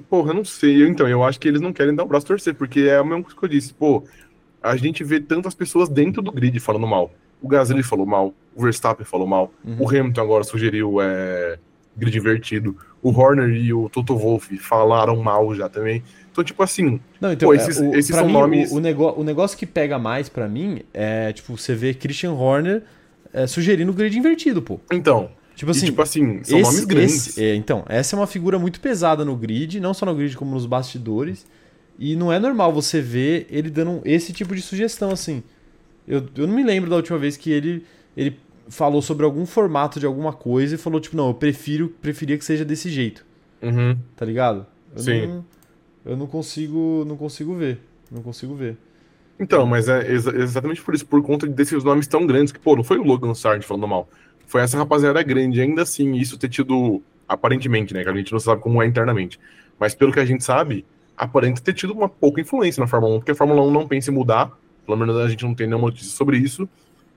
Porra, 0.09 0.31
eu 0.31 0.33
não 0.33 0.45
sei. 0.45 0.87
Então, 0.87 1.07
eu 1.07 1.23
acho 1.23 1.39
que 1.39 1.47
eles 1.47 1.61
não 1.61 1.71
querem 1.71 1.93
dar 1.93 2.03
o 2.03 2.07
braço 2.07 2.25
torcer, 2.25 2.55
porque 2.55 2.81
é 2.81 2.99
o 2.99 3.05
mesmo 3.05 3.23
que 3.23 3.43
eu 3.43 3.49
disse. 3.49 3.73
Pô, 3.73 4.03
a 4.61 4.75
gente 4.75 5.03
vê 5.03 5.19
tantas 5.19 5.53
pessoas 5.53 5.87
dentro 5.87 6.21
do 6.21 6.31
grid 6.31 6.59
falando 6.59 6.87
mal. 6.87 7.11
O 7.41 7.47
Gasly 7.47 7.83
falou 7.83 8.05
mal, 8.05 8.33
o 8.55 8.63
Verstappen 8.63 9.05
falou 9.05 9.27
mal, 9.27 9.53
uhum. 9.63 9.77
o 9.79 9.87
Hamilton 9.87 10.21
agora 10.21 10.43
sugeriu 10.43 10.99
é, 10.99 11.57
grid 11.95 12.17
invertido 12.17 12.75
o 13.01 13.17
Horner 13.17 13.49
e 13.49 13.73
o 13.73 13.89
Toto 13.89 14.17
Wolff 14.17 14.57
falaram 14.57 15.15
mal 15.17 15.53
já 15.55 15.69
também. 15.69 16.03
Então, 16.31 16.43
tipo 16.43 16.61
assim, 16.61 16.99
não, 17.21 17.31
então, 17.31 17.47
pô, 17.47 17.53
esses, 17.53 17.79
é, 17.79 17.87
o, 17.87 17.95
esses 17.95 18.13
são 18.13 18.25
mim, 18.25 18.33
nomes. 18.33 18.71
O, 18.71 18.75
o, 18.75 18.79
negócio, 18.79 19.21
o 19.21 19.23
negócio 19.23 19.57
que 19.57 19.65
pega 19.65 19.97
mais 19.97 20.27
para 20.27 20.47
mim 20.47 20.81
é, 20.93 21.31
tipo, 21.31 21.57
você 21.57 21.73
vê 21.73 21.93
Christian 21.93 22.33
Horner 22.33 22.83
é, 23.31 23.47
sugerindo 23.47 23.93
grid 23.93 24.17
invertido, 24.17 24.61
pô. 24.61 24.79
Então. 24.91 25.29
Tipo 25.59 25.71
assim, 25.71 25.87
e, 25.87 25.89
tipo 25.89 26.01
assim 26.01 26.41
são 26.41 26.57
esse, 26.57 26.71
nomes 26.71 26.85
grandes. 26.85 27.27
Esse, 27.27 27.43
é, 27.43 27.53
então, 27.53 27.83
essa 27.89 28.15
é 28.15 28.17
uma 28.17 28.25
figura 28.25 28.57
muito 28.57 28.79
pesada 28.79 29.25
no 29.25 29.35
grid, 29.35 29.77
não 29.81 29.93
só 29.93 30.05
no 30.05 30.15
grid 30.15 30.37
como 30.37 30.51
nos 30.51 30.65
bastidores. 30.65 31.45
E 31.97 32.15
não 32.15 32.31
é 32.31 32.39
normal 32.39 32.71
você 32.71 33.01
ver 33.01 33.45
ele 33.49 33.69
dando 33.69 34.01
esse 34.05 34.31
tipo 34.31 34.55
de 34.55 34.61
sugestão, 34.61 35.11
assim. 35.11 35.43
Eu, 36.07 36.25
eu 36.37 36.47
não 36.47 36.55
me 36.55 36.63
lembro 36.63 36.89
da 36.89 36.95
última 36.95 37.17
vez 37.17 37.35
que 37.35 37.51
ele, 37.51 37.85
ele 38.15 38.39
falou 38.69 39.01
sobre 39.01 39.25
algum 39.25 39.45
formato 39.45 39.99
de 39.99 40.05
alguma 40.05 40.31
coisa 40.31 40.75
e 40.75 40.77
falou, 40.77 40.97
tipo, 41.01 41.17
não, 41.17 41.27
eu 41.27 41.33
prefiro, 41.33 41.89
preferia 42.01 42.37
que 42.37 42.45
seja 42.45 42.63
desse 42.63 42.89
jeito. 42.89 43.25
Uhum. 43.61 43.97
Tá 44.15 44.25
ligado? 44.25 44.65
Eu 44.95 45.03
Sim. 45.03 45.27
Não, 45.27 45.45
eu 46.05 46.15
não 46.15 46.25
consigo, 46.25 47.03
não 47.05 47.17
consigo 47.17 47.53
ver. 47.53 47.79
Não 48.09 48.21
consigo 48.21 48.55
ver. 48.55 48.77
Então, 49.37 49.65
mas 49.65 49.89
é 49.89 50.09
exa 50.09 50.33
exatamente 50.37 50.81
por 50.81 50.95
isso, 50.95 51.05
por 51.05 51.21
conta 51.21 51.45
desses 51.47 51.83
nomes 51.83 52.07
tão 52.07 52.25
grandes, 52.25 52.53
que, 52.53 52.59
pô, 52.59 52.77
não 52.77 52.83
foi 52.83 52.97
o 52.97 53.03
Logan 53.03 53.33
Sargent 53.33 53.65
falando 53.65 53.89
mal. 53.89 54.07
Foi 54.49 54.61
essa 54.61 54.77
rapaziada 54.77 55.21
grande, 55.21 55.61
ainda 55.61 55.83
assim, 55.83 56.13
isso 56.15 56.35
ter 56.35 56.49
tido, 56.49 57.03
aparentemente, 57.27 57.93
né, 57.93 58.03
que 58.03 58.09
a 58.09 58.15
gente 58.15 58.31
não 58.31 58.39
sabe 58.39 58.59
como 58.59 58.81
é 58.81 58.87
internamente, 58.87 59.39
mas 59.79 59.93
pelo 59.93 60.11
que 60.11 60.19
a 60.19 60.25
gente 60.25 60.43
sabe, 60.43 60.83
aparenta 61.15 61.61
ter 61.61 61.73
tido 61.73 61.93
uma 61.93 62.09
pouca 62.09 62.41
influência 62.41 62.81
na 62.81 62.87
Fórmula 62.87 63.17
1, 63.17 63.19
porque 63.19 63.31
a 63.31 63.35
Fórmula 63.35 63.61
1 63.61 63.69
não 63.71 63.87
pensa 63.87 64.09
em 64.09 64.13
mudar, 64.13 64.51
pelo 64.87 64.97
menos 64.97 65.15
a 65.17 65.29
gente 65.29 65.45
não 65.45 65.53
tem 65.53 65.67
nenhuma 65.67 65.89
notícia 65.89 66.09
sobre 66.09 66.37
isso, 66.37 66.67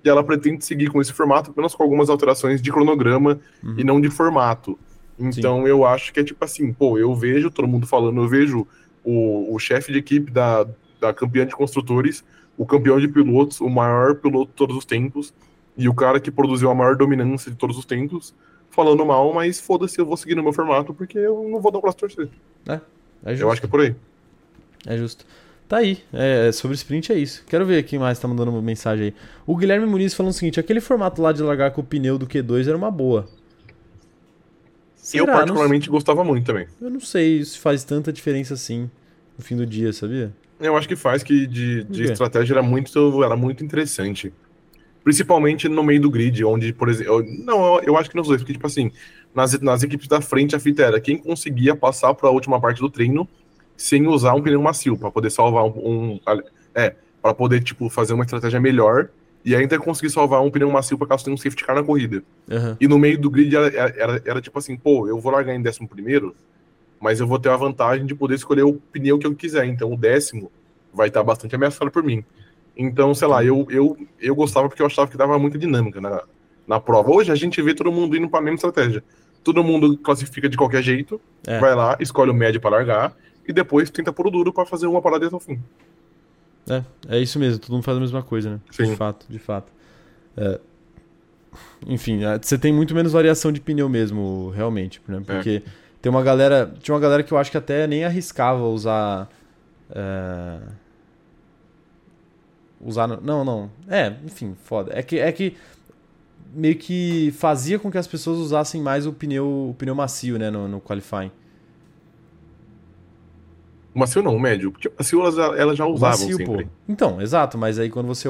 e 0.04 0.08
ela 0.10 0.22
pretende 0.22 0.62
seguir 0.62 0.90
com 0.90 1.00
esse 1.00 1.10
formato, 1.10 1.52
apenas 1.52 1.74
com 1.74 1.82
algumas 1.82 2.10
alterações 2.10 2.60
de 2.60 2.70
cronograma 2.70 3.40
uhum. 3.62 3.76
e 3.78 3.82
não 3.82 3.98
de 3.98 4.10
formato. 4.10 4.78
Então 5.18 5.62
Sim. 5.62 5.68
eu 5.68 5.86
acho 5.86 6.12
que 6.12 6.20
é 6.20 6.24
tipo 6.24 6.44
assim, 6.44 6.70
pô, 6.70 6.98
eu 6.98 7.14
vejo 7.14 7.50
todo 7.50 7.66
mundo 7.66 7.86
falando, 7.86 8.20
eu 8.20 8.28
vejo 8.28 8.66
o, 9.02 9.54
o 9.54 9.58
chefe 9.58 9.90
de 9.90 9.98
equipe 9.98 10.30
da, 10.30 10.66
da 11.00 11.14
campeã 11.14 11.46
de 11.46 11.54
construtores, 11.54 12.22
o 12.58 12.66
campeão 12.66 13.00
de 13.00 13.08
pilotos, 13.08 13.58
o 13.60 13.70
maior 13.70 14.16
piloto 14.16 14.50
de 14.50 14.56
todos 14.56 14.76
os 14.76 14.84
tempos, 14.84 15.32
e 15.76 15.88
o 15.88 15.94
cara 15.94 16.20
que 16.20 16.30
produziu 16.30 16.70
a 16.70 16.74
maior 16.74 16.96
dominância 16.96 17.50
de 17.50 17.56
todos 17.56 17.78
os 17.78 17.84
tempos, 17.84 18.34
falando 18.70 19.04
mal, 19.04 19.32
mas 19.32 19.60
foda-se, 19.60 19.98
eu 19.98 20.06
vou 20.06 20.16
seguir 20.16 20.34
no 20.34 20.42
meu 20.42 20.52
formato, 20.52 20.92
porque 20.92 21.18
eu 21.18 21.48
não 21.48 21.60
vou 21.60 21.70
dar 21.70 21.78
o 21.78 21.82
braço 21.82 21.98
torcer. 21.98 22.28
É, 22.66 22.80
é 23.24 23.30
justo. 23.30 23.42
Eu 23.42 23.50
acho 23.50 23.60
que 23.60 23.66
é 23.66 23.70
por 23.70 23.80
aí. 23.80 23.94
É 24.86 24.96
justo. 24.96 25.24
Tá 25.68 25.78
aí. 25.78 26.02
É, 26.12 26.52
sobre 26.52 26.74
sprint 26.74 27.12
é 27.12 27.18
isso. 27.18 27.44
Quero 27.46 27.64
ver 27.64 27.82
quem 27.84 27.98
mais 27.98 28.18
tá 28.18 28.28
mandando 28.28 28.52
mensagem 28.60 29.06
aí. 29.06 29.14
O 29.46 29.56
Guilherme 29.56 29.86
Muniz 29.86 30.12
falando 30.12 30.32
o 30.32 30.34
seguinte: 30.34 30.60
aquele 30.60 30.80
formato 30.80 31.22
lá 31.22 31.32
de 31.32 31.42
largar 31.42 31.70
com 31.70 31.80
o 31.80 31.84
pneu 31.84 32.18
do 32.18 32.26
Q2 32.26 32.68
era 32.68 32.76
uma 32.76 32.90
boa. 32.90 33.26
Será? 34.96 35.22
Eu 35.22 35.26
particularmente 35.26 35.88
não... 35.88 35.92
gostava 35.92 36.22
muito 36.22 36.44
também. 36.44 36.66
Eu 36.80 36.90
não 36.90 37.00
sei 37.00 37.44
se 37.44 37.58
faz 37.58 37.84
tanta 37.84 38.12
diferença 38.12 38.54
assim 38.54 38.90
no 39.36 39.42
fim 39.42 39.56
do 39.56 39.64
dia, 39.64 39.92
sabia? 39.92 40.32
Eu 40.60 40.76
acho 40.76 40.86
que 40.86 40.94
faz, 40.94 41.22
que 41.22 41.46
de, 41.46 41.84
de 41.84 42.04
estratégia 42.04 42.54
era 42.54 42.62
muito, 42.62 43.24
era 43.24 43.34
muito 43.34 43.64
interessante. 43.64 44.32
Principalmente 45.04 45.68
no 45.68 45.82
meio 45.82 46.00
do 46.00 46.10
grid, 46.10 46.44
onde, 46.44 46.72
por 46.72 46.88
exemplo. 46.88 47.24
Não, 47.44 47.76
eu, 47.76 47.82
eu 47.84 47.96
acho 47.96 48.08
que 48.08 48.16
nos 48.16 48.28
dois, 48.28 48.40
porque, 48.40 48.52
tipo 48.52 48.66
assim, 48.66 48.92
nas, 49.34 49.58
nas 49.60 49.82
equipes 49.82 50.06
da 50.06 50.20
frente, 50.20 50.54
a 50.54 50.60
fita 50.60 50.82
era 50.82 51.00
quem 51.00 51.16
conseguia 51.16 51.74
passar 51.74 52.14
para 52.14 52.28
a 52.28 52.32
última 52.32 52.60
parte 52.60 52.80
do 52.80 52.90
treino 52.90 53.28
sem 53.76 54.06
usar 54.06 54.34
um 54.34 54.42
pneu 54.42 54.62
macio, 54.62 54.96
para 54.96 55.10
poder 55.10 55.30
salvar 55.30 55.64
um. 55.64 55.70
um 55.70 56.20
é, 56.74 56.94
para 57.20 57.34
poder, 57.34 57.62
tipo, 57.62 57.88
fazer 57.88 58.14
uma 58.14 58.24
estratégia 58.24 58.60
melhor 58.60 59.08
e 59.44 59.56
ainda 59.56 59.78
conseguir 59.78 60.10
salvar 60.10 60.40
um 60.40 60.50
pneu 60.50 60.70
macio 60.70 60.96
para 60.96 61.08
caso 61.08 61.24
tenha 61.24 61.34
um 61.34 61.36
safety 61.36 61.64
car 61.64 61.74
na 61.74 61.82
corrida. 61.82 62.22
Uhum. 62.48 62.76
E 62.80 62.86
no 62.86 62.98
meio 62.98 63.18
do 63.18 63.30
grid 63.30 63.54
era, 63.54 63.68
era, 63.68 64.22
era, 64.24 64.40
tipo 64.40 64.58
assim, 64.58 64.76
pô, 64.76 65.08
eu 65.08 65.18
vou 65.20 65.32
largar 65.32 65.54
em 65.54 65.62
décimo 65.62 65.88
primeiro, 65.88 66.34
mas 67.00 67.18
eu 67.18 67.26
vou 67.26 67.38
ter 67.38 67.48
a 67.48 67.56
vantagem 67.56 68.06
de 68.06 68.14
poder 68.14 68.36
escolher 68.36 68.62
o 68.62 68.74
pneu 68.74 69.18
que 69.18 69.26
eu 69.26 69.34
quiser. 69.34 69.64
Então 69.66 69.92
o 69.92 69.96
décimo 69.96 70.50
vai 70.94 71.08
estar 71.08 71.22
bastante 71.22 71.54
ameaçado 71.54 71.90
por 71.90 72.02
mim. 72.02 72.24
Então, 72.76 73.14
sei 73.14 73.28
lá, 73.28 73.44
eu, 73.44 73.66
eu, 73.70 73.96
eu 74.20 74.34
gostava 74.34 74.68
porque 74.68 74.82
eu 74.82 74.86
achava 74.86 75.10
que 75.10 75.16
dava 75.16 75.38
muita 75.38 75.58
dinâmica 75.58 76.00
na, 76.00 76.22
na 76.66 76.80
prova. 76.80 77.10
Hoje 77.10 77.30
a 77.30 77.34
gente 77.34 77.60
vê 77.60 77.74
todo 77.74 77.92
mundo 77.92 78.16
indo 78.16 78.28
para 78.28 78.40
a 78.40 78.42
mesma 78.42 78.56
estratégia. 78.56 79.02
Todo 79.44 79.62
mundo 79.62 79.98
classifica 79.98 80.48
de 80.48 80.56
qualquer 80.56 80.82
jeito, 80.82 81.20
é. 81.46 81.58
vai 81.58 81.74
lá, 81.74 81.96
escolhe 82.00 82.30
o 82.30 82.34
médio 82.34 82.60
para 82.60 82.76
largar 82.76 83.14
e 83.46 83.52
depois 83.52 83.90
tenta 83.90 84.12
pôr 84.12 84.28
o 84.28 84.30
duro 84.30 84.52
para 84.52 84.64
fazer 84.64 84.86
uma 84.86 85.02
parada 85.02 85.26
até 85.26 85.34
o 85.34 85.40
fim. 85.40 85.60
É, 86.68 86.82
é 87.08 87.18
isso 87.18 87.38
mesmo, 87.38 87.58
todo 87.58 87.72
mundo 87.72 87.82
faz 87.82 87.96
a 87.96 88.00
mesma 88.00 88.22
coisa, 88.22 88.50
né? 88.50 88.60
Sim. 88.70 88.90
De 88.90 88.96
fato, 88.96 89.26
de 89.28 89.38
fato. 89.38 89.72
É, 90.36 90.60
enfim, 91.86 92.24
é, 92.24 92.38
você 92.40 92.56
tem 92.56 92.72
muito 92.72 92.94
menos 92.94 93.12
variação 93.12 93.52
de 93.52 93.60
pneu 93.60 93.88
mesmo, 93.88 94.50
realmente, 94.54 95.00
né? 95.06 95.20
Porque 95.26 95.62
é. 95.66 95.70
tem 96.00 96.10
uma 96.10 96.22
galera. 96.22 96.72
Tinha 96.80 96.94
uma 96.94 97.00
galera 97.00 97.22
que 97.22 97.32
eu 97.32 97.38
acho 97.38 97.50
que 97.50 97.56
até 97.56 97.86
nem 97.86 98.04
arriscava 98.04 98.64
usar. 98.64 99.28
É, 99.90 100.58
usar. 102.82 103.06
Não, 103.06 103.44
não. 103.44 103.70
É, 103.88 104.14
enfim, 104.24 104.56
foda. 104.64 104.92
É 104.94 105.02
que, 105.02 105.18
é 105.18 105.30
que 105.30 105.56
meio 106.54 106.76
que 106.76 107.32
fazia 107.32 107.78
com 107.78 107.90
que 107.90 107.98
as 107.98 108.06
pessoas 108.06 108.38
usassem 108.38 108.82
mais 108.82 109.06
o 109.06 109.12
pneu, 109.12 109.46
o 109.70 109.74
pneu 109.78 109.94
macio, 109.94 110.38
né, 110.38 110.50
no, 110.50 110.68
no 110.68 110.80
qualifying. 110.80 111.30
O 113.94 113.98
macio 113.98 114.22
não, 114.22 114.34
o 114.34 114.40
médio. 114.40 114.70
Porque 114.72 114.88
o 114.88 114.92
macio 114.98 115.20
elas, 115.20 115.38
elas 115.58 115.76
já 115.76 115.86
usavam 115.86 116.18
macio, 116.18 116.36
sempre. 116.36 116.64
Pô. 116.64 116.70
Então, 116.88 117.20
exato, 117.20 117.56
mas 117.58 117.78
aí 117.78 117.90
quando 117.90 118.06
você, 118.06 118.28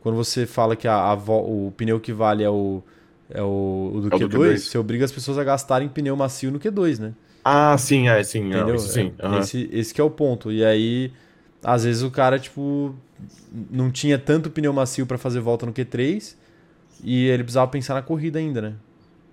quando 0.00 0.16
você 0.16 0.46
fala 0.46 0.76
que 0.76 0.88
a, 0.88 0.94
a 0.94 1.14
o 1.14 1.72
pneu 1.76 2.00
que 2.00 2.12
vale 2.12 2.42
é 2.42 2.50
o, 2.50 2.82
é 3.30 3.42
o, 3.42 3.92
o 3.94 4.00
do, 4.00 4.08
é 4.08 4.18
Q2, 4.18 4.28
do 4.28 4.38
Q2, 4.38 4.58
você 4.58 4.78
obriga 4.78 5.04
as 5.04 5.12
pessoas 5.12 5.38
a 5.38 5.44
gastarem 5.44 5.88
pneu 5.88 6.16
macio 6.16 6.50
no 6.50 6.58
Q2, 6.58 6.98
né? 6.98 7.14
Ah, 7.44 7.78
sim, 7.78 8.08
é, 8.08 8.22
sim. 8.24 8.48
Entendeu? 8.48 8.74
É, 8.74 8.78
sim. 8.78 9.12
Uhum. 9.22 9.38
Esse, 9.38 9.70
esse 9.72 9.94
que 9.94 10.00
é 10.00 10.04
o 10.04 10.10
ponto. 10.10 10.50
E 10.50 10.64
aí, 10.64 11.12
às 11.62 11.84
vezes 11.84 12.02
o 12.02 12.10
cara, 12.10 12.40
tipo, 12.40 12.92
não 13.70 13.90
tinha 13.90 14.18
tanto 14.18 14.50
pneu 14.50 14.72
macio 14.72 15.06
para 15.06 15.18
fazer 15.18 15.40
volta 15.40 15.66
no 15.66 15.72
Q3 15.72 16.36
e 17.02 17.26
ele 17.26 17.42
precisava 17.42 17.70
pensar 17.70 17.94
na 17.94 18.02
corrida 18.02 18.38
ainda, 18.38 18.60
né? 18.60 18.74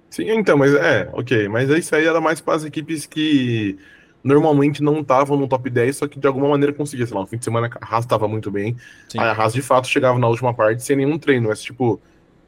Sim, 0.10 0.30
então, 0.30 0.58
mas 0.58 0.74
é, 0.76 1.10
ok. 1.12 1.48
Mas 1.48 1.70
isso 1.70 1.96
aí 1.96 2.06
era 2.06 2.22
mais 2.22 2.40
para 2.40 2.56
as 2.56 2.64
equipes 2.64 3.06
que 3.06 3.78
normalmente 4.24 4.82
não 4.82 5.02
estavam 5.02 5.38
no 5.38 5.48
top 5.48 5.70
10, 5.70 5.98
só 5.98 6.08
que 6.08 6.20
de 6.20 6.28
alguma 6.28 6.48
maneira 6.48 6.72
conseguia, 6.72 7.06
sei 7.06 7.16
lá, 7.16 7.22
no 7.22 7.28
fim 7.28 7.38
de 7.38 7.44
semana 7.44 7.70
a 7.82 7.96
Haas 7.96 8.06
estava 8.06 8.28
muito 8.28 8.50
bem. 8.50 8.78
Sim. 9.10 9.20
a 9.20 9.32
Haas 9.32 9.54
de 9.54 9.62
fato 9.62 9.88
chegava 9.88 10.18
na 10.18 10.28
última 10.28 10.54
parte 10.54 10.84
sem 10.84 10.96
nenhum 10.96 11.18
treino, 11.18 11.50
mas 11.50 11.62
tipo, 11.62 12.00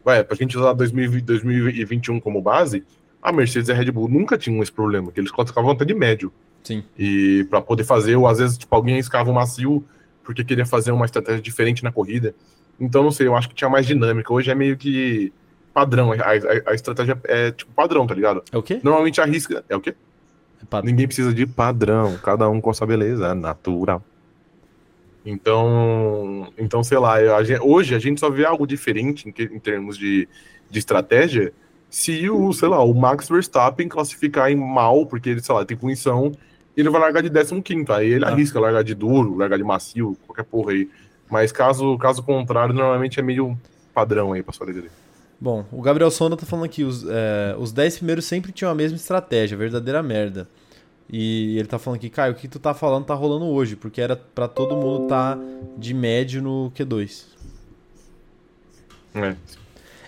ué, 0.05 0.23
pra 0.23 0.37
gente 0.37 0.57
usar 0.57 0.73
2020, 0.73 1.23
2021 1.23 2.19
como 2.19 2.41
base, 2.41 2.83
a 3.21 3.31
Mercedes 3.31 3.67
e 3.67 3.71
a 3.71 3.75
Red 3.75 3.91
Bull 3.91 4.07
nunca 4.07 4.37
tinham 4.37 4.61
esse 4.61 4.71
problema, 4.71 5.11
que 5.11 5.19
eles 5.19 5.31
classificavam 5.31 5.71
até 5.71 5.83
de 5.83 5.95
médio. 5.95 6.31
Sim. 6.63 6.83
E 6.97 7.45
para 7.49 7.61
poder 7.61 7.83
fazer, 7.83 8.15
ou 8.15 8.27
às 8.27 8.37
vezes, 8.37 8.57
tipo, 8.57 8.73
alguém 8.75 8.97
escava 8.97 9.29
um 9.29 9.33
macio 9.33 9.83
porque 10.25 10.43
queria 10.43 10.65
fazer 10.65 10.91
uma 10.91 11.05
estratégia 11.05 11.41
diferente 11.41 11.83
na 11.83 11.91
corrida. 11.91 12.35
Então, 12.79 13.03
não 13.03 13.11
sei, 13.11 13.27
eu 13.27 13.35
acho 13.35 13.47
que 13.47 13.55
tinha 13.55 13.69
mais 13.69 13.85
dinâmica. 13.85 14.33
Hoje 14.33 14.51
é 14.51 14.55
meio 14.55 14.75
que 14.75 15.31
padrão, 15.73 16.11
a, 16.11 16.15
a, 16.15 16.71
a 16.71 16.73
estratégia 16.73 17.19
é 17.25 17.51
tipo 17.51 17.71
padrão, 17.73 18.07
tá 18.07 18.15
ligado? 18.15 18.43
É 18.51 18.57
o 18.57 18.63
quê? 18.63 18.79
Normalmente 18.83 19.21
arrisca. 19.21 19.63
É 19.69 19.75
o 19.75 19.81
quê? 19.81 19.95
Ninguém 20.83 21.05
precisa 21.05 21.33
de 21.33 21.45
padrão, 21.45 22.17
cada 22.23 22.49
um 22.49 22.59
com 22.59 22.69
a 22.69 22.73
sua 22.73 22.87
beleza 22.87 23.35
natural. 23.35 24.03
Então, 25.25 26.51
então 26.57 26.83
sei 26.83 26.97
lá, 26.97 27.15
a 27.15 27.43
gente, 27.43 27.61
hoje 27.61 27.95
a 27.95 27.99
gente 27.99 28.19
só 28.19 28.29
vê 28.29 28.45
algo 28.45 28.65
diferente 28.65 29.27
em, 29.27 29.55
em 29.55 29.59
termos 29.59 29.97
de, 29.97 30.27
de 30.69 30.79
estratégia 30.79 31.53
se 31.89 32.29
o, 32.29 32.51
sei 32.51 32.67
lá, 32.67 32.83
o 32.83 32.93
Max 32.93 33.29
Verstappen 33.29 33.87
classificar 33.87 34.51
em 34.51 34.55
mal, 34.55 35.05
porque 35.05 35.29
ele, 35.29 35.41
sei 35.41 35.55
lá, 35.55 35.65
tem 35.65 35.77
punição, 35.77 36.31
ele 36.75 36.89
vai 36.89 37.01
largar 37.01 37.21
de 37.21 37.29
15 37.29 37.85
aí 37.89 38.13
ele 38.13 38.25
ah. 38.25 38.29
arrisca 38.29 38.59
largar 38.59 38.83
de 38.83 38.93
duro, 38.93 39.37
largar 39.37 39.57
de 39.57 39.63
macio, 39.63 40.17
qualquer 40.25 40.43
porra 40.43 40.71
aí. 40.71 40.89
Mas 41.29 41.51
caso, 41.51 41.97
caso 41.97 42.21
contrário, 42.21 42.73
normalmente 42.73 43.19
é 43.19 43.23
meio 43.23 43.57
padrão 43.93 44.33
aí 44.33 44.43
pra 44.43 44.53
sua 44.53 44.65
dele. 44.67 44.89
Bom, 45.39 45.65
o 45.71 45.81
Gabriel 45.81 46.11
Sonda 46.11 46.37
tá 46.37 46.45
falando 46.45 46.65
aqui, 46.65 46.83
os, 46.83 47.05
é, 47.07 47.55
os 47.57 47.71
10 47.71 47.97
primeiros 47.97 48.25
sempre 48.25 48.51
tinham 48.51 48.71
a 48.71 48.75
mesma 48.75 48.95
estratégia, 48.95 49.57
verdadeira 49.57 50.01
merda. 50.01 50.47
E 51.09 51.57
ele 51.57 51.67
tá 51.67 51.77
falando 51.77 51.97
aqui, 51.97 52.09
Caio, 52.09 52.33
o 52.33 52.35
que 52.35 52.47
tu 52.47 52.59
tá 52.59 52.73
falando 52.73 53.05
tá 53.05 53.13
rolando 53.13 53.45
hoje, 53.45 53.75
porque 53.75 54.01
era 54.01 54.15
para 54.15 54.47
todo 54.47 54.75
mundo 54.75 55.07
tá 55.07 55.37
de 55.77 55.93
médio 55.93 56.41
no 56.41 56.71
Q2. 56.75 57.25
É. 59.13 59.35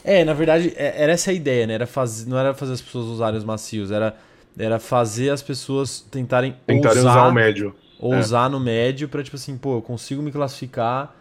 É, 0.03 0.23
na 0.23 0.33
verdade, 0.33 0.73
é, 0.75 1.03
era 1.03 1.11
essa 1.11 1.31
a 1.31 1.33
ideia, 1.33 1.67
né? 1.67 1.73
Era 1.73 1.85
fazer, 1.85 2.29
não 2.29 2.37
era 2.37 2.53
fazer 2.53 2.73
as 2.73 2.81
pessoas 2.81 3.05
usarem 3.07 3.37
os 3.37 3.43
macios, 3.43 3.91
era, 3.91 4.17
era 4.57 4.79
fazer 4.79 5.29
as 5.29 5.41
pessoas 5.41 5.99
tentarem, 5.99 6.55
tentarem 6.65 6.99
usar, 6.99 7.11
usar 7.11 7.27
o 7.27 7.33
médio. 7.33 7.75
Ou 7.99 8.13
é. 8.13 8.19
usar 8.19 8.49
no 8.49 8.59
médio 8.59 9.07
pra, 9.07 9.23
tipo 9.23 9.35
assim, 9.35 9.57
pô, 9.57 9.77
eu 9.77 9.81
consigo 9.81 10.21
me 10.21 10.31
classificar 10.31 11.15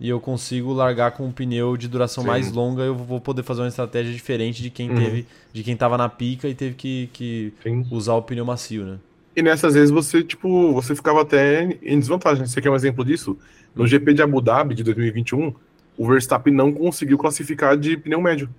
e 0.00 0.08
eu 0.08 0.18
consigo 0.18 0.72
largar 0.72 1.12
com 1.12 1.26
um 1.26 1.32
pneu 1.32 1.76
de 1.76 1.88
duração 1.88 2.24
Sim. 2.24 2.28
mais 2.28 2.50
longa, 2.50 2.82
eu 2.82 2.94
vou 2.94 3.20
poder 3.20 3.42
fazer 3.42 3.62
uma 3.62 3.68
estratégia 3.68 4.12
diferente 4.12 4.62
de 4.62 4.70
quem 4.70 4.90
uhum. 4.90 4.96
teve, 4.96 5.26
de 5.52 5.62
quem 5.62 5.76
tava 5.76 5.96
na 5.96 6.08
pica 6.08 6.48
e 6.48 6.54
teve 6.54 6.74
que, 6.74 7.08
que 7.12 7.52
usar 7.90 8.14
o 8.14 8.22
pneu 8.22 8.44
macio, 8.44 8.84
né? 8.84 8.98
E 9.34 9.42
nessas 9.42 9.74
vezes 9.74 9.90
você, 9.90 10.22
tipo, 10.22 10.72
você 10.72 10.94
ficava 10.94 11.22
até 11.22 11.78
em 11.82 11.98
desvantagem. 11.98 12.46
Você 12.46 12.60
quer 12.60 12.70
um 12.70 12.74
exemplo 12.74 13.04
disso? 13.04 13.38
No 13.74 13.86
GP 13.86 14.12
de 14.12 14.22
Abu 14.22 14.42
Dhabi 14.42 14.74
de 14.74 14.82
2021, 14.82 15.54
o 15.96 16.06
Verstappen 16.06 16.52
não 16.52 16.72
conseguiu 16.72 17.16
classificar 17.16 17.76
de 17.76 17.96
pneu 17.96 18.20
médio. 18.20 18.50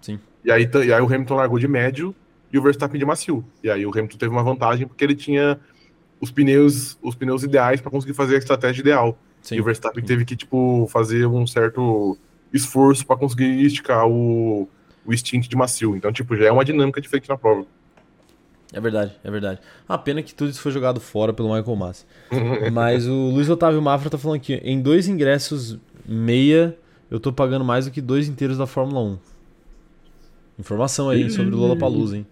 Sim. 0.00 0.20
E 0.44 0.52
aí, 0.52 0.68
e 0.86 0.92
aí 0.92 1.00
o 1.00 1.06
Hamilton 1.06 1.34
largou 1.34 1.58
de 1.58 1.66
médio 1.66 2.14
e 2.52 2.58
o 2.58 2.62
Verstappen 2.62 2.98
de 2.98 3.04
macio. 3.04 3.44
E 3.62 3.70
aí 3.70 3.84
o 3.84 3.90
Hamilton 3.90 4.16
teve 4.16 4.32
uma 4.32 4.42
vantagem 4.42 4.86
porque 4.86 5.04
ele 5.04 5.14
tinha 5.14 5.58
os 6.20 6.30
pneus, 6.30 6.98
os 7.02 7.14
pneus 7.14 7.42
ideais 7.42 7.80
para 7.80 7.90
conseguir 7.90 8.14
fazer 8.14 8.36
a 8.36 8.38
estratégia 8.38 8.80
ideal. 8.80 9.18
Sim. 9.42 9.56
E 9.56 9.60
o 9.60 9.64
Verstappen 9.64 10.04
teve 10.04 10.24
que, 10.24 10.36
tipo, 10.36 10.88
fazer 10.90 11.26
um 11.26 11.46
certo 11.46 12.18
esforço 12.52 13.06
para 13.06 13.16
conseguir 13.16 13.62
esticar 13.64 14.06
o, 14.06 14.68
o 15.04 15.16
stint 15.16 15.48
de 15.48 15.56
macio. 15.56 15.96
Então, 15.96 16.12
tipo, 16.12 16.36
já 16.36 16.46
é 16.46 16.52
uma 16.52 16.64
dinâmica 16.64 17.00
diferente 17.00 17.28
na 17.28 17.36
prova. 17.36 17.66
É 18.72 18.80
verdade, 18.80 19.12
é 19.24 19.30
verdade. 19.30 19.60
A 19.88 19.94
ah, 19.94 19.98
pena 19.98 20.22
que 20.22 20.34
tudo 20.34 20.50
isso 20.50 20.60
foi 20.60 20.72
jogado 20.72 21.00
fora 21.00 21.32
pelo 21.32 21.54
Michael 21.54 21.76
Massa. 21.76 22.04
Mas 22.72 23.06
o 23.06 23.30
Luiz 23.30 23.48
Otávio 23.48 23.80
Mafra 23.80 24.10
tá 24.10 24.18
falando 24.18 24.36
aqui, 24.36 24.54
em 24.62 24.80
dois 24.80 25.08
ingressos 25.08 25.78
meia, 26.06 26.76
eu 27.10 27.18
tô 27.18 27.32
pagando 27.32 27.64
mais 27.64 27.86
do 27.86 27.90
que 27.90 28.02
dois 28.02 28.28
inteiros 28.28 28.58
da 28.58 28.66
Fórmula 28.66 29.00
1. 29.00 29.18
Informação 30.58 31.08
aí 31.08 31.30
sobre 31.30 31.54
o 31.54 31.58
Lollapalooza, 31.58 32.18
hein? 32.18 32.26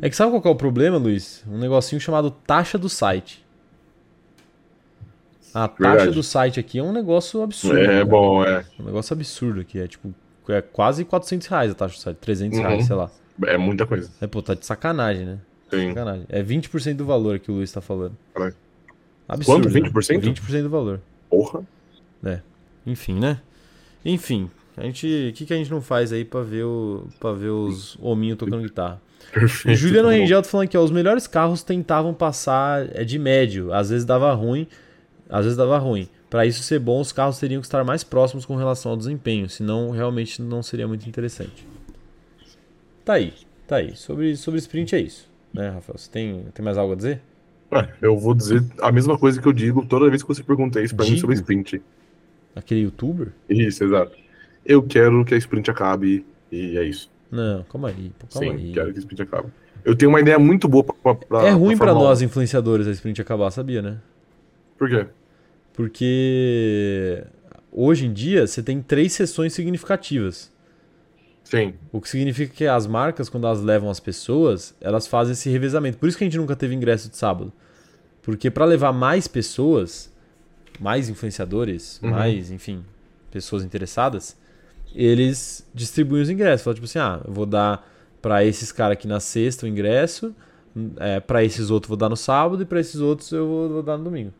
É 0.00 0.08
que 0.08 0.16
sabe 0.16 0.30
qual 0.30 0.42
é 0.44 0.48
o 0.48 0.54
problema, 0.56 0.96
Luiz? 0.96 1.44
Um 1.46 1.58
negocinho 1.58 2.00
chamado 2.00 2.30
taxa 2.30 2.78
do 2.78 2.88
site. 2.88 3.44
A 5.52 5.68
taxa 5.68 5.96
Verdade. 5.96 6.10
do 6.12 6.22
site 6.22 6.60
aqui 6.60 6.78
é 6.78 6.82
um 6.82 6.92
negócio 6.92 7.42
absurdo. 7.42 7.78
É 7.78 7.86
né? 7.86 8.04
bom, 8.04 8.44
é. 8.44 8.64
Um 8.80 8.84
negócio 8.84 9.14
absurdo 9.14 9.60
aqui. 9.60 9.78
É 9.78 9.86
tipo, 9.86 10.14
é 10.48 10.62
quase 10.62 11.04
400 11.04 11.46
reais 11.48 11.70
a 11.70 11.74
taxa 11.74 11.96
do 11.96 12.00
site. 12.00 12.16
300 12.16 12.58
uhum. 12.58 12.64
reais, 12.64 12.86
sei 12.86 12.96
lá. 12.96 13.10
É 13.44 13.58
muita 13.58 13.86
coisa. 13.86 14.10
É, 14.20 14.26
pô, 14.26 14.40
tá 14.40 14.54
de 14.54 14.64
sacanagem, 14.64 15.26
né? 15.26 15.38
Sim. 15.70 15.88
Sacanagem. 15.88 16.26
É 16.28 16.42
20% 16.42 16.94
do 16.94 17.04
valor 17.04 17.38
que 17.38 17.50
o 17.50 17.54
Luiz 17.54 17.70
tá 17.70 17.80
falando. 17.80 18.16
Caralho. 18.32 18.54
Absurdo. 19.28 19.70
Quanto? 19.70 19.92
20%? 19.92 20.24
Né? 20.24 20.32
20% 20.32 20.62
do 20.62 20.70
valor. 20.70 21.00
Porra. 21.28 21.62
É. 22.24 22.40
Enfim, 22.86 23.18
né? 23.18 23.40
Enfim, 24.04 24.50
a 24.76 24.82
gente, 24.82 25.30
o 25.30 25.32
que, 25.32 25.46
que 25.46 25.54
a 25.54 25.56
gente 25.56 25.70
não 25.70 25.80
faz 25.80 26.12
aí 26.12 26.24
pra 26.24 26.42
ver, 26.42 26.64
o, 26.64 27.06
pra 27.18 27.32
ver 27.32 27.48
os 27.48 27.96
hominhos 28.00 28.38
tocando 28.38 28.62
guitarra? 28.62 29.00
Perfeito. 29.32 29.76
Juliano 29.76 30.08
Rangel 30.08 30.42
tá 30.42 30.48
falando 30.48 30.66
aqui, 30.66 30.76
ó, 30.76 30.84
os 30.84 30.90
melhores 30.90 31.26
carros 31.26 31.62
tentavam 31.62 32.14
passar 32.14 32.88
é 32.94 33.02
de 33.04 33.18
médio, 33.18 33.72
às 33.72 33.90
vezes 33.90 34.04
dava 34.04 34.32
ruim, 34.34 34.66
às 35.28 35.44
vezes 35.44 35.56
dava 35.56 35.78
ruim. 35.78 36.08
Para 36.28 36.44
isso 36.44 36.62
ser 36.62 36.78
bom, 36.78 37.00
os 37.00 37.12
carros 37.12 37.38
teriam 37.38 37.60
que 37.60 37.66
estar 37.66 37.84
mais 37.84 38.04
próximos 38.04 38.44
com 38.44 38.56
relação 38.56 38.92
ao 38.92 38.96
desempenho, 38.96 39.48
senão 39.48 39.90
realmente 39.90 40.42
não 40.42 40.62
seria 40.62 40.86
muito 40.86 41.08
interessante. 41.08 41.66
Tá 43.04 43.14
aí, 43.14 43.32
tá 43.66 43.76
aí. 43.76 43.96
Sobre, 43.96 44.36
sobre 44.36 44.58
sprint 44.58 44.94
é 44.94 45.00
isso, 45.00 45.28
né, 45.52 45.70
Rafael? 45.70 45.96
Você 45.98 46.10
tem, 46.10 46.44
tem 46.52 46.64
mais 46.64 46.76
algo 46.76 46.92
a 46.92 46.96
dizer? 46.96 47.20
Ah, 47.70 47.88
eu 48.00 48.16
vou 48.18 48.34
dizer 48.34 48.62
a 48.80 48.92
mesma 48.92 49.18
coisa 49.18 49.40
que 49.40 49.46
eu 49.48 49.52
digo 49.52 49.84
toda 49.86 50.08
vez 50.08 50.22
que 50.22 50.28
você 50.28 50.42
pergunta 50.42 50.80
isso 50.80 50.94
pra 50.94 51.04
digo? 51.04 51.14
mim 51.16 51.20
sobre 51.20 51.34
sprint. 51.36 51.82
Aquele 52.54 52.82
youtuber? 52.82 53.32
Isso, 53.48 53.84
exato. 53.84 54.16
Eu 54.66 54.82
quero 54.82 55.24
que 55.24 55.34
a 55.34 55.38
sprint 55.38 55.70
acabe 55.70 56.26
e 56.50 56.76
é 56.76 56.84
isso. 56.84 57.10
Não, 57.30 57.64
calma 57.64 57.88
aí. 57.88 58.10
Pô, 58.18 58.26
calma 58.26 58.58
Sim, 58.58 58.64
aí. 58.64 58.72
quero 58.72 58.92
que 58.92 58.98
a 58.98 59.00
sprint 59.00 59.22
acabe. 59.22 59.48
Eu 59.84 59.94
tenho 59.94 60.10
uma 60.10 60.20
ideia 60.20 60.38
muito 60.38 60.66
boa 60.66 60.82
pra. 60.82 61.14
pra 61.14 61.46
é 61.46 61.50
ruim 61.50 61.76
para 61.76 61.94
nós, 61.94 62.20
influenciadores, 62.20 62.86
a 62.86 62.90
sprint 62.90 63.20
acabar, 63.20 63.50
sabia, 63.50 63.80
né? 63.80 63.98
Por 64.76 64.88
quê? 64.88 65.06
Porque 65.72 67.22
hoje 67.70 68.06
em 68.06 68.12
dia 68.12 68.46
você 68.46 68.62
tem 68.62 68.82
três 68.82 69.12
sessões 69.12 69.52
significativas. 69.52 70.52
Sim. 71.44 71.74
O 71.92 72.00
que 72.00 72.08
significa 72.08 72.52
que 72.52 72.66
as 72.66 72.88
marcas, 72.88 73.28
quando 73.28 73.46
elas 73.46 73.62
levam 73.62 73.88
as 73.88 74.00
pessoas, 74.00 74.74
elas 74.80 75.06
fazem 75.06 75.32
esse 75.32 75.48
revezamento. 75.48 75.96
Por 75.98 76.08
isso 76.08 76.18
que 76.18 76.24
a 76.24 76.26
gente 76.26 76.38
nunca 76.38 76.56
teve 76.56 76.74
ingresso 76.74 77.08
de 77.08 77.16
sábado. 77.16 77.52
Porque 78.20 78.50
para 78.50 78.64
levar 78.64 78.92
mais 78.92 79.28
pessoas, 79.28 80.12
mais 80.80 81.08
influenciadores, 81.08 82.00
uhum. 82.02 82.10
mais, 82.10 82.50
enfim, 82.50 82.84
pessoas 83.30 83.62
interessadas, 83.62 84.36
eles 84.94 85.66
distribuem 85.74 86.22
os 86.22 86.30
ingressos. 86.30 86.62
Falam 86.62 86.74
tipo 86.74 86.84
assim, 86.84 86.98
ah, 86.98 87.20
eu 87.26 87.32
vou 87.32 87.46
dar 87.46 87.86
para 88.20 88.44
esses 88.44 88.72
caras 88.72 88.94
aqui 88.94 89.06
na 89.06 89.20
sexta 89.20 89.66
o 89.66 89.68
ingresso, 89.68 90.34
é, 90.98 91.20
para 91.20 91.44
esses 91.44 91.70
outros 91.70 91.88
vou 91.88 91.96
dar 91.96 92.08
no 92.08 92.16
sábado 92.16 92.62
e 92.62 92.66
para 92.66 92.80
esses 92.80 93.00
outros 93.00 93.30
eu 93.32 93.46
vou, 93.46 93.68
vou 93.68 93.82
dar 93.82 93.96
no 93.96 94.04
domingo 94.04 94.32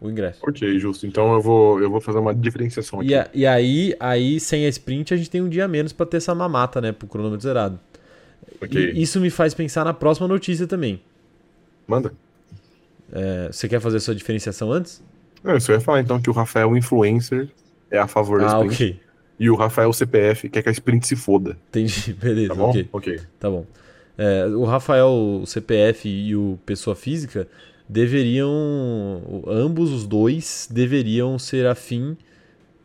o 0.00 0.10
ingresso. 0.10 0.40
Ok, 0.46 0.78
justo. 0.78 1.06
Então 1.06 1.32
eu 1.34 1.40
vou, 1.40 1.80
eu 1.80 1.90
vou 1.90 2.00
fazer 2.00 2.18
uma 2.18 2.34
diferenciação 2.34 3.00
aqui. 3.00 3.10
E, 3.10 3.14
a, 3.14 3.30
e 3.32 3.46
aí, 3.46 3.96
aí, 3.98 4.40
sem 4.40 4.66
a 4.66 4.68
sprint, 4.68 5.14
a 5.14 5.16
gente 5.16 5.30
tem 5.30 5.40
um 5.40 5.48
dia 5.48 5.66
menos 5.66 5.92
para 5.92 6.06
ter 6.06 6.18
essa 6.18 6.34
mamata, 6.34 6.80
né? 6.80 6.92
Pro 6.92 7.06
cronômetro 7.06 7.42
zerado. 7.42 7.80
Okay. 8.62 8.92
E 8.92 9.02
isso 9.02 9.20
me 9.20 9.30
faz 9.30 9.54
pensar 9.54 9.84
na 9.84 9.94
próxima 9.94 10.28
notícia 10.28 10.66
também. 10.66 11.00
Manda. 11.86 12.12
É, 13.12 13.48
você 13.50 13.68
quer 13.68 13.80
fazer 13.80 13.98
a 13.98 14.00
sua 14.00 14.14
diferenciação 14.14 14.72
antes? 14.72 15.02
Não, 15.42 15.52
eu 15.52 15.60
só 15.60 15.72
ia 15.72 15.80
falar 15.80 16.00
então 16.00 16.20
que 16.20 16.28
o 16.28 16.32
Rafael 16.32 16.76
Influencer 16.76 17.48
é 17.90 17.98
a 17.98 18.06
favor 18.06 18.40
da 18.40 18.58
ah, 18.58 18.66
sprint. 18.66 18.74
ok. 18.74 19.05
E 19.38 19.50
o 19.50 19.54
Rafael 19.54 19.92
CPF 19.92 20.48
quer 20.48 20.62
que 20.62 20.68
a 20.68 20.72
sprint 20.72 21.06
se 21.06 21.16
foda. 21.16 21.56
Entendi, 21.68 22.12
beleza. 22.18 22.48
Tá 22.48 22.54
bom? 22.54 22.70
Ok. 22.70 22.88
okay. 22.92 23.20
Tá 23.38 23.50
bom. 23.50 23.66
É, 24.18 24.46
o 24.46 24.64
Rafael 24.64 25.08
o 25.42 25.46
CPF 25.46 26.08
e 26.08 26.34
o 26.34 26.58
Pessoa 26.64 26.96
Física 26.96 27.46
deveriam, 27.88 29.44
ambos 29.46 29.92
os 29.92 30.06
dois 30.06 30.68
deveriam 30.70 31.38
ser 31.38 31.66
afim 31.66 32.16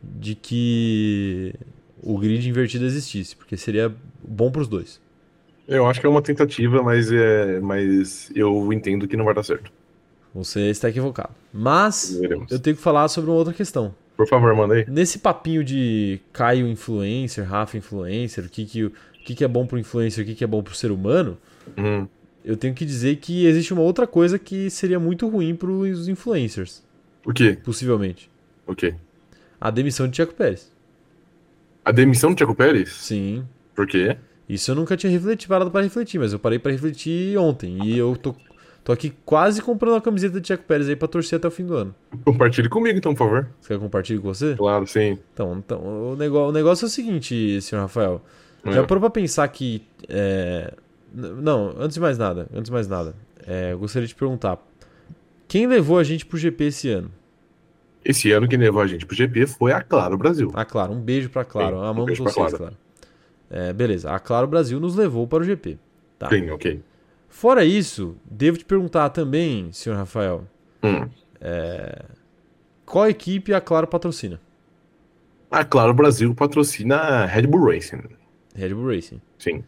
de 0.03 0.35
que 0.35 1.53
o 2.01 2.17
grid 2.17 2.47
invertido 2.47 2.85
existisse, 2.85 3.35
porque 3.35 3.55
seria 3.55 3.93
bom 4.23 4.51
para 4.51 4.61
os 4.61 4.67
dois. 4.67 4.99
Eu 5.67 5.85
acho 5.85 6.01
que 6.01 6.05
é 6.05 6.09
uma 6.09 6.21
tentativa, 6.21 6.83
mas, 6.83 7.11
é, 7.11 7.59
mas 7.61 8.31
eu 8.35 8.73
entendo 8.73 9.07
que 9.07 9.15
não 9.15 9.23
vai 9.23 9.33
dar 9.33 9.43
certo. 9.43 9.71
Você 10.33 10.69
está 10.69 10.89
equivocado. 10.89 11.29
Mas 11.53 12.17
Veremos. 12.19 12.51
eu 12.51 12.59
tenho 12.59 12.75
que 12.75 12.81
falar 12.81 13.07
sobre 13.07 13.29
uma 13.29 13.37
outra 13.37 13.53
questão. 13.53 13.93
Por 14.23 14.29
favor, 14.29 14.55
manda 14.55 14.75
aí. 14.75 14.85
Nesse 14.87 15.19
papinho 15.19 15.63
de 15.63 16.19
Caio 16.31 16.67
influencer, 16.67 17.45
Rafa 17.45 17.77
influencer, 17.77 18.45
o 18.45 18.49
que, 18.49 18.65
que, 18.65 18.83
o 18.85 18.91
que, 19.25 19.35
que 19.35 19.43
é 19.43 19.47
bom 19.47 19.65
para 19.65 19.77
o 19.77 19.79
influencer, 19.79 20.23
o 20.23 20.27
que, 20.27 20.35
que 20.35 20.43
é 20.43 20.47
bom 20.47 20.61
para 20.61 20.73
o 20.73 20.75
ser 20.75 20.91
humano, 20.91 21.37
uhum 21.77 22.07
eu 22.43 22.57
tenho 22.57 22.73
que 22.73 22.85
dizer 22.85 23.17
que 23.17 23.45
existe 23.45 23.73
uma 23.73 23.81
outra 23.81 24.07
coisa 24.07 24.39
que 24.39 24.69
seria 24.69 24.99
muito 24.99 25.27
ruim 25.27 25.55
para 25.55 25.69
os 25.69 26.07
influencers. 26.07 26.83
O 27.25 27.33
quê? 27.33 27.57
Possivelmente. 27.63 28.29
O 28.65 28.75
quê? 28.75 28.95
A 29.59 29.69
demissão 29.69 30.07
de 30.07 30.13
Tiago 30.13 30.33
Pérez. 30.33 30.71
A 31.85 31.91
demissão 31.91 32.31
de 32.31 32.37
Tiago 32.37 32.55
Pérez? 32.55 32.91
Sim. 32.93 33.45
Por 33.75 33.87
quê? 33.87 34.17
Isso 34.49 34.71
eu 34.71 34.75
nunca 34.75 34.97
tinha 34.97 35.11
refletido, 35.11 35.49
parado 35.49 35.71
para 35.71 35.83
refletir, 35.83 36.19
mas 36.19 36.33
eu 36.33 36.39
parei 36.39 36.59
para 36.59 36.71
refletir 36.71 37.37
ontem. 37.37 37.77
E 37.85 37.97
eu 37.97 38.15
tô, 38.17 38.35
tô 38.83 38.91
aqui 38.91 39.13
quase 39.25 39.61
comprando 39.61 39.95
a 39.95 40.01
camiseta 40.01 40.39
de 40.39 40.41
Tiago 40.41 40.63
Pérez 40.63 40.89
aí 40.89 40.95
para 40.95 41.07
torcer 41.07 41.37
até 41.37 41.47
o 41.47 41.51
fim 41.51 41.65
do 41.65 41.75
ano. 41.75 41.95
Compartilhe 42.25 42.69
comigo 42.69 42.97
então, 42.97 43.13
por 43.13 43.25
favor. 43.25 43.49
Você 43.59 43.73
quer 43.73 43.79
compartilhar 43.79 44.19
com 44.21 44.27
você? 44.27 44.55
Claro, 44.55 44.87
sim. 44.87 45.17
Então, 45.33 45.57
então 45.57 46.11
o, 46.11 46.15
negócio, 46.15 46.49
o 46.49 46.51
negócio 46.51 46.85
é 46.85 46.87
o 46.87 46.89
seguinte, 46.89 47.61
senhor 47.61 47.81
Rafael. 47.81 48.21
É. 48.63 48.71
Já 48.71 48.83
parou 48.83 49.01
para 49.01 49.09
pensar 49.09 49.47
que 49.47 49.83
é, 50.07 50.73
não, 51.13 51.75
antes 51.77 51.95
de 51.95 51.99
mais 51.99 52.17
nada, 52.17 52.47
antes 52.53 52.65
de 52.65 52.71
mais 52.71 52.87
nada, 52.87 53.13
é, 53.45 53.73
eu 53.73 53.79
gostaria 53.79 54.07
de 54.07 54.15
perguntar: 54.15 54.57
quem 55.47 55.67
levou 55.67 55.97
a 55.97 56.03
gente 56.03 56.25
pro 56.25 56.37
GP 56.37 56.65
esse 56.65 56.89
ano? 56.89 57.11
Esse 58.03 58.31
ano 58.31 58.47
quem 58.47 58.57
levou 58.57 58.81
a 58.81 58.87
gente 58.87 59.05
pro 59.05 59.15
GP 59.15 59.45
foi 59.45 59.71
a 59.71 59.81
Claro 59.81 60.17
Brasil. 60.17 60.51
A 60.55 60.65
Claro, 60.65 60.93
um 60.93 60.99
beijo 60.99 61.29
pra 61.29 61.45
Claro. 61.45 61.77
Sim, 61.77 61.85
Amamos 61.85 62.19
um 62.19 62.23
vocês, 62.23 62.35
claro. 62.35 62.57
claro. 62.57 62.77
É, 63.49 63.73
beleza, 63.73 64.09
a 64.09 64.19
Claro 64.19 64.47
Brasil 64.47 64.79
nos 64.79 64.95
levou 64.95 65.27
para 65.27 65.41
o 65.41 65.43
GP. 65.43 65.77
Tá. 66.17 66.29
Sim, 66.29 66.49
ok. 66.49 66.81
Fora 67.31 67.63
isso, 67.63 68.17
devo 68.29 68.57
te 68.57 68.65
perguntar 68.65 69.09
também, 69.09 69.71
senhor 69.71 69.95
Rafael, 69.95 70.43
hum. 70.83 71.09
é, 71.39 72.05
qual 72.85 73.07
equipe 73.09 73.53
a 73.53 73.61
Claro 73.61 73.87
patrocina? 73.87 74.39
A 75.49 75.63
Claro 75.63 75.93
Brasil 75.93 76.35
patrocina 76.35 76.97
a 76.97 77.25
Red 77.25 77.47
Bull 77.47 77.65
Racing. 77.65 78.01
Red 78.53 78.73
Bull 78.73 78.89
Racing. 78.89 79.21
Sim. 79.39 79.63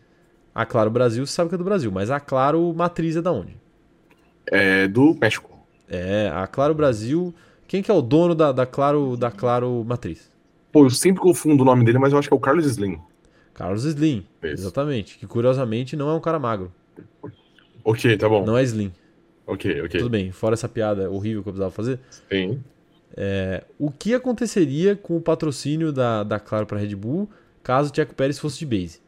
A 0.53 0.66
Claro 0.66 0.91
Brasil, 0.91 1.26
sabe 1.26 1.49
que 1.49 1.55
é 1.55 1.57
do 1.57 1.64
Brasil, 1.64 1.89
mas 1.89 2.11
a 2.11 2.20
Claro 2.20 2.74
Matriz 2.76 3.16
é 3.16 3.22
da 3.22 3.32
onde? 3.32 3.55
É 4.45 4.88
do 4.88 5.16
México. 5.20 5.49
É, 5.89 6.30
a 6.36 6.45
Claro 6.45 6.76
Brasil. 6.76 7.34
Quem 7.66 7.82
que 7.82 7.89
é 7.89 7.93
o 7.93 8.01
dono 8.01 8.36
da, 8.36 8.51
da, 8.51 8.66
Claro, 8.66 9.16
da 9.16 9.32
Claro 9.32 9.84
Matriz? 9.88 10.30
Pô, 10.72 10.86
eu 10.86 10.89
sempre 10.89 11.22
confundo 11.22 11.64
o 11.64 11.66
nome 11.66 11.86
dele, 11.86 11.97
mas 11.97 12.11
eu 12.11 12.20
acho 12.20 12.28
que 12.28 12.34
é 12.34 12.38
o 12.38 12.41
Carlos 12.41 12.66
Slim. 12.66 12.99
Carlos 13.53 13.86
Slim, 13.86 14.26
Isso. 14.43 14.53
exatamente. 14.53 15.18
Que 15.18 15.26
curiosamente 15.26 15.95
não 15.95 16.09
é 16.09 16.14
um 16.14 16.20
cara 16.20 16.38
magro. 16.38 16.72
Ok, 17.84 18.17
tá 18.17 18.29
bom. 18.29 18.45
Não 18.45 18.57
é 18.57 18.63
Slim. 18.63 18.91
Ok, 19.45 19.81
ok. 19.81 19.99
Tudo 19.99 20.09
bem, 20.09 20.31
fora 20.31 20.53
essa 20.53 20.69
piada 20.69 21.09
horrível 21.09 21.43
que 21.43 21.49
eu 21.49 21.53
precisava 21.53 21.71
fazer. 21.71 21.99
Sim. 22.29 22.63
É, 23.15 23.63
o 23.77 23.91
que 23.91 24.13
aconteceria 24.13 24.95
com 24.95 25.17
o 25.17 25.21
patrocínio 25.21 25.91
da, 25.91 26.23
da 26.23 26.39
Claro 26.39 26.65
para 26.65 26.79
Red 26.79 26.95
Bull 26.95 27.29
caso 27.61 27.89
o 27.89 27.91
Tcheco 27.91 28.15
Pérez 28.15 28.39
fosse 28.39 28.59
de 28.59 28.65
base? 28.65 29.03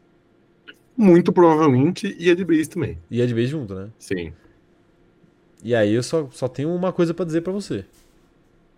muito 0.96 1.32
provavelmente 1.32 2.16
ia 2.18 2.34
de 2.34 2.44
base 2.44 2.68
também. 2.68 2.98
Ia 3.10 3.26
de 3.26 3.34
base 3.34 3.48
junto, 3.48 3.74
né? 3.74 3.88
Sim. 3.98 4.32
E 5.62 5.74
aí 5.74 5.92
eu 5.92 6.02
só, 6.02 6.28
só 6.30 6.48
tenho 6.48 6.74
uma 6.74 6.92
coisa 6.92 7.12
para 7.12 7.24
dizer 7.24 7.42
para 7.42 7.52
você. 7.52 7.84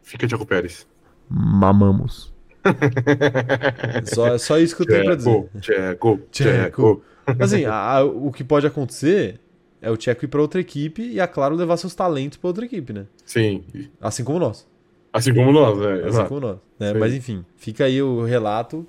Fica 0.03 0.27
Tiago 0.27 0.45
Pérez. 0.45 0.87
Mamamos. 1.29 2.33
só, 4.13 4.35
é 4.35 4.39
só 4.39 4.59
isso 4.59 4.77
que 4.77 4.83
eu 4.83 4.87
tenho 4.87 5.05
pra 5.05 5.15
dizer. 5.15 5.49
Tcheco, 5.61 6.21
Tcheco. 6.31 7.03
Assim, 7.39 7.65
a, 7.67 7.99
a, 7.99 8.05
o 8.05 8.33
que 8.33 8.43
pode 8.43 8.67
acontecer 8.67 9.39
é 9.81 9.91
o 9.91 9.97
Tcheco 9.97 10.25
ir 10.25 10.29
pra 10.29 10.41
outra 10.41 10.61
equipe 10.61 11.03
e, 11.03 11.21
a 11.21 11.25
é 11.25 11.27
Claro, 11.27 11.55
levar 11.55 11.77
seus 11.77 11.95
talentos 11.95 12.39
pra 12.39 12.49
outra 12.49 12.65
equipe, 12.65 12.93
né? 12.93 13.07
Sim. 13.25 13.65
Assim 14.01 14.25
como 14.25 14.39
nós. 14.39 14.67
Assim 15.13 15.35
como 15.35 15.53
nós, 15.53 15.81
é. 15.81 15.93
Assim 15.95 16.09
exato. 16.09 16.29
como 16.29 16.41
nós. 16.41 16.59
Né? 16.79 16.93
Mas 16.95 17.15
enfim, 17.15 17.45
fica 17.57 17.85
aí 17.85 18.03
o 18.03 18.25
relato 18.25 18.87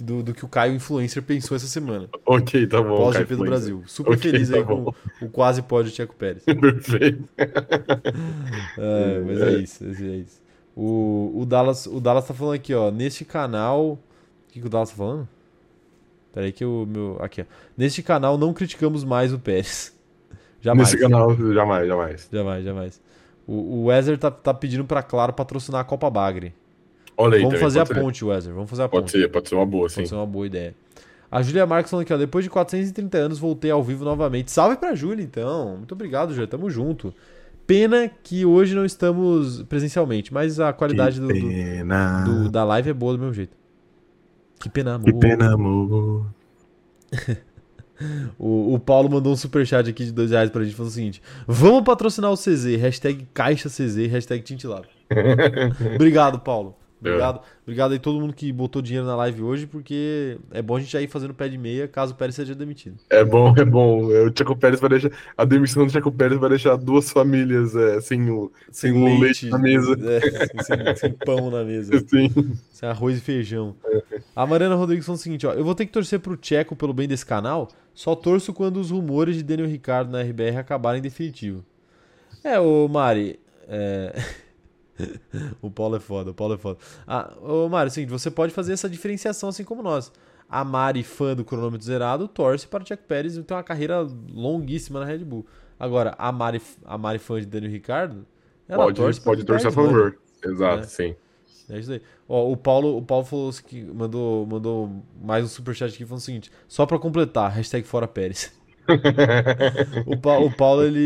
do, 0.00 0.22
do 0.22 0.34
que 0.34 0.44
o 0.44 0.48
Caio 0.48 0.74
Influencer 0.74 1.22
pensou 1.22 1.56
essa 1.56 1.66
semana. 1.66 2.08
Ok, 2.26 2.66
tá 2.66 2.82
bom. 2.82 2.96
Pós-GP 2.96 3.36
do 3.36 3.44
Brasil. 3.44 3.82
Super 3.86 4.14
okay, 4.14 4.30
feliz 4.30 4.50
tá 4.50 4.56
aí 4.56 4.64
bom. 4.64 4.92
com 5.18 5.26
o 5.26 5.28
quase 5.28 5.62
pódio 5.62 5.92
Tcheco 5.92 6.14
Pérez. 6.14 6.44
Perfeito. 6.44 7.28
é, 7.36 9.20
mas 9.24 9.40
é 9.40 9.50
isso, 9.52 9.84
é 9.84 10.16
isso. 10.16 10.40
O, 10.76 11.32
o, 11.34 11.46
Dallas, 11.46 11.86
o 11.86 12.00
Dallas 12.00 12.26
tá 12.26 12.34
falando 12.34 12.54
aqui, 12.54 12.74
ó. 12.74 12.90
Neste 12.90 13.24
canal. 13.24 13.92
O 13.92 13.98
que, 14.52 14.60
que 14.60 14.66
o 14.66 14.70
Dallas 14.70 14.90
tá 14.90 14.96
falando? 14.96 15.28
Peraí 16.32 16.52
que 16.52 16.64
o 16.64 16.86
meu. 16.86 17.16
Aqui, 17.20 17.42
ó. 17.42 17.44
Neste 17.76 18.02
canal 18.02 18.38
não 18.38 18.52
criticamos 18.52 19.04
mais 19.04 19.32
o 19.32 19.38
Pérez. 19.38 19.98
Jamais. 20.60 20.90
Nesse 20.90 21.02
canal, 21.02 21.34
jamais, 21.36 21.88
jamais. 21.88 22.28
Jamais, 22.30 22.64
jamais. 22.64 23.02
O, 23.46 23.54
o 23.54 23.84
Wesley 23.86 24.16
tá, 24.16 24.30
tá 24.30 24.52
pedindo 24.52 24.84
pra 24.84 25.02
Claro 25.02 25.32
patrocinar 25.32 25.80
a 25.80 25.84
Copa 25.84 26.10
Bagre. 26.10 26.54
Olha 27.16 27.36
aí, 27.36 27.42
Vamos 27.42 27.60
fazer 27.60 27.80
a 27.80 27.86
ponte, 27.86 28.24
Wesley. 28.24 28.54
Vamos 28.54 28.70
fazer 28.70 28.84
a 28.84 28.88
pode 28.88 29.02
ponte. 29.02 29.12
Pode 29.12 29.22
ser, 29.22 29.28
pode 29.30 29.48
ser 29.48 29.54
uma 29.54 29.66
boa, 29.66 29.82
pode 29.82 29.92
sim. 29.92 30.00
Pode 30.00 30.08
ser 30.08 30.14
uma 30.14 30.26
boa 30.26 30.46
ideia. 30.46 30.74
A 31.30 31.42
Julia 31.42 31.66
Marques 31.66 31.90
falando 31.90 32.02
aqui, 32.04 32.12
ó. 32.12 32.16
Depois 32.16 32.44
de 32.44 32.50
430 32.50 33.18
anos, 33.18 33.38
voltei 33.38 33.70
ao 33.70 33.82
vivo 33.82 34.04
novamente. 34.04 34.50
Salve 34.50 34.76
pra 34.76 34.94
Júlia, 34.94 35.22
então. 35.22 35.76
Muito 35.76 35.92
obrigado, 35.92 36.32
Júlia. 36.32 36.46
Tamo 36.46 36.68
junto. 36.68 37.14
Pena 37.66 38.10
que 38.24 38.44
hoje 38.44 38.74
não 38.74 38.84
estamos 38.84 39.62
presencialmente, 39.62 40.34
mas 40.34 40.58
a 40.58 40.72
qualidade 40.72 41.20
do, 41.20 41.28
do, 41.28 41.34
do, 42.24 42.50
da 42.50 42.64
live 42.64 42.90
é 42.90 42.92
boa 42.92 43.12
do 43.12 43.20
mesmo 43.20 43.32
jeito. 43.34 43.56
Que 44.58 44.68
pena, 44.68 44.94
amor. 44.94 45.04
Que 45.04 45.12
pena, 45.12 45.54
amor. 45.54 46.26
o, 48.38 48.74
o, 48.74 48.78
Paulo 48.78 49.10
mandou 49.10 49.32
um 49.32 49.36
superchat 49.36 49.88
aqui 49.88 50.04
de 50.04 50.12
dois 50.12 50.30
reais 50.30 50.50
pra 50.50 50.62
gente 50.64 50.74
falando 50.74 50.90
o 50.90 50.94
seguinte: 50.94 51.22
Vamos 51.46 51.82
patrocinar 51.82 52.30
o 52.30 52.36
CZ, 52.36 52.76
hashtag 52.78 53.26
Caixa 53.32 53.68
CZ, 53.68 53.96
hashtag 54.10 54.42
Tintilado. 54.42 54.88
Obrigado, 55.94 56.40
Paulo. 56.40 56.76
Obrigado, 57.00 57.38
é. 57.38 57.40
obrigado 57.62 57.92
aí 57.92 57.98
todo 57.98 58.20
mundo 58.20 58.34
que 58.34 58.52
botou 58.52 58.82
dinheiro 58.82 59.06
na 59.06 59.16
live 59.16 59.42
hoje, 59.42 59.66
porque 59.66 60.36
é 60.50 60.60
bom 60.60 60.76
a 60.76 60.80
gente 60.80 60.92
já 60.92 61.00
ir 61.00 61.08
fazendo 61.08 61.32
pé 61.32 61.48
de 61.48 61.56
meia 61.56 61.88
caso 61.88 62.12
o 62.12 62.16
Pérez 62.16 62.34
seja 62.34 62.54
demitido. 62.54 62.96
É 63.08 63.24
bom, 63.24 63.54
é 63.56 63.64
bom. 63.64 64.04
O 64.04 64.30
Tcheco 64.30 64.54
Pérez 64.54 64.78
vai 64.78 64.90
deixar. 64.90 65.10
A 65.36 65.46
demissão 65.46 65.86
do 65.86 65.90
Tcheco 65.90 66.12
Pérez 66.12 66.38
vai 66.38 66.50
deixar 66.50 66.76
duas 66.76 67.10
famílias 67.10 67.74
é, 67.74 68.00
sem, 68.02 68.30
o, 68.30 68.52
sem, 68.70 68.92
sem 68.92 69.02
leite, 69.02 69.20
leite, 69.20 69.48
na 69.48 69.58
mesa. 69.58 69.96
É, 69.98 70.62
sem, 70.62 70.96
sem, 70.96 71.12
pão 71.12 71.50
na 71.50 71.64
mesa. 71.64 71.98
Sim. 72.06 72.54
Sem 72.70 72.88
arroz 72.88 73.16
e 73.16 73.20
feijão. 73.20 73.74
A 74.36 74.46
Mariana 74.46 74.74
Rodrigues 74.74 75.06
falou 75.06 75.18
o 75.18 75.22
seguinte: 75.22 75.46
ó, 75.46 75.54
eu 75.54 75.64
vou 75.64 75.74
ter 75.74 75.86
que 75.86 75.92
torcer 75.92 76.20
pro 76.20 76.36
Tcheco 76.36 76.76
pelo 76.76 76.92
bem 76.92 77.08
desse 77.08 77.24
canal. 77.24 77.68
Só 78.00 78.14
torço 78.14 78.54
quando 78.54 78.78
os 78.78 78.90
rumores 78.90 79.36
de 79.36 79.42
Daniel 79.42 79.68
Ricardo 79.68 80.10
na 80.10 80.22
RBR 80.22 80.56
acabarem 80.56 81.00
em 81.00 81.02
definitivo. 81.02 81.62
É, 82.42 82.58
ô 82.58 82.88
Mari. 82.88 83.38
É. 83.68 84.14
o 85.60 85.70
Paulo 85.70 85.96
é 85.96 86.00
foda, 86.00 86.30
o 86.30 86.34
Paulo 86.34 86.54
é 86.54 86.56
foda. 86.56 86.78
Ah, 87.06 87.30
ô 87.42 87.68
Mário, 87.68 87.88
é 87.88 87.90
o 87.90 87.92
seguinte, 87.92 88.08
você 88.08 88.30
pode 88.30 88.54
fazer 88.54 88.72
essa 88.72 88.88
diferenciação 88.88 89.50
assim 89.50 89.64
como 89.64 89.82
nós. 89.82 90.10
A 90.48 90.64
Mari, 90.64 91.02
fã 91.02 91.36
do 91.36 91.44
cronômetro 91.44 91.86
zerado, 91.86 92.26
torce 92.26 92.66
para 92.66 92.82
o 92.82 92.86
Jack 92.86 93.02
Pérez 93.02 93.36
e 93.36 93.42
tem 93.42 93.54
uma 93.54 93.62
carreira 93.62 94.00
longuíssima 94.32 95.00
na 95.00 95.04
Red 95.04 95.18
Bull. 95.18 95.44
Agora, 95.78 96.14
a 96.16 96.32
Mari, 96.32 96.62
a 96.86 96.96
Mari 96.96 97.18
fã 97.18 97.38
de 97.38 97.44
Daniel 97.44 97.70
Ricardo, 97.70 98.24
ela 98.66 98.82
pode, 98.82 98.96
torce 98.96 99.20
Pode 99.20 99.44
torcer 99.44 99.68
a 99.68 99.72
favor. 99.72 100.18
Exato, 100.42 100.76
né? 100.78 100.82
sim. 100.84 101.14
É 101.70 101.78
isso 101.78 101.92
aí. 101.92 102.02
Ó, 102.28 102.50
o 102.50 102.56
Paulo, 102.56 102.96
o 102.96 103.02
Paulo 103.02 103.24
falou 103.24 103.50
que 103.64 103.82
mandou, 103.82 104.46
mandou 104.46 105.04
mais 105.22 105.44
um 105.44 105.48
superchat 105.48 105.94
aqui 105.94 106.04
falando 106.04 106.20
o 106.20 106.24
seguinte: 106.24 106.50
só 106.68 106.86
pra 106.86 106.98
completar, 106.98 107.50
hashtag 107.50 107.86
fora 107.86 108.08
Pérez. 108.08 108.52
o, 110.06 110.16
pa, 110.16 110.38
o, 110.38 110.50
Paulo, 110.50 110.82
ele, 110.82 110.98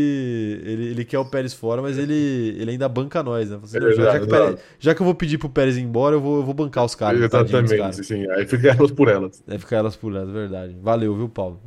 ele, 0.63 0.87
ele 0.87 1.05
quer 1.05 1.19
o 1.19 1.25
Pérez 1.25 1.53
fora, 1.53 1.81
mas 1.81 1.97
ele, 1.97 2.55
ele 2.57 2.71
ainda 2.71 2.89
banca 2.89 3.21
nós, 3.21 3.49
né? 3.49 3.59
Assim, 3.61 3.79
já, 3.79 3.91
já, 3.91 4.19
que 4.19 4.27
Pérez, 4.27 4.59
já, 4.79 4.95
que 4.95 5.01
eu 5.01 5.05
vou 5.05 5.13
pedir 5.13 5.37
pro 5.37 5.49
Pérez 5.49 5.77
ir 5.77 5.81
embora, 5.81 6.15
eu 6.15 6.21
vou, 6.21 6.37
eu 6.37 6.43
vou 6.43 6.53
bancar 6.53 6.83
os 6.83 6.95
caras. 6.95 7.21
Exatamente, 7.21 7.77
caras. 7.77 7.95
sim. 7.97 8.29
Aí 8.31 8.45
fica 8.45 8.69
elas 8.69 8.91
por 8.91 9.07
elas. 9.07 9.43
É, 9.47 9.57
fica 9.57 9.75
elas 9.75 9.95
por 9.95 10.15
elas, 10.15 10.29
verdade. 10.29 10.75
Valeu, 10.81 11.15
viu, 11.15 11.29
Paulo? 11.29 11.61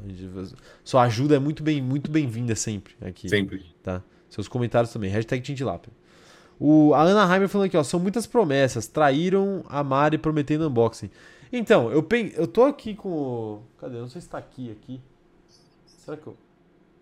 Sua 0.82 1.02
ajuda 1.04 1.36
é 1.36 1.38
muito 1.38 1.62
bem-vinda 1.62 1.88
muito 1.88 2.10
bem 2.10 2.28
sempre 2.54 2.94
aqui. 3.00 3.28
Sempre. 3.28 3.62
Tá? 3.82 4.02
Seus 4.28 4.48
comentários 4.48 4.92
também. 4.92 5.10
Hashtag 5.10 5.42
Tintilápia. 5.42 5.92
O, 6.60 6.92
a 6.94 7.02
Ana 7.02 7.32
Heimer 7.32 7.48
falando 7.48 7.66
aqui, 7.66 7.76
ó, 7.76 7.82
são 7.82 8.00
muitas 8.00 8.26
promessas. 8.26 8.86
Traíram 8.86 9.64
a 9.68 9.82
Mari 9.84 10.18
prometendo 10.18 10.66
unboxing. 10.66 11.10
Então, 11.52 11.90
eu, 11.90 12.02
pen... 12.02 12.32
eu 12.34 12.46
tô 12.46 12.64
aqui 12.64 12.94
com. 12.94 13.62
Cadê? 13.80 13.98
Não 13.98 14.08
sei 14.08 14.20
se 14.20 14.28
tá 14.28 14.38
aqui, 14.38 14.70
aqui. 14.70 15.00
Será 15.86 16.16
que 16.16 16.26
eu. 16.26 16.36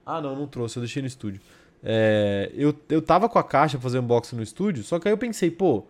Ah, 0.05 0.21
não, 0.21 0.37
não 0.37 0.47
trouxe, 0.47 0.77
eu 0.77 0.83
deixei 0.83 1.03
no 1.03 1.09
estúdio. 1.09 1.41
É, 1.83 2.51
eu, 2.55 2.75
eu 2.89 3.03
tava 3.03 3.29
com 3.29 3.39
a 3.39 3.45
caixa 3.45 3.77
pra 3.77 3.83
fazer 3.83 3.99
unboxing 3.99 4.37
no 4.37 4.43
estúdio, 4.43 4.83
só 4.85 4.99
que 4.99 5.09
aí 5.09 5.13
eu 5.13 5.19
pensei, 5.19 5.51
pô, 5.51 5.85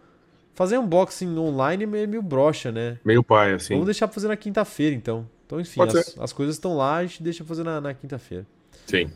fazer 0.54 0.78
unboxing 0.78 1.36
online 1.38 1.84
é 1.84 1.86
meio, 1.86 2.08
meio 2.08 2.22
broxa, 2.22 2.72
né? 2.72 2.98
Meio 3.04 3.22
pai, 3.22 3.54
assim. 3.54 3.74
Vamos 3.74 3.86
deixar 3.86 4.06
pra 4.08 4.14
fazer 4.14 4.28
na 4.28 4.36
quinta-feira, 4.36 4.94
então. 4.94 5.28
Então, 5.44 5.60
enfim, 5.60 5.80
as, 5.82 6.18
as, 6.18 6.32
coisas 6.32 6.56
estão 6.56 6.76
lá, 6.76 6.96
a 6.96 7.06
gente 7.06 7.22
deixa 7.22 7.44
fazer 7.44 7.62
na, 7.62 7.80
na 7.80 7.94
quinta-feira. 7.94 8.46
Sim. 8.86 9.10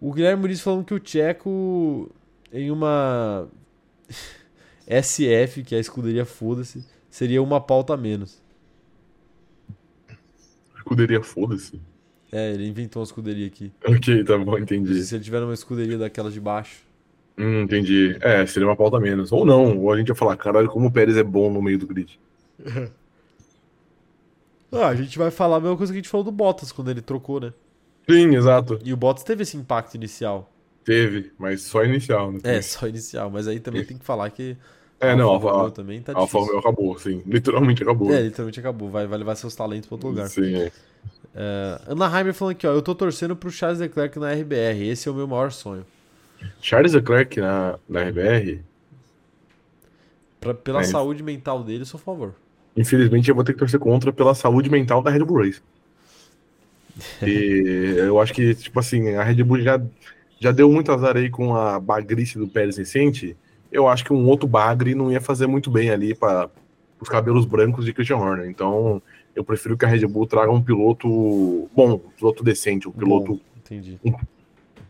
O 0.00 0.12
Guilherme 0.12 0.42
Muniz 0.42 0.60
falando 0.60 0.84
que 0.84 0.94
o 0.94 1.00
Tcheco, 1.00 2.10
em 2.52 2.70
uma 2.70 3.48
SF, 4.86 5.62
que 5.62 5.74
é 5.74 5.78
a 5.78 5.80
escuderia 5.80 6.24
foda-se, 6.24 6.84
seria 7.08 7.42
uma 7.42 7.60
pauta 7.60 7.94
a 7.94 7.96
menos. 7.96 8.42
Escuderia 10.76 11.22
foda-se? 11.22 11.80
É, 12.30 12.52
ele 12.52 12.66
inventou 12.66 13.00
uma 13.00 13.04
escuderia 13.04 13.46
aqui. 13.46 13.70
Ok, 13.86 14.24
tá 14.24 14.38
bom, 14.38 14.58
entendi. 14.58 15.02
Se 15.04 15.14
ele 15.14 15.24
tiver 15.24 15.42
uma 15.42 15.54
escuderia 15.54 15.98
daquelas 15.98 16.32
de 16.32 16.40
baixo. 16.40 16.82
Hum, 17.36 17.62
entendi. 17.62 18.16
É, 18.20 18.44
seria 18.46 18.68
uma 18.68 18.76
pauta 18.76 18.96
a 18.96 19.00
menos. 19.00 19.30
Ou 19.32 19.44
não, 19.44 19.78
ou 19.78 19.92
a 19.92 19.98
gente 19.98 20.08
ia 20.08 20.14
falar, 20.14 20.36
caralho, 20.36 20.68
como 20.68 20.88
o 20.88 20.92
Pérez 20.92 21.16
é 21.16 21.22
bom 21.22 21.52
no 21.52 21.62
meio 21.62 21.78
do 21.78 21.86
grid. 21.86 22.18
ah, 24.72 24.88
a 24.88 24.94
gente 24.94 25.18
vai 25.18 25.30
falar 25.30 25.56
a 25.56 25.60
mesma 25.60 25.76
coisa 25.76 25.92
que 25.92 25.98
a 25.98 26.02
gente 26.02 26.10
falou 26.10 26.24
do 26.24 26.32
Bottas 26.32 26.72
quando 26.72 26.90
ele 26.90 27.00
trocou, 27.00 27.40
né? 27.40 27.52
Sim, 28.08 28.34
exato. 28.34 28.78
E 28.84 28.92
o 28.92 28.96
Bottas 28.96 29.24
teve 29.24 29.42
esse 29.42 29.56
impacto 29.56 29.94
inicial. 29.94 30.51
Teve, 30.84 31.32
mas 31.38 31.62
só 31.62 31.84
inicial, 31.84 32.32
né? 32.32 32.40
É, 32.42 32.62
só 32.62 32.86
inicial. 32.86 33.30
Mas 33.30 33.46
aí 33.46 33.60
também 33.60 33.84
tem 33.84 33.96
que 33.96 34.04
falar 34.04 34.28
que. 34.30 34.56
É, 34.98 35.16
não, 35.16 35.28
Alfa 35.30 35.50
Romeo 35.50 35.70
também 35.70 36.00
tá 36.00 36.12
Alfa 36.14 36.38
Romeo 36.38 36.58
acabou, 36.58 36.98
sim. 36.98 37.22
Literalmente 37.26 37.82
acabou. 37.82 38.12
É, 38.12 38.20
literalmente 38.22 38.60
acabou. 38.60 38.90
Vai, 38.90 39.06
vai 39.06 39.18
levar 39.18 39.34
seus 39.34 39.54
talentos 39.54 39.88
para 39.88 39.94
outro 39.94 40.08
lugar. 40.08 40.28
Sim, 40.28 40.54
é. 40.54 40.72
Uh, 41.34 41.92
Ana 41.92 42.18
Heimer 42.18 42.34
falando 42.34 42.52
aqui, 42.52 42.66
ó. 42.66 42.72
Eu 42.72 42.82
tô 42.82 42.94
torcendo 42.94 43.34
pro 43.34 43.50
Charles 43.50 43.80
Leclerc 43.80 44.18
na 44.18 44.32
RBR. 44.32 44.88
Esse 44.88 45.08
é 45.08 45.12
o 45.12 45.14
meu 45.14 45.26
maior 45.26 45.50
sonho. 45.50 45.84
Charles 46.60 46.92
Leclerc 46.92 47.40
na, 47.40 47.78
na 47.88 48.02
RBR? 48.02 48.60
Pra, 50.40 50.54
pela 50.54 50.80
é. 50.80 50.84
saúde 50.84 51.22
mental 51.22 51.62
dele, 51.62 51.82
eu 51.82 51.86
sou 51.86 51.98
a 51.98 52.02
favor. 52.02 52.34
Infelizmente, 52.76 53.28
eu 53.28 53.34
vou 53.34 53.44
ter 53.44 53.52
que 53.52 53.58
torcer 53.58 53.78
contra 53.78 54.12
pela 54.12 54.34
saúde 54.34 54.70
mental 54.70 55.02
da 55.02 55.10
Red 55.10 55.24
Bull 55.24 55.44
Race. 55.44 55.62
e 57.22 57.94
eu 57.96 58.20
acho 58.20 58.34
que, 58.34 58.54
tipo 58.54 58.78
assim, 58.78 59.14
a 59.14 59.22
Red 59.22 59.42
Bull 59.42 59.60
já, 59.60 59.80
já 60.42 60.50
deu 60.50 60.68
muito 60.68 60.90
azar 60.90 61.16
aí 61.16 61.30
com 61.30 61.54
a 61.54 61.78
bagrice 61.78 62.36
do 62.36 62.48
Pérez 62.48 62.76
recente. 62.76 63.36
Eu 63.70 63.86
acho 63.86 64.04
que 64.04 64.12
um 64.12 64.26
outro 64.26 64.48
bagre 64.48 64.92
não 64.92 65.12
ia 65.12 65.20
fazer 65.20 65.46
muito 65.46 65.70
bem 65.70 65.88
ali 65.88 66.16
para 66.16 66.50
os 67.00 67.08
cabelos 67.08 67.46
brancos 67.46 67.84
de 67.84 67.92
Christian 67.92 68.16
Horner. 68.16 68.50
Então, 68.50 69.00
eu 69.36 69.44
prefiro 69.44 69.76
que 69.76 69.84
a 69.84 69.88
Red 69.88 70.04
Bull 70.04 70.26
traga 70.26 70.50
um 70.50 70.60
piloto 70.60 71.70
bom, 71.72 71.92
um 71.92 71.98
piloto 71.98 72.42
decente, 72.42 72.88
um 72.88 72.92
piloto. 72.92 73.34
Bom, 73.34 73.40
entendi. 73.56 74.00
Um, 74.04 74.12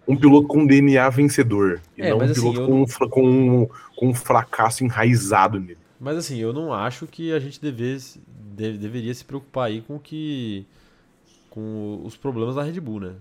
um, 0.09 0.16
piloto 0.16 0.48
com 0.48 0.66
DNA 0.66 1.07
vencedor. 1.11 1.82
E 1.98 2.03
é, 2.03 2.09
não 2.09 2.18
um 2.18 2.22
assim, 2.22 2.32
piloto 2.32 2.66
com, 2.66 2.78
não... 2.78 3.11
com, 3.11 3.28
um, 3.28 3.68
com 3.94 4.09
um 4.09 4.14
fracasso 4.14 4.82
enraizado 4.82 5.61
nele. 5.61 5.76
Mas 6.00 6.16
assim, 6.16 6.38
eu 6.38 6.55
não 6.55 6.72
acho 6.72 7.07
que 7.07 7.30
a 7.30 7.38
gente 7.38 7.61
devesse, 7.61 8.22
deve, 8.57 8.78
deveria 8.78 9.12
se 9.12 9.22
preocupar 9.22 9.66
aí 9.66 9.82
com 9.82 9.98
que. 9.98 10.64
com 11.50 12.00
os 12.07 12.16
problemas 12.16 12.55
da 12.55 12.62
Red 12.62 12.80
Bull, 12.80 13.00
né? 13.00 13.12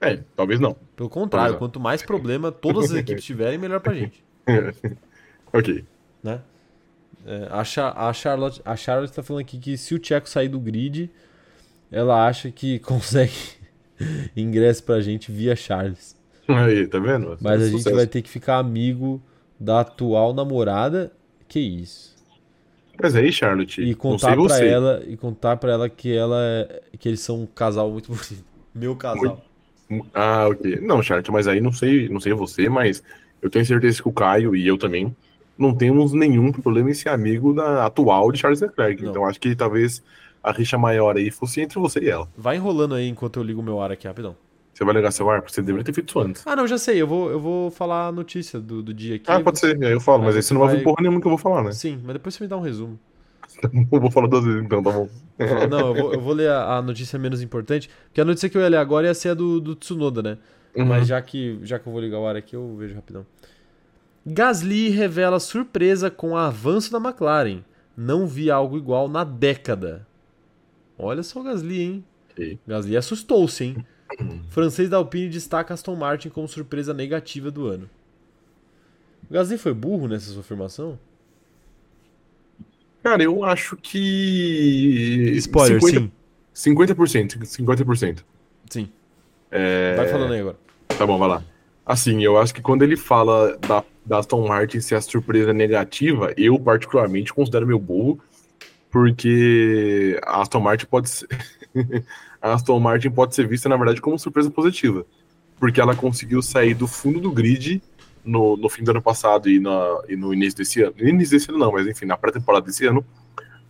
É, 0.00 0.20
talvez 0.36 0.60
não. 0.60 0.76
Pelo 0.94 1.08
contrário, 1.08 1.52
não. 1.52 1.58
quanto 1.58 1.80
mais 1.80 2.02
problema 2.02 2.52
todas 2.52 2.90
as 2.90 2.98
equipes 2.98 3.24
tiverem, 3.24 3.58
melhor 3.58 3.80
pra 3.80 3.94
gente. 3.94 4.22
ok. 5.52 5.84
Né? 6.22 6.40
É, 7.26 7.48
a, 7.50 8.08
a, 8.08 8.12
Charlotte, 8.12 8.62
a 8.64 8.76
Charlotte 8.76 9.12
tá 9.12 9.22
falando 9.22 9.42
aqui 9.42 9.58
que 9.58 9.76
se 9.76 9.94
o 9.94 9.98
Tcheco 9.98 10.28
sair 10.28 10.48
do 10.48 10.60
grid, 10.60 11.10
ela 11.90 12.26
acha 12.26 12.50
que 12.50 12.78
consegue 12.80 13.32
ingresso 14.36 14.84
pra 14.84 15.00
gente 15.00 15.32
via 15.32 15.56
Charles. 15.56 16.16
Aí, 16.46 16.86
tá 16.86 16.98
vendo? 16.98 17.36
Mas 17.40 17.60
é 17.60 17.64
a 17.64 17.68
gente 17.68 17.90
vai 17.90 18.06
ter 18.06 18.22
que 18.22 18.30
ficar 18.30 18.58
amigo 18.58 19.20
da 19.58 19.80
atual 19.80 20.32
namorada. 20.32 21.12
Que 21.46 21.60
isso? 21.60 22.16
Mas 23.00 23.14
aí, 23.14 23.30
Charlotte, 23.30 23.80
e 23.80 23.94
contar 23.94 24.36
para 24.36 24.64
ela 24.64 25.02
e 25.06 25.16
contar 25.16 25.56
para 25.56 25.72
ela 25.72 25.88
que 25.88 26.14
ela 26.14 26.42
é, 26.42 26.82
que 26.98 27.08
eles 27.08 27.20
são 27.20 27.42
um 27.42 27.46
casal 27.46 27.90
muito 27.90 28.08
bonito. 28.08 28.44
Meu 28.74 28.96
casal. 28.96 29.22
Muito... 29.22 29.47
Ah, 30.14 30.48
ok. 30.48 30.80
Não, 30.80 31.02
Charlotte, 31.02 31.30
mas 31.30 31.46
aí 31.46 31.60
não 31.60 31.72
sei, 31.72 32.08
não 32.08 32.20
sei 32.20 32.32
você, 32.32 32.68
mas 32.68 33.02
eu 33.40 33.48
tenho 33.48 33.64
certeza 33.64 34.02
que 34.02 34.08
o 34.08 34.12
Caio 34.12 34.54
e 34.54 34.66
eu 34.66 34.76
também 34.76 35.14
não 35.56 35.74
temos 35.74 36.12
nenhum 36.12 36.52
problema 36.52 36.90
em 36.90 36.94
ser 36.94 37.08
amigo 37.08 37.52
da 37.52 37.86
atual 37.86 38.30
de 38.30 38.38
Charles 38.38 38.60
Leclerc. 38.60 39.02
Não. 39.02 39.10
Então 39.10 39.26
acho 39.26 39.40
que 39.40 39.56
talvez 39.56 40.02
a 40.42 40.52
rixa 40.52 40.78
maior 40.78 41.16
aí 41.16 41.30
fosse 41.30 41.60
entre 41.60 41.78
você 41.78 42.00
e 42.00 42.08
ela. 42.08 42.28
Vai 42.36 42.56
enrolando 42.56 42.94
aí 42.94 43.08
enquanto 43.08 43.38
eu 43.38 43.42
ligo 43.42 43.62
meu 43.62 43.80
ar 43.80 43.90
aqui, 43.90 44.06
rapidão. 44.06 44.36
Você 44.72 44.84
vai 44.84 44.94
ligar 44.94 45.10
seu 45.10 45.28
ar? 45.28 45.40
Porque 45.42 45.52
você 45.52 45.60
deveria 45.60 45.84
ter 45.84 45.92
feito 45.92 46.08
isso 46.10 46.20
antes. 46.20 46.46
Ah, 46.46 46.54
não, 46.54 46.64
já 46.64 46.78
sei. 46.78 47.02
Eu 47.02 47.06
vou, 47.08 47.30
eu 47.30 47.40
vou 47.40 47.68
falar 47.68 48.06
a 48.06 48.12
notícia 48.12 48.60
do, 48.60 48.80
do 48.80 48.94
dia 48.94 49.16
aqui. 49.16 49.24
Ah, 49.26 49.40
pode 49.40 49.58
ser. 49.58 49.76
Aí 49.84 49.90
eu 49.90 50.00
falo, 50.00 50.22
mas 50.22 50.36
aí 50.36 50.42
você 50.42 50.54
não 50.54 50.60
vai 50.60 50.76
ver 50.76 50.84
porra 50.84 50.98
nenhuma 51.00 51.20
que 51.20 51.26
eu 51.26 51.30
vou 51.30 51.38
falar, 51.38 51.64
né? 51.64 51.72
Sim, 51.72 52.00
mas 52.04 52.12
depois 52.12 52.36
você 52.36 52.44
me 52.44 52.48
dá 52.48 52.56
um 52.56 52.60
resumo. 52.60 52.96
eu 53.92 54.00
vou 54.00 54.10
falar 54.10 54.26
duas 54.26 54.44
vezes 54.44 54.62
então, 54.62 54.82
tá 54.82 54.90
bom. 54.90 55.08
Não, 55.70 55.88
eu 55.88 55.94
vou, 55.94 56.14
eu 56.14 56.20
vou 56.20 56.32
ler 56.32 56.50
a, 56.50 56.76
a, 56.76 56.82
notícia 56.82 57.18
menos 57.18 57.42
importante, 57.42 57.90
porque 58.06 58.20
a 58.20 58.24
notícia 58.24 58.48
que 58.48 58.56
eu 58.56 58.62
ia 58.62 58.68
ler 58.68 58.76
agora 58.76 59.06
ia 59.06 59.14
ser 59.14 59.30
a 59.30 59.34
do, 59.34 59.60
do 59.60 59.74
Tsunoda, 59.74 60.22
né? 60.22 60.38
Uhum. 60.74 60.86
Mas 60.86 61.06
já 61.06 61.20
que, 61.20 61.58
já 61.62 61.78
que 61.78 61.86
eu 61.86 61.92
vou 61.92 62.00
ligar 62.00 62.18
o 62.18 62.26
ar 62.26 62.36
aqui, 62.36 62.54
eu 62.54 62.76
vejo 62.76 62.94
rapidão. 62.94 63.26
Gasly 64.26 64.90
revela 64.90 65.40
surpresa 65.40 66.10
com 66.10 66.30
o 66.30 66.36
avanço 66.36 66.92
da 66.92 66.98
McLaren. 66.98 67.60
Não 67.96 68.26
vi 68.26 68.50
algo 68.50 68.76
igual 68.76 69.08
na 69.08 69.24
década. 69.24 70.06
Olha 70.98 71.22
só 71.22 71.40
o 71.40 71.44
Gasly, 71.44 71.80
hein? 71.80 72.04
Gasly 72.66 72.96
assustou-se, 72.96 73.64
hein? 73.64 73.86
francês 74.48 74.88
da 74.88 74.96
Alpine 74.96 75.28
destaca 75.28 75.74
Aston 75.74 75.94
Martin 75.94 76.28
como 76.28 76.48
surpresa 76.48 76.94
negativa 76.94 77.50
do 77.50 77.66
ano. 77.66 77.88
O 79.28 79.34
Gasly 79.34 79.58
foi 79.58 79.74
burro 79.74 80.08
nessa 80.08 80.30
sua 80.30 80.40
afirmação? 80.40 80.98
Cara, 83.08 83.22
eu 83.22 83.42
acho 83.42 83.74
que. 83.74 85.32
Spoiler, 85.36 85.80
50... 85.80 86.12
sim. 86.52 86.74
50%. 86.74 87.38
50%. 87.38 88.18
Sim. 88.68 88.90
É... 89.50 89.96
Vai 89.96 90.08
falando 90.08 90.34
aí 90.34 90.40
agora. 90.40 90.58
Tá 90.88 91.06
bom, 91.06 91.16
vai 91.16 91.28
lá. 91.28 91.42
Assim, 91.86 92.22
eu 92.22 92.36
acho 92.36 92.52
que 92.52 92.60
quando 92.60 92.82
ele 92.82 92.98
fala 92.98 93.56
da, 93.66 93.82
da 94.04 94.18
Aston 94.18 94.46
Martin 94.46 94.80
ser 94.80 94.96
a 94.96 95.00
surpresa 95.00 95.54
negativa, 95.54 96.34
eu 96.36 96.60
particularmente 96.60 97.32
considero 97.32 97.66
meu 97.66 97.78
burro, 97.78 98.20
porque 98.90 100.20
a 100.22 100.42
Aston 100.42 100.60
Martin 100.60 100.84
pode 100.84 101.08
ser. 101.08 101.28
a 102.42 102.52
Aston 102.52 102.78
Martin 102.78 103.10
pode 103.10 103.34
ser 103.34 103.48
vista, 103.48 103.70
na 103.70 103.76
verdade, 103.78 104.02
como 104.02 104.18
surpresa 104.18 104.50
positiva. 104.50 105.06
Porque 105.58 105.80
ela 105.80 105.96
conseguiu 105.96 106.42
sair 106.42 106.74
do 106.74 106.86
fundo 106.86 107.20
do 107.20 107.32
grid 107.32 107.80
no, 108.28 108.56
no 108.56 108.68
fim 108.68 108.84
do 108.84 108.90
ano 108.90 109.02
passado 109.02 109.48
e, 109.48 109.58
na, 109.58 110.02
e 110.08 110.16
no 110.16 110.32
início 110.32 110.58
desse 110.58 110.82
ano. 110.82 110.94
No 110.98 111.08
início 111.08 111.36
desse 111.36 111.50
ano 111.50 111.58
não, 111.58 111.72
mas 111.72 111.86
enfim, 111.86 112.06
na 112.06 112.16
pré-temporada 112.16 112.66
desse 112.66 112.86
ano, 112.86 113.04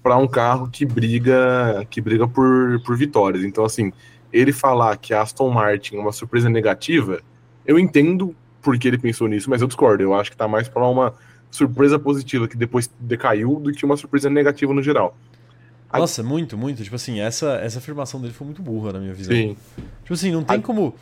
para 0.02 0.16
um 0.16 0.26
carro 0.26 0.68
que 0.68 0.84
briga 0.84 1.86
que 1.90 2.00
briga 2.00 2.26
por, 2.26 2.80
por 2.84 2.96
vitórias. 2.96 3.44
Então, 3.44 3.64
assim, 3.64 3.92
ele 4.32 4.52
falar 4.52 4.96
que 4.96 5.14
a 5.14 5.22
Aston 5.22 5.50
Martin 5.50 5.96
é 5.96 6.00
uma 6.00 6.12
surpresa 6.12 6.48
negativa 6.48 7.20
eu 7.68 7.78
entendo 7.78 8.34
porque 8.62 8.88
ele 8.88 8.96
pensou 8.96 9.28
nisso, 9.28 9.50
mas 9.50 9.60
eu 9.60 9.68
discordo. 9.68 10.02
Eu 10.02 10.14
acho 10.14 10.30
que 10.30 10.36
tá 10.36 10.48
mais 10.48 10.68
para 10.68 10.88
uma 10.88 11.14
surpresa 11.50 11.98
positiva 11.98 12.48
que 12.48 12.56
depois 12.56 12.90
decaiu 12.98 13.60
do 13.60 13.70
que 13.70 13.84
uma 13.84 13.96
surpresa 13.96 14.30
negativa 14.30 14.72
no 14.72 14.82
geral. 14.82 15.14
Nossa, 15.92 16.22
muito, 16.22 16.56
muito. 16.56 16.82
Tipo 16.82 16.96
assim, 16.96 17.20
essa, 17.20 17.56
essa 17.56 17.78
afirmação 17.78 18.20
dele 18.20 18.32
foi 18.32 18.46
muito 18.46 18.62
burra 18.62 18.94
na 18.94 19.00
minha 19.00 19.12
visão. 19.12 19.34
Sim. 19.34 19.56
Tipo 20.02 20.14
assim, 20.14 20.32
não 20.32 20.42
tem 20.42 20.60
como. 20.62 20.94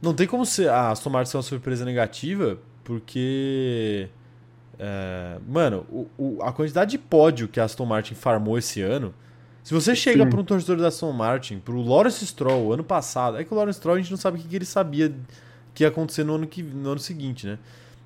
Não 0.00 0.14
tem 0.14 0.26
como 0.26 0.44
ser 0.44 0.68
a 0.68 0.90
Aston 0.90 1.10
Martin 1.10 1.30
ser 1.30 1.36
uma 1.36 1.42
surpresa 1.42 1.84
negativa, 1.84 2.58
porque. 2.84 4.08
É, 4.78 5.38
mano, 5.48 5.86
o, 5.90 6.08
o, 6.18 6.42
a 6.42 6.52
quantidade 6.52 6.92
de 6.92 6.98
pódio 6.98 7.48
que 7.48 7.58
a 7.58 7.64
Aston 7.64 7.86
Martin 7.86 8.14
farmou 8.14 8.58
esse 8.58 8.80
ano. 8.80 9.14
Se 9.62 9.72
você 9.72 9.96
chega 9.96 10.26
para 10.26 10.38
um 10.38 10.44
torcedor 10.44 10.76
da 10.76 10.88
Aston 10.88 11.12
Martin, 11.12 11.58
pro 11.58 11.80
Lawrence 11.80 12.26
Stroll, 12.26 12.74
ano 12.74 12.84
passado, 12.84 13.38
é 13.38 13.44
que 13.44 13.52
o 13.52 13.56
Lawrence 13.56 13.78
Stroll 13.78 13.96
a 13.96 13.98
gente 13.98 14.10
não 14.10 14.18
sabe 14.18 14.38
o 14.38 14.42
que, 14.42 14.46
que 14.46 14.56
ele 14.56 14.66
sabia 14.66 15.14
que 15.72 15.84
ia 15.84 15.88
acontecer 15.88 16.22
no 16.22 16.34
ano, 16.34 16.46
que, 16.46 16.62
no 16.62 16.90
ano 16.90 17.00
seguinte, 17.00 17.46
né? 17.46 17.58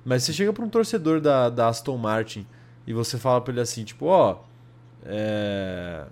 Mas 0.05 0.23
você 0.23 0.31
chega 0.31 0.53
para 0.53 0.63
um 0.63 0.69
torcedor 0.69 1.19
da, 1.19 1.49
da 1.49 1.67
Aston 1.67 1.97
Martin 1.97 2.47
e 2.87 2.93
você 2.93 3.17
fala 3.17 3.41
pra 3.41 3.51
ele 3.51 3.61
assim, 3.61 3.83
tipo, 3.83 4.05
ó, 4.05 4.39
é... 5.05 6.05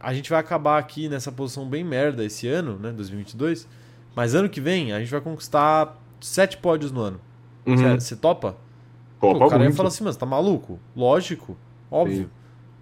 a 0.00 0.14
gente 0.14 0.30
vai 0.30 0.38
acabar 0.38 0.78
aqui 0.78 1.08
nessa 1.08 1.32
posição 1.32 1.68
bem 1.68 1.82
merda 1.82 2.24
esse 2.24 2.46
ano, 2.46 2.78
né, 2.78 2.92
2022, 2.92 3.68
mas 4.14 4.34
ano 4.34 4.48
que 4.48 4.60
vem 4.60 4.92
a 4.92 5.00
gente 5.00 5.10
vai 5.10 5.20
conquistar 5.20 6.00
sete 6.20 6.56
pódios 6.56 6.90
no 6.90 7.00
ano. 7.00 7.20
Uhum. 7.68 8.00
Você 8.00 8.16
topa? 8.16 8.56
Pô, 9.20 9.32
o 9.32 9.38
cara 9.48 9.58
muito. 9.58 9.70
ia 9.70 9.76
falar 9.76 9.88
assim, 9.88 10.04
mas 10.04 10.16
tá 10.16 10.24
maluco? 10.24 10.78
Lógico, 10.96 11.56
óbvio, 11.90 12.24
Sim. 12.24 12.30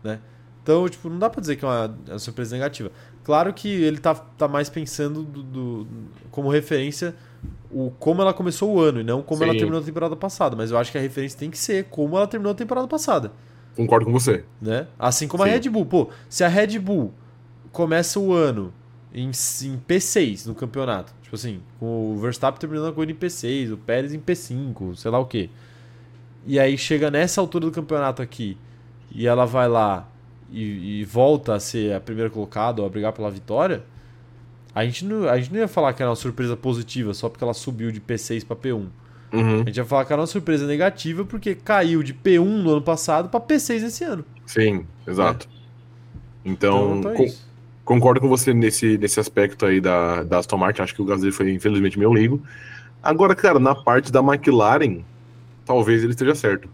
né? 0.04 0.20
Então, 0.62 0.88
tipo, 0.88 1.08
não 1.08 1.18
dá 1.18 1.30
pra 1.30 1.40
dizer 1.40 1.56
que 1.56 1.64
é 1.64 1.68
uma, 1.68 1.98
é 2.08 2.12
uma 2.12 2.18
surpresa 2.18 2.56
negativa. 2.56 2.90
Claro 3.22 3.52
que 3.54 3.68
ele 3.68 3.98
tá, 3.98 4.14
tá 4.14 4.48
mais 4.48 4.68
pensando 4.68 5.22
do, 5.22 5.42
do, 5.42 5.86
como 6.30 6.48
referência 6.48 7.14
o 7.70 7.90
como 7.98 8.22
ela 8.22 8.34
começou 8.34 8.74
o 8.74 8.80
ano 8.80 9.00
e 9.00 9.04
não 9.04 9.22
como 9.22 9.38
Sim. 9.38 9.44
ela 9.44 9.52
terminou 9.56 9.80
a 9.80 9.84
temporada 9.84 10.16
passada. 10.16 10.56
Mas 10.56 10.70
eu 10.70 10.78
acho 10.78 10.90
que 10.90 10.98
a 10.98 11.00
referência 11.00 11.38
tem 11.38 11.50
que 11.50 11.58
ser 11.58 11.84
como 11.84 12.16
ela 12.16 12.26
terminou 12.26 12.52
a 12.52 12.54
temporada 12.54 12.88
passada. 12.88 13.32
Concordo 13.76 14.06
com 14.06 14.12
você. 14.12 14.44
Né? 14.60 14.86
Assim 14.98 15.28
como 15.28 15.44
Sim. 15.44 15.50
a 15.50 15.52
Red 15.52 15.68
Bull. 15.68 15.86
Pô, 15.86 16.08
se 16.28 16.42
a 16.42 16.48
Red 16.48 16.78
Bull 16.78 17.12
começa 17.70 18.18
o 18.18 18.32
ano 18.32 18.72
em, 19.16 19.28
em 19.28 19.78
P6 19.88 20.46
no 20.46 20.54
campeonato, 20.54 21.12
tipo 21.22 21.34
assim, 21.34 21.60
com 21.80 22.12
o 22.12 22.18
Verstappen 22.18 22.60
terminando 22.60 22.88
a 22.88 22.92
corrida 22.92 23.12
em 23.12 23.16
P6, 23.16 23.72
o 23.72 23.76
Pérez 23.76 24.14
em 24.14 24.20
P5, 24.20 24.94
sei 24.94 25.10
lá 25.10 25.18
o 25.18 25.26
quê. 25.26 25.50
E 26.46 26.60
aí 26.60 26.78
chega 26.78 27.10
nessa 27.10 27.40
altura 27.40 27.66
do 27.66 27.72
campeonato 27.72 28.22
aqui 28.22 28.56
e 29.10 29.26
ela 29.26 29.44
vai 29.44 29.68
lá 29.68 30.08
e, 30.52 31.00
e 31.00 31.04
volta 31.04 31.54
a 31.54 31.60
ser 31.60 31.94
a 31.94 32.00
primeira 32.00 32.30
colocada 32.30 32.80
ou 32.80 32.86
a 32.86 32.90
brigar 32.90 33.12
pela 33.12 33.30
vitória 33.30 33.82
a 34.76 34.84
gente, 34.84 35.06
não, 35.06 35.26
a 35.26 35.38
gente 35.38 35.50
não 35.54 35.60
ia 35.60 35.68
falar 35.68 35.94
que 35.94 36.02
era 36.02 36.10
uma 36.10 36.16
surpresa 36.16 36.54
positiva 36.54 37.14
só 37.14 37.30
porque 37.30 37.42
ela 37.42 37.54
subiu 37.54 37.90
de 37.90 37.98
P6 37.98 38.44
para 38.44 38.54
P1. 38.54 38.86
Uhum. 39.32 39.62
A 39.62 39.64
gente 39.64 39.78
ia 39.78 39.86
falar 39.86 40.04
que 40.04 40.12
era 40.12 40.20
uma 40.20 40.26
surpresa 40.26 40.66
negativa 40.66 41.24
porque 41.24 41.54
caiu 41.54 42.02
de 42.02 42.12
P1 42.12 42.44
no 42.44 42.72
ano 42.72 42.82
passado 42.82 43.30
para 43.30 43.40
P6 43.40 43.84
esse 43.84 44.04
ano. 44.04 44.22
Sim, 44.44 44.86
exato. 45.06 45.48
É. 45.50 46.50
Então, 46.50 46.98
então 46.98 47.10
é 47.12 47.32
concordo 47.86 48.20
com 48.20 48.28
você 48.28 48.52
nesse, 48.52 48.98
nesse 48.98 49.18
aspecto 49.20 49.64
aí 49.64 49.80
da, 49.80 50.24
da 50.24 50.38
Aston 50.38 50.58
Martin. 50.58 50.82
Acho 50.82 50.94
que 50.94 51.00
o 51.00 51.04
Gasly 51.04 51.30
foi, 51.30 51.52
infelizmente, 51.52 51.98
meu 51.98 52.12
leigo. 52.12 52.42
Agora, 53.02 53.34
cara, 53.34 53.60
na 53.60 53.74
parte 53.74 54.10
da 54.10 54.18
McLaren, 54.20 55.02
talvez 55.64 56.02
ele 56.02 56.10
esteja 56.10 56.34
certo. 56.34 56.68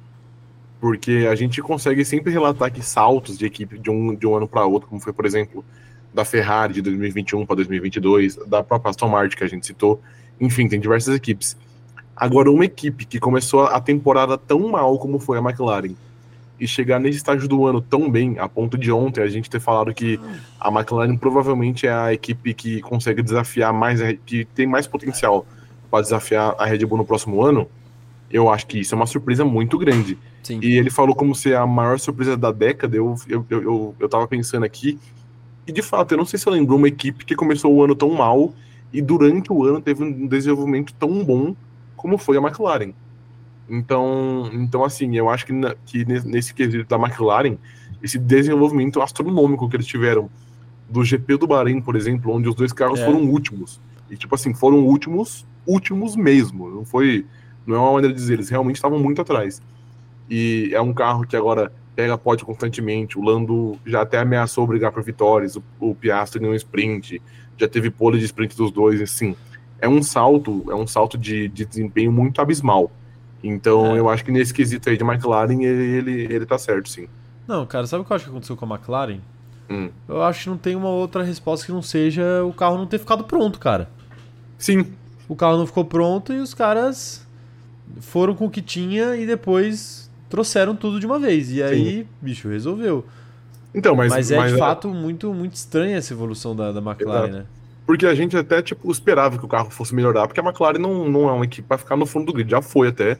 Porque 0.80 1.28
a 1.30 1.34
gente 1.34 1.60
consegue 1.60 2.04
sempre 2.04 2.32
relatar 2.32 2.72
que 2.72 2.82
saltos 2.82 3.38
de 3.38 3.44
equipe 3.44 3.78
de 3.78 3.90
um, 3.90 4.14
de 4.16 4.26
um 4.26 4.34
ano 4.34 4.48
para 4.48 4.64
outro, 4.64 4.88
como 4.88 5.00
foi, 5.00 5.12
por 5.12 5.26
exemplo, 5.26 5.62
da 6.12 6.24
Ferrari 6.24 6.74
de 6.74 6.82
2021 6.82 7.46
para 7.46 7.56
2022, 7.56 8.36
da 8.46 8.64
própria 8.64 8.90
Aston 8.90 9.08
Martin 9.08 9.36
que 9.36 9.44
a 9.44 9.48
gente 9.48 9.66
citou. 9.66 10.00
Enfim, 10.40 10.66
tem 10.66 10.80
diversas 10.80 11.14
equipes. 11.14 11.56
Agora, 12.16 12.50
uma 12.50 12.64
equipe 12.64 13.04
que 13.04 13.20
começou 13.20 13.64
a 13.64 13.80
temporada 13.80 14.38
tão 14.38 14.66
mal 14.70 14.98
como 14.98 15.18
foi 15.18 15.38
a 15.38 15.42
McLaren 15.42 15.94
e 16.62 16.68
chegar 16.68 17.00
nesse 17.00 17.16
estágio 17.16 17.48
do 17.48 17.66
ano 17.66 17.80
tão 17.80 18.08
bem, 18.08 18.38
a 18.38 18.48
ponto 18.48 18.78
de 18.78 18.92
ontem 18.92 19.20
a 19.20 19.26
gente 19.26 19.50
ter 19.50 19.58
falado 19.58 19.92
que 19.92 20.20
a 20.60 20.68
McLaren 20.68 21.16
provavelmente 21.16 21.88
é 21.88 21.92
a 21.92 22.12
equipe 22.12 22.54
que 22.54 22.80
consegue 22.80 23.20
desafiar 23.20 23.72
mais, 23.72 24.00
que 24.24 24.44
tem 24.44 24.64
mais 24.64 24.86
potencial 24.86 25.44
para 25.90 26.02
desafiar 26.02 26.54
a 26.56 26.64
Red 26.64 26.86
Bull 26.86 26.98
no 26.98 27.04
próximo 27.04 27.42
ano, 27.42 27.68
eu 28.30 28.48
acho 28.48 28.64
que 28.68 28.78
isso 28.78 28.94
é 28.94 28.96
uma 28.96 29.06
surpresa 29.06 29.44
muito 29.44 29.76
grande. 29.76 30.16
Sim. 30.44 30.60
E 30.62 30.78
ele 30.78 30.88
falou 30.88 31.16
como 31.16 31.34
ser 31.34 31.56
a 31.56 31.66
maior 31.66 31.98
surpresa 31.98 32.36
da 32.36 32.52
década, 32.52 32.96
eu, 32.96 33.16
eu, 33.28 33.44
eu, 33.50 33.62
eu, 33.62 33.94
eu 33.98 34.08
tava 34.08 34.28
pensando 34.28 34.64
aqui, 34.64 35.00
e 35.66 35.72
de 35.72 35.82
fato, 35.82 36.12
eu 36.12 36.18
não 36.18 36.24
sei 36.24 36.38
se 36.38 36.46
eu 36.46 36.52
lembro 36.52 36.76
uma 36.76 36.86
equipe 36.86 37.24
que 37.24 37.34
começou 37.34 37.74
o 37.74 37.82
ano 37.82 37.96
tão 37.96 38.10
mal 38.10 38.54
e 38.92 39.02
durante 39.02 39.52
o 39.52 39.64
ano 39.64 39.80
teve 39.80 40.04
um 40.04 40.28
desenvolvimento 40.28 40.94
tão 40.94 41.24
bom 41.24 41.56
como 41.96 42.16
foi 42.16 42.36
a 42.36 42.40
McLaren. 42.40 42.92
Então, 43.68 44.50
então 44.52 44.84
assim, 44.84 45.16
eu 45.16 45.28
acho 45.28 45.46
que, 45.46 45.52
na, 45.52 45.74
que 45.86 46.04
nesse 46.04 46.52
quesito 46.52 46.88
da 46.88 46.96
McLaren, 46.96 47.56
esse 48.02 48.18
desenvolvimento 48.18 49.00
astronômico 49.00 49.68
que 49.68 49.76
eles 49.76 49.86
tiveram 49.86 50.28
do 50.88 51.04
GP 51.04 51.38
do 51.38 51.46
Bahrein, 51.46 51.80
por 51.80 51.96
exemplo, 51.96 52.32
onde 52.32 52.48
os 52.48 52.54
dois 52.54 52.72
carros 52.72 53.00
é. 53.00 53.04
foram 53.04 53.22
últimos. 53.22 53.80
E 54.10 54.16
tipo 54.16 54.34
assim, 54.34 54.52
foram 54.52 54.84
últimos, 54.84 55.46
últimos 55.66 56.14
mesmo. 56.14 56.68
Não 56.68 56.84
foi, 56.84 57.24
não 57.66 57.76
é 57.76 57.78
uma 57.78 57.92
maneira 57.92 58.14
de 58.14 58.20
dizer, 58.20 58.34
eles 58.34 58.50
realmente 58.50 58.76
estavam 58.76 58.98
muito 58.98 59.22
atrás. 59.22 59.62
E 60.28 60.70
é 60.72 60.80
um 60.80 60.92
carro 60.92 61.26
que 61.26 61.36
agora 61.36 61.72
pega 61.94 62.18
pódio 62.18 62.44
constantemente. 62.44 63.18
O 63.18 63.22
Lando 63.22 63.78
já 63.86 64.02
até 64.02 64.18
ameaçou 64.18 64.66
brigar 64.66 64.92
por 64.92 65.02
vitórias. 65.02 65.56
O, 65.56 65.62
o 65.80 65.94
Piastri 65.94 66.44
um 66.46 66.54
sprint, 66.54 67.22
já 67.56 67.68
teve 67.68 67.90
pole 67.90 68.18
de 68.18 68.24
sprint 68.26 68.56
dos 68.56 68.70
dois. 68.70 69.00
Assim, 69.00 69.34
é 69.80 69.88
um 69.88 70.02
salto, 70.02 70.64
é 70.70 70.74
um 70.74 70.86
salto 70.86 71.16
de, 71.16 71.48
de 71.48 71.64
desempenho 71.64 72.12
muito 72.12 72.40
abismal. 72.40 72.90
Então, 73.42 73.94
é. 73.94 73.98
eu 73.98 74.08
acho 74.08 74.24
que 74.24 74.30
nesse 74.30 74.54
quesito 74.54 74.88
aí 74.88 74.96
de 74.96 75.04
McLaren, 75.04 75.62
ele, 75.62 75.96
ele, 75.96 76.34
ele 76.34 76.46
tá 76.46 76.56
certo, 76.56 76.88
sim. 76.88 77.08
Não, 77.46 77.66
cara, 77.66 77.86
sabe 77.86 78.02
o 78.02 78.04
que 78.04 78.12
eu 78.12 78.16
acho 78.16 78.24
que 78.24 78.30
aconteceu 78.30 78.56
com 78.56 78.64
a 78.64 78.76
McLaren? 78.76 79.18
Hum. 79.68 79.90
Eu 80.08 80.22
acho 80.22 80.44
que 80.44 80.50
não 80.50 80.56
tem 80.56 80.76
uma 80.76 80.88
outra 80.88 81.22
resposta 81.22 81.66
que 81.66 81.72
não 81.72 81.82
seja 81.82 82.44
o 82.44 82.52
carro 82.52 82.76
não 82.76 82.86
ter 82.86 82.98
ficado 82.98 83.24
pronto, 83.24 83.58
cara. 83.58 83.88
Sim. 84.58 84.86
O 85.28 85.34
carro 85.34 85.56
não 85.56 85.66
ficou 85.66 85.84
pronto 85.84 86.32
e 86.32 86.38
os 86.38 86.54
caras 86.54 87.26
foram 88.00 88.34
com 88.34 88.46
o 88.46 88.50
que 88.50 88.62
tinha 88.62 89.16
e 89.16 89.26
depois 89.26 90.10
trouxeram 90.28 90.74
tudo 90.76 91.00
de 91.00 91.06
uma 91.06 91.18
vez. 91.18 91.50
E 91.50 91.62
aí, 91.62 92.00
Sim. 92.00 92.06
bicho, 92.20 92.48
resolveu. 92.48 93.04
Então, 93.74 93.94
mas, 93.94 94.10
mas 94.10 94.30
é 94.30 94.36
mas 94.36 94.50
de 94.50 94.56
é... 94.56 94.58
fato 94.58 94.88
muito, 94.88 95.32
muito 95.32 95.54
estranha 95.54 95.96
essa 95.96 96.12
evolução 96.12 96.54
da, 96.54 96.72
da 96.72 96.80
McLaren, 96.80 97.28
Exato. 97.28 97.36
né? 97.38 97.46
Porque 97.86 98.06
a 98.06 98.14
gente 98.14 98.36
até 98.36 98.62
tipo, 98.62 98.90
esperava 98.90 99.38
que 99.38 99.44
o 99.44 99.48
carro 99.48 99.70
fosse 99.70 99.94
melhorar, 99.94 100.26
porque 100.26 100.40
a 100.40 100.44
McLaren 100.44 100.78
não, 100.78 101.08
não 101.08 101.28
é 101.28 101.32
uma 101.32 101.44
equipe 101.44 101.66
para 101.66 101.78
ficar 101.78 101.96
no 101.96 102.06
fundo 102.06 102.26
do 102.26 102.32
grid, 102.32 102.50
já 102.50 102.62
foi 102.62 102.88
até, 102.88 103.18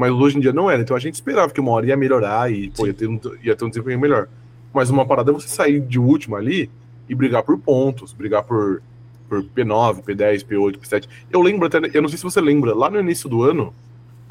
mas 0.00 0.10
hoje 0.12 0.38
em 0.38 0.40
dia 0.40 0.50
não 0.50 0.70
era. 0.70 0.80
Então 0.80 0.96
a 0.96 0.98
gente 0.98 1.12
esperava 1.12 1.52
que 1.52 1.60
uma 1.60 1.72
hora 1.72 1.84
ia 1.84 1.94
melhorar 1.94 2.50
e 2.50 2.70
pô, 2.70 2.86
ia, 2.86 2.94
ter 2.94 3.06
um, 3.06 3.20
ia 3.42 3.54
ter 3.54 3.66
um 3.66 3.68
desempenho 3.68 4.00
melhor. 4.00 4.28
Mas 4.72 4.88
uma 4.88 5.04
parada 5.04 5.30
é 5.30 5.34
você 5.34 5.46
sair 5.46 5.78
de 5.78 5.98
último 5.98 6.36
ali 6.36 6.70
e 7.06 7.14
brigar 7.14 7.42
por 7.42 7.58
pontos, 7.58 8.14
brigar 8.14 8.42
por, 8.44 8.82
por 9.28 9.42
P9, 9.42 10.02
P10, 10.02 10.42
P8, 10.46 10.78
P7. 10.78 11.06
Eu 11.30 11.42
lembro 11.42 11.66
até, 11.66 11.78
eu 11.92 12.00
não 12.00 12.08
sei 12.08 12.16
se 12.16 12.24
você 12.24 12.40
lembra, 12.40 12.74
lá 12.74 12.88
no 12.88 12.98
início 12.98 13.28
do 13.28 13.42
ano, 13.42 13.74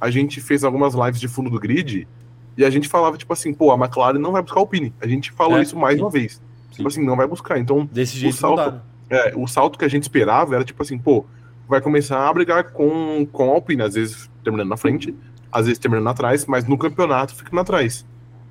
a 0.02 0.10
gente 0.10 0.41
fez 0.41 0.64
algumas 0.64 0.96
lives 0.96 1.20
de 1.20 1.28
fundo 1.28 1.52
do 1.52 1.60
grid 1.60 2.08
e 2.58 2.66
a 2.66 2.70
gente 2.72 2.88
falava, 2.90 3.16
tipo 3.16 3.32
assim, 3.32 3.54
pô, 3.54 3.72
a 3.72 3.76
McLaren 3.76 4.18
não 4.18 4.32
vai 4.32 4.41
buscar 4.41 4.58
o 4.58 4.62
Alpine. 4.62 4.91
A 5.00 5.06
gente 5.06 5.32
falou 5.32 5.60
é, 5.60 5.62
isso 5.62 5.78
mais 5.78 5.98
sim. 5.98 6.02
uma 6.02 6.10
vez. 6.10 6.34
Sim. 6.72 6.78
Tipo 6.78 6.88
assim, 6.88 7.06
não 7.06 7.16
vai 7.16 7.28
buscar. 7.28 7.60
Então, 7.60 7.88
Desse 7.91 8.18
jeito 8.18 8.34
o 8.34 8.38
salto, 8.38 8.82
é, 9.08 9.34
o 9.36 9.46
salto 9.46 9.78
que 9.78 9.86
a 9.86 9.88
gente 9.88 10.02
esperava 10.02 10.56
era 10.56 10.64
tipo 10.64 10.82
assim, 10.82 10.98
pô, 10.98 11.28
vai 11.68 11.80
começar 11.80 12.28
a 12.28 12.34
brigar 12.34 12.72
com, 12.72 13.24
com 13.32 13.52
a 13.52 13.54
Alpine, 13.54 13.84
às 13.84 13.94
vezes 13.94 14.28
terminando 14.44 14.70
na 14.70 14.78
frente, 14.78 15.14
às 15.52 15.66
vezes 15.66 15.80
terminando 15.80 16.08
atrás, 16.08 16.46
mas 16.46 16.66
no 16.66 16.78
campeonato 16.78 17.36
ficando 17.36 17.60
atrás. 17.60 18.06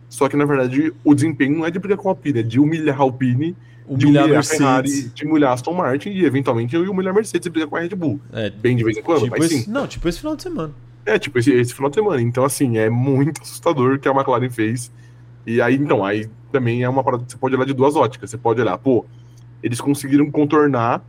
Só 0.08 0.28
que, 0.28 0.36
na 0.36 0.44
verdade, 0.44 0.92
o 1.04 1.14
desempenho 1.14 1.58
não 1.58 1.66
é 1.66 1.70
de 1.70 1.78
brigar 1.78 1.98
com 1.98 2.08
a 2.08 2.12
Alpine, 2.12 2.40
é 2.40 2.42
de 2.42 2.58
humilhar 2.58 2.98
a 2.98 3.02
Alpine, 3.02 3.54
humilhar 3.86 4.24
de 4.24 4.30
humilhar 4.30 4.38
a 4.38 4.42
Ferrari, 4.42 5.08
de 5.14 5.24
humilhar 5.24 5.50
a 5.50 5.54
Aston 5.54 5.74
Martin 5.74 6.10
e, 6.10 6.24
eventualmente, 6.24 6.76
humilhar 6.76 7.12
a 7.12 7.14
Mercedes 7.14 7.46
e 7.46 7.50
brigar 7.50 7.68
com 7.68 7.76
a 7.76 7.80
Red 7.80 7.90
Bull. 7.90 8.20
É, 8.32 8.50
Bem 8.50 8.76
de 8.76 8.84
vez 8.84 8.96
em 8.96 9.02
quando, 9.02 9.24
tipo 9.24 9.36
mas 9.36 9.44
esse, 9.44 9.64
sim. 9.64 9.70
Não, 9.70 9.86
tipo 9.86 10.08
esse 10.08 10.18
final 10.18 10.34
de 10.34 10.42
semana. 10.42 10.72
É, 11.04 11.18
tipo, 11.18 11.38
esse, 11.38 11.52
esse 11.52 11.74
final 11.74 11.90
de 11.90 11.96
semana. 11.96 12.20
Então, 12.20 12.44
assim, 12.44 12.78
é 12.78 12.90
muito 12.90 13.40
assustador 13.42 13.94
o 13.94 13.98
que 13.98 14.08
a 14.08 14.12
McLaren 14.12 14.50
fez. 14.50 14.90
E 15.46 15.60
aí, 15.60 15.74
então, 15.74 16.04
aí 16.04 16.28
também 16.52 16.82
é 16.82 16.88
uma 16.88 17.02
parada 17.02 17.24
que 17.24 17.32
você 17.32 17.38
pode 17.38 17.54
olhar 17.54 17.64
de 17.64 17.74
duas 17.74 17.96
óticas. 17.96 18.30
Você 18.30 18.36
pode 18.36 18.60
olhar, 18.60 18.76
pô, 18.78 19.06
eles 19.62 19.80
conseguiram 19.80 20.30
contornar 20.30 21.02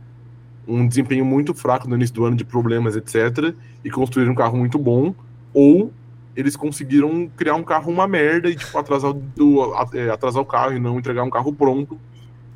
um 0.66 0.86
desempenho 0.86 1.24
muito 1.24 1.52
fraco 1.54 1.88
no 1.88 1.96
início 1.96 2.14
do 2.14 2.24
ano 2.24 2.36
de 2.36 2.44
problemas, 2.44 2.96
etc., 2.96 3.54
e 3.84 3.90
construir 3.90 4.28
um 4.28 4.34
carro 4.34 4.56
muito 4.56 4.78
bom, 4.78 5.14
ou 5.52 5.92
eles 6.34 6.56
conseguiram 6.56 7.28
criar 7.36 7.54
um 7.54 7.62
carro 7.62 7.92
uma 7.92 8.06
merda 8.06 8.48
e 8.48 8.56
tipo, 8.56 8.76
atrasar, 8.78 9.12
do, 9.12 9.74
é, 9.92 10.10
atrasar 10.10 10.42
o 10.42 10.46
carro 10.46 10.74
e 10.74 10.78
não 10.78 10.98
entregar 10.98 11.22
um 11.22 11.30
carro 11.30 11.52
pronto. 11.52 11.98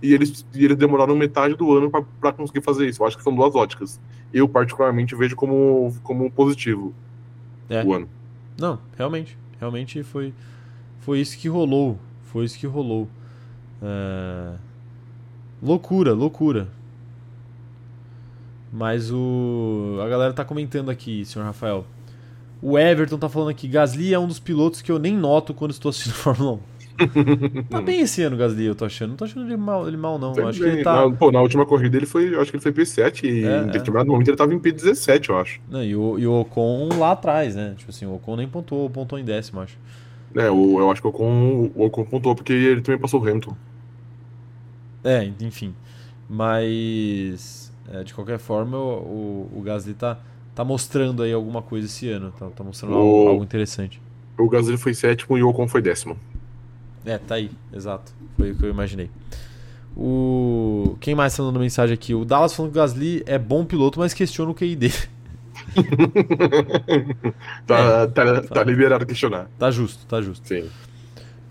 E 0.02 0.12
eles, 0.12 0.46
e 0.54 0.64
eles 0.64 0.76
demoraram 0.76 1.16
metade 1.16 1.54
do 1.54 1.72
ano 1.72 1.90
para 1.90 2.32
conseguir 2.32 2.60
fazer 2.60 2.88
isso. 2.88 3.02
Eu 3.02 3.06
acho 3.06 3.16
que 3.16 3.22
são 3.22 3.34
duas 3.34 3.54
óticas. 3.54 4.00
Eu, 4.32 4.48
particularmente, 4.48 5.14
vejo 5.14 5.34
como, 5.34 5.94
como 6.02 6.30
positivo 6.30 6.94
é. 7.68 7.82
o 7.82 7.94
ano. 7.94 8.08
Não, 8.58 8.78
realmente. 8.96 9.38
Realmente 9.58 10.02
foi, 10.02 10.34
foi 11.00 11.20
isso 11.20 11.38
que 11.38 11.48
rolou. 11.48 11.98
Foi 12.24 12.44
isso 12.44 12.58
que 12.58 12.66
rolou. 12.66 13.08
É... 13.82 14.54
Loucura, 15.62 16.12
loucura. 16.12 16.68
Mas 18.72 19.10
o. 19.10 19.98
A 20.04 20.08
galera 20.08 20.32
tá 20.32 20.44
comentando 20.44 20.90
aqui, 20.90 21.24
senhor 21.24 21.44
Rafael. 21.44 21.86
O 22.66 22.78
Everton 22.78 23.18
tá 23.18 23.28
falando 23.28 23.50
aqui, 23.50 23.68
Gasly 23.68 24.14
é 24.14 24.18
um 24.18 24.26
dos 24.26 24.40
pilotos 24.40 24.80
que 24.80 24.90
eu 24.90 24.98
nem 24.98 25.14
noto 25.14 25.52
quando 25.52 25.72
estou 25.72 25.90
assistindo 25.90 26.14
Fórmula 26.16 26.54
1 26.54 26.58
tá 27.64 27.82
bem 27.82 28.00
esse 28.00 28.22
ano, 28.22 28.38
Gasly, 28.38 28.64
eu 28.64 28.74
tô 28.74 28.86
achando. 28.86 29.10
Não 29.10 29.16
tô 29.16 29.26
achando 29.26 29.46
ele 29.46 29.56
mal, 29.56 29.86
ele 29.86 29.98
mal 29.98 30.18
não. 30.18 30.30
acho 30.30 30.60
bem. 30.60 30.70
que 30.70 30.76
ele 30.76 30.82
tá... 30.82 31.06
na, 31.06 31.14
pô, 31.14 31.30
na 31.30 31.42
última 31.42 31.66
corrida 31.66 31.98
ele 31.98 32.06
foi. 32.06 32.34
Eu 32.34 32.40
acho 32.40 32.50
que 32.50 32.56
ele 32.56 32.62
foi 32.62 32.72
P7 32.72 33.24
e 33.24 33.44
é, 33.44 33.62
em 33.64 33.66
determinado 33.66 34.08
é. 34.08 34.12
momento 34.12 34.28
ele 34.28 34.36
tava 34.36 34.54
em 34.54 34.58
P17, 34.58 35.28
eu 35.28 35.38
acho. 35.38 35.60
Não, 35.68 35.84
e, 35.84 35.94
o, 35.94 36.18
e 36.18 36.26
o 36.26 36.40
Ocon 36.40 36.88
lá 36.96 37.10
atrás, 37.10 37.54
né? 37.54 37.74
Tipo 37.76 37.90
assim, 37.90 38.06
o 38.06 38.14
Ocon 38.14 38.36
nem 38.36 38.48
pontuou, 38.48 38.88
pontuou 38.88 39.20
em 39.20 39.24
décimo, 39.24 39.60
acho. 39.60 39.76
É, 40.34 40.50
o, 40.50 40.78
eu 40.78 40.90
acho 40.90 41.02
que 41.02 41.06
o 41.06 41.10
Ocon, 41.10 41.70
o 41.74 41.84
Ocon 41.84 42.04
pontuou 42.04 42.34
porque 42.34 42.52
ele 42.52 42.80
também 42.80 42.98
passou 42.98 43.20
o 43.20 43.28
Hamilton. 43.28 43.54
É, 45.02 45.30
enfim. 45.40 45.74
Mas. 46.30 47.70
É, 47.92 48.02
de 48.02 48.14
qualquer 48.14 48.38
forma, 48.38 48.78
o, 48.78 49.50
o, 49.52 49.58
o 49.58 49.62
Gasly 49.62 49.92
tá, 49.92 50.18
tá 50.54 50.64
mostrando 50.64 51.22
aí 51.22 51.32
alguma 51.32 51.62
coisa 51.62 51.86
esse 51.86 52.08
ano. 52.08 52.32
Tá, 52.38 52.48
tá 52.48 52.64
mostrando 52.64 52.94
o... 52.94 52.98
algo, 52.98 53.28
algo 53.28 53.44
interessante. 53.44 54.00
O 54.38 54.48
Gasly 54.48 54.76
foi 54.76 54.94
sétimo 54.94 55.38
e 55.38 55.42
o 55.42 55.48
Ocon 55.48 55.68
foi 55.68 55.82
décimo. 55.82 56.16
É, 57.04 57.18
tá 57.18 57.34
aí, 57.36 57.50
exato. 57.72 58.12
Foi 58.36 58.52
o 58.52 58.56
que 58.56 58.64
eu 58.64 58.70
imaginei. 58.70 59.10
O... 59.96 60.96
Quem 61.00 61.14
mais 61.14 61.36
tá 61.36 61.42
mandando 61.42 61.60
mensagem 61.60 61.94
aqui? 61.94 62.14
O 62.14 62.24
Dallas 62.24 62.54
falando 62.54 62.72
que 62.72 62.78
o 62.78 62.80
Gasly 62.80 63.22
é 63.26 63.38
bom 63.38 63.64
piloto, 63.64 64.00
mas 64.00 64.12
questiona 64.12 64.50
o 64.50 64.54
QI 64.54 64.74
dele. 64.74 64.94
tá, 67.66 67.78
é, 67.78 68.06
tá, 68.08 68.42
tá, 68.42 68.64
liberado 68.64 69.06
questionar. 69.06 69.48
Tá 69.58 69.70
justo, 69.70 70.04
tá 70.06 70.20
justo. 70.20 70.46
Sim. 70.46 70.68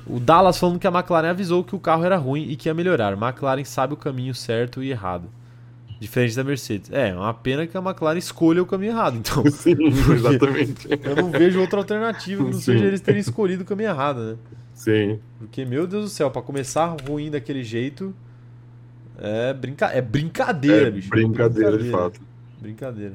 O 0.05 0.19
Dallas 0.19 0.57
falando 0.57 0.77
que 0.77 0.87
a 0.87 0.91
McLaren 0.91 1.29
avisou 1.29 1.63
que 1.63 1.75
o 1.75 1.79
carro 1.79 2.03
era 2.03 2.17
ruim 2.17 2.49
e 2.49 2.57
que 2.57 2.67
ia 2.67 2.73
melhorar. 2.73 3.13
McLaren 3.13 3.63
sabe 3.63 3.93
o 3.93 3.97
caminho 3.97 4.35
certo 4.35 4.83
e 4.83 4.91
errado. 4.91 5.29
Diferente 6.03 6.35
da 6.35 6.43
Mercedes. 6.43 6.91
É, 6.91 7.15
uma 7.15 7.33
pena 7.33 7.65
que 7.65 7.77
a 7.77 7.79
McLaren 7.79 8.17
escolha 8.17 8.61
o 8.61 8.65
caminho 8.65 8.91
errado, 8.91 9.15
então. 9.15 9.41
Sim, 9.49 9.77
exatamente. 9.87 10.85
Eu 11.01 11.15
não 11.15 11.31
vejo 11.31 11.61
outra 11.61 11.79
alternativa 11.79 12.43
que 12.43 12.51
não 12.51 12.59
Sim. 12.59 12.73
seja 12.73 12.85
eles 12.85 12.99
terem 12.99 13.21
escolhido 13.21 13.63
o 13.63 13.65
caminho 13.65 13.87
errado, 13.87 14.19
né? 14.19 14.35
Sim. 14.73 15.17
Porque, 15.39 15.63
meu 15.63 15.87
Deus 15.87 16.03
do 16.03 16.09
céu, 16.09 16.29
para 16.29 16.41
começar 16.41 16.93
ruim 17.07 17.31
daquele 17.31 17.63
jeito, 17.63 18.13
é, 19.17 19.53
brinca... 19.53 19.85
é 19.93 20.01
brincadeira, 20.01 20.89
é 20.89 20.91
bicho. 20.91 21.09
Brincadeira, 21.09 21.71
brincadeira, 21.71 21.83
de 21.83 21.89
fato. 21.89 22.21
Brincadeira. 22.59 23.13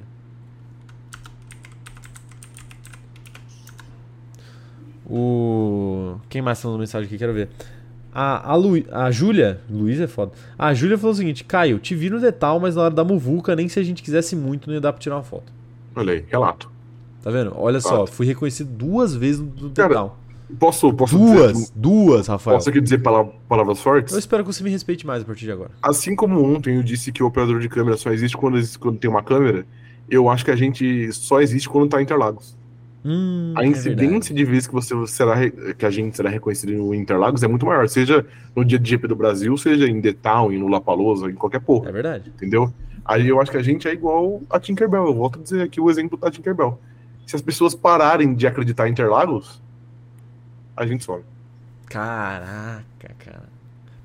O. 5.04 6.18
Quem 6.30 6.40
mais 6.40 6.58
tá 6.58 6.68
mandando 6.68 6.80
mensagem 6.80 7.06
aqui? 7.06 7.18
Quero 7.18 7.34
ver. 7.34 7.50
A, 8.20 8.50
a, 8.50 8.56
Lu, 8.56 8.72
a 8.90 9.12
Júlia. 9.12 9.60
Luiz 9.70 10.00
é 10.00 10.08
foda. 10.08 10.32
A 10.58 10.74
Júlia 10.74 10.98
falou 10.98 11.12
o 11.12 11.14
seguinte: 11.14 11.44
Caio, 11.44 11.78
te 11.78 11.94
vi 11.94 12.10
no 12.10 12.18
detal, 12.18 12.58
mas 12.58 12.74
na 12.74 12.82
hora 12.82 12.94
da 12.94 13.04
muvuca, 13.04 13.54
nem 13.54 13.68
se 13.68 13.78
a 13.78 13.82
gente 13.84 14.02
quisesse 14.02 14.34
muito, 14.34 14.66
não 14.66 14.74
ia 14.74 14.80
dar 14.80 14.92
pra 14.92 15.00
tirar 15.00 15.14
uma 15.14 15.22
foto. 15.22 15.52
Olha 15.94 16.14
aí, 16.14 16.24
relato. 16.26 16.68
Tá 17.22 17.30
vendo? 17.30 17.52
Olha 17.56 17.80
só, 17.80 18.08
fui 18.08 18.26
reconhecido 18.26 18.70
duas 18.72 19.14
vezes 19.14 19.40
no 19.40 19.68
detal. 19.68 20.18
Posso, 20.58 20.92
posso 20.94 21.16
duas, 21.16 21.52
dizer, 21.52 21.70
duas, 21.76 22.26
Rafael. 22.26 22.56
Posso 22.56 22.70
aqui 22.70 22.80
dizer 22.80 22.98
palavras 22.98 23.80
fortes? 23.80 24.12
Eu 24.12 24.18
espero 24.18 24.42
que 24.42 24.52
você 24.52 24.64
me 24.64 24.70
respeite 24.70 25.06
mais 25.06 25.22
a 25.22 25.24
partir 25.24 25.44
de 25.44 25.52
agora. 25.52 25.70
Assim 25.80 26.16
como 26.16 26.42
ontem 26.42 26.74
eu 26.74 26.82
disse 26.82 27.12
que 27.12 27.22
o 27.22 27.26
operador 27.26 27.60
de 27.60 27.68
câmera 27.68 27.96
só 27.96 28.10
existe 28.10 28.36
quando, 28.36 28.58
quando 28.80 28.98
tem 28.98 29.08
uma 29.08 29.22
câmera, 29.22 29.64
eu 30.10 30.28
acho 30.28 30.44
que 30.44 30.50
a 30.50 30.56
gente 30.56 31.12
só 31.12 31.40
existe 31.40 31.68
quando 31.68 31.88
tá 31.88 32.00
em 32.00 32.02
Interlagos. 32.02 32.57
Hum, 33.04 33.54
a 33.56 33.62
é 33.62 33.66
incidência 33.66 34.32
é 34.32 34.36
de 34.36 34.44
vezes 34.44 34.66
que 34.66 34.74
você 34.74 34.94
será 35.06 35.48
que 35.50 35.86
a 35.86 35.90
gente 35.90 36.16
será 36.16 36.28
reconhecido 36.28 36.72
no 36.72 36.92
Interlagos 36.94 37.42
é 37.42 37.48
muito 37.48 37.64
maior, 37.64 37.88
seja 37.88 38.26
no 38.56 38.64
dia 38.64 38.78
de 38.78 38.90
GP 38.90 39.06
do 39.06 39.14
Brasil, 39.14 39.56
seja 39.56 39.86
em 39.86 40.00
The 40.00 40.14
Town, 40.14 40.52
em 40.52 40.58
Lula 40.58 40.80
Palosa, 40.80 41.30
em 41.30 41.34
qualquer 41.34 41.60
porra. 41.60 41.90
É 41.90 41.92
verdade. 41.92 42.32
Entendeu? 42.34 42.72
Aí 43.04 43.28
eu 43.28 43.40
acho 43.40 43.50
que 43.50 43.56
a 43.56 43.62
gente 43.62 43.88
é 43.88 43.92
igual 43.92 44.42
a 44.50 44.58
Tinkerbell. 44.58 45.06
Eu 45.06 45.14
volto 45.14 45.38
a 45.38 45.42
dizer 45.42 45.62
aqui 45.62 45.80
o 45.80 45.88
exemplo 45.88 46.18
da 46.18 46.30
Tinkerbell. 46.30 46.78
Se 47.26 47.36
as 47.36 47.42
pessoas 47.42 47.74
pararem 47.74 48.34
de 48.34 48.46
acreditar 48.46 48.88
em 48.88 48.92
Interlagos, 48.92 49.62
a 50.76 50.84
gente 50.84 51.04
some. 51.04 51.22
Caraca, 51.86 53.14
cara. 53.18 53.57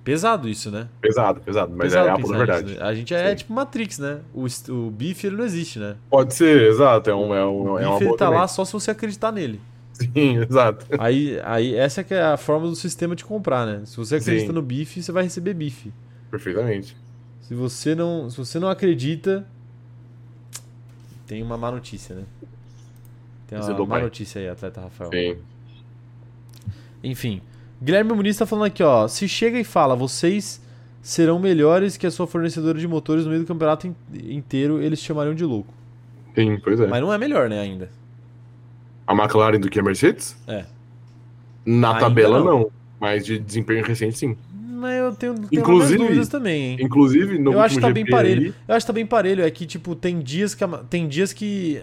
Pesado 0.03 0.49
isso, 0.49 0.69
né? 0.69 0.89
Pesado, 0.99 1.39
pesado, 1.39 1.71
mas 1.71 1.87
pesado 1.87 2.07
é 2.09 2.11
a 2.11 2.19
pura 2.19 2.37
verdade. 2.37 2.73
Né? 2.75 2.81
A 2.81 2.93
gente 2.93 3.13
é 3.13 3.29
Sim. 3.29 3.35
tipo 3.37 3.53
Matrix, 3.53 3.99
né? 3.99 4.19
O, 4.33 4.45
o 4.71 4.91
bife 4.91 5.27
ele 5.27 5.37
não 5.37 5.45
existe, 5.45 5.79
né? 5.79 5.95
Pode 6.09 6.33
ser, 6.33 6.61
exato. 6.63 7.09
É, 7.09 7.15
um, 7.15 7.33
é, 7.33 7.45
um, 7.45 7.71
o 7.71 7.79
é 7.79 7.87
uma 7.87 8.01
ele 8.01 8.09
tá 8.11 8.25
também. 8.25 8.39
lá 8.39 8.47
só 8.47 8.65
se 8.65 8.73
você 8.73 8.91
acreditar 8.91 9.31
nele. 9.31 9.61
Sim, 9.93 10.39
exato. 10.43 10.85
Aí, 10.99 11.39
aí 11.43 11.73
essa 11.73 12.01
é, 12.01 12.05
é 12.15 12.21
a 12.21 12.35
forma 12.35 12.67
do 12.67 12.75
sistema 12.75 13.15
de 13.15 13.23
comprar, 13.23 13.65
né? 13.65 13.83
Se 13.85 13.95
você 13.95 14.17
acredita 14.17 14.47
Sim. 14.47 14.53
no 14.53 14.61
bife, 14.61 15.01
você 15.01 15.11
vai 15.11 15.23
receber 15.23 15.53
bife. 15.53 15.93
Perfeitamente. 16.29 16.97
Se 17.39 17.53
você 17.53 17.95
não, 17.95 18.29
se 18.29 18.35
você 18.35 18.59
não 18.59 18.67
acredita, 18.67 19.47
tem 21.25 21.41
uma 21.41 21.57
má 21.57 21.71
notícia, 21.71 22.13
né? 22.13 22.23
Tem 23.47 23.57
uma 23.57 23.85
má 23.85 23.99
notícia 23.99 24.41
aí, 24.41 24.49
atleta 24.49 24.81
Rafael. 24.81 25.11
Sim. 25.11 25.37
Enfim, 27.01 27.41
Guilherme 27.81 28.13
Muniz 28.13 28.35
está 28.35 28.45
falando 28.45 28.65
aqui, 28.65 28.83
ó. 28.83 29.07
Se 29.07 29.27
chega 29.27 29.59
e 29.59 29.63
fala, 29.63 29.95
vocês 29.95 30.61
serão 31.01 31.37
melhores 31.37 31.97
que 31.97 32.07
a 32.07 32.11
sua 32.11 32.25
fornecedora 32.25 32.79
de 32.79 32.87
motores 32.87 33.25
no 33.25 33.29
meio 33.29 33.43
do 33.43 33.47
campeonato 33.47 33.93
inteiro, 34.13 34.81
eles 34.81 34.99
chamariam 34.99 35.35
de 35.35 35.43
louco. 35.43 35.73
Sim, 36.33 36.59
pois 36.63 36.79
é. 36.79 36.87
Mas 36.87 37.01
não 37.01 37.11
é 37.11 37.17
melhor, 37.17 37.49
né, 37.49 37.59
ainda. 37.59 37.89
A 39.05 39.13
McLaren 39.13 39.59
do 39.59 39.69
que 39.69 39.79
a 39.79 39.83
Mercedes? 39.83 40.35
É. 40.47 40.65
Na 41.65 41.89
ainda 41.89 41.99
tabela, 41.99 42.39
não. 42.39 42.45
não. 42.45 42.71
Mas 42.99 43.25
de 43.25 43.37
desempenho 43.37 43.83
recente, 43.83 44.17
sim. 44.17 44.37
Mas 44.83 44.97
eu 44.97 45.13
tenho, 45.13 45.33
tenho 45.35 45.61
inclusive, 45.61 45.97
dúvidas 45.97 46.27
também, 46.29 46.63
hein? 46.63 46.77
Inclusive, 46.81 47.37
no 47.37 47.53
Eu 47.53 47.61
acho 47.61 47.75
que 47.75 47.81
tá 47.81 47.89
bem 47.89 48.05
parelho. 48.05 48.47
Aí... 48.47 48.53
Eu 48.67 48.75
acho 48.75 48.85
que 48.85 48.87
tá 48.87 48.93
bem 48.93 49.05
parelho. 49.05 49.43
É 49.43 49.51
que, 49.51 49.65
tipo, 49.65 49.95
tem 49.95 50.19
dias 50.19 50.55
que. 50.55 50.63
A... 50.63 50.67
Tem 50.89 51.07
dias 51.07 51.31
que. 51.31 51.81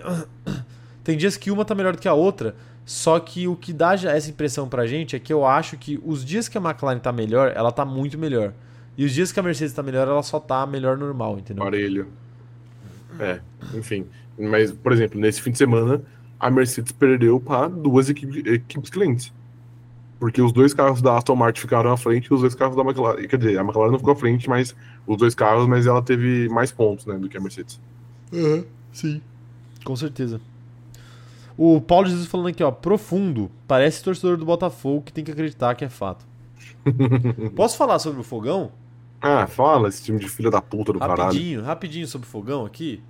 tem 1.04 1.16
dias 1.16 1.36
que 1.36 1.50
uma 1.50 1.64
tá 1.64 1.74
melhor 1.74 1.94
do 1.94 1.98
que 1.98 2.08
a 2.08 2.14
outra. 2.14 2.54
Só 2.90 3.20
que 3.20 3.46
o 3.46 3.54
que 3.54 3.72
dá 3.72 3.94
essa 3.94 4.28
impressão 4.28 4.68
pra 4.68 4.84
gente 4.84 5.14
é 5.14 5.18
que 5.20 5.32
eu 5.32 5.46
acho 5.46 5.76
que 5.76 6.00
os 6.04 6.24
dias 6.24 6.48
que 6.48 6.58
a 6.58 6.60
McLaren 6.60 6.98
tá 6.98 7.12
melhor, 7.12 7.52
ela 7.54 7.70
tá 7.70 7.84
muito 7.84 8.18
melhor. 8.18 8.52
E 8.98 9.04
os 9.04 9.12
dias 9.12 9.30
que 9.30 9.38
a 9.38 9.44
Mercedes 9.44 9.72
tá 9.72 9.80
melhor, 9.80 10.08
ela 10.08 10.24
só 10.24 10.40
tá 10.40 10.66
melhor 10.66 10.98
normal, 10.98 11.38
entendeu? 11.38 11.62
Parelho. 11.62 12.08
É, 13.20 13.38
enfim. 13.74 14.06
Mas, 14.36 14.72
por 14.72 14.90
exemplo, 14.90 15.20
nesse 15.20 15.40
fim 15.40 15.52
de 15.52 15.58
semana, 15.58 16.02
a 16.40 16.50
Mercedes 16.50 16.90
perdeu 16.90 17.38
para 17.38 17.68
duas 17.68 18.10
equipes, 18.10 18.44
equipes 18.44 18.90
clientes. 18.90 19.32
Porque 20.18 20.42
os 20.42 20.52
dois 20.52 20.74
carros 20.74 21.00
da 21.00 21.16
Aston 21.16 21.36
Martin 21.36 21.60
ficaram 21.60 21.92
à 21.92 21.96
frente 21.96 22.26
e 22.26 22.34
os 22.34 22.40
dois 22.40 22.56
carros 22.56 22.74
da 22.74 22.82
McLaren. 22.82 23.24
Quer 23.24 23.36
dizer, 23.36 23.56
a 23.56 23.62
McLaren 23.62 23.92
não 23.92 24.00
ficou 24.00 24.14
à 24.14 24.16
frente, 24.16 24.48
mas 24.48 24.74
os 25.06 25.16
dois 25.16 25.36
carros, 25.36 25.68
mas 25.68 25.86
ela 25.86 26.02
teve 26.02 26.48
mais 26.48 26.72
pontos 26.72 27.06
né, 27.06 27.16
do 27.16 27.28
que 27.28 27.36
a 27.36 27.40
Mercedes. 27.40 27.80
Uhum, 28.32 28.64
sim. 28.92 29.22
Com 29.84 29.94
certeza. 29.94 30.40
O 31.62 31.78
Paulo 31.78 32.06
Jesus 32.06 32.26
falando 32.26 32.46
aqui, 32.46 32.64
ó, 32.64 32.70
profundo. 32.70 33.50
Parece 33.68 34.02
torcedor 34.02 34.38
do 34.38 34.46
Botafogo 34.46 35.02
que 35.02 35.12
tem 35.12 35.22
que 35.22 35.30
acreditar 35.30 35.74
que 35.74 35.84
é 35.84 35.90
fato. 35.90 36.24
Posso 37.54 37.76
falar 37.76 37.98
sobre 37.98 38.18
o 38.18 38.24
fogão? 38.24 38.72
Ah, 39.20 39.46
fala, 39.46 39.86
esse 39.90 40.02
time 40.02 40.18
de 40.18 40.26
filha 40.26 40.50
da 40.50 40.62
puta 40.62 40.90
do 40.90 40.98
rapidinho, 40.98 41.16
caralho. 41.18 41.34
Rapidinho, 41.34 41.62
rapidinho 41.62 42.06
sobre 42.06 42.26
o 42.26 42.30
fogão 42.30 42.64
aqui. 42.64 43.02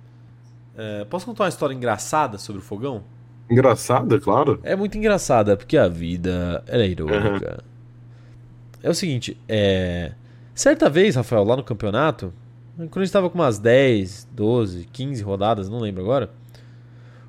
É, 0.75 1.05
posso 1.05 1.25
contar 1.25 1.45
uma 1.45 1.49
história 1.49 1.73
engraçada 1.73 2.37
sobre 2.37 2.61
o 2.61 2.63
fogão? 2.63 3.03
Engraçada, 3.49 4.19
claro. 4.19 4.59
É 4.63 4.75
muito 4.75 4.97
engraçada, 4.97 5.55
porque 5.55 5.77
a 5.77 5.87
vida 5.87 6.61
é 6.67 6.85
irônica. 6.85 7.63
Uhum. 7.63 8.81
É 8.83 8.89
o 8.89 8.93
seguinte, 8.93 9.39
é... 9.47 10.11
certa 10.53 10.89
vez, 10.89 11.15
Rafael, 11.15 11.45
lá 11.45 11.55
no 11.55 11.63
campeonato, 11.63 12.33
quando 12.75 12.97
a 12.97 13.05
gente 13.05 13.13
tava 13.13 13.29
com 13.29 13.39
umas 13.39 13.57
10, 13.57 14.27
12, 14.33 14.89
15 14.91 15.23
rodadas, 15.23 15.69
não 15.69 15.79
lembro 15.79 16.01
agora, 16.01 16.29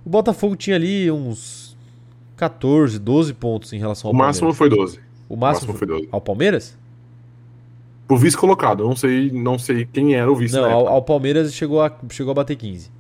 o 0.05 0.09
Botafogo 0.11 0.57
tinha 0.57 0.77
ali 0.77 1.11
uns 1.11 1.77
14, 2.37 2.99
12 2.99 3.35
pontos 3.35 3.73
em 3.73 3.79
relação 3.79 4.09
ao 4.09 4.15
O 4.15 4.17
máximo 4.17 4.53
foi 4.53 4.69
12. 4.69 4.99
O 5.29 5.37
máximo, 5.37 5.37
o 5.37 5.37
máximo 5.37 5.75
foi 5.75 5.87
12. 5.87 6.09
Ao 6.11 6.21
Palmeiras? 6.21 6.77
O 8.09 8.17
vice 8.17 8.37
colocado, 8.37 8.85
não 8.85 8.97
sei, 8.97 9.31
não 9.31 9.59
sei 9.59 9.87
quem 9.87 10.15
era 10.15 10.31
o 10.31 10.37
vice. 10.37 10.55
Não, 10.55 10.71
ao, 10.71 10.89
ao, 10.89 11.03
Palmeiras 11.03 11.55
chegou 11.55 11.81
a, 11.81 11.91
chegou 12.11 12.33
a 12.33 12.35
bater 12.35 12.57
15. 12.57 12.91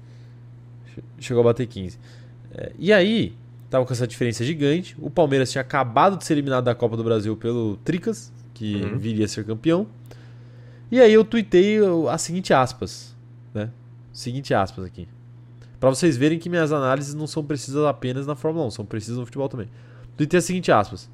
Chegou 1.18 1.40
a 1.42 1.44
bater 1.44 1.66
15. 1.66 1.98
É, 2.54 2.72
e 2.78 2.92
aí, 2.92 3.34
tava 3.68 3.84
com 3.84 3.92
essa 3.92 4.06
diferença 4.06 4.44
gigante. 4.44 4.96
O 5.00 5.10
Palmeiras 5.10 5.50
tinha 5.50 5.60
acabado 5.60 6.16
de 6.16 6.24
ser 6.24 6.34
eliminado 6.34 6.64
da 6.64 6.74
Copa 6.74 6.96
do 6.96 7.04
Brasil 7.04 7.36
pelo 7.36 7.76
Tricas, 7.78 8.32
que 8.54 8.76
uhum. 8.76 8.96
viria 8.96 9.24
a 9.24 9.28
ser 9.28 9.44
campeão. 9.44 9.86
E 10.90 11.00
aí 11.00 11.12
eu 11.12 11.24
tuitei 11.24 11.78
a 12.08 12.16
seguinte 12.16 12.54
aspas, 12.54 13.16
né? 13.52 13.70
Seguinte 14.12 14.54
aspas 14.54 14.84
aqui. 14.84 15.08
Para 15.82 15.90
vocês 15.90 16.16
verem 16.16 16.38
que 16.38 16.48
minhas 16.48 16.70
análises 16.70 17.12
não 17.12 17.26
são 17.26 17.42
precisas 17.44 17.84
apenas 17.84 18.24
na 18.24 18.36
Fórmula 18.36 18.66
1, 18.66 18.70
são 18.70 18.84
precisas 18.84 19.18
no 19.18 19.24
futebol 19.24 19.48
também. 19.48 19.68
Tuitei 20.16 20.38
a 20.38 20.40
seguinte 20.40 20.70
aspas. 20.70 21.10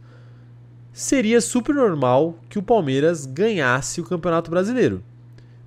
Seria 0.92 1.40
super 1.40 1.74
normal 1.74 2.38
que 2.50 2.58
o 2.58 2.62
Palmeiras 2.62 3.24
ganhasse 3.24 3.98
o 3.98 4.04
Campeonato 4.04 4.50
Brasileiro. 4.50 5.02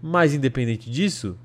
Mas 0.03 0.35
independente 0.35 0.87
disso, 0.87 1.35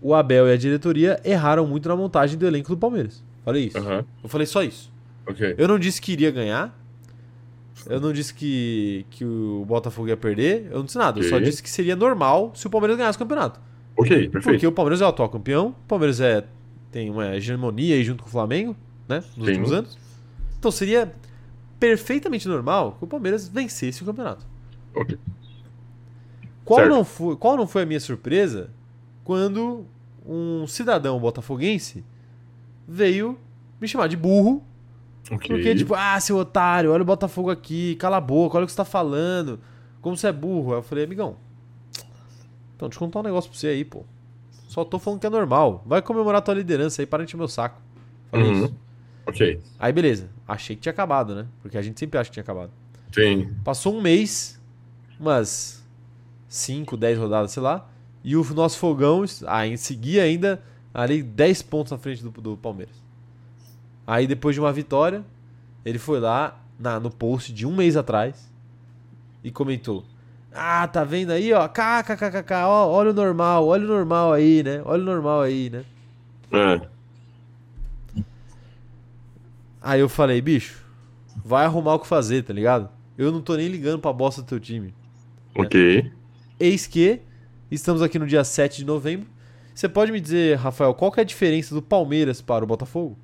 o 0.00 0.16
Abel 0.16 0.48
e 0.48 0.52
a 0.52 0.56
diretoria 0.56 1.20
erraram 1.24 1.64
muito 1.64 1.88
na 1.88 1.94
montagem 1.94 2.36
do 2.36 2.44
elenco 2.44 2.70
do 2.70 2.76
Palmeiras. 2.76 3.22
Falei 3.44 3.66
isso. 3.66 3.78
Uhum. 3.78 4.04
Eu 4.24 4.28
falei 4.28 4.46
só 4.48 4.64
isso. 4.64 4.92
Okay. 5.24 5.54
Eu 5.56 5.68
não 5.68 5.78
disse 5.78 6.02
que 6.02 6.10
iria 6.10 6.32
ganhar. 6.32 6.76
Eu 7.86 8.00
não 8.00 8.12
disse 8.12 8.34
que, 8.34 9.06
que 9.10 9.24
o 9.24 9.64
Botafogo 9.64 10.08
ia 10.08 10.16
perder. 10.16 10.66
Eu 10.72 10.78
não 10.78 10.86
disse 10.86 10.98
nada. 10.98 11.20
Okay. 11.20 11.24
Eu 11.24 11.30
só 11.30 11.38
disse 11.38 11.62
que 11.62 11.70
seria 11.70 11.94
normal 11.94 12.50
se 12.56 12.66
o 12.66 12.70
Palmeiras 12.70 12.98
ganhasse 12.98 13.14
o 13.14 13.20
campeonato. 13.20 13.60
Ok, 13.96 14.28
perfeito. 14.28 14.42
Porque 14.42 14.66
o 14.66 14.72
Palmeiras 14.72 15.00
é 15.00 15.04
o 15.04 15.08
atual 15.08 15.28
campeão, 15.28 15.68
o 15.68 15.88
Palmeiras 15.88 16.20
é, 16.20 16.44
tem 16.90 17.10
uma 17.10 17.36
hegemonia 17.36 17.94
aí 17.94 18.04
junto 18.04 18.22
com 18.22 18.28
o 18.28 18.32
Flamengo, 18.32 18.76
né? 19.08 19.22
Nos 19.36 19.46
Sim. 19.46 19.52
últimos 19.52 19.72
anos. 19.72 19.98
Então 20.58 20.70
seria 20.70 21.12
perfeitamente 21.78 22.46
normal 22.48 22.96
que 22.98 23.04
o 23.04 23.06
Palmeiras 23.06 23.48
vencesse 23.48 24.02
o 24.02 24.06
campeonato. 24.06 24.46
Ok. 24.94 25.18
Qual 26.64 26.86
não, 26.88 27.04
foi, 27.04 27.36
qual 27.36 27.56
não 27.56 27.66
foi 27.66 27.82
a 27.82 27.86
minha 27.86 27.98
surpresa 27.98 28.70
quando 29.24 29.84
um 30.24 30.66
cidadão 30.66 31.18
botafoguense 31.18 32.04
veio 32.86 33.38
me 33.80 33.88
chamar 33.88 34.06
de 34.08 34.16
burro. 34.16 34.62
Okay. 35.30 35.48
Porque, 35.48 35.74
tipo, 35.74 35.94
ah, 35.94 36.18
seu 36.20 36.36
otário, 36.36 36.92
olha 36.92 37.02
o 37.02 37.06
Botafogo 37.06 37.50
aqui, 37.50 37.96
cala 37.96 38.16
a 38.16 38.20
boca, 38.20 38.56
olha 38.56 38.64
o 38.64 38.66
que 38.66 38.72
você 38.72 38.76
tá 38.76 38.84
falando, 38.84 39.58
como 40.00 40.16
você 40.16 40.28
é 40.28 40.32
burro. 40.32 40.72
Aí 40.72 40.78
eu 40.78 40.82
falei, 40.82 41.04
amigão, 41.04 41.36
então, 42.82 42.88
deixa 42.88 42.98
eu 42.98 43.06
contar 43.06 43.20
um 43.20 43.22
negócio 43.22 43.48
pra 43.48 43.58
você 43.58 43.68
aí, 43.68 43.84
pô. 43.84 44.04
Só 44.66 44.84
tô 44.84 44.98
falando 44.98 45.20
que 45.20 45.26
é 45.26 45.30
normal. 45.30 45.84
Vai 45.86 46.02
comemorar 46.02 46.42
tua 46.42 46.54
liderança 46.54 47.00
aí, 47.00 47.06
para 47.06 47.22
de 47.22 47.30
encher 47.30 47.36
meu 47.36 47.46
saco. 47.46 47.80
Falei 48.30 48.48
uhum. 48.48 48.64
isso. 48.64 48.74
Ok. 49.24 49.60
Aí 49.78 49.92
beleza, 49.92 50.28
achei 50.48 50.74
que 50.74 50.82
tinha 50.82 50.90
acabado, 50.90 51.32
né? 51.34 51.46
Porque 51.60 51.78
a 51.78 51.82
gente 51.82 52.00
sempre 52.00 52.18
acha 52.18 52.28
que 52.28 52.34
tinha 52.34 52.42
acabado. 52.42 52.72
Sim. 53.12 53.54
Passou 53.62 53.94
um 53.94 54.00
mês, 54.00 54.60
umas 55.20 55.86
5, 56.48 56.96
10 56.96 57.18
rodadas, 57.18 57.52
sei 57.52 57.62
lá, 57.62 57.88
e 58.24 58.34
o 58.36 58.44
nosso 58.52 58.78
fogão 58.78 59.24
ah, 59.46 59.76
seguia 59.76 60.24
ainda 60.24 60.60
ali 60.92 61.22
10 61.22 61.62
pontos 61.62 61.92
na 61.92 61.98
frente 61.98 62.20
do, 62.20 62.30
do 62.30 62.56
Palmeiras. 62.56 62.96
Aí 64.04 64.26
depois 64.26 64.56
de 64.56 64.60
uma 64.60 64.72
vitória, 64.72 65.24
ele 65.84 65.98
foi 65.98 66.18
lá 66.18 66.60
na, 66.76 66.98
no 66.98 67.10
post 67.12 67.52
de 67.52 67.64
um 67.64 67.76
mês 67.76 67.96
atrás 67.96 68.50
e 69.44 69.52
comentou: 69.52 70.04
Ah, 70.54 70.86
tá 70.86 71.02
vendo 71.02 71.30
aí, 71.30 71.52
ó? 71.52 71.66
KKKK, 71.66 72.52
ó, 72.66 72.88
olha 72.88 73.10
o 73.10 73.14
normal, 73.14 73.66
olha 73.66 73.84
o 73.84 73.88
normal 73.88 74.32
aí, 74.32 74.62
né? 74.62 74.82
Olha 74.84 75.02
o 75.02 75.06
normal 75.06 75.40
aí, 75.40 75.70
né? 75.70 75.84
É. 76.52 76.80
Aí 79.80 80.00
eu 80.00 80.08
falei, 80.08 80.40
bicho, 80.40 80.84
vai 81.44 81.64
arrumar 81.64 81.94
o 81.94 81.98
que 81.98 82.06
fazer, 82.06 82.42
tá 82.42 82.52
ligado? 82.52 82.88
Eu 83.16 83.32
não 83.32 83.40
tô 83.40 83.56
nem 83.56 83.68
ligando 83.68 83.98
pra 83.98 84.12
bosta 84.12 84.42
do 84.42 84.46
teu 84.46 84.60
time. 84.60 84.94
Ok. 85.54 86.02
Né? 86.02 86.12
Eis 86.60 86.86
que 86.86 87.20
estamos 87.70 88.02
aqui 88.02 88.18
no 88.18 88.26
dia 88.26 88.44
7 88.44 88.78
de 88.78 88.84
novembro. 88.84 89.26
Você 89.74 89.88
pode 89.88 90.12
me 90.12 90.20
dizer, 90.20 90.58
Rafael, 90.58 90.92
qual 90.94 91.10
que 91.10 91.18
é 91.18 91.22
a 91.22 91.26
diferença 91.26 91.74
do 91.74 91.80
Palmeiras 91.80 92.42
para 92.42 92.62
o 92.62 92.66
Botafogo? 92.66 93.16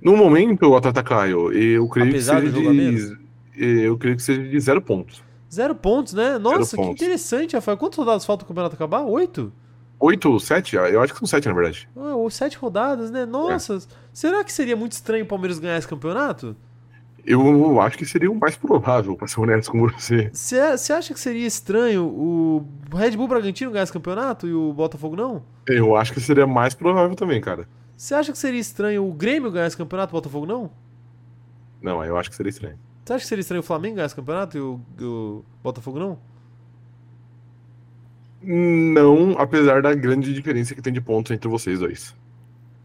No 0.00 0.16
momento, 0.16 0.66
o 0.66 0.76
Atata 0.76 1.02
Caio, 1.02 1.50
eu 1.52 1.88
creio 1.88 2.10
Apesar 2.10 2.40
que 2.40 2.52
seja 2.52 2.72
de, 2.72 3.18
eu 3.56 3.98
creio 3.98 4.16
que 4.16 4.22
seja 4.22 4.42
de 4.42 4.60
zero 4.60 4.80
pontos. 4.80 5.22
Zero 5.52 5.74
pontos, 5.74 6.12
né? 6.12 6.38
Nossa, 6.38 6.76
que 6.76 6.82
interessante, 6.82 7.54
Rafael. 7.54 7.78
Quantas 7.78 7.98
rodadas 7.98 8.24
faltam 8.24 8.44
o 8.44 8.48
campeonato 8.48 8.74
acabar? 8.74 9.02
Oito? 9.02 9.52
Oito, 10.00 10.38
sete? 10.38 10.76
Eu 10.76 11.02
acho 11.02 11.12
que 11.12 11.18
são 11.18 11.26
sete, 11.26 11.48
na 11.48 11.54
verdade. 11.54 11.88
Ah, 11.96 12.14
ou 12.14 12.30
sete 12.30 12.56
rodadas, 12.56 13.10
né? 13.10 13.26
Nossa, 13.26 13.76
é. 13.76 13.80
será 14.12 14.44
que 14.44 14.52
seria 14.52 14.76
muito 14.76 14.92
estranho 14.92 15.24
o 15.24 15.26
Palmeiras 15.26 15.58
ganhar 15.58 15.76
esse 15.76 15.88
campeonato? 15.88 16.54
Eu 17.24 17.80
acho 17.80 17.98
que 17.98 18.06
seria 18.06 18.30
o 18.30 18.34
mais 18.34 18.56
provável, 18.56 19.14
pra 19.16 19.26
ser 19.26 19.40
honesto 19.40 19.70
com 19.70 19.80
você. 19.86 20.30
Você 20.32 20.92
acha 20.92 21.12
que 21.12 21.20
seria 21.20 21.46
estranho 21.46 22.04
o 22.04 22.64
Red 22.94 23.10
Bull 23.16 23.28
Bragantino 23.28 23.70
ganhar 23.70 23.82
esse 23.82 23.92
campeonato 23.92 24.46
e 24.46 24.54
o 24.54 24.72
Botafogo 24.72 25.14
não? 25.14 25.42
Eu 25.66 25.94
acho 25.96 26.12
que 26.14 26.20
seria 26.20 26.46
mais 26.46 26.74
provável 26.74 27.14
também, 27.14 27.40
cara. 27.40 27.68
Você 27.96 28.14
acha 28.14 28.32
que 28.32 28.38
seria 28.38 28.60
estranho 28.60 29.06
o 29.06 29.12
Grêmio 29.12 29.50
ganhar 29.50 29.66
esse 29.66 29.76
campeonato 29.76 30.10
e 30.10 30.14
o 30.14 30.18
Botafogo 30.18 30.46
não? 30.46 30.70
Não, 31.82 32.02
eu 32.04 32.16
acho 32.16 32.30
que 32.30 32.36
seria 32.36 32.50
estranho. 32.50 32.78
Você 33.08 33.14
acha 33.14 33.22
que 33.22 33.28
seria 33.28 33.40
estranho 33.40 33.60
o 33.60 33.64
Flamengo 33.64 33.94
ganhar 33.94 34.04
esse 34.04 34.14
campeonato 34.14 34.58
e 34.58 34.60
o, 34.60 34.78
o 35.00 35.42
Botafogo 35.62 35.98
não? 35.98 36.18
Não, 38.42 39.32
apesar 39.38 39.80
da 39.80 39.94
grande 39.94 40.34
diferença 40.34 40.74
que 40.74 40.82
tem 40.82 40.92
de 40.92 41.00
pontos 41.00 41.32
entre 41.32 41.48
vocês 41.48 41.78
dois. 41.78 42.14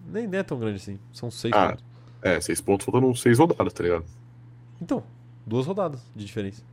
Nem 0.07 0.29
é 0.31 0.41
tão 0.41 0.57
grande 0.57 0.77
assim. 0.77 0.97
São 1.11 1.29
seis 1.29 1.53
ah, 1.53 1.71
pontos. 1.71 1.85
É, 2.21 2.39
seis 2.39 2.61
pontos 2.61 2.85
faltando 2.85 3.13
seis 3.17 3.37
rodadas, 3.37 3.73
tá 3.73 3.83
ligado? 3.83 4.05
Então, 4.81 5.03
duas 5.45 5.65
rodadas 5.65 5.99
de 6.15 6.23
diferença. 6.23 6.63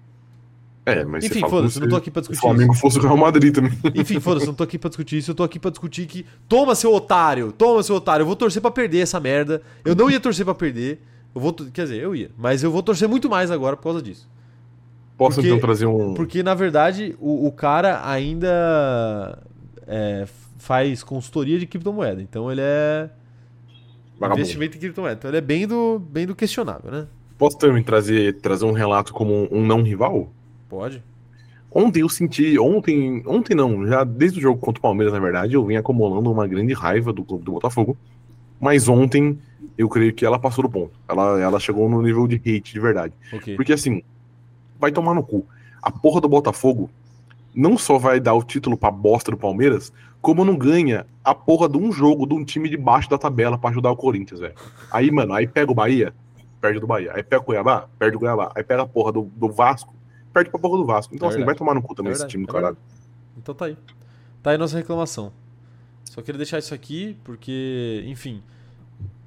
É, 0.87 1.05
mas 1.05 1.25
Enfim, 1.25 1.41
foda-se, 1.41 1.81
não 1.81 1.89
tô 1.89 1.97
aqui 1.97 2.11
pra 2.13 2.21
discutir 2.21 2.39
isso. 2.39 2.47
O 2.47 2.51
Flamengo 2.51 2.75
fosse 2.75 2.99
o 3.01 3.03
Real 3.03 3.17
Madrid 3.17 3.53
também. 3.53 3.73
Enfim, 3.97 4.21
foda-se, 4.21 4.47
não 4.47 4.55
tô 4.55 4.63
aqui 4.63 4.79
pra 4.79 4.91
discutir 4.91 5.19
isso. 5.19 5.33
Eu 5.33 5.35
tô 5.35 5.43
aqui 5.43 5.59
pra 5.59 5.73
discutir 5.73 6.07
que. 6.07 6.25
Toma, 6.49 6.77
seu 6.77 6.95
otário! 6.95 7.51
Toma, 7.51 7.83
seu 7.83 7.97
otário! 7.97 8.23
Eu 8.23 8.27
vou 8.29 8.37
torcer 8.37 8.63
pra 8.63 8.71
perder 8.71 9.01
essa 9.01 9.19
merda. 9.19 9.61
Eu 9.85 9.97
não 9.97 10.09
ia 10.09 10.21
torcer 10.21 10.45
pra 10.45 10.55
perder. 10.55 11.03
Eu 11.35 11.41
vou. 11.41 11.53
Quer 11.53 11.85
dizer, 11.85 12.01
eu 12.01 12.15
ia. 12.15 12.31
Mas 12.37 12.63
eu 12.63 12.71
vou 12.71 12.83
torcer 12.83 13.09
muito 13.09 13.29
mais 13.29 13.51
agora 13.51 13.77
por 13.77 13.85
causa 13.85 14.03
disso. 14.03 14.29
Posso 15.17 15.37
porque, 15.37 15.49
então 15.49 15.61
trazer 15.61 15.87
um. 15.87 16.15
Porque, 16.15 16.43
na 16.43 16.55
verdade, 16.55 17.15
o, 17.21 17.47
o 17.47 17.53
cara 17.53 18.01
ainda 18.09 19.39
é, 19.87 20.27
faz 20.59 21.03
consultoria 21.03 21.59
de 21.59 21.67
criptomoeda. 21.67 22.23
Então 22.23 22.51
ele 22.51 22.63
é. 22.63 23.11
Vagabundo. 24.19 24.41
Investimento 24.41 24.77
em 24.77 24.81
criptomoeda. 24.81 25.17
Então 25.19 25.31
ele 25.31 25.39
é 25.39 25.43
bem 25.43 25.67
do, 25.67 25.99
bem 25.99 26.27
do 26.27 26.35
questionável, 26.35 26.91
né? 26.91 27.07
Posso 27.39 27.57
também 27.59 27.83
trazer, 27.83 28.39
trazer 28.41 28.67
um 28.67 28.73
relato 28.73 29.15
como 29.15 29.49
um 29.51 29.65
não 29.65 29.83
rival? 29.83 30.31
Pode. 30.69 31.03
Ontem 31.73 32.01
eu 32.01 32.09
senti, 32.09 32.59
ontem, 32.59 33.23
ontem 33.27 33.55
não, 33.55 33.87
já 33.87 34.03
desde 34.03 34.39
o 34.39 34.43
jogo 34.43 34.61
contra 34.61 34.79
o 34.79 34.83
Palmeiras, 34.83 35.13
na 35.15 35.21
verdade, 35.21 35.55
eu 35.55 35.65
vim 35.65 35.77
acumulando 35.77 36.31
uma 36.31 36.47
grande 36.47 36.73
raiva 36.73 37.13
do 37.13 37.25
clube 37.25 37.45
do 37.45 37.53
Botafogo. 37.53 37.97
Mas 38.61 38.89
ontem 38.89 39.39
eu 39.77 39.89
creio 39.89 40.13
que 40.13 40.25
ela 40.25 40.39
passou 40.39 40.63
do 40.63 40.71
ponto. 40.71 40.93
Ela, 41.09 41.41
ela 41.41 41.61
chegou 41.61 41.89
no 41.89 42.03
nível 42.03 42.27
de 42.27 42.37
hate 42.37 42.73
de 42.73 42.81
verdade. 42.81 43.15
Okay. 43.33 43.57
Porque 43.57 43.73
assim, 43.73 44.03
vai 44.79 44.93
tomar 44.93 45.15
no 45.15 45.23
cu. 45.23 45.47
A 45.83 45.91
porra 45.91 46.21
do 46.21 46.29
Botafogo 46.29 46.91
não 47.55 47.77
só 47.77 47.99
vai 47.99 48.21
dar 48.21 48.35
o 48.35 48.43
título 48.43 48.77
pra 48.77 48.91
bosta 48.91 49.31
do 49.31 49.37
Palmeiras, 49.37 49.93
como 50.21 50.45
não 50.45 50.57
ganha 50.57 51.07
a 51.25 51.35
porra 51.35 51.69
de 51.69 51.77
um 51.77 51.91
jogo 51.91 52.27
de 52.27 52.35
um 52.35 52.45
time 52.45 52.69
de 52.69 52.77
baixo 52.77 53.11
da 53.11 53.19
tabela 53.19 53.59
para 53.59 53.71
ajudar 53.71 53.91
o 53.91 53.97
Corinthians, 53.97 54.41
velho. 54.41 54.55
Aí, 54.91 55.11
mano, 55.11 55.33
aí 55.33 55.47
pega 55.47 55.71
o 55.71 55.75
Bahia, 55.75 56.15
perde 56.61 56.79
do 56.79 56.87
Bahia. 56.87 57.13
Aí 57.15 57.23
pega 57.23 57.43
o 57.43 57.45
Cuiabá, 57.45 57.89
perde 57.99 58.17
o 58.17 58.21
Cuiabá. 58.21 58.53
Aí 58.55 58.63
pega 58.63 58.83
a 58.83 58.87
porra 58.87 59.13
do, 59.13 59.23
do 59.35 59.51
Vasco, 59.51 59.95
perde 60.33 60.51
pra 60.51 60.61
porra 60.61 60.79
do 60.79 60.85
Vasco. 60.85 61.15
Então, 61.15 61.29
é 61.29 61.33
assim, 61.33 61.45
vai 61.45 61.55
tomar 61.55 61.75
no 61.75 61.83
cu 61.83 61.95
também 61.95 62.13
é 62.13 62.15
esse 62.15 62.27
time 62.27 62.45
do 62.47 62.51
é 62.51 62.55
caralho. 62.55 62.77
Então 63.37 63.55
tá 63.55 63.67
aí. 63.67 63.77
Tá 64.43 64.51
aí 64.51 64.59
nossa 64.59 64.77
reclamação. 64.77 65.33
Só 66.05 66.21
queria 66.23 66.39
deixar 66.39 66.59
isso 66.59 66.75
aqui, 66.75 67.17
porque, 67.25 68.05
enfim. 68.07 68.43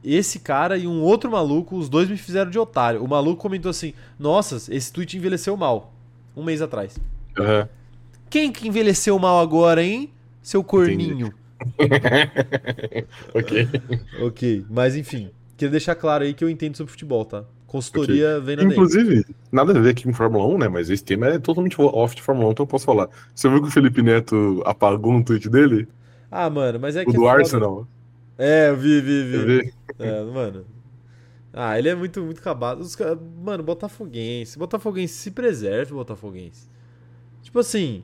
Esse 0.04 0.40
cara 0.40 0.78
e 0.78 0.86
um 0.86 1.02
outro 1.02 1.32
maluco, 1.32 1.78
os 1.78 1.88
dois 1.88 2.10
me 2.10 2.18
fizeram 2.18 2.52
de 2.52 2.60
otário. 2.60 3.04
O 3.04 3.08
maluco 3.08 3.42
comentou 3.42 3.70
assim: 3.70 3.94
Nossa, 4.20 4.74
esse 4.74 4.92
tweet 4.92 5.16
envelheceu 5.18 5.56
mal. 5.56 5.94
Um 6.36 6.44
mês 6.44 6.62
atrás. 6.62 6.98
Uhum. 7.38 7.68
Quem 8.30 8.52
que 8.52 8.68
envelheceu 8.68 9.18
mal 9.20 9.40
agora, 9.40 9.84
hein? 9.84 10.10
Seu 10.42 10.64
corninho. 10.64 11.34
ok. 13.34 13.68
ok, 14.22 14.66
mas 14.70 14.96
enfim. 14.96 15.30
Queria 15.56 15.72
deixar 15.72 15.96
claro 15.96 16.24
aí 16.24 16.34
que 16.34 16.44
eu 16.44 16.50
entendo 16.50 16.76
sobre 16.76 16.92
futebol, 16.92 17.24
tá? 17.24 17.46
Consultoria 17.68 18.38
okay. 18.38 18.42
vem 18.42 18.56
na 18.58 18.64
Inclusive, 18.64 19.26
nada 19.52 19.78
a 19.78 19.82
ver 19.82 19.90
aqui 19.92 20.04
com 20.04 20.14
Fórmula 20.14 20.46
1, 20.46 20.58
né? 20.58 20.68
Mas 20.68 20.90
esse 20.90 21.04
tema 21.04 21.28
é 21.28 21.40
totalmente 21.40 21.76
off 21.80 22.16
de 22.16 22.22
Fórmula 22.22 22.50
1, 22.50 22.52
então 22.52 22.64
eu 22.64 22.68
posso 22.68 22.86
falar. 22.86 23.10
Você 23.34 23.50
viu 23.50 23.62
que 23.62 23.68
o 23.68 23.72
Felipe 23.72 24.02
Neto 24.02 24.62
apagou 24.66 25.14
um 25.14 25.24
tweet 25.24 25.50
dele? 25.50 25.88
Ah, 26.30 26.50
mano, 26.50 26.80
mas 26.80 26.96
é 26.96 27.04
o 27.04 27.06
que. 27.06 27.12
O 27.12 27.14
do 27.22 27.28
é 27.28 27.32
Arsenal. 27.32 27.88
É, 28.38 28.70
eu 28.70 28.78
vi, 28.78 29.02
vi, 29.02 29.24
vi. 29.24 29.46
vi. 29.46 29.74
É, 30.00 30.24
mano. 30.24 30.66
Ah, 31.52 31.78
ele 31.78 31.90
é 31.90 31.96
muito, 31.96 32.22
muito 32.22 32.40
acabado. 32.40 32.82
Os, 32.82 32.98
mano, 33.44 33.64
Botafoguense. 33.64 34.58
Botafoguense, 34.58 35.14
se 35.14 35.32
preserve, 35.32 35.94
Botafoguense. 35.94 36.68
Tipo 37.44 37.60
assim, 37.60 38.04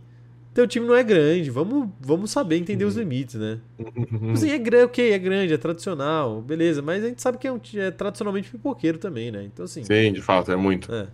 teu 0.53 0.67
time 0.67 0.85
não 0.85 0.95
é 0.95 1.03
grande, 1.03 1.49
vamos, 1.49 1.89
vamos 1.99 2.31
saber 2.31 2.57
entender 2.57 2.85
os 2.85 2.95
uhum. 2.95 3.01
limites, 3.01 3.35
né? 3.35 3.59
Tipo 3.77 4.31
assim, 4.33 4.51
é 4.51 4.57
grande, 4.57 4.85
ok, 4.85 5.11
é 5.11 5.17
grande, 5.17 5.53
é 5.53 5.57
tradicional, 5.57 6.41
beleza, 6.41 6.81
mas 6.81 7.03
a 7.03 7.07
gente 7.07 7.21
sabe 7.21 7.37
que 7.37 7.47
é, 7.47 7.51
um, 7.51 7.59
é 7.75 7.91
tradicionalmente 7.91 8.49
pipoqueiro 8.49 8.97
também, 8.97 9.31
né? 9.31 9.43
Então 9.43 9.65
assim. 9.65 9.83
Sim, 9.83 10.11
de 10.11 10.21
fato, 10.21 10.51
é 10.51 10.55
muito. 10.55 10.93
É. 10.93 11.07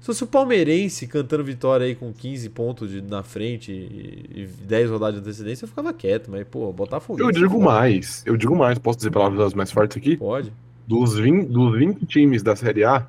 Se 0.00 0.06
fosse 0.06 0.24
o 0.24 0.26
palmeirense 0.26 1.06
cantando 1.06 1.44
vitória 1.44 1.84
aí 1.84 1.94
com 1.94 2.10
15 2.10 2.48
pontos 2.48 2.90
de, 2.90 3.02
na 3.02 3.22
frente 3.22 3.70
e, 3.70 4.42
e 4.42 4.46
10 4.46 4.90
rodadas 4.90 5.16
de 5.16 5.20
antecedência, 5.20 5.64
eu 5.64 5.68
ficava 5.68 5.92
quieto, 5.92 6.30
mas, 6.30 6.46
pô, 6.48 6.72
Botafogo. 6.72 7.20
Eu 7.20 7.30
digo 7.30 7.60
mais, 7.60 8.22
eu 8.24 8.34
digo 8.34 8.56
mais, 8.56 8.78
posso 8.78 8.96
dizer 8.96 9.10
palavras 9.10 9.52
mais 9.52 9.70
fortes 9.70 9.98
aqui? 9.98 10.16
Pode. 10.16 10.50
Dos 10.86 11.18
20, 11.18 11.46
dos 11.46 11.78
20 11.78 12.06
times 12.06 12.42
da 12.42 12.56
Série 12.56 12.82
A, 12.82 13.06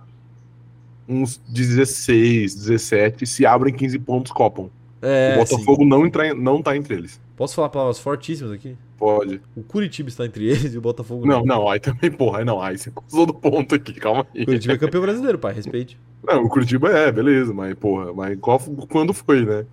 uns 1.07 1.38
16, 1.47 2.55
17 2.55 3.26
se 3.26 3.45
abrem 3.45 3.73
15 3.73 3.97
pontos, 3.99 4.31
copam. 4.34 4.69
É, 5.01 5.35
o 5.35 5.39
Botafogo 5.39 5.85
não, 5.85 6.05
entra, 6.05 6.34
não 6.34 6.61
tá 6.61 6.76
entre 6.76 6.93
eles. 6.93 7.19
Posso 7.38 7.55
falar 7.55 7.69
palavras 7.69 7.99
fortíssimas 7.99 8.51
aqui? 8.51 8.76
Pode. 9.02 9.41
O 9.56 9.64
Curitiba 9.64 10.10
está 10.10 10.28
entre 10.28 10.45
eles 10.45 10.76
e 10.76 10.78
o 10.78 10.82
Botafogo 10.82 11.26
não. 11.26 11.40
Não, 11.40 11.45
não, 11.56 11.68
aí 11.68 11.80
também, 11.80 12.11
porra, 12.11 12.38
aí 12.38 12.45
não, 12.45 12.61
aí 12.61 12.78
você 12.78 12.90
acusou 12.90 13.26
do 13.26 13.34
ponto 13.34 13.73
aqui, 13.73 13.94
calma 13.94 14.28
aí. 14.36 14.44
O 14.44 14.45
Curitiba 14.45 14.76
é 14.76 14.78
campeão 14.78 15.02
brasileiro, 15.02 15.40
pai, 15.40 15.56
respeite. 15.56 15.99
Não, 16.23 16.44
o 16.44 16.48
Curitiba 16.48 16.88
é, 16.91 17.11
beleza, 17.11 17.52
mas, 17.52 17.73
porra, 17.73 18.14
mas 18.14 18.38
qual, 18.40 18.60
quando 18.88 19.11
foi, 19.11 19.44
né? 19.44 19.65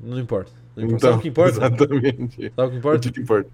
Não 0.00 0.16
importa. 0.16 0.52
Não 0.76 0.84
importa. 0.84 0.96
Então, 0.96 1.10
Sabe 1.10 1.18
o 1.18 1.20
que 1.22 1.28
importa? 1.28 1.50
Exatamente. 1.56 2.52
Sabe 2.54 2.68
o 2.68 2.70
que 2.70 2.76
importa? 2.76 3.08
O 3.08 3.12
que 3.12 3.20
importa? 3.20 3.50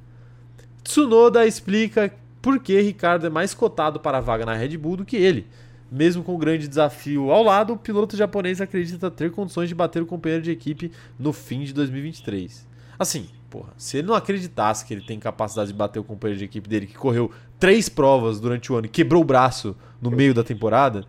Tsunoda 0.85 1.47
explica 1.47 2.12
por 2.43 2.59
que 2.59 2.78
Ricardo 2.78 3.27
é 3.27 3.31
mais 3.31 3.55
cotado 3.55 3.98
para 3.98 4.19
a 4.19 4.20
vaga 4.20 4.44
na 4.44 4.53
Red 4.53 4.77
Bull 4.77 4.98
do 4.98 5.07
que 5.07 5.16
ele. 5.16 5.47
Mesmo 5.90 6.23
com 6.23 6.35
o 6.35 6.39
grande 6.39 6.69
desafio 6.69 7.31
ao 7.31 7.43
lado, 7.43 7.73
o 7.73 7.78
piloto 7.78 8.15
japonês 8.15 8.61
acredita 8.61 9.11
ter 9.11 9.31
condições 9.31 9.70
de 9.70 9.74
bater 9.74 10.03
o 10.03 10.07
companheiro 10.07 10.44
de 10.44 10.51
equipe 10.51 10.93
no 11.19 11.32
fim 11.32 11.65
de 11.65 11.73
2023. 11.73 12.66
Assim, 12.98 13.28
porra, 13.57 13.73
se 13.78 13.97
ele 13.97 14.07
não 14.07 14.15
acreditasse 14.15 14.85
que 14.85 14.93
ele 14.93 15.01
tem 15.01 15.19
capacidade 15.19 15.69
de 15.69 15.74
bater 15.74 15.99
o 15.99 16.05
companheiro 16.05 16.39
de 16.39 16.45
equipe 16.45 16.69
dele, 16.69 16.87
que 16.87 16.95
correu 16.95 17.31
três 17.59 17.89
provas 17.89 18.39
durante 18.39 18.70
o 18.70 18.77
ano 18.77 18.85
e 18.85 18.89
quebrou 18.89 19.23
o 19.23 19.24
braço 19.24 19.74
no 19.99 20.11
meio 20.11 20.35
da 20.35 20.45
temporada, 20.45 21.07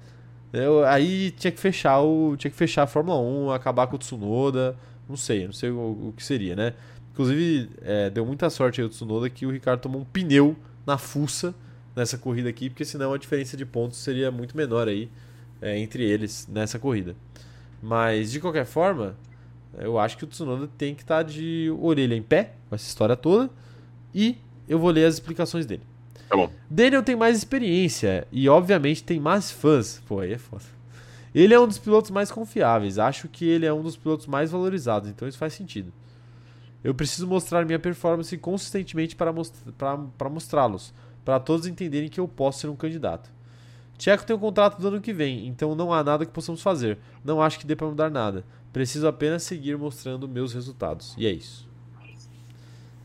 eu, 0.53 0.85
aí 0.85 1.31
tinha 1.31 1.51
que 1.51 1.59
fechar 1.59 1.99
o 1.99 2.37
tinha 2.37 2.49
que 2.49 2.55
fechar 2.55 2.83
a 2.83 2.87
Fórmula 2.87 3.19
1, 3.19 3.51
acabar 3.51 3.87
com 3.87 3.97
o 3.97 3.99
Tsunoda, 3.99 4.77
não 5.09 5.17
sei, 5.17 5.45
não 5.45 5.51
sei 5.51 5.69
o, 5.71 6.07
o 6.07 6.13
que 6.15 6.23
seria, 6.23 6.55
né? 6.55 6.73
Inclusive, 7.11 7.69
é, 7.81 8.09
deu 8.09 8.25
muita 8.25 8.49
sorte 8.49 8.79
aí 8.79 8.87
o 8.87 8.89
Tsunoda 8.89 9.29
que 9.29 9.45
o 9.45 9.51
Ricardo 9.51 9.81
tomou 9.81 9.99
um 9.99 10.05
pneu 10.05 10.55
na 10.85 10.97
fuça 10.97 11.53
nessa 11.93 12.17
corrida 12.17 12.47
aqui, 12.47 12.69
porque 12.69 12.85
senão 12.85 13.11
a 13.11 13.17
diferença 13.17 13.57
de 13.57 13.65
pontos 13.65 13.97
seria 13.97 14.31
muito 14.31 14.55
menor 14.55 14.87
aí 14.87 15.09
é, 15.61 15.77
entre 15.77 16.03
eles 16.03 16.47
nessa 16.49 16.79
corrida. 16.79 17.13
Mas 17.81 18.31
de 18.31 18.39
qualquer 18.39 18.65
forma, 18.65 19.17
eu 19.77 19.99
acho 19.99 20.17
que 20.17 20.23
o 20.23 20.27
Tsunoda 20.27 20.69
tem 20.77 20.95
que 20.95 21.01
estar 21.01 21.23
tá 21.23 21.23
de 21.23 21.73
orelha 21.79 22.15
em 22.15 22.21
pé 22.21 22.53
com 22.69 22.75
essa 22.75 22.87
história 22.87 23.15
toda 23.15 23.49
e 24.13 24.37
eu 24.67 24.79
vou 24.79 24.89
ler 24.89 25.05
as 25.05 25.15
explicações 25.15 25.65
dele. 25.65 25.83
Tá 26.29 26.35
bom. 26.35 26.51
Daniel 26.69 27.03
tem 27.03 27.15
mais 27.15 27.37
experiência 27.37 28.27
e, 28.31 28.49
obviamente, 28.49 29.03
tem 29.03 29.19
mais 29.19 29.49
fãs. 29.49 30.01
Pô, 30.07 30.19
aí 30.19 30.33
é 30.33 30.37
foda. 30.37 30.63
Ele 31.33 31.53
é 31.53 31.59
um 31.59 31.67
dos 31.67 31.77
pilotos 31.77 32.11
mais 32.11 32.31
confiáveis. 32.31 32.97
Acho 32.97 33.27
que 33.27 33.45
ele 33.45 33.65
é 33.65 33.73
um 33.73 33.81
dos 33.81 33.95
pilotos 33.95 34.27
mais 34.27 34.51
valorizados, 34.51 35.09
então 35.09 35.27
isso 35.27 35.37
faz 35.37 35.53
sentido. 35.53 35.93
Eu 36.83 36.93
preciso 36.93 37.27
mostrar 37.27 37.65
minha 37.65 37.79
performance 37.79 38.35
consistentemente 38.37 39.15
para, 39.15 39.31
most 39.31 39.55
para 39.77 40.29
mostrá-los, 40.29 40.93
para 41.23 41.39
todos 41.39 41.67
entenderem 41.67 42.09
que 42.09 42.19
eu 42.19 42.27
posso 42.27 42.59
ser 42.59 42.67
um 42.67 42.75
candidato. 42.75 43.29
Tcheco 43.97 44.25
tem 44.25 44.35
um 44.35 44.39
contrato 44.39 44.79
do 44.79 44.87
ano 44.87 45.01
que 45.01 45.11
vem, 45.11 45.47
então 45.47 45.73
não 45.73 45.91
há 45.91 46.03
nada 46.03 46.25
que 46.25 46.31
possamos 46.31 46.61
fazer. 46.61 46.99
Não 47.23 47.41
acho 47.41 47.57
que 47.59 47.65
dê 47.65 47.75
para 47.75 47.87
mudar 47.87 48.09
nada. 48.09 48.45
Preciso 48.71 49.07
apenas 49.07 49.43
seguir 49.43 49.77
mostrando 49.77 50.27
meus 50.27 50.53
resultados. 50.53 51.15
E 51.17 51.25
é 51.25 51.31
isso. 51.31 51.67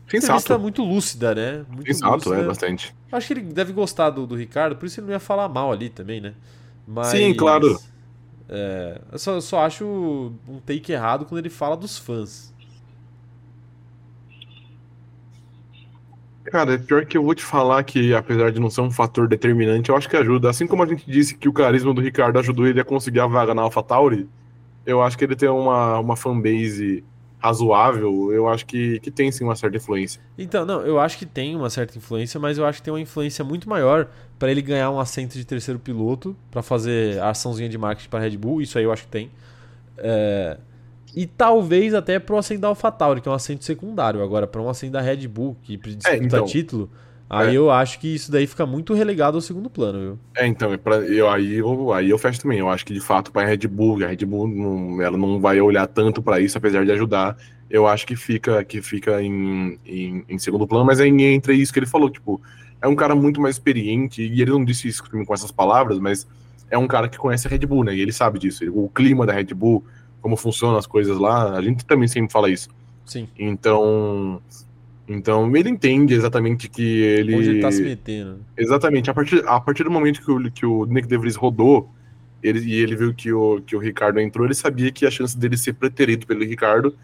Sensato. 0.07 0.59
muito 0.59 0.83
lúcida, 0.83 1.33
né? 1.33 1.65
Muito 1.67 1.87
Sensato, 1.87 2.29
lúcida. 2.29 2.35
é, 2.37 2.43
bastante. 2.43 2.95
Acho 3.11 3.27
que 3.27 3.33
ele 3.33 3.41
deve 3.41 3.73
gostar 3.73 4.11
do, 4.11 4.27
do 4.27 4.35
Ricardo, 4.35 4.75
por 4.75 4.85
isso 4.85 4.99
ele 4.99 5.07
não 5.07 5.13
ia 5.13 5.19
falar 5.19 5.49
mal 5.49 5.71
ali 5.71 5.89
também, 5.89 6.21
né? 6.21 6.35
Mas, 6.87 7.07
Sim, 7.07 7.33
claro. 7.33 7.79
É, 8.47 9.01
eu, 9.11 9.17
só, 9.17 9.33
eu 9.33 9.41
só 9.41 9.65
acho 9.65 9.85
um 10.47 10.59
take 10.59 10.91
errado 10.91 11.25
quando 11.25 11.39
ele 11.39 11.49
fala 11.49 11.75
dos 11.75 11.97
fãs. 11.97 12.52
Cara, 16.45 16.73
é 16.73 16.77
pior 16.77 17.05
que 17.05 17.17
eu 17.17 17.23
vou 17.23 17.33
te 17.33 17.43
falar 17.43 17.83
que, 17.83 18.13
apesar 18.13 18.51
de 18.51 18.59
não 18.59 18.69
ser 18.69 18.81
um 18.81 18.91
fator 18.91 19.27
determinante, 19.27 19.89
eu 19.89 19.95
acho 19.95 20.09
que 20.09 20.17
ajuda. 20.17 20.49
Assim 20.49 20.67
como 20.67 20.83
a 20.83 20.85
gente 20.85 21.09
disse 21.09 21.35
que 21.35 21.47
o 21.47 21.53
carisma 21.53 21.93
do 21.93 22.01
Ricardo 22.01 22.37
ajudou 22.39 22.67
ele 22.67 22.79
a 22.79 22.83
conseguir 22.83 23.21
a 23.21 23.27
vaga 23.27 23.53
na 23.53 23.61
AlphaTauri, 23.61 24.27
eu 24.85 25.01
acho 25.01 25.17
que 25.17 25.23
ele 25.23 25.35
tem 25.35 25.49
uma, 25.49 25.99
uma 25.99 26.15
fanbase 26.15 27.03
razoável, 27.43 28.31
eu 28.31 28.47
acho 28.47 28.65
que, 28.65 29.01
que 29.01 29.11
tem 29.11 29.29
sim 29.29 29.43
uma 29.43 29.55
certa 29.55 29.75
influência. 29.75 30.21
Então, 30.37 30.65
não, 30.65 30.81
eu 30.81 30.97
acho 30.97 31.17
que 31.17 31.25
tem 31.25 31.55
uma 31.57 31.69
certa 31.69 31.97
influência, 31.97 32.39
mas 32.39 32.57
eu 32.57 32.65
acho 32.65 32.79
que 32.79 32.85
tem 32.85 32.93
uma 32.93 33.01
influência 33.01 33.43
muito 33.43 33.67
maior 33.67 34.07
para 34.39 34.49
ele 34.49 34.61
ganhar 34.61 34.89
um 34.89 34.97
assento 34.97 35.33
de 35.33 35.43
terceiro 35.43 35.77
piloto, 35.77 36.37
para 36.49 36.61
fazer 36.61 37.19
a 37.19 37.31
açãozinha 37.31 37.67
de 37.67 37.77
marketing 37.77 38.09
para 38.09 38.21
Red 38.21 38.37
Bull, 38.37 38.61
isso 38.61 38.77
aí 38.77 38.85
eu 38.85 38.93
acho 38.93 39.03
que 39.03 39.09
tem. 39.09 39.29
É... 39.97 40.57
E 41.15 41.27
talvez 41.27 41.93
até 41.93 42.17
para 42.19 42.35
o 42.35 42.37
assento 42.37 42.61
da 42.61 42.67
AlphaTauri, 42.69 43.21
que 43.21 43.27
é 43.27 43.31
um 43.31 43.35
assento 43.35 43.63
secundário. 43.63 44.21
Agora, 44.23 44.47
para 44.47 44.61
um 44.61 44.69
assento 44.69 44.93
da 44.93 45.01
Red 45.01 45.27
Bull, 45.27 45.55
que 45.61 45.77
disputa 45.77 46.09
é, 46.09 46.17
então, 46.17 46.45
título, 46.45 46.89
aí 47.29 47.53
é. 47.53 47.57
eu 47.57 47.69
acho 47.69 47.99
que 47.99 48.15
isso 48.15 48.31
daí 48.31 48.47
fica 48.47 48.65
muito 48.65 48.93
relegado 48.93 49.35
ao 49.35 49.41
segundo 49.41 49.69
plano, 49.69 49.99
viu? 49.99 50.19
É, 50.35 50.47
então, 50.47 50.73
é 50.73 50.77
pra, 50.77 50.97
eu, 50.97 51.29
aí, 51.29 51.53
eu, 51.53 51.93
aí 51.93 52.09
eu 52.09 52.17
fecho 52.17 52.41
também. 52.41 52.59
Eu 52.59 52.69
acho 52.69 52.83
que 52.85 52.93
de 52.93 52.99
fato 52.99 53.31
para 53.31 53.43
a 53.43 53.45
Red 53.45 53.67
Bull, 53.67 54.03
a 54.03 54.07
Red 54.07 54.25
Bull 54.25 54.47
não, 54.47 55.01
ela 55.01 55.17
não 55.17 55.39
vai 55.39 55.61
olhar 55.61 55.85
tanto 55.85 56.21
para 56.21 56.39
isso, 56.39 56.57
apesar 56.57 56.83
de 56.83 56.91
ajudar. 56.91 57.37
Eu 57.69 57.87
acho 57.87 58.07
que 58.07 58.15
fica, 58.15 58.63
que 58.63 58.81
fica 58.81 59.21
em, 59.21 59.79
em, 59.85 60.25
em 60.27 60.37
segundo 60.39 60.67
plano, 60.67 60.85
mas 60.85 60.99
é 60.99 61.07
entre 61.07 61.53
isso 61.53 61.71
que 61.71 61.79
ele 61.79 61.85
falou, 61.85 62.09
tipo, 62.09 62.41
é 62.81 62.87
um 62.87 62.95
cara 62.95 63.15
muito 63.15 63.39
mais 63.39 63.55
experiente, 63.55 64.21
e 64.21 64.41
ele 64.41 64.51
não 64.51 64.65
disse 64.65 64.87
isso 64.87 65.03
com 65.09 65.33
essas 65.33 65.51
palavras, 65.51 65.99
mas 65.99 66.27
é 66.69 66.77
um 66.77 66.87
cara 66.87 67.07
que 67.07 67.17
conhece 67.17 67.47
a 67.47 67.49
Red 67.49 67.59
Bull, 67.59 67.83
né? 67.83 67.95
E 67.95 68.01
ele 68.01 68.11
sabe 68.11 68.39
disso. 68.39 68.65
O 68.73 68.89
clima 68.89 69.25
da 69.25 69.33
Red 69.33 69.53
Bull, 69.53 69.85
como 70.23 70.37
funcionam 70.37 70.77
as 70.77 70.87
coisas 70.87 71.19
lá, 71.19 71.57
a 71.57 71.61
gente 71.61 71.85
também 71.85 72.07
sempre 72.07 72.31
fala 72.31 72.49
isso. 72.49 72.69
Sim. 73.05 73.27
Então, 73.37 74.41
então 75.05 75.53
ele 75.55 75.69
entende 75.69 76.13
exatamente 76.13 76.69
que 76.69 76.81
ele. 76.81 77.35
Onde 77.35 77.49
ele 77.49 77.61
tá 77.61 77.69
se 77.69 77.83
metendo. 77.83 78.39
Exatamente. 78.57 79.11
A 79.11 79.13
partir, 79.13 79.43
a 79.45 79.59
partir 79.59 79.83
do 79.83 79.91
momento 79.91 80.23
que 80.23 80.31
o, 80.31 80.51
que 80.51 80.65
o 80.65 80.85
Nick 80.85 81.09
DeVries 81.09 81.35
rodou 81.35 81.89
ele, 82.41 82.59
e 82.59 82.81
ele 82.81 82.95
viu 82.95 83.13
que 83.13 83.33
o, 83.33 83.61
que 83.61 83.75
o 83.75 83.79
Ricardo 83.79 84.19
entrou, 84.21 84.47
ele 84.47 84.55
sabia 84.55 84.91
que 84.93 85.05
a 85.05 85.11
chance 85.11 85.37
dele 85.37 85.57
ser 85.57 85.73
preterido 85.73 86.25
pelo 86.25 86.43
Ricardo 86.45 86.95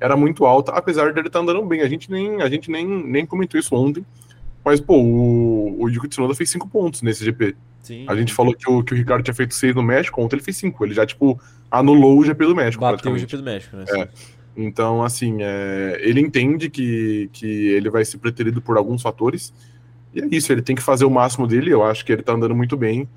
era 0.00 0.16
muito 0.16 0.46
alta, 0.46 0.72
apesar 0.72 1.12
dele 1.12 1.26
estar 1.26 1.38
tá 1.38 1.42
andando 1.42 1.62
bem. 1.66 1.82
A 1.82 1.88
gente 1.88 2.10
nem, 2.10 2.40
a 2.40 2.48
gente 2.48 2.70
nem, 2.70 2.86
nem 2.86 3.26
comentou 3.26 3.60
isso 3.60 3.74
ontem. 3.74 4.04
Mas, 4.64 4.80
pô, 4.80 4.96
o, 4.96 5.82
o 5.82 5.88
Yuki 5.88 6.08
Tsunoda 6.08 6.34
fez 6.34 6.50
cinco 6.50 6.68
pontos 6.68 7.02
nesse 7.02 7.24
GP. 7.24 7.56
Sim. 7.82 8.04
A 8.08 8.14
gente 8.14 8.32
falou 8.32 8.54
que 8.54 8.70
o, 8.70 8.82
que 8.82 8.94
o 8.94 8.96
Ricardo 8.96 9.24
tinha 9.24 9.34
feito 9.34 9.54
seis 9.54 9.74
no 9.74 9.82
México, 9.82 10.20
ontem 10.22 10.36
ele 10.36 10.42
fez 10.42 10.56
cinco. 10.56 10.84
Ele 10.84 10.94
já, 10.94 11.04
tipo, 11.04 11.40
anulou 11.70 12.18
o 12.18 12.24
GP 12.24 12.46
do 12.46 12.54
México. 12.54 12.80
Bateu 12.80 13.12
o 13.12 13.18
GP 13.18 13.36
do 13.36 13.42
México, 13.42 13.76
né? 13.76 13.84
É. 13.88 14.08
Então, 14.56 15.02
assim, 15.02 15.38
é, 15.40 15.98
ele 16.00 16.20
entende 16.20 16.68
que, 16.70 17.28
que 17.32 17.46
ele 17.46 17.90
vai 17.90 18.04
ser 18.04 18.18
preterido 18.18 18.60
por 18.60 18.76
alguns 18.76 19.02
fatores. 19.02 19.52
E 20.14 20.20
é 20.20 20.28
isso, 20.30 20.52
ele 20.52 20.62
tem 20.62 20.76
que 20.76 20.82
fazer 20.82 21.04
o 21.04 21.10
máximo 21.10 21.46
dele. 21.46 21.72
Eu 21.72 21.82
acho 21.82 22.04
que 22.04 22.12
ele 22.12 22.22
tá 22.22 22.34
andando 22.34 22.54
muito 22.54 22.76
bem. 22.76 23.08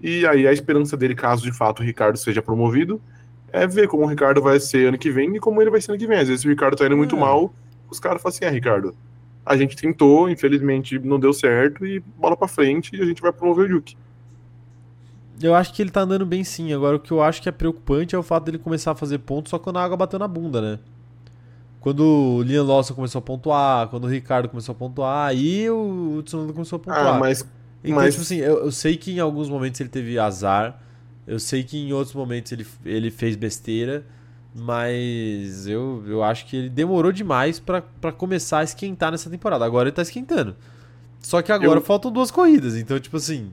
E 0.00 0.26
aí 0.26 0.46
a 0.46 0.52
esperança 0.52 0.96
dele, 0.96 1.14
caso 1.14 1.42
de 1.42 1.52
fato 1.52 1.80
o 1.80 1.82
Ricardo 1.82 2.16
seja 2.16 2.42
promovido, 2.42 3.00
é 3.50 3.66
ver 3.66 3.88
como 3.88 4.04
o 4.04 4.06
Ricardo 4.06 4.42
vai 4.42 4.60
ser 4.60 4.88
ano 4.88 4.98
que 4.98 5.10
vem 5.10 5.34
e 5.36 5.40
como 5.40 5.62
ele 5.62 5.70
vai 5.70 5.80
ser 5.80 5.92
ano 5.92 5.98
que 5.98 6.06
vem. 6.06 6.18
Às 6.18 6.28
vezes 6.28 6.44
o 6.44 6.48
Ricardo 6.48 6.76
tá 6.76 6.86
indo 6.86 6.96
muito 6.96 7.16
é. 7.16 7.18
mal, 7.18 7.52
os 7.90 7.98
caras 7.98 8.20
falam 8.20 8.34
assim: 8.34 8.44
é, 8.44 8.50
Ricardo, 8.50 8.94
a 9.44 9.56
gente 9.56 9.76
tentou, 9.76 10.28
infelizmente 10.28 10.98
não 10.98 11.18
deu 11.18 11.32
certo, 11.32 11.84
e 11.84 12.00
bola 12.00 12.36
pra 12.36 12.48
frente 12.48 12.96
e 12.96 13.02
a 13.02 13.04
gente 13.04 13.20
vai 13.20 13.32
promover 13.32 13.70
o 13.70 13.76
Yuki. 13.76 13.96
Eu 15.42 15.54
acho 15.54 15.72
que 15.74 15.82
ele 15.82 15.90
tá 15.90 16.02
andando 16.02 16.24
bem 16.24 16.44
sim. 16.44 16.72
Agora, 16.72 16.96
o 16.96 17.00
que 17.00 17.10
eu 17.10 17.20
acho 17.20 17.42
que 17.42 17.48
é 17.48 17.52
preocupante 17.52 18.14
é 18.14 18.18
o 18.18 18.22
fato 18.22 18.44
dele 18.44 18.58
começar 18.58 18.92
a 18.92 18.94
fazer 18.94 19.18
pontos 19.18 19.50
só 19.50 19.58
quando 19.58 19.78
a 19.78 19.84
água 19.84 19.96
bateu 19.96 20.18
na 20.18 20.28
bunda, 20.28 20.60
né? 20.60 20.78
Quando 21.80 22.00
o 22.00 22.42
Liam 22.42 22.64
Lawson 22.64 22.94
começou 22.94 23.18
a 23.18 23.22
pontuar, 23.22 23.88
quando 23.88 24.04
o 24.04 24.06
Ricardo 24.06 24.48
começou 24.48 24.72
a 24.72 24.76
pontuar, 24.76 25.28
aí 25.28 25.68
o 25.68 26.22
Tsunoda 26.24 26.52
começou 26.52 26.76
a 26.76 26.78
pontuar. 26.78 27.16
Ah, 27.16 27.18
mas. 27.18 27.46
Então, 27.82 27.96
mas... 27.96 28.14
tipo 28.14 28.22
assim, 28.22 28.36
eu, 28.36 28.64
eu, 28.64 28.72
sei 28.72 28.96
que 28.96 29.12
em 29.12 29.20
alguns 29.20 29.50
momentos 29.50 29.78
ele 29.80 29.90
teve 29.90 30.18
azar, 30.18 30.80
eu 31.26 31.38
sei 31.38 31.62
que 31.62 31.76
em 31.76 31.92
outros 31.92 32.14
momentos 32.14 32.52
ele, 32.52 32.66
ele 32.86 33.10
fez 33.10 33.36
besteira, 33.36 34.06
mas 34.54 35.66
eu, 35.66 36.04
eu 36.06 36.22
acho 36.22 36.46
que 36.46 36.56
ele 36.56 36.68
demorou 36.68 37.10
demais 37.10 37.58
para 37.58 38.12
começar 38.12 38.60
a 38.60 38.64
esquentar 38.64 39.10
nessa 39.10 39.28
temporada. 39.28 39.64
Agora 39.64 39.88
ele 39.88 39.96
tá 39.96 40.02
esquentando. 40.02 40.54
Só 41.18 41.42
que 41.42 41.50
agora 41.50 41.80
eu... 41.80 41.82
faltam 41.82 42.12
duas 42.12 42.30
corridas, 42.30 42.76
então, 42.76 43.00
tipo 43.00 43.16
assim. 43.16 43.52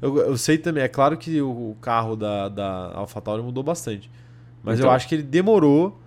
Eu, 0.00 0.16
eu 0.18 0.38
sei 0.38 0.56
também, 0.56 0.84
é 0.84 0.88
claro 0.88 1.16
que 1.16 1.42
o, 1.42 1.76
carro 1.80 2.14
da, 2.14 2.48
da 2.48 2.92
AlphaTauri 2.94 3.42
mudou 3.42 3.64
bastante. 3.64 4.08
Mas 4.62 4.78
então, 4.78 4.88
eu 4.88 4.94
acho 4.94 5.08
que 5.08 5.16
ele 5.16 5.24
demorou 5.24 5.98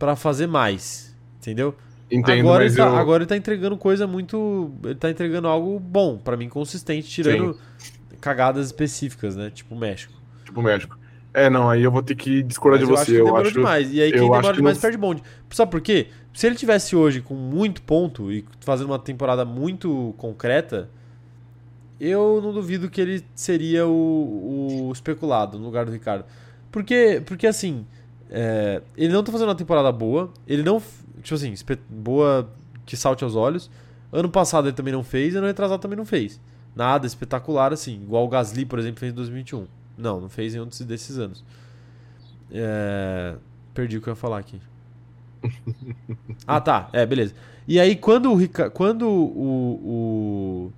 para 0.00 0.16
fazer 0.16 0.48
mais. 0.48 1.14
Entendeu? 1.38 1.72
Entendo, 2.10 2.40
agora, 2.40 2.64
ele 2.64 2.74
tá, 2.74 2.86
eu... 2.86 2.96
agora 2.96 3.22
ele 3.22 3.28
tá 3.28 3.36
entregando 3.36 3.76
coisa 3.76 4.04
muito. 4.04 4.72
Ele 4.82 4.96
tá 4.96 5.10
entregando 5.10 5.46
algo 5.46 5.78
bom, 5.78 6.18
para 6.18 6.36
mim, 6.36 6.48
consistente, 6.48 7.08
tirando 7.08 7.54
Sim. 7.78 8.16
cagadas 8.20 8.66
específicas, 8.66 9.36
né? 9.36 9.50
Tipo 9.50 9.76
o 9.76 9.78
México. 9.78 10.12
Tipo 10.44 10.60
o 10.60 10.62
México. 10.62 10.98
É, 11.36 11.50
não, 11.50 11.68
aí 11.68 11.82
eu 11.82 11.90
vou 11.90 12.02
ter 12.02 12.14
que 12.14 12.42
discordar 12.42 12.80
de 12.80 12.86
você. 12.86 13.20
eu 13.20 13.36
acho 13.36 13.52
demais. 13.52 13.92
E 13.92 14.00
aí 14.00 14.10
quem 14.10 14.22
demora 14.22 14.54
demais 14.54 14.78
não... 14.78 14.80
perde 14.80 14.96
bonde. 14.96 15.22
Sabe 15.50 15.70
por 15.70 15.82
quê? 15.82 16.06
Se 16.32 16.46
ele 16.46 16.56
tivesse 16.56 16.96
hoje 16.96 17.20
com 17.20 17.34
muito 17.34 17.82
ponto 17.82 18.32
e 18.32 18.42
fazendo 18.60 18.86
uma 18.86 18.98
temporada 18.98 19.44
muito 19.44 20.14
concreta, 20.16 20.88
eu 22.00 22.40
não 22.42 22.54
duvido 22.54 22.88
que 22.88 22.98
ele 23.02 23.22
seria 23.34 23.86
o, 23.86 24.88
o 24.88 24.92
especulado 24.94 25.58
no 25.58 25.66
lugar 25.66 25.84
do 25.84 25.92
Ricardo. 25.92 26.24
Porque, 26.72 27.22
porque 27.26 27.46
assim, 27.46 27.84
é, 28.30 28.80
ele 28.96 29.12
não 29.12 29.22
tá 29.22 29.30
fazendo 29.30 29.48
uma 29.48 29.54
temporada 29.54 29.92
boa, 29.92 30.32
ele 30.48 30.62
não. 30.62 30.80
Tipo 31.22 31.34
assim, 31.34 31.52
boa 31.86 32.50
que 32.86 32.96
salte 32.96 33.24
aos 33.24 33.36
olhos. 33.36 33.70
Ano 34.10 34.30
passado 34.30 34.68
ele 34.68 34.74
também 34.74 34.94
não 34.94 35.04
fez, 35.04 35.36
ano 35.36 35.46
retrasado 35.46 35.82
também 35.82 35.98
não 35.98 36.06
fez. 36.06 36.40
Nada 36.74 37.06
espetacular 37.06 37.74
assim, 37.74 37.96
igual 37.96 38.24
o 38.24 38.28
Gasly, 38.28 38.64
por 38.64 38.78
exemplo, 38.78 39.00
fez 39.00 39.12
em 39.12 39.14
2021. 39.14 39.66
Não, 39.96 40.20
não 40.20 40.28
fez 40.28 40.54
em 40.54 40.60
um 40.60 40.66
desses 40.66 41.18
anos. 41.18 41.44
É, 42.50 43.36
perdi 43.74 43.98
o 43.98 44.00
que 44.00 44.08
eu 44.08 44.12
ia 44.12 44.16
falar 44.16 44.38
aqui. 44.38 44.60
ah, 46.46 46.60
tá. 46.60 46.88
É, 46.92 47.04
beleza. 47.06 47.34
E 47.66 47.80
aí, 47.80 47.96
quando 47.96 48.32
o, 48.32 48.70
quando 48.70 49.08
o, 49.08 50.70
o 50.70 50.72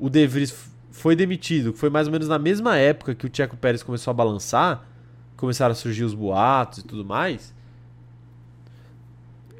o 0.00 0.08
De 0.08 0.26
Vries 0.26 0.70
foi 0.90 1.14
demitido, 1.14 1.72
que 1.72 1.78
foi 1.78 1.90
mais 1.90 2.06
ou 2.06 2.12
menos 2.12 2.26
na 2.26 2.38
mesma 2.38 2.76
época 2.76 3.14
que 3.14 3.26
o 3.26 3.28
Tcheco 3.28 3.56
Pérez 3.56 3.82
começou 3.82 4.10
a 4.10 4.14
balançar, 4.14 4.86
começaram 5.36 5.72
a 5.72 5.74
surgir 5.74 6.04
os 6.04 6.14
boatos 6.14 6.78
e 6.78 6.82
tudo 6.82 7.04
mais, 7.04 7.54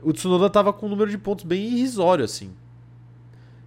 o 0.03 0.13
Tsunoda 0.13 0.49
tava 0.49 0.73
com 0.73 0.87
um 0.87 0.89
número 0.89 1.11
de 1.11 1.19
pontos 1.19 1.45
bem 1.45 1.63
irrisório, 1.63 2.25
assim. 2.25 2.51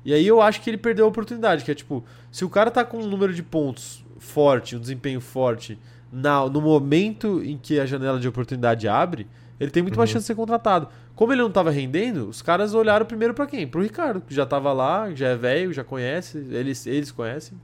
E 0.04 0.14
aí 0.14 0.26
eu 0.26 0.42
acho 0.42 0.62
que 0.62 0.70
ele 0.70 0.78
perdeu 0.78 1.06
a 1.06 1.08
oportunidade, 1.08 1.64
que 1.64 1.72
é 1.72 1.76
tipo, 1.76 2.04
se 2.32 2.44
o 2.44 2.50
cara 2.50 2.72
tá 2.72 2.84
com 2.84 2.98
um 2.98 3.08
número 3.08 3.34
de 3.34 3.44
pontos 3.44 4.03
forte, 4.24 4.76
um 4.76 4.80
desempenho 4.80 5.22
forte, 5.22 5.78
na, 6.12 6.48
no 6.48 6.62
momento 6.62 7.42
em 7.44 7.58
que 7.58 7.80
a 7.80 7.86
janela 7.86 8.20
de 8.20 8.28
oportunidade 8.28 8.88
abre, 8.88 9.28
ele 9.60 9.72
tem 9.72 9.84
muito 9.84 9.96
uhum. 9.96 10.00
mais 10.00 10.10
chance 10.10 10.24
de 10.24 10.28
ser 10.28 10.36
contratado. 10.36 10.88
Como 11.16 11.32
ele 11.32 11.42
não 11.42 11.50
estava 11.50 11.70
rendendo, 11.70 12.28
os 12.28 12.42
caras 12.42 12.74
olharam 12.74 13.06
primeiro 13.06 13.34
para 13.34 13.46
quem? 13.46 13.68
Pro 13.68 13.82
Ricardo, 13.82 14.22
que 14.22 14.34
já 14.34 14.44
estava 14.44 14.74
lá, 14.74 15.14
já 15.14 15.28
é 15.28 15.36
velho, 15.36 15.72
já 15.72 15.84
conhece, 15.84 16.38
eles, 16.52 16.88
eles 16.88 17.12
conhecem. 17.12 17.58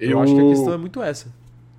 Eu... 0.00 0.12
eu 0.12 0.20
acho 0.20 0.34
que 0.34 0.40
a 0.40 0.48
questão 0.48 0.72
é 0.72 0.76
muito 0.78 1.02
essa. 1.02 1.32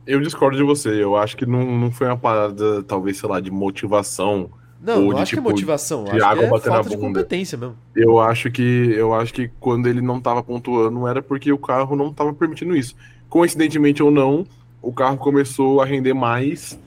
Eu 0.06 0.22
discordo 0.22 0.56
de 0.56 0.64
você. 0.64 0.90
Eu 0.90 1.18
acho 1.18 1.36
que 1.36 1.45
não, 1.45 1.65
não 1.65 1.91
foi 1.91 2.07
uma 2.07 2.18
parada, 2.18 2.82
talvez, 2.84 3.18
sei 3.18 3.28
lá, 3.28 3.40
de 3.40 3.52
motivação. 3.52 4.49
Não, 4.82 5.02
não 5.02 5.14
de, 5.14 5.22
acho 5.22 5.30
tipo, 5.32 5.41
que 5.41 5.48
é 5.48 5.52
motivação. 5.52 6.03
De 6.06 6.11
acho 6.11 6.26
água 6.26 6.38
que 6.38 6.45
é 6.45 6.49
bater 6.49 6.69
falta 6.69 6.90
na 6.90 6.95
bunda. 6.95 6.95
de 6.95 6.98
competência 6.98 7.57
mesmo. 7.57 7.76
Eu 7.95 8.19
acho 8.19 8.49
que 8.49 8.61
eu 8.95 9.14
acho 9.14 9.34
que 9.34 9.49
quando 9.60 9.88
ele 9.88 10.02
não 10.02 10.18
estava 10.18 10.41
pontuando 10.41 11.07
era 11.07 11.22
porque 11.22 11.52
o 11.52 11.57
carro 11.57 11.95
não 11.95 12.10
estava 12.10 12.34
permitindo 12.34 12.76
isso. 12.76 12.95
Coincidentemente 13.30 14.02
ou 14.02 14.12
não, 14.12 14.45
o 14.82 14.91
carro 14.94 15.18
começou 15.18 15.82
a 15.82 15.86
render 15.86 16.14
mais 16.14 16.80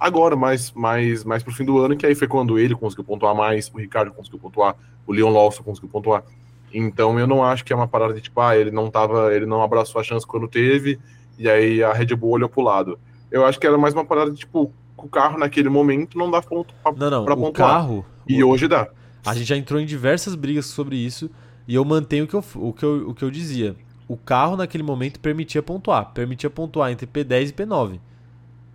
agora, 0.00 0.34
mais, 0.34 0.72
mais, 0.72 1.24
mais 1.24 1.42
pro 1.42 1.52
fim 1.52 1.64
do 1.64 1.78
ano, 1.78 1.94
que 1.94 2.06
aí 2.06 2.14
foi 2.14 2.26
quando 2.26 2.58
ele 2.58 2.74
conseguiu 2.74 3.04
pontuar 3.04 3.34
mais, 3.34 3.70
o 3.72 3.78
Ricardo 3.78 4.10
conseguiu 4.10 4.38
pontuar, 4.38 4.74
o 5.06 5.12
Leon 5.12 5.30
Lawson 5.30 5.62
conseguiu 5.62 5.90
pontuar. 5.90 6.24
Então 6.72 7.20
eu 7.20 7.26
não 7.26 7.44
acho 7.44 7.64
que 7.64 7.72
é 7.72 7.76
uma 7.76 7.86
parada 7.86 8.14
de 8.14 8.22
tipo, 8.22 8.40
ah, 8.40 8.56
ele 8.56 8.70
não 8.70 8.90
tava, 8.90 9.34
ele 9.34 9.44
não 9.44 9.62
abraçou 9.62 10.00
a 10.00 10.04
chance 10.04 10.26
quando 10.26 10.48
teve, 10.48 10.98
e 11.38 11.48
aí 11.48 11.82
a 11.82 11.92
Red 11.92 12.14
Bull 12.16 12.30
olhou 12.30 12.48
pro 12.48 12.62
lado. 12.62 12.98
Eu 13.30 13.44
acho 13.44 13.60
que 13.60 13.66
era 13.66 13.76
mais 13.76 13.92
uma 13.92 14.04
parada 14.04 14.30
de 14.30 14.38
tipo, 14.38 14.72
o 14.96 15.08
carro 15.08 15.38
naquele 15.38 15.68
momento 15.68 16.16
não 16.16 16.30
dá 16.30 16.40
ponto 16.40 16.74
pra, 16.82 16.92
não, 16.92 17.10
não, 17.10 17.24
pra 17.24 17.34
o 17.34 17.52
carro. 17.52 18.04
E 18.26 18.42
hoje 18.42 18.66
dá. 18.66 18.88
A 19.26 19.34
gente 19.34 19.46
já 19.46 19.56
entrou 19.56 19.80
em 19.80 19.86
diversas 19.86 20.34
brigas 20.34 20.66
sobre 20.66 20.96
isso, 20.96 21.30
e 21.68 21.74
eu 21.74 21.84
mantenho 21.84 22.24
o 22.24 22.26
que 22.26 22.34
eu, 22.34 22.44
o 22.54 22.72
que 22.72 22.84
eu, 22.84 23.10
o 23.10 23.14
que 23.14 23.24
eu 23.24 23.30
dizia. 23.30 23.76
O 24.10 24.16
carro 24.16 24.56
naquele 24.56 24.82
momento 24.82 25.20
permitia 25.20 25.62
pontuar, 25.62 26.06
permitia 26.06 26.50
pontuar 26.50 26.90
entre 26.90 27.06
P10 27.06 27.50
e 27.50 27.52
P9. 27.52 28.00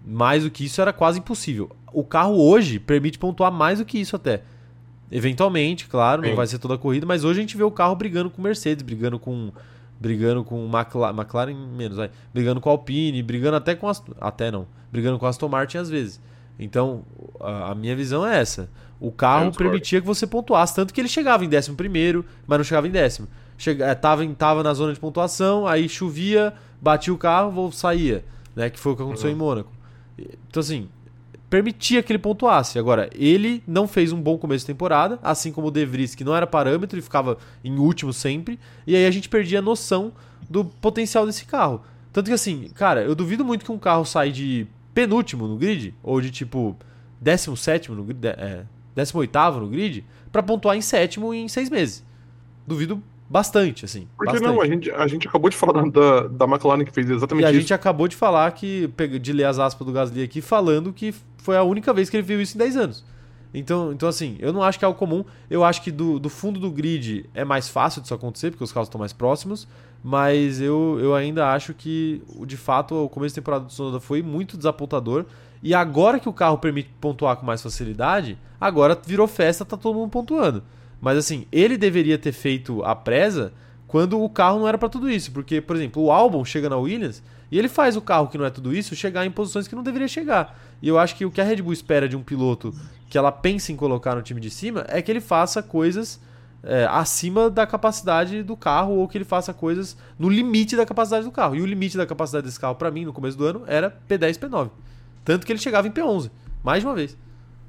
Mais 0.07 0.43
do 0.43 0.49
que 0.49 0.63
isso 0.63 0.81
era 0.81 0.93
quase 0.93 1.19
impossível. 1.19 1.75
O 1.91 2.05
carro 2.05 2.41
hoje 2.41 2.79
permite 2.79 3.19
pontuar 3.19 3.51
mais 3.51 3.79
do 3.79 3.85
que 3.85 3.99
isso 3.99 4.15
até. 4.15 4.43
Eventualmente, 5.11 5.89
claro, 5.89 6.23
Sim. 6.23 6.29
não 6.29 6.37
vai 6.37 6.47
ser 6.47 6.57
toda 6.57 6.75
a 6.75 6.77
corrida, 6.77 7.05
mas 7.05 7.25
hoje 7.25 7.39
a 7.39 7.41
gente 7.41 7.57
vê 7.57 7.63
o 7.63 7.69
carro 7.69 7.97
brigando 7.97 8.29
com 8.29 8.41
Mercedes, 8.41 8.81
brigando 8.81 9.19
com 9.19 9.51
brigando 9.99 10.41
com 10.41 10.69
McLaren, 10.73 11.13
McLaren 11.13 11.53
menos, 11.53 11.97
vai, 11.97 12.09
brigando 12.33 12.61
com 12.61 12.69
Alpine, 12.69 13.21
brigando 13.21 13.57
até 13.57 13.75
com 13.75 13.89
Aston, 13.89 14.13
até 14.21 14.49
não, 14.49 14.65
brigando 14.89 15.19
com 15.19 15.25
Aston 15.25 15.49
Martin 15.49 15.79
às 15.79 15.89
vezes. 15.89 16.21
Então, 16.57 17.03
a, 17.41 17.71
a 17.71 17.75
minha 17.75 17.93
visão 17.93 18.25
é 18.25 18.39
essa. 18.39 18.69
O 19.01 19.11
carro 19.11 19.51
permitia 19.51 19.99
que 19.99 20.07
você 20.07 20.25
pontuasse, 20.25 20.73
tanto 20.73 20.93
que 20.93 21.01
ele 21.01 21.09
chegava 21.09 21.43
em 21.43 21.49
décimo 21.49 21.75
primeiro, 21.75 22.23
mas 22.47 22.57
não 22.57 22.63
chegava 22.63 22.87
em 22.87 22.91
décimo. 22.91 23.27
Chega, 23.57 23.85
é, 23.85 23.95
tava, 23.95 24.25
tava 24.35 24.63
na 24.63 24.73
zona 24.73 24.93
de 24.93 24.99
pontuação, 24.99 25.65
aí 25.65 25.87
chovia, 25.87 26.53
batia 26.81 27.13
o 27.13 27.17
carro, 27.17 27.71
saía, 27.71 28.23
né? 28.55 28.69
Que 28.69 28.79
foi 28.79 28.93
o 28.93 28.95
que 28.95 29.01
aconteceu 29.01 29.29
uhum. 29.29 29.35
em 29.35 29.39
Mônaco. 29.39 29.71
Então, 30.17 30.59
assim, 30.59 30.89
permitia 31.49 32.03
que 32.03 32.11
ele 32.11 32.19
pontuasse. 32.19 32.77
Agora, 32.77 33.09
ele 33.13 33.63
não 33.67 33.87
fez 33.87 34.11
um 34.11 34.21
bom 34.21 34.37
começo 34.37 34.65
de 34.65 34.73
temporada, 34.73 35.19
assim 35.23 35.51
como 35.51 35.67
o 35.67 35.71
De 35.71 35.85
Vries, 35.85 36.15
que 36.15 36.23
não 36.23 36.35
era 36.35 36.45
parâmetro, 36.45 36.95
ele 36.97 37.03
ficava 37.03 37.37
em 37.63 37.77
último 37.77 38.11
sempre, 38.11 38.59
e 38.85 38.95
aí 38.95 39.05
a 39.05 39.11
gente 39.11 39.29
perdia 39.29 39.59
a 39.59 39.61
noção 39.61 40.11
do 40.49 40.65
potencial 40.65 41.25
desse 41.25 41.45
carro. 41.45 41.81
Tanto 42.11 42.27
que 42.27 42.33
assim, 42.33 42.69
cara, 42.75 43.03
eu 43.03 43.15
duvido 43.15 43.43
muito 43.43 43.65
que 43.65 43.71
um 43.71 43.79
carro 43.79 44.05
saia 44.05 44.31
de 44.31 44.67
penúltimo 44.93 45.47
no 45.47 45.57
grid, 45.57 45.93
ou 46.01 46.19
de 46.21 46.31
tipo 46.31 46.75
17 47.21 47.91
no 47.91 48.03
grid, 48.03 48.27
é, 48.27 48.65
18 48.95 49.59
no 49.59 49.67
grid, 49.67 50.05
para 50.31 50.43
pontuar 50.43 50.77
em 50.77 50.81
sétimo 50.81 51.33
em 51.33 51.47
seis 51.47 51.69
meses. 51.69 52.03
Duvido 52.65 53.01
Bastante, 53.27 53.85
assim. 53.85 54.07
Por 54.15 54.27
que 54.27 54.33
bastante. 54.33 54.53
não? 54.53 54.61
A 54.61 54.67
gente, 54.67 54.91
a 54.91 55.07
gente 55.07 55.27
acabou 55.27 55.49
de 55.49 55.57
falar 55.57 55.89
da, 55.89 56.27
da 56.27 56.45
McLaren 56.45 56.85
que 56.85 56.91
fez 56.91 57.09
exatamente 57.09 57.45
isso. 57.45 57.53
E 57.53 57.57
a 57.57 57.59
gente 57.59 57.73
acabou 57.73 58.07
de 58.07 58.15
falar 58.15 58.51
que, 58.51 58.87
de 59.19 59.33
ler 59.33 59.45
as 59.45 59.57
aspas 59.57 59.85
do 59.85 59.91
Gasly 59.91 60.23
aqui, 60.23 60.41
falando 60.41 60.93
que 60.93 61.13
foi 61.37 61.57
a 61.57 61.63
única 61.63 61.91
vez 61.93 62.09
que 62.09 62.17
ele 62.17 62.23
viu 62.23 62.39
isso 62.39 62.55
em 62.55 62.59
10 62.59 62.77
anos. 62.77 63.05
Então, 63.53 63.93
então 63.93 64.09
assim, 64.09 64.35
eu 64.39 64.51
não 64.51 64.61
acho 64.61 64.77
que 64.77 64.85
é 64.85 64.87
algo 64.87 64.99
comum. 64.99 65.23
Eu 65.49 65.63
acho 65.63 65.81
que 65.81 65.89
do, 65.89 66.19
do 66.19 66.29
fundo 66.29 66.59
do 66.59 66.69
grid 66.69 67.27
é 67.33 67.43
mais 67.43 67.69
fácil 67.69 68.01
disso 68.01 68.13
acontecer, 68.13 68.51
porque 68.51 68.63
os 68.63 68.71
carros 68.71 68.87
estão 68.87 68.99
mais 68.99 69.13
próximos. 69.13 69.67
Mas 70.03 70.61
eu, 70.61 70.99
eu 71.01 71.15
ainda 71.15 71.51
acho 71.51 71.73
que, 71.73 72.21
de 72.45 72.57
fato, 72.57 72.93
o 72.93 73.09
começo 73.09 73.33
de 73.33 73.41
temporada 73.41 73.65
do 73.65 73.71
Sonoda 73.71 73.99
foi 73.99 74.21
muito 74.21 74.55
desapontador. 74.55 75.25
E 75.63 75.73
agora 75.73 76.19
que 76.19 76.29
o 76.29 76.33
carro 76.33 76.59
permite 76.59 76.91
pontuar 77.01 77.37
com 77.37 77.45
mais 77.45 77.59
facilidade, 77.59 78.37
agora 78.61 78.99
virou 79.03 79.25
festa, 79.25 79.65
tá 79.65 79.75
todo 79.75 79.95
mundo 79.95 80.11
pontuando. 80.11 80.61
Mas 81.05 81.19
assim, 81.19 81.45
ele 81.51 81.77
deveria 81.77 82.17
ter 82.17 82.31
feito 82.31 82.83
a 82.83 82.95
presa 82.95 83.53
quando 83.87 84.19
o 84.19 84.27
carro 84.27 84.57
não 84.57 84.67
era 84.67 84.75
para 84.75 84.89
tudo 84.89 85.07
isso. 85.07 85.31
Porque, 85.31 85.61
por 85.61 85.75
exemplo, 85.75 86.01
o 86.01 86.11
Albon 86.11 86.43
chega 86.43 86.67
na 86.67 86.77
Williams 86.77 87.21
e 87.51 87.59
ele 87.59 87.69
faz 87.69 87.95
o 87.95 88.01
carro 88.01 88.27
que 88.27 88.39
não 88.39 88.43
é 88.43 88.49
tudo 88.49 88.75
isso 88.75 88.95
chegar 88.95 89.23
em 89.23 89.29
posições 89.29 89.67
que 89.67 89.75
não 89.75 89.83
deveria 89.83 90.07
chegar. 90.07 90.59
E 90.81 90.87
eu 90.87 90.97
acho 90.97 91.15
que 91.15 91.23
o 91.23 91.29
que 91.29 91.39
a 91.39 91.43
Red 91.43 91.57
Bull 91.57 91.73
espera 91.73 92.09
de 92.09 92.15
um 92.15 92.23
piloto 92.23 92.73
que 93.07 93.19
ela 93.19 93.31
pensa 93.31 93.71
em 93.71 93.75
colocar 93.75 94.15
no 94.15 94.23
time 94.23 94.41
de 94.41 94.49
cima 94.49 94.83
é 94.87 94.99
que 94.99 95.11
ele 95.11 95.21
faça 95.21 95.61
coisas 95.61 96.19
é, 96.63 96.87
acima 96.89 97.51
da 97.51 97.67
capacidade 97.67 98.41
do 98.41 98.57
carro 98.57 98.95
ou 98.95 99.07
que 99.07 99.15
ele 99.15 99.25
faça 99.25 99.53
coisas 99.53 99.95
no 100.17 100.27
limite 100.27 100.75
da 100.75 100.87
capacidade 100.87 101.23
do 101.23 101.31
carro. 101.31 101.55
E 101.55 101.61
o 101.61 101.67
limite 101.67 101.97
da 101.97 102.07
capacidade 102.07 102.47
desse 102.47 102.59
carro, 102.59 102.73
para 102.73 102.89
mim, 102.89 103.05
no 103.05 103.13
começo 103.13 103.37
do 103.37 103.45
ano, 103.45 103.61
era 103.67 103.95
P10, 104.09 104.39
P9. 104.39 104.71
Tanto 105.23 105.45
que 105.45 105.51
ele 105.51 105.59
chegava 105.59 105.87
em 105.87 105.91
P11, 105.91 106.31
mais 106.63 106.79
de 106.79 106.87
uma 106.87 106.95
vez. 106.95 107.15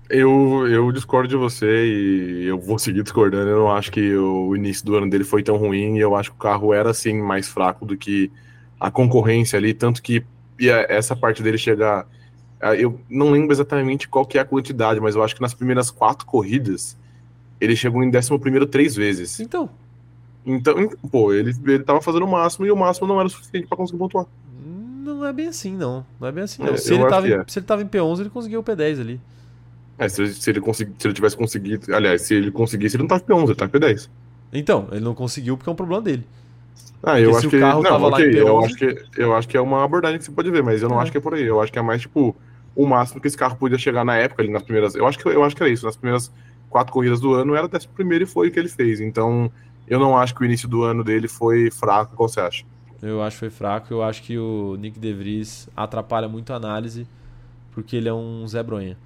Eu, 0.08 0.68
eu 0.68 0.92
discordo 0.92 1.28
de 1.28 1.36
você 1.36 1.86
e 1.86 2.44
eu 2.46 2.58
vou 2.58 2.78
seguir 2.78 3.02
discordando. 3.02 3.50
Eu 3.50 3.58
não 3.58 3.72
acho 3.72 3.90
que 3.90 4.14
o 4.14 4.54
início 4.54 4.84
do 4.84 4.96
ano 4.96 5.10
dele 5.10 5.24
foi 5.24 5.42
tão 5.42 5.56
ruim 5.56 5.96
e 5.96 6.00
eu 6.00 6.14
acho 6.14 6.30
que 6.30 6.36
o 6.36 6.40
carro 6.40 6.72
era 6.72 6.90
assim 6.90 7.20
mais 7.20 7.48
fraco 7.48 7.84
do 7.84 7.96
que 7.96 8.30
a 8.78 8.90
concorrência 8.90 9.58
ali, 9.58 9.74
tanto 9.74 10.02
que 10.02 10.24
essa 10.88 11.16
parte 11.16 11.42
dele 11.42 11.58
chegar. 11.58 12.06
Eu 12.78 13.00
não 13.10 13.30
lembro 13.30 13.52
exatamente 13.52 14.08
qual 14.08 14.24
que 14.24 14.38
é 14.38 14.40
a 14.40 14.44
quantidade, 14.44 15.00
mas 15.00 15.14
eu 15.14 15.22
acho 15.22 15.34
que 15.34 15.42
nas 15.42 15.54
primeiras 15.54 15.90
quatro 15.90 16.24
corridas 16.24 16.96
ele 17.60 17.74
chegou 17.74 18.02
em 18.02 18.10
décimo 18.10 18.38
primeiro 18.38 18.66
três 18.66 18.94
vezes. 18.94 19.40
Então. 19.40 19.68
Então, 20.44 20.88
pô, 21.10 21.32
ele, 21.32 21.52
ele 21.66 21.82
tava 21.82 22.00
fazendo 22.00 22.24
o 22.24 22.30
máximo 22.30 22.64
e 22.64 22.70
o 22.70 22.76
máximo 22.76 23.08
não 23.08 23.18
era 23.18 23.26
o 23.26 23.30
suficiente 23.30 23.66
para 23.66 23.76
conseguir 23.76 23.98
pontuar. 23.98 24.26
Não 25.04 25.24
é 25.24 25.32
bem 25.32 25.48
assim, 25.48 25.76
não. 25.76 26.06
Não 26.20 26.28
é 26.28 26.32
bem 26.32 26.44
assim, 26.44 26.62
não. 26.62 26.72
É, 26.72 26.76
se, 26.76 26.94
ele 26.94 27.06
tava, 27.08 27.28
é. 27.28 27.44
se 27.48 27.58
ele 27.58 27.66
tava 27.66 27.82
em 27.82 27.86
P11, 27.86 28.20
ele 28.20 28.30
conseguiu 28.30 28.60
o 28.60 28.62
P10 28.62 29.00
ali. 29.00 29.20
É, 29.98 30.08
se, 30.08 30.34
se, 30.34 30.50
ele 30.50 30.60
consegui, 30.60 30.92
se 30.98 31.06
ele 31.06 31.14
tivesse 31.14 31.36
conseguido. 31.36 31.94
Aliás, 31.94 32.22
se 32.22 32.34
ele 32.34 32.50
conseguisse, 32.50 32.96
ele 32.96 33.02
não 33.02 33.08
tá 33.08 33.18
P11, 33.18 33.44
ele 33.44 33.54
tá 33.54 33.68
P10. 33.68 34.08
Então, 34.52 34.88
ele 34.90 35.00
não 35.00 35.14
conseguiu 35.14 35.56
porque 35.56 35.68
é 35.68 35.72
um 35.72 35.76
problema 35.76 36.02
dele. 36.02 36.26
Ah, 37.02 37.20
eu 37.20 37.36
acho 37.36 37.48
que. 37.48 37.56
Não, 37.56 37.80
ok, 37.80 38.30
P11... 38.30 38.36
eu, 38.36 38.58
acho 38.64 38.74
que, 38.74 39.04
eu 39.16 39.36
acho 39.36 39.48
que 39.48 39.56
é 39.56 39.60
uma 39.60 39.84
abordagem 39.84 40.18
que 40.18 40.24
você 40.24 40.32
pode 40.32 40.50
ver, 40.50 40.62
mas 40.62 40.82
eu 40.82 40.88
não 40.88 40.98
é. 40.98 41.02
acho 41.02 41.12
que 41.12 41.18
é 41.18 41.20
por 41.20 41.34
aí. 41.34 41.44
Eu 41.44 41.60
acho 41.60 41.72
que 41.72 41.78
é 41.78 41.82
mais, 41.82 42.02
tipo, 42.02 42.34
o 42.74 42.86
máximo 42.86 43.20
que 43.20 43.26
esse 43.26 43.36
carro 43.36 43.56
podia 43.56 43.78
chegar 43.78 44.04
na 44.04 44.16
época, 44.16 44.42
ali 44.42 44.50
nas 44.50 44.62
primeiras. 44.62 44.94
Eu 44.94 45.06
acho 45.06 45.18
que, 45.18 45.28
eu 45.28 45.42
acho 45.42 45.56
que 45.56 45.62
era 45.62 45.72
isso. 45.72 45.86
Nas 45.86 45.96
primeiras 45.96 46.30
quatro 46.68 46.92
corridas 46.92 47.20
do 47.20 47.32
ano, 47.32 47.54
era 47.54 47.68
décimo 47.68 47.94
primeiro 47.94 48.24
e 48.24 48.26
foi 48.26 48.48
o 48.48 48.52
que 48.52 48.58
ele 48.58 48.68
fez. 48.68 49.00
Então, 49.00 49.50
eu 49.88 49.98
não 49.98 50.16
acho 50.16 50.34
que 50.34 50.42
o 50.42 50.44
início 50.44 50.68
do 50.68 50.82
ano 50.82 51.02
dele 51.02 51.28
foi 51.28 51.70
fraco, 51.70 52.14
qual 52.16 52.28
você 52.28 52.40
acha? 52.40 52.64
Eu 53.02 53.22
acho 53.22 53.36
que 53.36 53.40
foi 53.40 53.50
fraco. 53.50 53.92
Eu 53.92 54.02
acho 54.02 54.22
que 54.22 54.38
o 54.38 54.76
Nick 54.76 54.98
DeVries 54.98 55.68
atrapalha 55.76 56.28
muito 56.28 56.52
a 56.52 56.56
análise, 56.56 57.06
porque 57.72 57.96
ele 57.96 58.08
é 58.08 58.14
um 58.14 58.46
Zé 58.46 58.62
Bronha. 58.62 58.96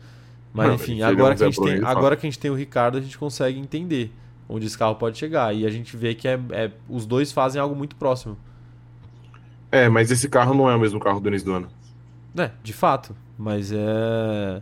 Mas 0.52 0.66
não, 0.66 0.74
enfim, 0.74 1.02
agora, 1.02 1.34
que 1.34 1.44
a 1.44 1.46
gente 1.46 1.62
tem, 1.62 1.84
agora 1.84 2.16
que 2.16 2.26
a 2.26 2.30
gente 2.30 2.38
tem 2.38 2.50
o 2.50 2.54
Ricardo, 2.54 2.98
a 2.98 3.00
gente 3.00 3.16
consegue 3.16 3.58
entender 3.58 4.12
onde 4.48 4.66
esse 4.66 4.76
carro 4.76 4.96
pode 4.96 5.16
chegar. 5.16 5.54
E 5.54 5.64
a 5.64 5.70
gente 5.70 5.96
vê 5.96 6.14
que 6.14 6.26
é, 6.26 6.38
é, 6.50 6.70
os 6.88 7.06
dois 7.06 7.30
fazem 7.30 7.60
algo 7.60 7.74
muito 7.74 7.94
próximo. 7.94 8.36
É, 9.70 9.88
mas 9.88 10.10
esse 10.10 10.28
carro 10.28 10.52
não 10.52 10.68
é 10.68 10.74
o 10.74 10.80
mesmo 10.80 10.98
carro 10.98 11.20
do 11.20 11.28
início 11.28 11.46
do 11.46 11.54
ano. 11.54 11.68
É, 12.36 12.50
de 12.62 12.72
fato. 12.72 13.14
Mas 13.38 13.70
é. 13.72 14.60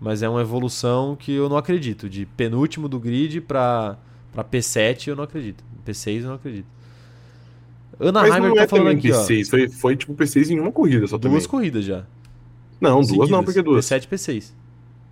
Mas 0.00 0.22
é 0.22 0.28
uma 0.28 0.40
evolução 0.40 1.16
que 1.16 1.32
eu 1.32 1.48
não 1.48 1.56
acredito. 1.56 2.08
De 2.08 2.24
penúltimo 2.24 2.88
do 2.88 2.98
grid 2.98 3.40
para 3.40 3.98
P7 4.36 5.08
eu 5.08 5.16
não 5.16 5.24
acredito. 5.24 5.62
P6 5.84 6.22
eu 6.22 6.28
não 6.28 6.34
acredito. 6.34 6.66
Ana 8.00 8.22
Mas 8.22 8.34
Heimer 8.34 8.48
não 8.48 8.56
tá 8.56 8.62
é 8.62 8.68
falando 8.68 8.88
aqui, 8.88 9.08
P6, 9.08 9.46
ó. 9.46 9.50
Foi, 9.50 9.68
foi 9.68 9.96
tipo 9.96 10.14
P6 10.14 10.50
em 10.50 10.60
uma 10.60 10.70
corrida 10.70 11.06
só 11.08 11.18
Duas 11.18 11.32
também. 11.32 11.48
corridas 11.48 11.84
já. 11.84 12.04
Não, 12.80 13.00
duas 13.02 13.28
não, 13.28 13.42
porque 13.42 13.60
duas. 13.60 13.84
P7 13.84 14.04
e 14.04 14.06
P6. 14.06 14.52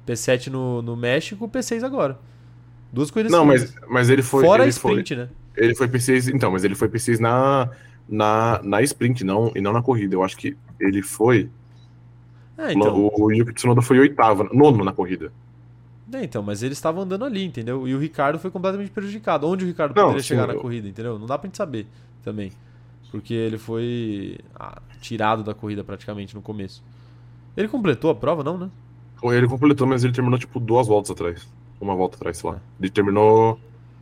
P7 0.06 0.48
no, 0.48 0.80
no 0.82 0.96
México, 0.96 1.48
P6 1.48 1.82
agora. 1.82 2.18
Duas 2.92 3.10
corridas 3.10 3.32
Não, 3.32 3.44
mas, 3.44 3.74
mas 3.88 4.08
ele 4.08 4.22
foi. 4.22 4.44
Fora 4.44 4.62
ele 4.62 4.68
a 4.68 4.70
sprint, 4.70 5.14
foi, 5.14 5.24
né? 5.24 5.28
Ele 5.56 5.74
foi 5.74 5.88
P6, 5.88 6.34
então, 6.34 6.52
mas 6.52 6.64
ele 6.64 6.74
foi 6.74 6.88
P6 6.88 7.18
na, 7.18 7.70
na, 8.08 8.60
na 8.62 8.82
sprint, 8.82 9.24
não, 9.24 9.52
e 9.54 9.60
não 9.60 9.72
na 9.72 9.82
corrida. 9.82 10.14
Eu 10.14 10.22
acho 10.22 10.36
que 10.36 10.56
ele 10.78 11.02
foi. 11.02 11.50
É, 12.56 12.72
então. 12.72 12.96
O, 12.96 13.24
o 13.24 13.32
Yuki 13.32 13.52
Tsunoda 13.52 13.82
foi 13.82 13.98
oitavo, 13.98 14.44
nono 14.52 14.84
na 14.84 14.92
corrida. 14.92 15.32
É, 16.12 16.22
então, 16.22 16.42
mas 16.42 16.62
eles 16.62 16.78
estavam 16.78 17.02
andando 17.02 17.24
ali, 17.24 17.44
entendeu? 17.44 17.86
E 17.88 17.94
o 17.94 17.98
Ricardo 17.98 18.38
foi 18.38 18.50
completamente 18.50 18.90
prejudicado. 18.90 19.46
Onde 19.46 19.64
o 19.64 19.68
Ricardo 19.68 19.92
poderia 19.92 20.14
não, 20.14 20.22
chegar 20.22 20.46
na 20.46 20.54
eu... 20.54 20.60
corrida, 20.60 20.88
entendeu? 20.88 21.18
Não 21.18 21.26
dá 21.26 21.36
pra 21.36 21.48
gente 21.48 21.56
saber 21.56 21.86
também. 22.22 22.52
Porque 23.10 23.34
ele 23.34 23.58
foi 23.58 24.38
ah, 24.54 24.80
tirado 25.00 25.42
da 25.42 25.52
corrida 25.52 25.82
praticamente 25.82 26.34
no 26.34 26.42
começo. 26.42 26.82
Ele 27.56 27.68
completou 27.68 28.10
a 28.10 28.14
prova, 28.14 28.44
não, 28.44 28.56
né? 28.56 28.70
Ele 29.24 29.48
completou, 29.48 29.86
mas 29.86 30.04
ele 30.04 30.12
terminou 30.12 30.38
tipo 30.38 30.60
duas 30.60 30.86
voltas 30.86 31.10
atrás. 31.10 31.48
Uma 31.80 31.94
volta 31.94 32.16
atrás, 32.16 32.38
sei 32.38 32.50
lá. 32.50 32.60
Ele 32.80 32.90
terminou. 32.90 33.58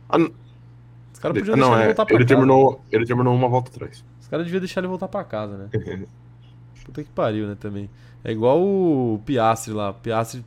Ah, 0.09 0.17
Os 0.17 1.19
caras 1.19 1.37
podiam 1.37 1.55
deixar 1.55 1.71
é, 1.71 1.75
ele 1.77 1.85
voltar 1.85 2.05
pra 2.05 2.15
ele 2.15 2.23
casa. 2.23 2.35
Terminou, 2.35 2.81
ele 2.91 3.05
terminou 3.05 3.35
uma 3.35 3.47
volta 3.49 3.71
atrás. 3.71 4.03
Os 4.21 4.27
caras 4.27 4.45
deviam 4.45 4.59
deixar 4.59 4.81
ele 4.81 4.87
voltar 4.87 5.07
pra 5.07 5.23
casa, 5.23 5.57
né? 5.57 5.69
Puta 6.85 7.03
que 7.03 7.09
pariu, 7.09 7.47
né? 7.47 7.55
Também. 7.59 7.89
É 8.23 8.31
igual 8.31 8.61
o 8.61 9.21
Piastri 9.25 9.73
lá. 9.73 9.89
O 9.89 9.93
Piastri 9.95 10.45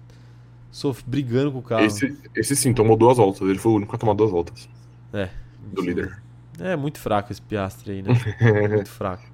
sof... 0.71 1.03
brigando 1.07 1.53
com 1.53 1.59
o 1.59 1.63
carro. 1.63 1.85
Esse, 1.85 2.17
esse 2.35 2.57
sim, 2.57 2.73
tomou 2.73 2.97
duas 2.97 3.17
voltas. 3.17 3.43
Ele 3.43 3.59
foi 3.59 3.73
o 3.73 3.75
único 3.77 3.95
a 3.95 3.99
tomar 3.99 4.15
duas 4.15 4.31
voltas. 4.31 4.69
É. 5.13 5.29
Do 5.73 5.83
líder. 5.83 6.23
É 6.61 6.77
muito 6.77 6.99
fraco 6.99 7.33
esse 7.33 7.43
Piastri 7.43 7.93
aí, 7.93 8.03
né? 8.03 8.15
muito 8.69 8.91
fraco. 8.91 9.25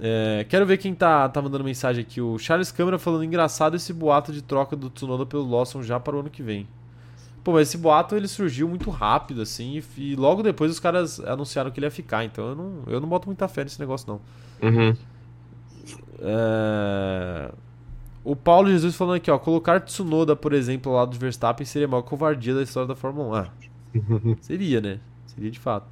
É, 0.00 0.44
quero 0.48 0.66
ver 0.66 0.78
quem 0.78 0.94
tá, 0.94 1.28
tá 1.28 1.40
mandando 1.40 1.64
mensagem 1.64 2.02
aqui. 2.02 2.20
O 2.20 2.38
Charles 2.38 2.72
Câmara 2.72 2.98
falando 2.98 3.24
engraçado 3.24 3.76
esse 3.76 3.92
boato 3.92 4.32
de 4.32 4.42
troca 4.42 4.74
do 4.74 4.90
Tsunoda 4.90 5.24
pelo 5.24 5.48
Lawson 5.48 5.82
já 5.82 6.00
para 6.00 6.16
o 6.16 6.20
ano 6.20 6.30
que 6.30 6.42
vem. 6.42 6.66
Pô, 7.42 7.52
mas 7.52 7.68
esse 7.68 7.76
boato 7.76 8.16
ele 8.16 8.26
surgiu 8.26 8.66
muito 8.66 8.88
rápido, 8.90 9.42
assim, 9.42 9.82
e, 9.98 10.12
e, 10.12 10.16
logo 10.16 10.42
depois 10.42 10.70
os 10.70 10.80
caras 10.80 11.20
anunciaram 11.20 11.70
que 11.70 11.78
ele 11.78 11.86
ia 11.86 11.90
ficar. 11.90 12.24
Então 12.24 12.48
eu 12.48 12.54
não, 12.54 12.82
eu 12.86 13.00
não 13.00 13.08
boto 13.08 13.28
muita 13.28 13.46
fé 13.46 13.62
nesse 13.62 13.78
negócio, 13.78 14.08
não. 14.08 14.20
Uhum. 14.66 14.96
É... 16.20 17.52
O 18.24 18.34
Paulo 18.34 18.70
Jesus 18.70 18.96
falando 18.96 19.16
aqui, 19.16 19.30
ó. 19.30 19.38
Colocar 19.38 19.80
Tsunoda, 19.80 20.34
por 20.34 20.54
exemplo, 20.54 20.90
lado 20.92 21.10
do 21.10 21.18
Verstappen 21.18 21.66
seria 21.66 21.86
a 21.86 21.90
maior 21.90 22.02
covardia 22.02 22.54
da 22.54 22.62
história 22.62 22.88
da 22.88 22.96
Fórmula 22.96 23.28
1. 23.28 23.34
Ah, 23.34 24.36
seria, 24.40 24.80
né? 24.80 24.98
Seria 25.26 25.50
de 25.50 25.58
fato. 25.58 25.86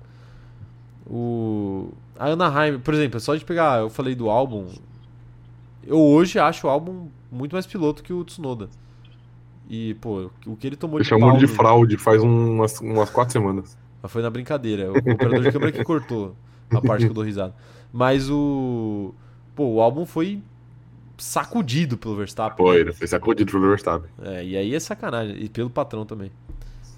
O... 1.07 1.91
A 2.19 2.29
Anaheim, 2.29 2.79
por 2.79 2.95
exemplo, 2.95 3.16
é 3.16 3.20
só 3.20 3.35
de 3.35 3.45
pegar. 3.45 3.81
Eu 3.81 3.91
falei 3.91 4.15
do 4.15 4.31
álbum. 4.31 4.66
Eu 5.85 5.99
hoje 5.99 6.39
acho 6.39 6.66
o 6.66 6.70
álbum 6.70 7.09
muito 7.31 7.53
mais 7.53 7.66
piloto 7.66 8.03
que 8.03 8.12
o 8.12 8.24
Tsunoda. 8.24 8.69
E, 9.69 9.95
pô, 9.95 10.31
o 10.47 10.57
que 10.57 10.66
ele 10.66 10.77
tomou 10.77 10.99
ele 10.99 11.05
de 11.05 11.09
chamou 11.09 11.37
de 11.37 11.47
fraude 11.47 11.97
faz 11.97 12.23
umas, 12.23 12.81
umas 12.81 13.11
quatro 13.11 13.33
semanas. 13.33 13.77
Mas 14.03 14.12
foi 14.12 14.23
na 14.23 14.31
brincadeira. 14.31 14.93
O 14.93 14.99
operador 14.99 15.41
de 15.41 15.53
câmera 15.53 15.73
que 15.73 15.85
cortou 15.85 16.37
a 16.70 16.81
parte 16.81 17.05
que 17.05 17.11
eu 17.11 17.15
dou 17.15 17.24
risada. 17.24 17.55
Mas 17.93 18.29
o. 18.31 19.15
Pô, 19.55 19.66
o 19.66 19.81
álbum 19.81 20.05
foi 20.05 20.43
sacudido 21.16 21.97
pelo 21.97 22.16
Verstappen. 22.16 22.65
Foi, 22.65 22.85
né? 22.85 22.93
foi 22.93 23.07
sacudido 23.07 23.51
pelo 23.51 23.69
Verstappen. 23.69 24.11
É, 24.23 24.45
e 24.45 24.57
aí 24.57 24.74
é 24.74 24.81
sacanagem. 24.81 25.37
E 25.41 25.49
pelo 25.49 25.70
patrão 25.70 26.05
também. 26.05 26.31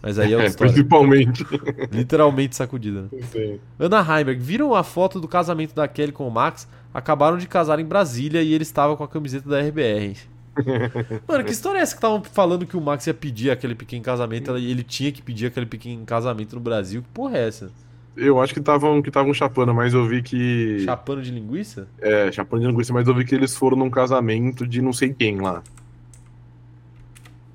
Mas 0.05 0.18
aí 0.18 0.35
é 0.35 0.36
outra 0.36 0.51
história. 0.51 0.72
Principalmente. 0.72 1.47
Literalmente 1.90 2.55
sacudida. 2.55 3.09
Né? 3.10 3.59
Ana 3.78 4.01
Heimberg, 4.01 4.39
viram 4.43 4.74
a 4.74 4.82
foto 4.82 5.18
do 5.18 5.26
casamento 5.26 5.74
da 5.74 5.89
Kelly 5.89 6.12
com 6.12 6.28
o 6.28 6.31
Max? 6.31 6.68
Acabaram 6.93 7.39
de 7.39 7.48
casar 7.48 7.81
em 7.81 7.85
Brasília 7.85 8.43
e 8.43 8.52
ele 8.52 8.62
estava 8.62 8.97
com 8.97 9.02
a 9.02 9.09
camiseta 9.09 9.48
da 9.48 9.60
RBR. 9.60 10.16
Mano, 11.26 11.43
que 11.43 11.51
história 11.51 11.78
é 11.78 11.82
essa 11.82 11.94
que 11.94 11.98
estavam 11.98 12.22
falando 12.22 12.66
que 12.66 12.76
o 12.76 12.81
Max 12.81 13.06
ia 13.06 13.14
pedir 13.14 13.51
aquele 13.51 13.74
pequeno 13.74 14.05
casamento 14.05 14.56
e 14.59 14.70
ele 14.70 14.85
tinha 14.85 15.10
que 15.10 15.22
pedir 15.22 15.47
aquele 15.47 15.66
pequeno 15.66 16.05
casamento 16.05 16.55
no 16.55 16.60
Brasil? 16.60 17.02
Que 17.02 17.09
porra 17.09 17.39
é 17.39 17.48
essa? 17.48 17.72
Eu 18.16 18.40
acho 18.40 18.52
que 18.52 18.60
estavam 18.60 19.02
que 19.02 19.09
estavam 19.09 19.35
chapando, 19.35 19.74
mas 19.74 19.93
eu 19.93 20.06
vi 20.06 20.22
que. 20.22 20.78
Chapando 20.85 21.20
de 21.20 21.32
linguiça? 21.32 21.89
É, 22.01 22.31
chapando 22.31 22.60
de 22.60 22.68
linguiça, 22.68 22.93
mas 22.93 23.09
eu 23.09 23.14
vi 23.14 23.24
que 23.24 23.35
eles 23.35 23.56
foram 23.56 23.76
num 23.76 23.90
casamento 23.90 24.64
de 24.64 24.81
não 24.81 24.93
sei 24.93 25.12
quem 25.12 25.40
lá. 25.40 25.64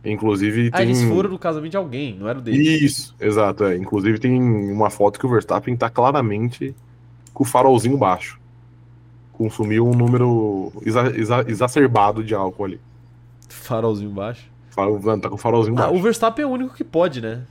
Inclusive 0.03 0.69
ah, 0.71 0.77
tem... 0.77 0.87
eles 0.87 1.03
foram 1.03 1.29
no 1.29 1.39
casamento 1.39 1.71
de 1.71 1.77
alguém, 1.77 2.15
não 2.15 2.27
era 2.29 2.39
o 2.39 2.41
dele. 2.41 2.57
Isso, 2.57 3.13
exato. 3.19 3.65
É. 3.65 3.75
Inclusive 3.75 4.17
tem 4.17 4.41
uma 4.41 4.89
foto 4.89 5.19
que 5.19 5.25
o 5.25 5.29
Verstappen 5.29 5.75
tá 5.75 5.89
claramente 5.89 6.73
com 7.33 7.43
o 7.43 7.47
farolzinho 7.47 7.97
baixo. 7.97 8.39
Consumiu 9.33 9.87
um 9.87 9.93
número 9.93 10.71
exa 10.85 11.17
exa 11.17 11.45
exacerbado 11.47 12.23
de 12.23 12.33
álcool 12.33 12.65
ali. 12.65 12.81
Farolzinho 13.49 14.11
baixo? 14.11 14.49
Tá 15.21 15.29
com 15.29 15.35
o 15.35 15.37
farolzinho 15.37 15.77
ah, 15.77 15.83
baixo. 15.83 15.95
O 15.95 16.01
Verstappen 16.01 16.43
é 16.43 16.47
o 16.47 16.51
único 16.51 16.73
que 16.73 16.83
pode, 16.83 17.21
né? 17.21 17.43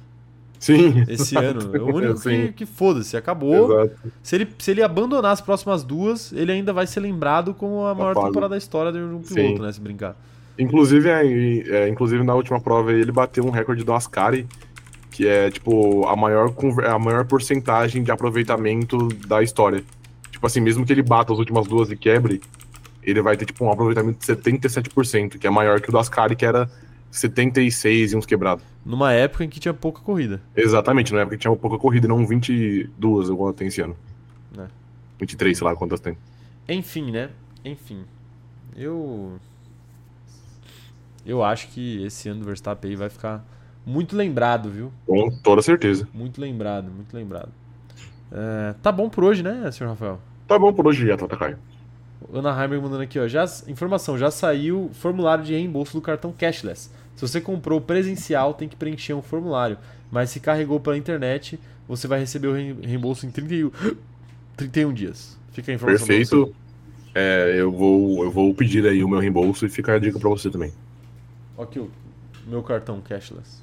Sim. 0.58 1.04
Esse 1.08 1.36
exato. 1.36 1.58
ano. 1.68 1.76
É 1.76 1.80
o 1.80 1.94
único 1.94 2.20
que, 2.20 2.52
que 2.52 2.66
foda-se, 2.66 3.16
acabou. 3.16 3.82
Exato. 3.82 4.12
Se 4.22 4.36
ele, 4.36 4.48
se 4.58 4.70
ele 4.70 4.82
abandonar 4.82 5.32
as 5.32 5.40
próximas 5.40 5.84
duas, 5.84 6.32
ele 6.32 6.52
ainda 6.52 6.72
vai 6.72 6.86
ser 6.86 7.00
lembrado 7.00 7.54
como 7.54 7.86
a 7.86 7.94
maior 7.94 8.12
Apago. 8.12 8.26
temporada 8.28 8.50
da 8.50 8.58
história 8.58 8.90
de 8.90 8.98
um 8.98 9.20
piloto, 9.20 9.56
Sim. 9.56 9.58
né? 9.58 9.72
Se 9.72 9.80
brincar. 9.80 10.16
Inclusive, 10.58 11.08
é, 11.08 11.24
é, 11.84 11.88
inclusive 11.88 12.22
na 12.24 12.34
última 12.34 12.60
prova 12.60 12.92
ele 12.92 13.12
bateu 13.12 13.44
um 13.44 13.50
recorde 13.50 13.84
do 13.84 13.92
Ascari, 13.92 14.46
que 15.10 15.26
é 15.26 15.50
tipo 15.50 16.06
a 16.06 16.16
maior, 16.16 16.52
a 16.84 16.98
maior 16.98 17.24
porcentagem 17.24 18.02
de 18.02 18.10
aproveitamento 18.10 19.08
da 19.26 19.42
história. 19.42 19.84
Tipo 20.30 20.46
assim, 20.46 20.60
mesmo 20.60 20.84
que 20.84 20.92
ele 20.92 21.02
bata 21.02 21.32
as 21.32 21.38
últimas 21.38 21.66
duas 21.66 21.90
e 21.90 21.96
quebre, 21.96 22.40
ele 23.02 23.22
vai 23.22 23.36
ter 23.36 23.44
tipo 23.44 23.64
um 23.64 23.70
aproveitamento 23.70 24.18
de 24.18 24.26
77%, 24.26 25.38
que 25.38 25.46
é 25.46 25.50
maior 25.50 25.80
que 25.80 25.88
o 25.88 25.92
do 25.92 25.98
Ascari, 25.98 26.36
que 26.36 26.44
era 26.44 26.68
76 27.10 28.12
e 28.12 28.16
uns 28.16 28.26
quebrados. 28.26 28.64
Numa 28.84 29.12
época 29.12 29.44
em 29.44 29.48
que 29.48 29.60
tinha 29.60 29.74
pouca 29.74 30.00
corrida. 30.00 30.40
Exatamente, 30.56 31.12
numa 31.12 31.22
época 31.22 31.36
que 31.36 31.42
tinha 31.42 31.54
pouca 31.56 31.78
corrida, 31.78 32.06
não 32.08 32.26
22 32.26 33.28
igual 33.28 33.52
tem 33.52 33.68
esse 33.68 33.80
ano. 33.80 33.96
É. 34.58 34.66
23, 35.20 35.56
sei 35.56 35.66
lá 35.66 35.74
quantas 35.74 36.00
tem. 36.00 36.16
Enfim, 36.68 37.10
né? 37.10 37.30
Enfim. 37.64 38.04
Eu. 38.76 39.38
Eu 41.28 41.44
acho 41.44 41.68
que 41.68 42.02
esse 42.02 42.26
ano 42.30 42.40
do 42.40 42.46
Verstappen 42.46 42.90
aí 42.90 42.96
vai 42.96 43.10
ficar 43.10 43.44
muito 43.84 44.16
lembrado, 44.16 44.70
viu? 44.70 44.90
Com 45.06 45.30
toda 45.42 45.60
certeza. 45.60 46.08
Muito 46.14 46.40
lembrado, 46.40 46.90
muito 46.90 47.14
lembrado. 47.14 47.50
É, 48.32 48.74
tá 48.82 48.90
bom 48.90 49.10
por 49.10 49.24
hoje, 49.24 49.42
né, 49.42 49.70
senhor 49.70 49.90
Rafael? 49.90 50.18
Tá 50.46 50.58
bom 50.58 50.72
por 50.72 50.86
hoje, 50.86 51.06
já, 51.06 51.18
Tata 51.18 51.36
Caio. 51.36 51.58
Ana 52.32 52.50
Heimer 52.50 52.80
mandando 52.80 53.02
aqui, 53.02 53.18
ó. 53.18 53.28
Já, 53.28 53.44
informação, 53.66 54.16
já 54.16 54.30
saiu 54.30 54.90
formulário 54.94 55.44
de 55.44 55.52
reembolso 55.52 55.92
do 55.92 56.00
cartão 56.00 56.32
cashless. 56.32 56.90
Se 57.14 57.20
você 57.28 57.42
comprou 57.42 57.78
presencial, 57.78 58.54
tem 58.54 58.66
que 58.66 58.76
preencher 58.76 59.12
um 59.12 59.20
formulário. 59.20 59.76
Mas 60.10 60.30
se 60.30 60.40
carregou 60.40 60.80
pela 60.80 60.96
internet, 60.96 61.60
você 61.86 62.08
vai 62.08 62.20
receber 62.20 62.48
o 62.48 62.54
reembolso 62.54 63.26
em 63.26 63.30
31, 63.30 63.70
31 64.56 64.92
dias. 64.94 65.38
Fica 65.52 65.72
a 65.72 65.74
informação. 65.74 66.06
Perfeito. 66.06 66.54
É, 67.14 67.54
eu, 67.56 67.70
vou, 67.70 68.24
eu 68.24 68.30
vou 68.30 68.54
pedir 68.54 68.86
aí 68.86 69.04
o 69.04 69.08
meu 69.08 69.18
reembolso 69.18 69.66
e 69.66 69.68
fica 69.68 69.94
a 69.94 69.98
dica 69.98 70.18
pra 70.18 70.30
você 70.30 70.50
também. 70.50 70.72
Aqui 71.58 71.80
o 71.80 71.90
meu 72.46 72.62
cartão 72.62 73.00
cashless. 73.00 73.60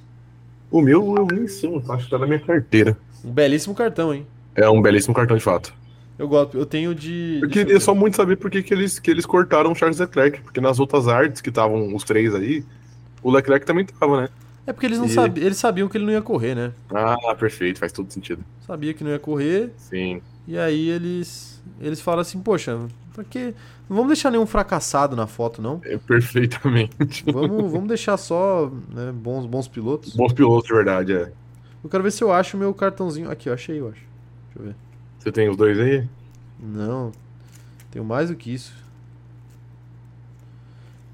O 0.70 0.82
meu 0.82 1.16
eu 1.16 1.28
nem 1.32 1.48
sei, 1.48 1.70
acho 1.90 2.06
que 2.06 2.10
tá 2.10 2.18
na 2.18 2.28
minha 2.28 2.40
carteira. 2.40 2.98
Um 3.24 3.32
belíssimo 3.32 3.74
cartão, 3.74 4.14
hein? 4.14 4.28
É 4.54 4.70
um 4.70 4.82
belíssimo 4.82 5.16
cartão 5.16 5.38
de 5.38 5.44
fato. 5.44 5.74
Eu 6.18 6.28
gosto, 6.28 6.58
eu 6.58 6.66
tenho 6.66 6.94
de. 6.94 7.40
Eu 7.42 7.50
queria 7.50 7.80
só 7.80 7.96
muito 7.96 8.16
saber 8.16 8.38
por 8.38 8.50
que, 8.52 8.62
que, 8.64 8.74
eles, 8.74 9.00
que 9.00 9.12
eles 9.12 9.26
cortaram 9.26 9.72
o 9.72 9.76
Charles 9.76 10.00
Leclerc, 10.00 10.42
porque 10.42 10.62
nas 10.62 10.80
outras 10.80 11.08
artes 11.08 11.42
que 11.42 11.50
estavam 11.50 11.94
os 11.94 12.04
três 12.04 12.34
aí, 12.36 12.64
o 13.22 13.32
Leclerc 13.32 13.66
também 13.66 13.86
tava, 13.86 14.22
né? 14.24 14.30
É 14.68 14.74
porque 14.74 14.86
eles 14.86 14.98
não 14.98 15.06
e... 15.06 15.10
sabiam, 15.10 15.46
eles 15.46 15.58
sabiam 15.58 15.88
que 15.88 15.98
ele 15.98 16.06
não 16.06 16.14
ia 16.14 16.22
correr, 16.22 16.56
né? 16.56 16.72
Ah, 16.94 17.36
perfeito, 17.36 17.80
faz 17.80 17.92
todo 17.92 18.12
sentido. 18.12 18.44
Sabia 18.66 18.94
que 18.94 19.04
não 19.04 19.12
ia 19.12 19.20
correr. 19.20 19.72
Sim. 19.78 20.22
E 20.48 20.58
aí 20.58 20.90
eles 20.90 21.62
eles 21.80 22.02
falam 22.02 22.22
assim, 22.22 22.40
poxa, 22.42 22.80
porque 23.16 23.56
não 23.90 23.96
vamos 23.96 24.08
deixar 24.10 24.30
nenhum 24.30 24.46
fracassado 24.46 25.16
na 25.16 25.26
foto, 25.26 25.62
não? 25.62 25.80
É, 25.86 25.98
perfeitamente. 25.98 27.24
Vamos, 27.32 27.72
vamos 27.72 27.88
deixar 27.88 28.18
só 28.18 28.70
né, 28.94 29.12
bons, 29.14 29.46
bons 29.46 29.70
pilotos. 29.70 30.14
Bons 30.14 30.34
pilotos, 30.34 30.68
de 30.68 30.74
verdade, 30.74 31.14
é. 31.14 31.32
Eu 31.82 31.90
quero 31.90 32.04
ver 32.04 32.12
se 32.12 32.24
eu 32.24 32.32
acho 32.32 32.58
o 32.58 32.60
meu 32.60 32.74
cartãozinho. 32.74 33.32
Aqui, 33.32 33.48
eu 33.48 33.54
achei, 33.54 33.80
eu 33.80 33.88
acho. 33.88 34.02
Deixa 34.48 34.60
eu 34.60 34.64
ver. 34.66 34.76
Você 35.18 35.32
tem 35.32 35.50
os 35.50 35.56
dois 35.56 35.80
aí? 35.80 36.08
Não. 36.60 37.12
Tenho 37.90 38.04
mais 38.04 38.30
do 38.30 38.36
que 38.36 38.54
isso. 38.54 38.74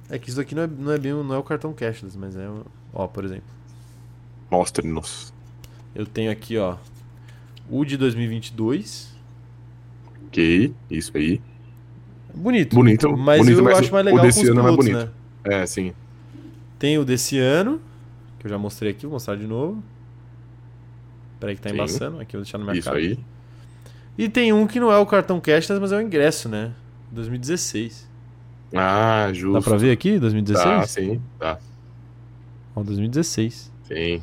É 0.10 0.18
que 0.18 0.30
isso 0.30 0.41
aqui 0.41 0.56
não 0.56 0.64
é, 0.64 0.68
não 0.68 0.91
é 0.91 0.98
bem 0.98 1.14
não 1.14 1.36
é 1.36 1.38
o 1.38 1.44
cartão 1.44 1.72
cashless, 1.72 2.18
mas 2.18 2.36
é. 2.36 2.49
Ó, 2.94 3.07
por 3.07 3.23
exemplo. 3.23 3.49
Mostre-nos. 4.49 5.32
Eu 5.94 6.06
tenho 6.06 6.32
aqui, 6.32 6.57
ó. 6.57 6.78
O 7.69 7.86
de 7.86 7.95
2022. 7.95 9.14
Ok, 10.28 10.73
isso 10.90 11.15
aí. 11.15 11.41
Bonito. 12.36 12.76
Bonito. 12.76 13.18
Mas 13.18 13.40
bonito, 13.40 13.60
eu 13.60 13.64
mas 13.64 13.80
acho 13.80 13.91
mais 13.91 14.06
legal 14.06 14.20
o 14.20 14.26
desse 14.26 14.40
com 14.40 14.44
os 14.44 14.49
ano 14.49 14.62
pilotos, 14.64 14.88
é 14.88 14.91
bonito. 14.91 15.12
né? 15.45 15.62
É, 15.62 15.66
sim. 15.66 15.94
Tem 16.80 16.98
o 16.98 17.06
desse 17.06 17.38
ano, 17.38 17.82
que 18.40 18.48
eu 18.48 18.49
já 18.49 18.58
mostrei 18.58 18.91
aqui, 18.91 19.06
vou 19.06 19.14
mostrar 19.14 19.36
de 19.36 19.45
novo. 19.45 19.84
Peraí 21.40 21.56
que 21.56 21.62
tá 21.62 21.70
sim. 21.70 21.76
embaçando. 21.76 22.20
Aqui 22.20 22.36
eu 22.36 22.40
vou 22.40 22.44
deixar 22.44 22.58
no 22.58 22.66
mercado. 22.66 22.99
Isso 22.99 23.18
aí. 23.18 23.20
E 24.18 24.30
tem 24.30 24.53
um 24.53 24.68
que 24.68 24.80
não 24.80 24.91
é 24.91 24.98
o 24.98 25.06
cartão 25.06 25.40
cashless, 25.40 25.80
mas 25.80 25.91
é 25.91 25.98
o 25.98 26.02
ingresso, 26.02 26.48
né? 26.48 26.74
2016. 27.12 28.10
Ah, 28.74 29.30
justo. 29.34 29.53
Dá 29.53 29.62
pra 29.62 29.78
ver 29.78 29.91
aqui? 29.91 30.18
2016? 30.20 30.68
Ah, 30.68 30.88
sim, 30.88 31.22
tá. 31.38 31.60
Ó, 32.76 32.84
2016. 32.84 33.72
Sim. 33.88 34.22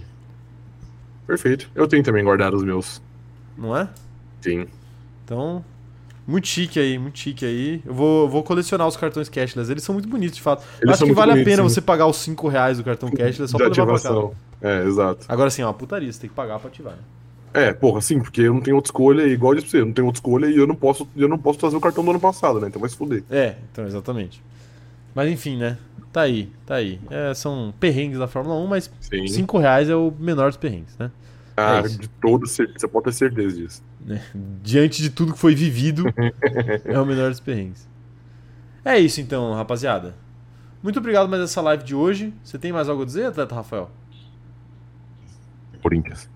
Perfeito. 1.27 1.71
Eu 1.75 1.87
tenho 1.87 2.03
também 2.03 2.25
guardado 2.25 2.55
os 2.55 2.65
meus. 2.65 3.03
Não 3.57 3.77
é? 3.77 3.89
Sim. 4.41 4.67
Então, 5.25 5.63
muito 6.29 6.47
chique 6.47 6.79
aí, 6.79 6.99
muito 6.99 7.19
chique 7.19 7.47
aí. 7.47 7.83
Eu 7.87 7.95
vou, 7.95 8.29
vou 8.29 8.43
colecionar 8.43 8.87
os 8.87 8.99
cartões 8.99 9.31
cashless. 9.31 9.71
Eles 9.71 9.83
são 9.83 9.95
muito 9.95 10.07
bonitos, 10.07 10.37
de 10.37 10.43
fato. 10.43 10.63
Eles 10.79 10.95
Acho 10.95 11.07
que 11.07 11.13
vale 11.13 11.33
bonitos, 11.33 11.51
a 11.51 11.57
pena 11.57 11.69
sim. 11.69 11.75
você 11.75 11.81
pagar 11.81 12.07
os 12.07 12.19
5 12.19 12.49
reais 12.49 12.77
do 12.77 12.85
cartão 12.85 13.11
cashless 13.11 13.51
só 13.51 13.57
pra 13.57 13.69
levar 13.69 13.87
pra 13.87 13.99
casa. 13.99 14.31
É, 14.61 14.85
exato. 14.85 15.25
Agora 15.27 15.49
sim, 15.49 15.63
ó, 15.63 15.73
putaria, 15.73 16.13
você 16.13 16.21
tem 16.21 16.29
que 16.29 16.37
pagar 16.37 16.59
pra 16.59 16.69
ativar. 16.69 16.93
Né? 16.93 16.99
É, 17.55 17.73
porra, 17.73 18.03
sim, 18.03 18.21
porque 18.21 18.43
eu 18.43 18.53
não 18.53 18.61
tenho 18.61 18.77
outra 18.77 18.89
escolha, 18.89 19.23
igual 19.23 19.53
eu 19.53 19.57
disse 19.57 19.71
pra 19.71 19.79
você, 19.79 19.83
eu 19.83 19.87
não 19.87 19.93
tenho 19.95 20.07
outra 20.07 20.19
escolha 20.19 20.47
e 20.47 20.57
eu 20.57 20.67
não 20.67 20.75
posso, 20.75 21.09
eu 21.17 21.29
não 21.29 21.39
posso 21.39 21.59
trazer 21.59 21.77
o 21.77 21.81
cartão 21.81 22.05
do 22.05 22.11
ano 22.11 22.21
passado, 22.21 22.61
né? 22.61 22.69
Então 22.69 22.79
vai 22.79 22.91
se 22.91 22.97
fuder. 22.97 23.25
É, 23.31 23.57
então, 23.73 23.87
exatamente. 23.87 24.43
Mas 25.15 25.31
enfim, 25.31 25.57
né? 25.57 25.79
Tá 26.13 26.23
aí, 26.23 26.53
tá 26.67 26.75
aí. 26.75 27.01
É, 27.11 27.33
são 27.33 27.73
perrengues 27.81 28.19
da 28.19 28.29
Fórmula 28.29 28.55
1, 28.57 28.67
mas 28.67 28.91
5 29.01 29.59
reais 29.59 29.89
é 29.89 29.97
o 29.97 30.13
menor 30.19 30.51
dos 30.51 30.59
perrengues, 30.59 30.95
né? 30.99 31.11
Ah, 31.57 31.79
é 31.79 31.89
de 31.89 32.09
toda 32.21 32.47
certeza, 32.47 32.81
você 32.81 32.89
pode 32.89 33.05
ter 33.07 33.13
certeza 33.13 33.57
disso. 33.57 33.83
É, 34.09 34.21
diante 34.63 35.03
de 35.03 35.11
tudo 35.11 35.33
que 35.33 35.39
foi 35.39 35.55
vivido, 35.55 36.05
é 36.85 36.99
o 36.99 37.05
menor 37.05 37.31
dos 37.31 37.41
perrengues. 37.41 37.89
É 38.85 38.99
isso 38.99 39.21
então, 39.21 39.53
rapaziada. 39.55 40.15
Muito 40.83 40.99
obrigado 40.99 41.29
mais 41.29 41.43
essa 41.43 41.61
live 41.61 41.83
de 41.85 41.95
hoje. 41.95 42.33
Você 42.43 42.59
tem 42.59 42.73
mais 42.73 42.89
algo 42.89 43.03
a 43.03 43.05
dizer, 43.05 43.27
atleta 43.27 43.55
Rafael? 43.55 43.91
Corinthians. 45.83 46.29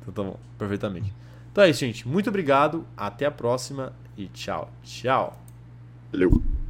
Então 0.00 0.12
tá 0.12 0.22
bom, 0.22 0.38
perfeitamente. 0.58 1.12
Então 1.50 1.64
é 1.64 1.70
isso, 1.70 1.80
gente. 1.80 2.06
Muito 2.06 2.28
obrigado, 2.28 2.84
até 2.96 3.26
a 3.26 3.30
próxima 3.30 3.92
e 4.16 4.26
tchau, 4.28 4.70
tchau. 4.82 5.38
Valeu. 6.10 6.61